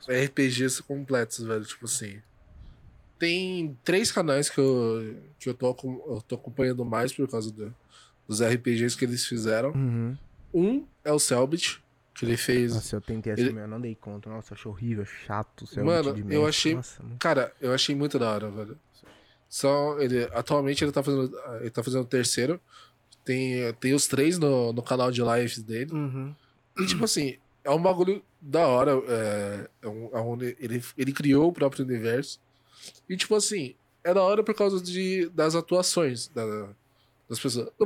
RPGs 0.06 0.82
completos, 0.82 1.38
velho. 1.38 1.64
Tipo 1.64 1.86
assim. 1.86 2.20
Tem 3.18 3.74
três 3.82 4.12
canais 4.12 4.50
que 4.50 4.60
eu, 4.60 5.16
que 5.38 5.48
eu, 5.48 5.54
tô, 5.54 5.68
eu 6.08 6.22
tô 6.28 6.34
acompanhando 6.34 6.84
mais 6.84 7.10
por 7.12 7.26
causa 7.30 7.50
do- 7.50 7.74
dos 8.28 8.40
RPGs 8.42 8.96
que 8.96 9.04
eles 9.04 9.26
fizeram. 9.26 9.70
Uhum. 9.70 10.16
Um 10.52 10.86
é 11.04 11.12
o 11.12 11.18
Selbit, 11.18 11.82
que 12.14 12.24
ele 12.24 12.36
fez. 12.36 12.74
Nossa, 12.74 12.96
eu 12.96 13.00
tentei 13.00 13.32
Ele- 13.32 13.42
assistir, 13.42 13.58
eu 13.60 13.68
não 13.68 13.80
dei 13.80 13.94
conta. 13.94 14.30
Nossa, 14.30 14.54
achei 14.54 14.70
horrível, 14.70 15.04
chato. 15.04 15.66
Céu 15.66 15.84
Mano, 15.84 16.14
de 16.14 16.34
eu 16.34 16.46
achei- 16.46 16.74
Nossa, 16.74 17.02
Cara, 17.18 17.52
eu 17.60 17.72
achei 17.72 17.94
muito 17.94 18.18
da 18.18 18.30
hora, 18.30 18.50
velho. 18.50 18.78
Só 19.48 19.98
ele. 20.00 20.24
Atualmente 20.32 20.82
ele 20.84 20.92
tá 20.92 21.02
fazendo. 21.02 21.32
Ele 21.60 21.70
tá 21.70 21.82
fazendo 21.82 22.02
o 22.02 22.06
terceiro. 22.06 22.60
Tem, 23.24 23.72
tem 23.74 23.94
os 23.94 24.06
três 24.06 24.38
no, 24.38 24.72
no 24.72 24.82
canal 24.82 25.10
de 25.10 25.22
lives 25.22 25.62
dele. 25.62 25.92
Uhum. 25.92 26.34
E 26.78 26.86
tipo 26.86 27.04
assim, 27.04 27.36
é 27.62 27.70
um 27.70 27.80
bagulho 27.80 28.22
da 28.40 28.66
hora. 28.66 28.92
É, 29.08 29.68
é 29.82 29.88
um, 29.88 30.10
é 30.12 30.20
onde 30.20 30.56
ele, 30.60 30.82
ele 30.98 31.12
criou 31.12 31.48
o 31.48 31.52
próprio 31.52 31.84
universo. 31.84 32.40
E 33.08 33.16
tipo 33.16 33.34
assim, 33.34 33.74
é 34.02 34.12
da 34.12 34.22
hora 34.22 34.42
por 34.42 34.54
causa 34.54 34.82
de, 34.82 35.28
das 35.30 35.54
atuações 35.54 36.28
da- 36.28 36.68
das 37.28 37.38
pessoas. 37.40 37.68
O, 37.78 37.84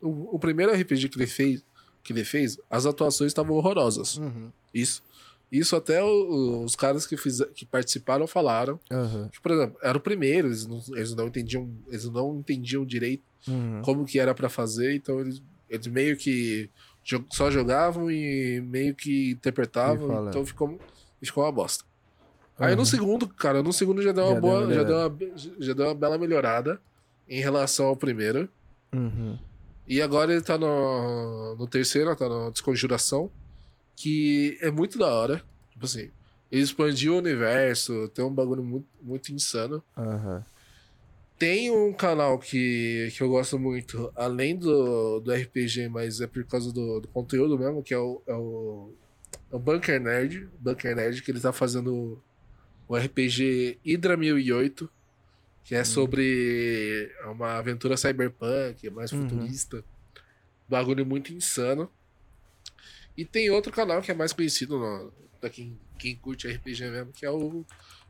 o, 0.00 0.34
o- 0.36 0.38
primeiro 0.38 0.72
RPG 0.72 1.08
que 1.08 1.18
ele 1.18 1.26
fez, 1.26 1.64
que 2.02 2.12
ele 2.12 2.24
fez, 2.24 2.58
as 2.70 2.86
atuações 2.86 3.28
estavam 3.30 3.56
horrorosas. 3.56 4.16
Uhum. 4.18 4.50
Isso. 4.74 5.02
Isso 5.50 5.74
até 5.76 6.02
o- 6.04 6.62
os 6.64 6.76
caras 6.76 7.06
que, 7.06 7.16
fiz, 7.16 7.40
que 7.54 7.64
participaram 7.64 8.26
falaram. 8.26 8.78
Aham. 8.90 9.28
Que, 9.32 9.40
por 9.40 9.52
exemplo, 9.52 9.78
era 9.82 9.96
o 9.96 10.00
primeiro, 10.00 10.48
eles 10.48 10.66
não, 10.66 10.82
eles 10.94 11.14
não 11.14 11.26
entendiam, 11.26 11.70
eles 11.88 12.04
não 12.10 12.36
entendiam 12.38 12.84
direito 12.84 13.22
Uhum. 13.46 13.80
como 13.82 14.04
que 14.04 14.18
era 14.18 14.34
pra 14.34 14.48
fazer, 14.48 14.94
então 14.94 15.20
eles, 15.20 15.40
eles 15.70 15.86
meio 15.86 16.16
que 16.16 16.68
só 17.30 17.50
jogavam 17.50 18.10
e 18.10 18.60
meio 18.60 18.94
que 18.94 19.30
interpretavam, 19.30 20.28
então 20.28 20.44
ficou, 20.44 20.78
ficou 21.22 21.44
uma 21.44 21.52
bosta. 21.52 21.84
Aí 22.58 22.74
no 22.76 22.84
segundo, 22.84 23.26
cara, 23.28 23.62
no 23.62 23.72
segundo 23.72 24.02
já 24.02 24.12
deu 24.12 24.24
uma 24.24 24.34
Já 24.34 24.40
deu 24.40 24.42
boa, 24.42 24.64
uma 24.64 24.74
já 24.74 24.82
deu 24.82 24.96
uma, 24.98 25.16
já 25.60 25.72
deu 25.72 25.86
uma 25.86 25.94
bela 25.94 26.18
melhorada 26.18 26.78
em 27.28 27.40
relação 27.40 27.86
ao 27.86 27.96
primeiro. 27.96 28.48
Uhum. 28.92 29.38
E 29.86 30.02
agora 30.02 30.32
ele 30.32 30.42
tá 30.42 30.58
no, 30.58 31.56
no 31.56 31.66
terceiro, 31.66 32.14
tá 32.14 32.28
na 32.28 32.50
Desconjuração, 32.50 33.30
que 33.96 34.58
é 34.60 34.70
muito 34.70 34.98
da 34.98 35.06
hora. 35.06 35.42
Tipo 35.70 35.86
assim, 35.86 36.10
ele 36.50 36.62
expandiu 36.62 37.14
o 37.14 37.18
universo, 37.18 38.08
tem 38.08 38.24
um 38.24 38.32
bagulho 38.32 38.62
muito, 38.62 38.86
muito 39.02 39.32
insano. 39.32 39.82
Aham. 39.96 40.44
Tem 41.38 41.70
um 41.70 41.92
canal 41.92 42.36
que, 42.38 43.12
que 43.16 43.22
eu 43.22 43.28
gosto 43.28 43.58
muito, 43.58 44.12
além 44.16 44.56
do, 44.56 45.20
do 45.20 45.32
RPG, 45.32 45.88
mas 45.88 46.20
é 46.20 46.26
por 46.26 46.44
causa 46.44 46.72
do, 46.72 47.00
do 47.00 47.08
conteúdo 47.08 47.56
mesmo, 47.56 47.80
que 47.80 47.94
é 47.94 47.98
o, 47.98 48.20
é 48.26 48.34
o, 48.34 48.92
é 49.52 49.54
o 49.54 49.58
Bunker 49.58 50.00
Nerd. 50.00 50.48
Bunker 50.58 50.96
Nerd, 50.96 51.22
que 51.22 51.30
ele 51.30 51.38
tá 51.38 51.52
fazendo 51.52 52.20
o 52.88 52.96
RPG 52.96 53.78
Hydra 53.84 54.16
1008, 54.16 54.90
que 55.68 55.74
é 55.74 55.84
sobre 55.84 57.14
uma 57.26 57.58
aventura 57.58 57.94
cyberpunk, 57.94 58.88
mais 58.88 59.12
Uhum. 59.12 59.28
futurista. 59.28 59.84
Bagulho 60.66 61.04
muito 61.04 61.30
insano. 61.30 61.92
E 63.14 63.22
tem 63.24 63.50
outro 63.50 63.70
canal 63.70 64.00
que 64.00 64.10
é 64.10 64.14
mais 64.14 64.32
conhecido 64.32 64.78
no, 64.78 65.12
pra 65.38 65.50
quem, 65.50 65.78
quem 65.98 66.16
curte 66.16 66.48
RPG 66.48 66.88
mesmo, 66.90 67.12
que 67.12 67.26
é 67.26 67.30
o 67.30 67.66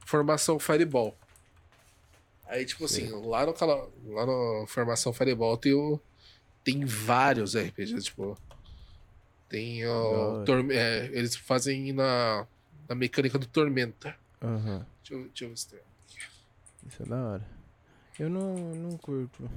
Formação 0.06 0.56
Fireball. 0.60 1.18
Aí, 2.46 2.64
tipo 2.64 2.84
assim, 2.84 3.10
lá 3.26 3.44
no 3.44 3.52
canal, 3.52 3.92
lá 4.06 4.24
no 4.24 4.64
Formação 4.68 5.12
Fireball 5.12 5.56
tem, 5.56 5.74
o, 5.74 6.00
tem 6.62 6.84
vários 6.84 7.56
RPGs, 7.56 8.04
tipo. 8.04 8.38
Tem 9.48 9.84
hora. 9.84 10.44
Torme- 10.44 10.74
é, 10.76 11.06
eles 11.12 11.34
fazem 11.34 11.92
na, 11.92 12.46
na 12.88 12.94
mecânica 12.94 13.36
do 13.38 13.46
Tormenta. 13.46 14.14
Aham. 14.40 14.86
Deixa 15.02 15.14
eu, 15.14 15.24
deixa 15.28 15.44
eu 15.44 15.48
ver 15.48 15.56
se 15.58 15.68
tem. 15.70 15.80
Isso 16.88 17.02
é 17.02 17.06
da 17.06 17.22
hora. 17.22 17.46
Eu 18.18 18.28
não, 18.30 18.54
não 18.74 18.96
curto. 18.98 19.48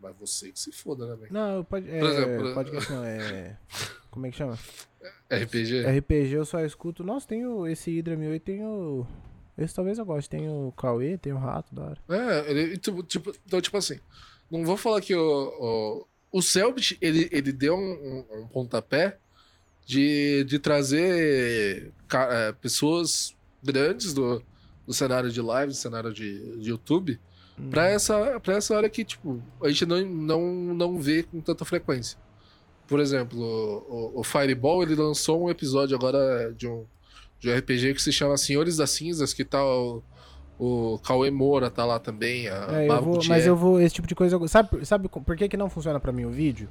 Mas 0.00 0.16
você 0.18 0.50
que 0.50 0.58
se 0.58 0.72
foda, 0.72 1.06
né, 1.06 1.16
velho? 1.16 1.32
Não, 1.32 1.64
pode, 1.64 1.88
é, 1.90 2.00
exemplo, 2.02 2.54
podcast 2.54 2.92
não, 2.92 3.04
é... 3.04 3.56
Como 4.10 4.26
é 4.26 4.30
que 4.30 4.36
chama? 4.36 4.58
RPG? 5.30 5.82
RPG 5.98 6.32
eu 6.34 6.44
só 6.46 6.60
escuto... 6.64 7.04
Nossa, 7.04 7.28
tem 7.28 7.46
o, 7.46 7.66
esse 7.66 7.90
Hydra 7.94 8.16
1008, 8.16 8.42
tem 8.42 8.64
o... 8.64 9.06
Esse 9.58 9.74
talvez 9.74 9.98
eu 9.98 10.04
goste. 10.06 10.30
Tem 10.30 10.48
o 10.48 10.72
Cauê, 10.76 11.16
tem 11.18 11.32
o 11.32 11.38
Rato, 11.38 11.74
da 11.74 11.82
hora. 11.84 11.98
É, 12.08 12.50
ele, 12.50 12.76
tipo, 12.78 13.02
tipo, 13.02 13.32
então, 13.46 13.60
tipo 13.60 13.76
assim, 13.76 13.98
não 14.50 14.64
vou 14.64 14.76
falar 14.76 15.00
que 15.00 15.14
o, 15.14 15.20
o, 15.22 16.38
o 16.38 16.42
Selbit, 16.42 16.96
ele, 17.00 17.28
ele 17.32 17.52
deu 17.52 17.74
um, 17.76 18.24
um- 18.30 18.40
um 18.42 18.48
pontapé 18.48 19.18
de, 19.84 20.44
de 20.44 20.58
trazer 20.58 21.92
é, 22.12 22.52
pessoas 22.52 23.34
grandes 23.62 24.12
do, 24.14 24.42
do 24.86 24.94
cenário 24.94 25.30
de 25.30 25.40
live, 25.40 25.72
do 25.72 25.76
cenário 25.76 26.12
de, 26.12 26.56
de 26.58 26.70
YouTube, 26.70 27.18
Hum. 27.58 27.70
pra 27.70 27.88
essa, 27.88 28.38
pra 28.40 28.56
essa 28.56 28.74
hora 28.76 28.86
que, 28.88 29.02
tipo, 29.02 29.40
a 29.62 29.68
gente 29.68 29.86
não, 29.86 30.04
não, 30.04 30.42
não 30.74 30.98
vê 30.98 31.22
com 31.22 31.40
tanta 31.40 31.64
frequência. 31.64 32.18
Por 32.86 33.00
exemplo, 33.00 33.40
o, 33.40 34.20
o- 34.20 34.22
Fireball, 34.22 34.82
ele 34.82 34.94
lançou 34.94 35.42
um 35.44 35.50
episódio 35.50 35.96
agora 35.96 36.52
de 36.52 36.68
um, 36.68 36.84
de 37.40 37.50
um 37.50 37.56
RPG 37.56 37.94
que 37.94 38.02
se 38.02 38.12
chama 38.12 38.36
Senhores 38.36 38.76
das 38.76 38.90
Cinzas, 38.90 39.32
que 39.32 39.42
tá 39.42 39.64
o, 39.64 40.02
o 40.58 40.98
Cauê 40.98 41.30
Moura 41.30 41.70
tá 41.70 41.84
lá 41.86 41.98
também, 41.98 42.46
a 42.48 42.68
É, 42.72 42.88
eu 42.90 43.02
vou, 43.02 43.18
mas 43.26 43.46
eu 43.46 43.56
vou... 43.56 43.80
Esse 43.80 43.94
tipo 43.94 44.06
de 44.06 44.14
coisa... 44.14 44.38
Sabe, 44.48 44.84
sabe 44.84 45.08
por 45.08 45.34
que, 45.36 45.48
que 45.48 45.56
não 45.56 45.70
funciona 45.70 45.98
pra 45.98 46.12
mim 46.12 46.26
o 46.26 46.30
vídeo? 46.30 46.68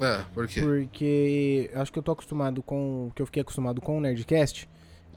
É, 0.00 0.22
por 0.32 0.46
quê? 0.46 0.60
Porque 0.60 1.68
acho 1.74 1.92
que 1.92 1.98
eu 1.98 2.02
tô 2.04 2.12
acostumado 2.12 2.62
com. 2.62 3.10
Que 3.16 3.20
eu 3.20 3.26
fiquei 3.26 3.42
acostumado 3.42 3.80
com 3.80 3.98
o 3.98 4.00
Nerdcast. 4.00 4.68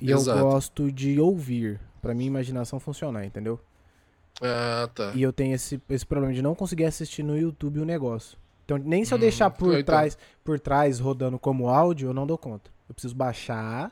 E 0.02 0.12
Exato. 0.12 0.40
eu 0.40 0.44
gosto 0.50 0.92
de 0.92 1.20
ouvir. 1.20 1.80
Pra 2.02 2.14
minha 2.14 2.28
imaginação 2.28 2.80
funcionar, 2.80 3.26
entendeu? 3.26 3.60
Ah, 4.42 4.90
tá. 4.94 5.12
E 5.14 5.22
eu 5.22 5.32
tenho 5.32 5.54
esse, 5.54 5.80
esse 5.90 6.06
problema 6.06 6.34
de 6.34 6.42
não 6.42 6.56
conseguir 6.56 6.86
assistir 6.86 7.22
no 7.24 7.38
YouTube 7.38 7.80
o 7.80 7.86
negócio. 7.86 8.38
Então, 8.66 8.78
nem 8.78 9.04
se 9.06 9.14
eu 9.14 9.18
Hum, 9.18 9.22
deixar 9.22 9.50
por 9.52 9.74
então. 9.74 9.84
trás, 9.84 10.18
por 10.44 10.60
trás 10.60 11.00
rodando 11.00 11.38
como 11.38 11.70
áudio, 11.70 12.10
eu 12.10 12.14
não 12.14 12.26
dou 12.26 12.38
conta. 12.38 12.72
Eu 12.90 12.94
preciso 12.96 13.14
baixar, 13.16 13.92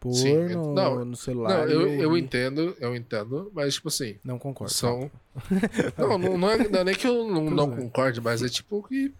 pôr 0.00 0.14
Sim, 0.14 0.48
no, 0.48 0.74
não, 0.74 1.04
no 1.04 1.16
celular. 1.16 1.60
Não, 1.60 1.68
e 1.68 1.72
eu, 1.72 1.88
eu 2.02 2.08
ouvir. 2.10 2.22
entendo, 2.24 2.76
eu 2.78 2.94
entendo, 2.94 3.50
mas 3.54 3.74
tipo 3.74 3.88
assim, 3.88 4.16
Não 4.24 4.38
concordo. 4.38 4.72
são. 4.74 5.10
Não, 5.98 6.16
não, 6.18 6.38
não 6.38 6.50
é, 6.50 6.68
não 6.68 6.78
é 6.80 6.84
nem 6.84 6.94
que 6.94 7.06
eu 7.06 7.28
não, 7.28 7.44
não 7.50 7.68
bem. 7.68 7.76
concorde, 7.76 8.20
mas 8.20 8.42
é 8.42 8.48
tipo 8.48 8.82
que. 8.86 9.12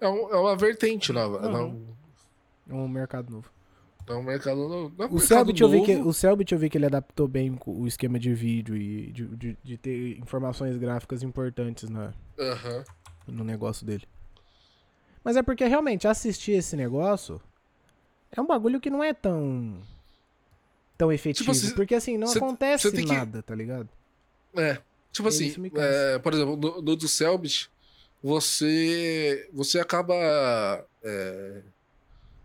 É, 0.00 0.08
um- 0.08 0.30
é 0.30 0.36
uma 0.36 0.56
vertente 0.56 1.12
nova. 1.12 1.40
Não, 1.48 1.78
É 2.68 2.72
um 2.74 2.88
mercado 2.88 3.30
novo. 3.30 3.50
Não 4.08 4.16
é 4.16 4.18
um 4.18 4.22
mercado 4.22 4.56
novo. 4.68 4.94
Não 4.98 5.06
é 5.06 5.08
O 5.10 5.18
Selbit, 5.18 5.60
eu 5.62 5.68
vi 5.68 5.82
que, 5.82 5.94
o 5.96 6.12
Selbit 6.12 6.52
eu 6.52 6.58
vi 6.58 6.68
que 6.70 6.76
ele 6.78 6.86
adaptou 6.86 7.26
bem 7.28 7.58
o 7.66 7.86
esquema 7.86 8.18
de 8.18 8.32
vídeo 8.34 8.76
e 8.76 9.12
de, 9.12 9.26
de, 9.36 9.58
de 9.62 9.76
ter 9.78 10.18
informações 10.18 10.76
gráficas 10.76 11.22
importantes 11.22 11.88
na, 11.88 12.12
Aham. 12.38 12.84
no 13.26 13.44
negócio 13.44 13.86
dele. 13.86 14.04
Mas 15.22 15.36
é 15.36 15.42
porque 15.42 15.64
realmente 15.66 16.06
assistir 16.06 16.52
esse 16.52 16.76
negócio 16.76 17.40
é 18.30 18.40
um 18.40 18.46
bagulho 18.46 18.80
que 18.80 18.90
não 18.90 19.02
é 19.02 19.14
tão 19.14 19.80
tão 20.98 21.10
efetivo, 21.12 21.50
assim, 21.50 21.74
porque 21.74 21.94
assim 21.94 22.16
não 22.18 22.26
cê- 22.28 22.38
acontece 22.38 22.90
cê 22.90 22.94
tem 22.96 23.04
que- 23.06 23.12
nada, 23.12 23.42
tá 23.42 23.54
ligado? 23.54 23.88
É. 24.56 24.78
Tipo 25.10 25.28
assim, 25.28 25.54
é, 25.76 26.18
por 26.18 26.32
exemplo, 26.34 26.56
no, 26.56 26.82
no 26.82 26.96
do 26.96 27.08
Selbit, 27.08 27.70
você, 28.22 29.48
você 29.52 29.78
acaba 29.80 30.14
é, 31.02 31.62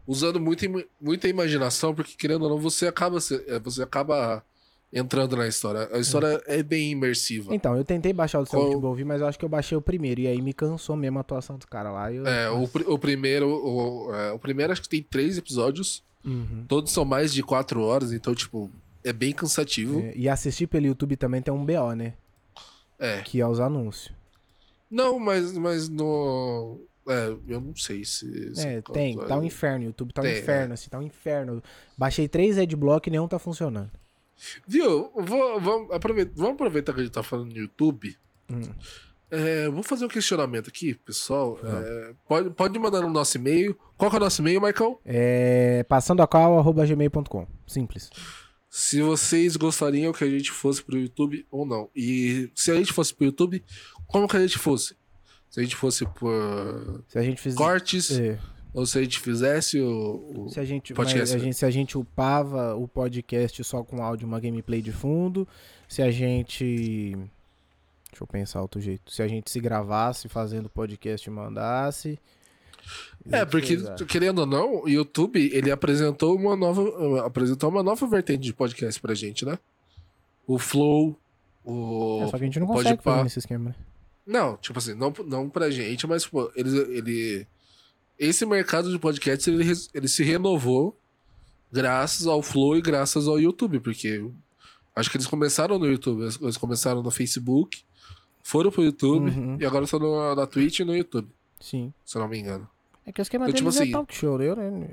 usando 0.09 0.39
muita, 0.39 0.65
muita 0.99 1.27
imaginação, 1.27 1.93
porque 1.93 2.13
querendo 2.17 2.41
ou 2.43 2.49
não, 2.49 2.57
você 2.57 2.87
acaba, 2.87 3.19
é, 3.47 3.59
você 3.59 3.83
acaba 3.83 4.43
entrando 4.91 5.37
na 5.37 5.47
história. 5.47 5.87
A 5.93 5.99
história 5.99 6.41
é 6.47 6.63
bem 6.63 6.89
imersiva. 6.91 7.53
Então, 7.53 7.77
eu 7.77 7.85
tentei 7.85 8.11
baixar 8.11 8.39
o 8.39 8.43
do 8.43 8.49
Qual- 8.49 8.97
mas 9.05 9.21
eu 9.21 9.27
acho 9.27 9.37
que 9.37 9.45
eu 9.45 9.49
baixei 9.49 9.77
o 9.77 9.81
primeiro 9.81 10.21
e 10.21 10.27
aí 10.27 10.41
me 10.41 10.51
cansou 10.51 10.95
mesmo 10.95 11.19
a 11.19 11.21
atuação 11.21 11.57
dos 11.57 11.67
caras 11.67 11.93
lá. 11.93 12.11
eu- 12.11 12.25
É, 12.25 12.49
o, 12.49 12.67
pri- 12.67 12.85
o 12.87 12.97
primeiro, 12.97 13.47
o, 13.47 14.11
é, 14.15 14.31
o 14.31 14.39
primeiro 14.39 14.73
acho 14.73 14.81
que 14.81 14.89
tem 14.89 15.03
três 15.03 15.37
episódios, 15.37 16.03
Uhum. 16.25 16.65
todos 16.67 16.91
são 16.91 17.05
mais 17.05 17.31
de 17.31 17.43
quatro 17.43 17.81
horas, 17.83 18.11
então, 18.11 18.33
tipo, 18.33 18.69
é 19.03 19.13
bem 19.13 19.31
cansativo. 19.31 19.99
É, 19.99 20.13
e 20.15 20.27
assistir 20.27 20.65
pelo 20.65 20.87
YouTube 20.87 21.15
também 21.17 21.41
tem 21.41 21.53
um 21.53 21.63
BO, 21.63 21.93
né? 21.95 22.15
É. 22.97 23.21
Que 23.21 23.39
é 23.39 23.47
os 23.47 23.59
anúncios. 23.59 24.11
Não, 24.89 25.19
mas, 25.19 25.55
mas 25.55 25.87
no. 25.87 26.81
É, 27.09 27.35
eu 27.47 27.59
não 27.59 27.75
sei 27.75 28.05
se. 28.05 28.55
se 28.55 28.67
É, 28.67 28.81
tem, 28.81 29.17
tá 29.17 29.37
um 29.37 29.43
inferno, 29.43 29.85
o 29.85 29.87
YouTube 29.87 30.13
tá 30.13 30.21
um 30.21 30.25
Tem, 30.25 30.39
inferno, 30.39 30.73
assim, 30.73 30.89
tá 30.89 30.99
um 30.99 31.03
inferno. 31.03 31.63
Baixei 31.97 32.27
três 32.27 32.57
adblock 32.57 33.07
e 33.07 33.11
nenhum 33.11 33.27
tá 33.27 33.39
funcionando. 33.39 33.89
Viu? 34.67 35.11
Vou, 35.15 35.59
vamos, 35.59 35.91
aproveitar, 35.91 36.31
vamos 36.35 36.53
aproveitar 36.53 36.93
que 36.93 36.99
a 36.99 37.03
gente 37.03 37.13
tá 37.13 37.23
falando 37.23 37.51
no 37.51 37.57
YouTube. 37.57 38.15
Hum. 38.49 38.61
É, 39.31 39.69
vou 39.69 39.83
fazer 39.83 40.05
um 40.05 40.07
questionamento 40.07 40.69
aqui, 40.69 40.93
pessoal. 40.93 41.59
É, 41.63 42.13
pode, 42.27 42.49
pode 42.51 42.79
mandar 42.79 43.01
no 43.01 43.09
nosso 43.09 43.37
e-mail. 43.37 43.77
Qual 43.97 44.09
que 44.09 44.15
é 44.15 44.19
o 44.19 44.23
nosso 44.23 44.41
e-mail, 44.41 44.61
Michael? 44.61 44.99
É 45.05 45.83
passandoacal.gmail.com. 45.89 47.47
Simples. 47.67 48.09
Se 48.69 49.01
vocês 49.01 49.55
gostariam 49.55 50.13
que 50.13 50.23
a 50.23 50.29
gente 50.29 50.51
fosse 50.51 50.81
pro 50.83 50.97
YouTube 50.97 51.45
ou 51.51 51.65
não. 51.65 51.89
E 51.95 52.51
se 52.55 52.71
a 52.71 52.75
gente 52.75 52.93
fosse 52.93 53.13
pro 53.13 53.25
YouTube, 53.25 53.63
como 54.07 54.27
que 54.27 54.37
a 54.37 54.41
gente 54.41 54.57
fosse? 54.57 54.95
Se 55.49 55.59
a 55.59 55.63
gente 55.63 55.75
fosse 55.75 56.05
por 56.05 57.03
Se 57.07 57.17
a 57.17 57.23
gente 57.23 57.53
cortes, 57.53 58.11
É, 58.11 58.37
ou 58.73 58.85
se 58.85 58.97
a 58.99 59.01
gente 59.01 59.19
fizesse 59.19 59.79
o. 59.81 60.45
o- 60.45 60.49
se, 60.49 60.59
a 60.59 60.65
gente, 60.65 60.93
podcast, 60.93 61.35
a 61.35 61.39
gente, 61.39 61.55
se 61.55 61.65
a 61.65 61.71
gente 61.71 61.97
upava 61.97 62.75
o 62.75 62.87
podcast 62.87 63.63
só 63.63 63.83
com 63.83 64.03
áudio, 64.03 64.27
uma 64.27 64.39
gameplay 64.39 64.81
de 64.81 64.91
fundo. 64.91 65.47
Se 65.87 66.01
a 66.01 66.11
gente. 66.11 67.15
Deixa 68.11 68.23
eu 68.23 68.27
pensar 68.27 68.61
outro 68.61 68.79
jeito. 68.79 69.11
Se 69.11 69.21
a 69.23 69.27
gente 69.27 69.49
se 69.49 69.59
gravasse 69.59 70.27
fazendo 70.29 70.69
podcast 70.69 71.27
e 71.27 71.31
mandasse. 71.31 72.19
É, 73.31 73.45
porque, 73.45 73.73
Exato. 73.73 74.05
querendo 74.05 74.39
ou 74.39 74.45
não, 74.47 74.83
o 74.83 74.89
YouTube, 74.89 75.51
ele 75.53 75.69
apresentou 75.69 76.35
uma 76.35 76.55
nova, 76.55 77.25
apresentou 77.25 77.69
uma 77.69 77.83
nova 77.83 78.07
vertente 78.07 78.41
de 78.41 78.53
podcast 78.53 78.99
pra 78.99 79.13
gente, 79.13 79.45
né? 79.45 79.59
O 80.47 80.57
Flow, 80.57 81.15
o... 81.63 82.21
É, 82.23 82.27
só 82.27 82.37
que 82.37 82.43
a 82.43 82.47
gente 82.47 82.59
não 82.59 82.65
consegue 82.65 82.97
pá. 82.97 83.11
fazer 83.11 83.23
nesse 83.23 83.39
esquema, 83.39 83.69
né? 83.69 83.75
Não, 84.29 84.55
tipo 84.57 84.77
assim, 84.77 84.93
não, 84.93 85.11
não 85.25 85.49
pra 85.49 85.69
gente, 85.71 86.05
mas, 86.05 86.25
pô, 86.27 86.51
ele, 86.55 86.77
ele... 86.95 87.47
Esse 88.17 88.45
mercado 88.45 88.91
de 88.91 88.99
podcasts, 88.99 89.47
ele, 89.47 89.63
ele 89.93 90.07
se 90.07 90.23
renovou 90.23 90.95
graças 91.71 92.27
ao 92.27 92.41
Flow 92.41 92.75
e 92.77 92.81
graças 92.81 93.27
ao 93.27 93.39
YouTube, 93.39 93.79
porque 93.79 94.23
acho 94.95 95.09
que 95.09 95.17
eles 95.17 95.27
começaram 95.27 95.79
no 95.79 95.87
YouTube, 95.87 96.21
eles- 96.41 96.57
começaram 96.57 97.01
no 97.01 97.09
Facebook, 97.11 97.81
foram 98.43 98.71
pro 98.71 98.83
YouTube, 98.83 99.29
Uhum. 99.31 99.57
e 99.59 99.65
agora 99.65 99.85
estão 99.85 99.99
no- 99.99 100.35
na 100.35 100.45
Twitch 100.45 100.79
e 100.79 100.83
no 100.85 100.95
YouTube, 100.95 101.27
Sim. 101.59 101.93
se 102.05 102.17
eu 102.17 102.21
não 102.21 102.27
me 102.29 102.37
engano. 102.39 102.67
É 103.05 103.11
que 103.11 103.21
o 103.21 103.23
esquema 103.23 103.45
Eu, 103.47 103.53
tipo 103.53 103.69
deles 103.69 103.81
assim, 103.81 103.89
é 103.89 103.93
talk 103.93 104.13
show, 104.15 104.37
né? 104.37 104.45
Eu, 104.49 104.55
né? 104.55 104.89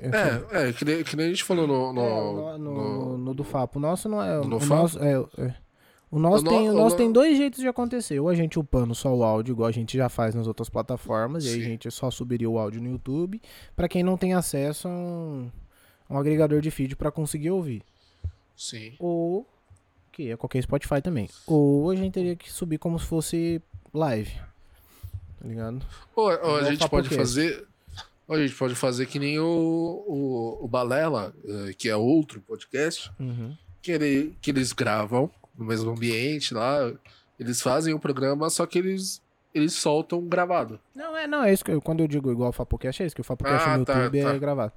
É, 0.51 0.69
é, 0.69 0.73
que 0.73 0.83
nem, 0.85 1.03
que 1.03 1.15
nem 1.15 1.27
a 1.27 1.29
gente 1.29 1.43
falou 1.43 1.67
no... 1.67 1.93
no, 1.93 2.01
É, 2.01 2.09
no, 2.09 2.57
no, 2.57 2.73
no- 3.09 3.17
no 3.19 3.33
do 3.35 3.43
Fapo. 3.43 3.77
O 3.77 3.81
nosso 3.81 4.09
não 4.09 4.23
é. 4.23 4.37
No 4.43 4.55
o 4.55 4.59
Fapo? 4.59 4.75
nosso, 4.81 4.99
é, 5.03 5.13
é. 5.37 5.55
O 6.09 6.19
nosso, 6.19 6.45
O 6.45 6.49
tem, 6.49 6.69
o 6.69 6.71
o 6.71 6.75
nosso 6.75 6.95
no- 6.95 6.97
tem 6.97 7.11
dois 7.11 7.37
jeitos 7.37 7.59
de 7.59 7.67
acontecer. 7.67 8.19
Ou 8.19 8.29
a 8.29 8.35
gente 8.35 8.57
upando 8.57 8.95
só 8.95 9.13
o 9.13 9.23
áudio, 9.23 9.51
igual 9.53 9.67
a 9.67 9.71
gente 9.71 9.97
já 9.97 10.07
faz 10.07 10.33
nas 10.33 10.47
outras 10.47 10.69
plataformas, 10.69 11.43
e 11.45 11.49
aí 11.49 11.55
a 11.55 11.57
Sim. 11.57 11.63
gente 11.71 11.91
só 11.91 12.09
subiria 12.09 12.49
o 12.49 12.57
áudio 12.57 12.81
no 12.81 12.89
YouTube. 12.91 13.41
Pra 13.75 13.89
quem 13.89 14.03
não 14.03 14.17
tem 14.17 14.33
acesso 14.33 14.87
a 14.87 14.91
um, 14.91 15.51
a 16.09 16.13
um 16.13 16.17
agregador 16.17 16.61
de 16.61 16.71
feed 16.71 16.95
pra 16.95 17.11
conseguir 17.11 17.51
ouvir. 17.51 17.83
Sim. 18.55 18.93
Ou. 18.99 19.45
Que 20.11 20.31
é 20.31 20.37
qualquer 20.37 20.63
Spotify 20.63 21.01
também. 21.01 21.29
Ou 21.45 21.91
a 21.91 21.95
gente 21.95 22.13
teria 22.13 22.35
que 22.35 22.51
subir 22.51 22.77
como 22.79 22.97
se 22.97 23.05
fosse 23.05 23.61
live. 23.93 24.31
Tá 25.39 25.47
ligado? 25.47 25.85
Ou, 26.15 26.25
ou 26.31 26.55
a 26.57 26.63
gente 26.63 26.87
pode 26.89 27.09
fazer. 27.09 27.67
Ou 28.27 28.35
a 28.35 28.39
gente 28.41 28.55
pode 28.55 28.75
fazer 28.75 29.05
que 29.05 29.19
nem 29.19 29.39
o, 29.39 29.45
o, 29.45 30.65
o 30.65 30.67
Balela, 30.67 31.33
eh, 31.45 31.73
que 31.77 31.87
é 31.87 31.95
outro 31.95 32.41
podcast, 32.41 33.11
Uhum. 33.19 33.55
que, 33.81 33.91
ele, 33.91 34.35
que 34.41 34.51
eles 34.51 34.73
gravam 34.73 35.29
no 35.57 35.65
mesmo 35.65 35.91
ambiente 35.91 36.53
lá. 36.53 36.91
Eles 37.39 37.61
fazem 37.61 37.93
o 37.93 37.99
programa, 37.99 38.49
só 38.49 38.65
que 38.65 38.79
eles, 38.79 39.21
eles 39.53 39.73
soltam 39.73 40.21
gravado. 40.21 40.79
Não, 40.95 41.15
é, 41.17 41.27
não, 41.27 41.43
é 41.43 41.53
isso 41.53 41.63
que 41.63 41.71
eu, 41.71 41.81
quando 41.81 42.01
eu 42.01 42.07
digo 42.07 42.31
igual 42.31 42.49
o 42.49 42.53
Fapocast, 42.53 43.01
é 43.01 43.05
isso, 43.05 43.15
que 43.15 43.21
o 43.21 43.23
Fapocast 43.23 43.67
Ah, 43.67 43.77
no 43.77 43.85
tá, 43.85 43.93
YouTube 44.03 44.21
tá. 44.21 44.33
é 44.33 44.39
gravado. 44.39 44.73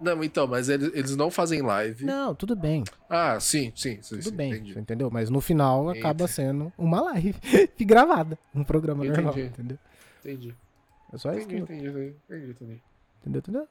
Não, 0.00 0.22
então, 0.24 0.46
mas 0.46 0.68
eles, 0.68 0.90
eles 0.92 1.16
não 1.16 1.30
fazem 1.30 1.62
live. 1.62 2.04
Não, 2.04 2.34
tudo 2.34 2.56
bem. 2.56 2.82
Ah, 3.08 3.38
sim, 3.38 3.72
sim, 3.76 3.98
sim. 4.02 4.16
Tudo 4.16 4.30
sim, 4.30 4.36
bem, 4.36 4.52
entendi. 4.52 4.78
entendeu? 4.78 5.08
Mas 5.10 5.30
no 5.30 5.40
final 5.40 5.90
Entendi. 5.90 6.00
acaba 6.00 6.26
sendo 6.26 6.72
uma 6.76 7.00
live 7.00 7.36
gravada, 7.80 8.36
um 8.54 8.64
programa 8.64 9.06
Entendi. 9.06 9.22
normal, 9.22 9.38
entendeu? 9.38 9.78
Entendi. 10.20 10.54
É 11.12 11.16
só 11.16 11.32
isso, 11.32 11.42
Entendi, 11.42 11.62
entendi, 11.62 12.14
entendi, 12.28 12.50
entendeu? 12.50 13.38
Entendeu? 13.40 13.68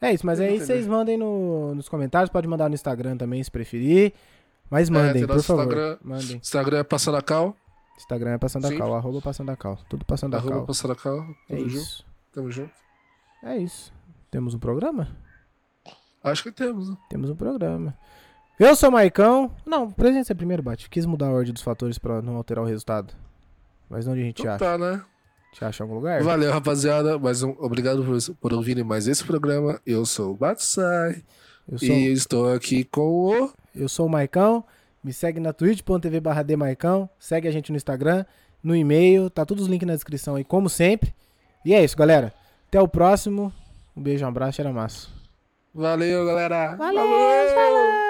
É 0.00 0.12
isso, 0.12 0.24
mas 0.24 0.38
aí 0.38 0.58
vocês 0.60 0.86
mandem 0.86 1.16
no, 1.16 1.74
nos 1.74 1.88
comentários, 1.88 2.30
pode 2.30 2.46
mandar 2.46 2.68
no 2.68 2.74
Instagram 2.74 3.16
também 3.16 3.42
se 3.42 3.50
preferir. 3.50 4.12
Mas 4.70 4.88
mandem, 4.90 5.26
tem 5.26 5.26
por 5.26 5.42
favor. 5.42 5.62
Instagram. 5.64 5.98
Mandem. 6.02 6.36
Instagram 6.36 6.78
é 6.78 6.82
Passando 6.84 7.16
a 7.16 7.22
Cal. 7.22 7.56
Instagram 7.96 8.30
é 8.32 8.38
passando 8.38 8.66
a 8.66 8.76
cal, 8.76 8.94
arroba 8.96 9.20
passando 9.20 9.50
a 9.50 9.56
cal. 9.56 9.78
Tudo 9.88 10.04
passando 10.04 10.34
a 10.34 10.38
Arroba 10.38 10.56
cal. 10.56 10.66
Passando 10.66 10.92
a 10.92 10.96
Cal. 10.96 11.18
É 11.48 11.54
Tamo 11.54 11.68
junto. 11.68 11.76
isso. 11.76 12.06
Tamo 12.32 12.50
junto. 12.50 12.72
É 13.44 13.56
isso. 13.56 13.92
Temos 14.32 14.52
um 14.54 14.58
programa? 14.58 15.16
Acho 16.24 16.42
que 16.42 16.50
temos, 16.50 16.90
né? 16.90 16.96
Temos 17.08 17.30
um 17.30 17.36
programa. 17.36 17.96
Eu 18.58 18.74
sou 18.74 18.88
o 18.88 18.92
Maicão. 18.92 19.54
Não, 19.64 19.90
presente 19.92 20.26
ser 20.26 20.34
primeiro, 20.34 20.60
Bate. 20.62 20.90
Quis 20.90 21.06
mudar 21.06 21.26
a 21.28 21.30
ordem 21.32 21.52
dos 21.52 21.62
fatores 21.62 21.96
pra 21.98 22.20
não 22.20 22.34
alterar 22.36 22.64
o 22.64 22.66
resultado. 22.66 23.14
Mas 23.88 24.08
onde 24.08 24.22
a 24.22 24.24
gente 24.24 24.40
Então 24.40 24.54
acha? 24.54 24.64
tá, 24.64 24.76
né? 24.78 25.04
Te 25.52 25.64
acha 25.64 25.82
em 25.82 25.84
algum 25.84 25.94
lugar? 25.94 26.20
Valeu, 26.24 26.50
rapaziada. 26.50 27.16
Mais 27.16 27.44
um, 27.44 27.50
obrigado 27.60 28.02
por, 28.04 28.16
por 28.40 28.52
ouvirem 28.54 28.82
mais 28.82 29.06
esse 29.06 29.22
programa. 29.22 29.80
Eu 29.86 30.04
sou 30.04 30.32
o 30.32 30.36
Batsai 30.36 31.22
Eu 31.68 31.78
sou, 31.78 31.88
e 31.88 32.12
estou 32.12 32.52
aqui 32.52 32.82
com 32.82 33.02
o. 33.02 33.52
eu 33.74 33.88
sou 33.88 34.06
o 34.06 34.10
Maicão. 34.10 34.64
Me 35.02 35.12
segue 35.12 35.38
na 35.38 35.52
twitch.tv 35.52 36.20
barra 36.20 36.44
Maicão. 36.56 37.08
Segue 37.18 37.48
a 37.48 37.50
gente 37.50 37.70
no 37.70 37.76
Instagram, 37.76 38.24
no 38.62 38.74
e-mail. 38.74 39.28
Tá 39.28 39.44
todos 39.44 39.64
os 39.64 39.70
links 39.70 39.86
na 39.86 39.94
descrição 39.94 40.36
aí, 40.36 40.44
como 40.44 40.68
sempre. 40.68 41.14
E 41.64 41.74
é 41.74 41.82
isso, 41.82 41.96
galera. 41.96 42.32
Até 42.68 42.80
o 42.80 42.88
próximo. 42.88 43.52
Um 43.96 44.02
beijo, 44.02 44.24
um 44.24 44.28
abraço, 44.28 44.60
era 44.60 44.72
massa. 44.72 45.08
Valeu, 45.74 46.24
galera. 46.24 46.76
Valeu, 46.76 47.54
falou! 47.54 48.03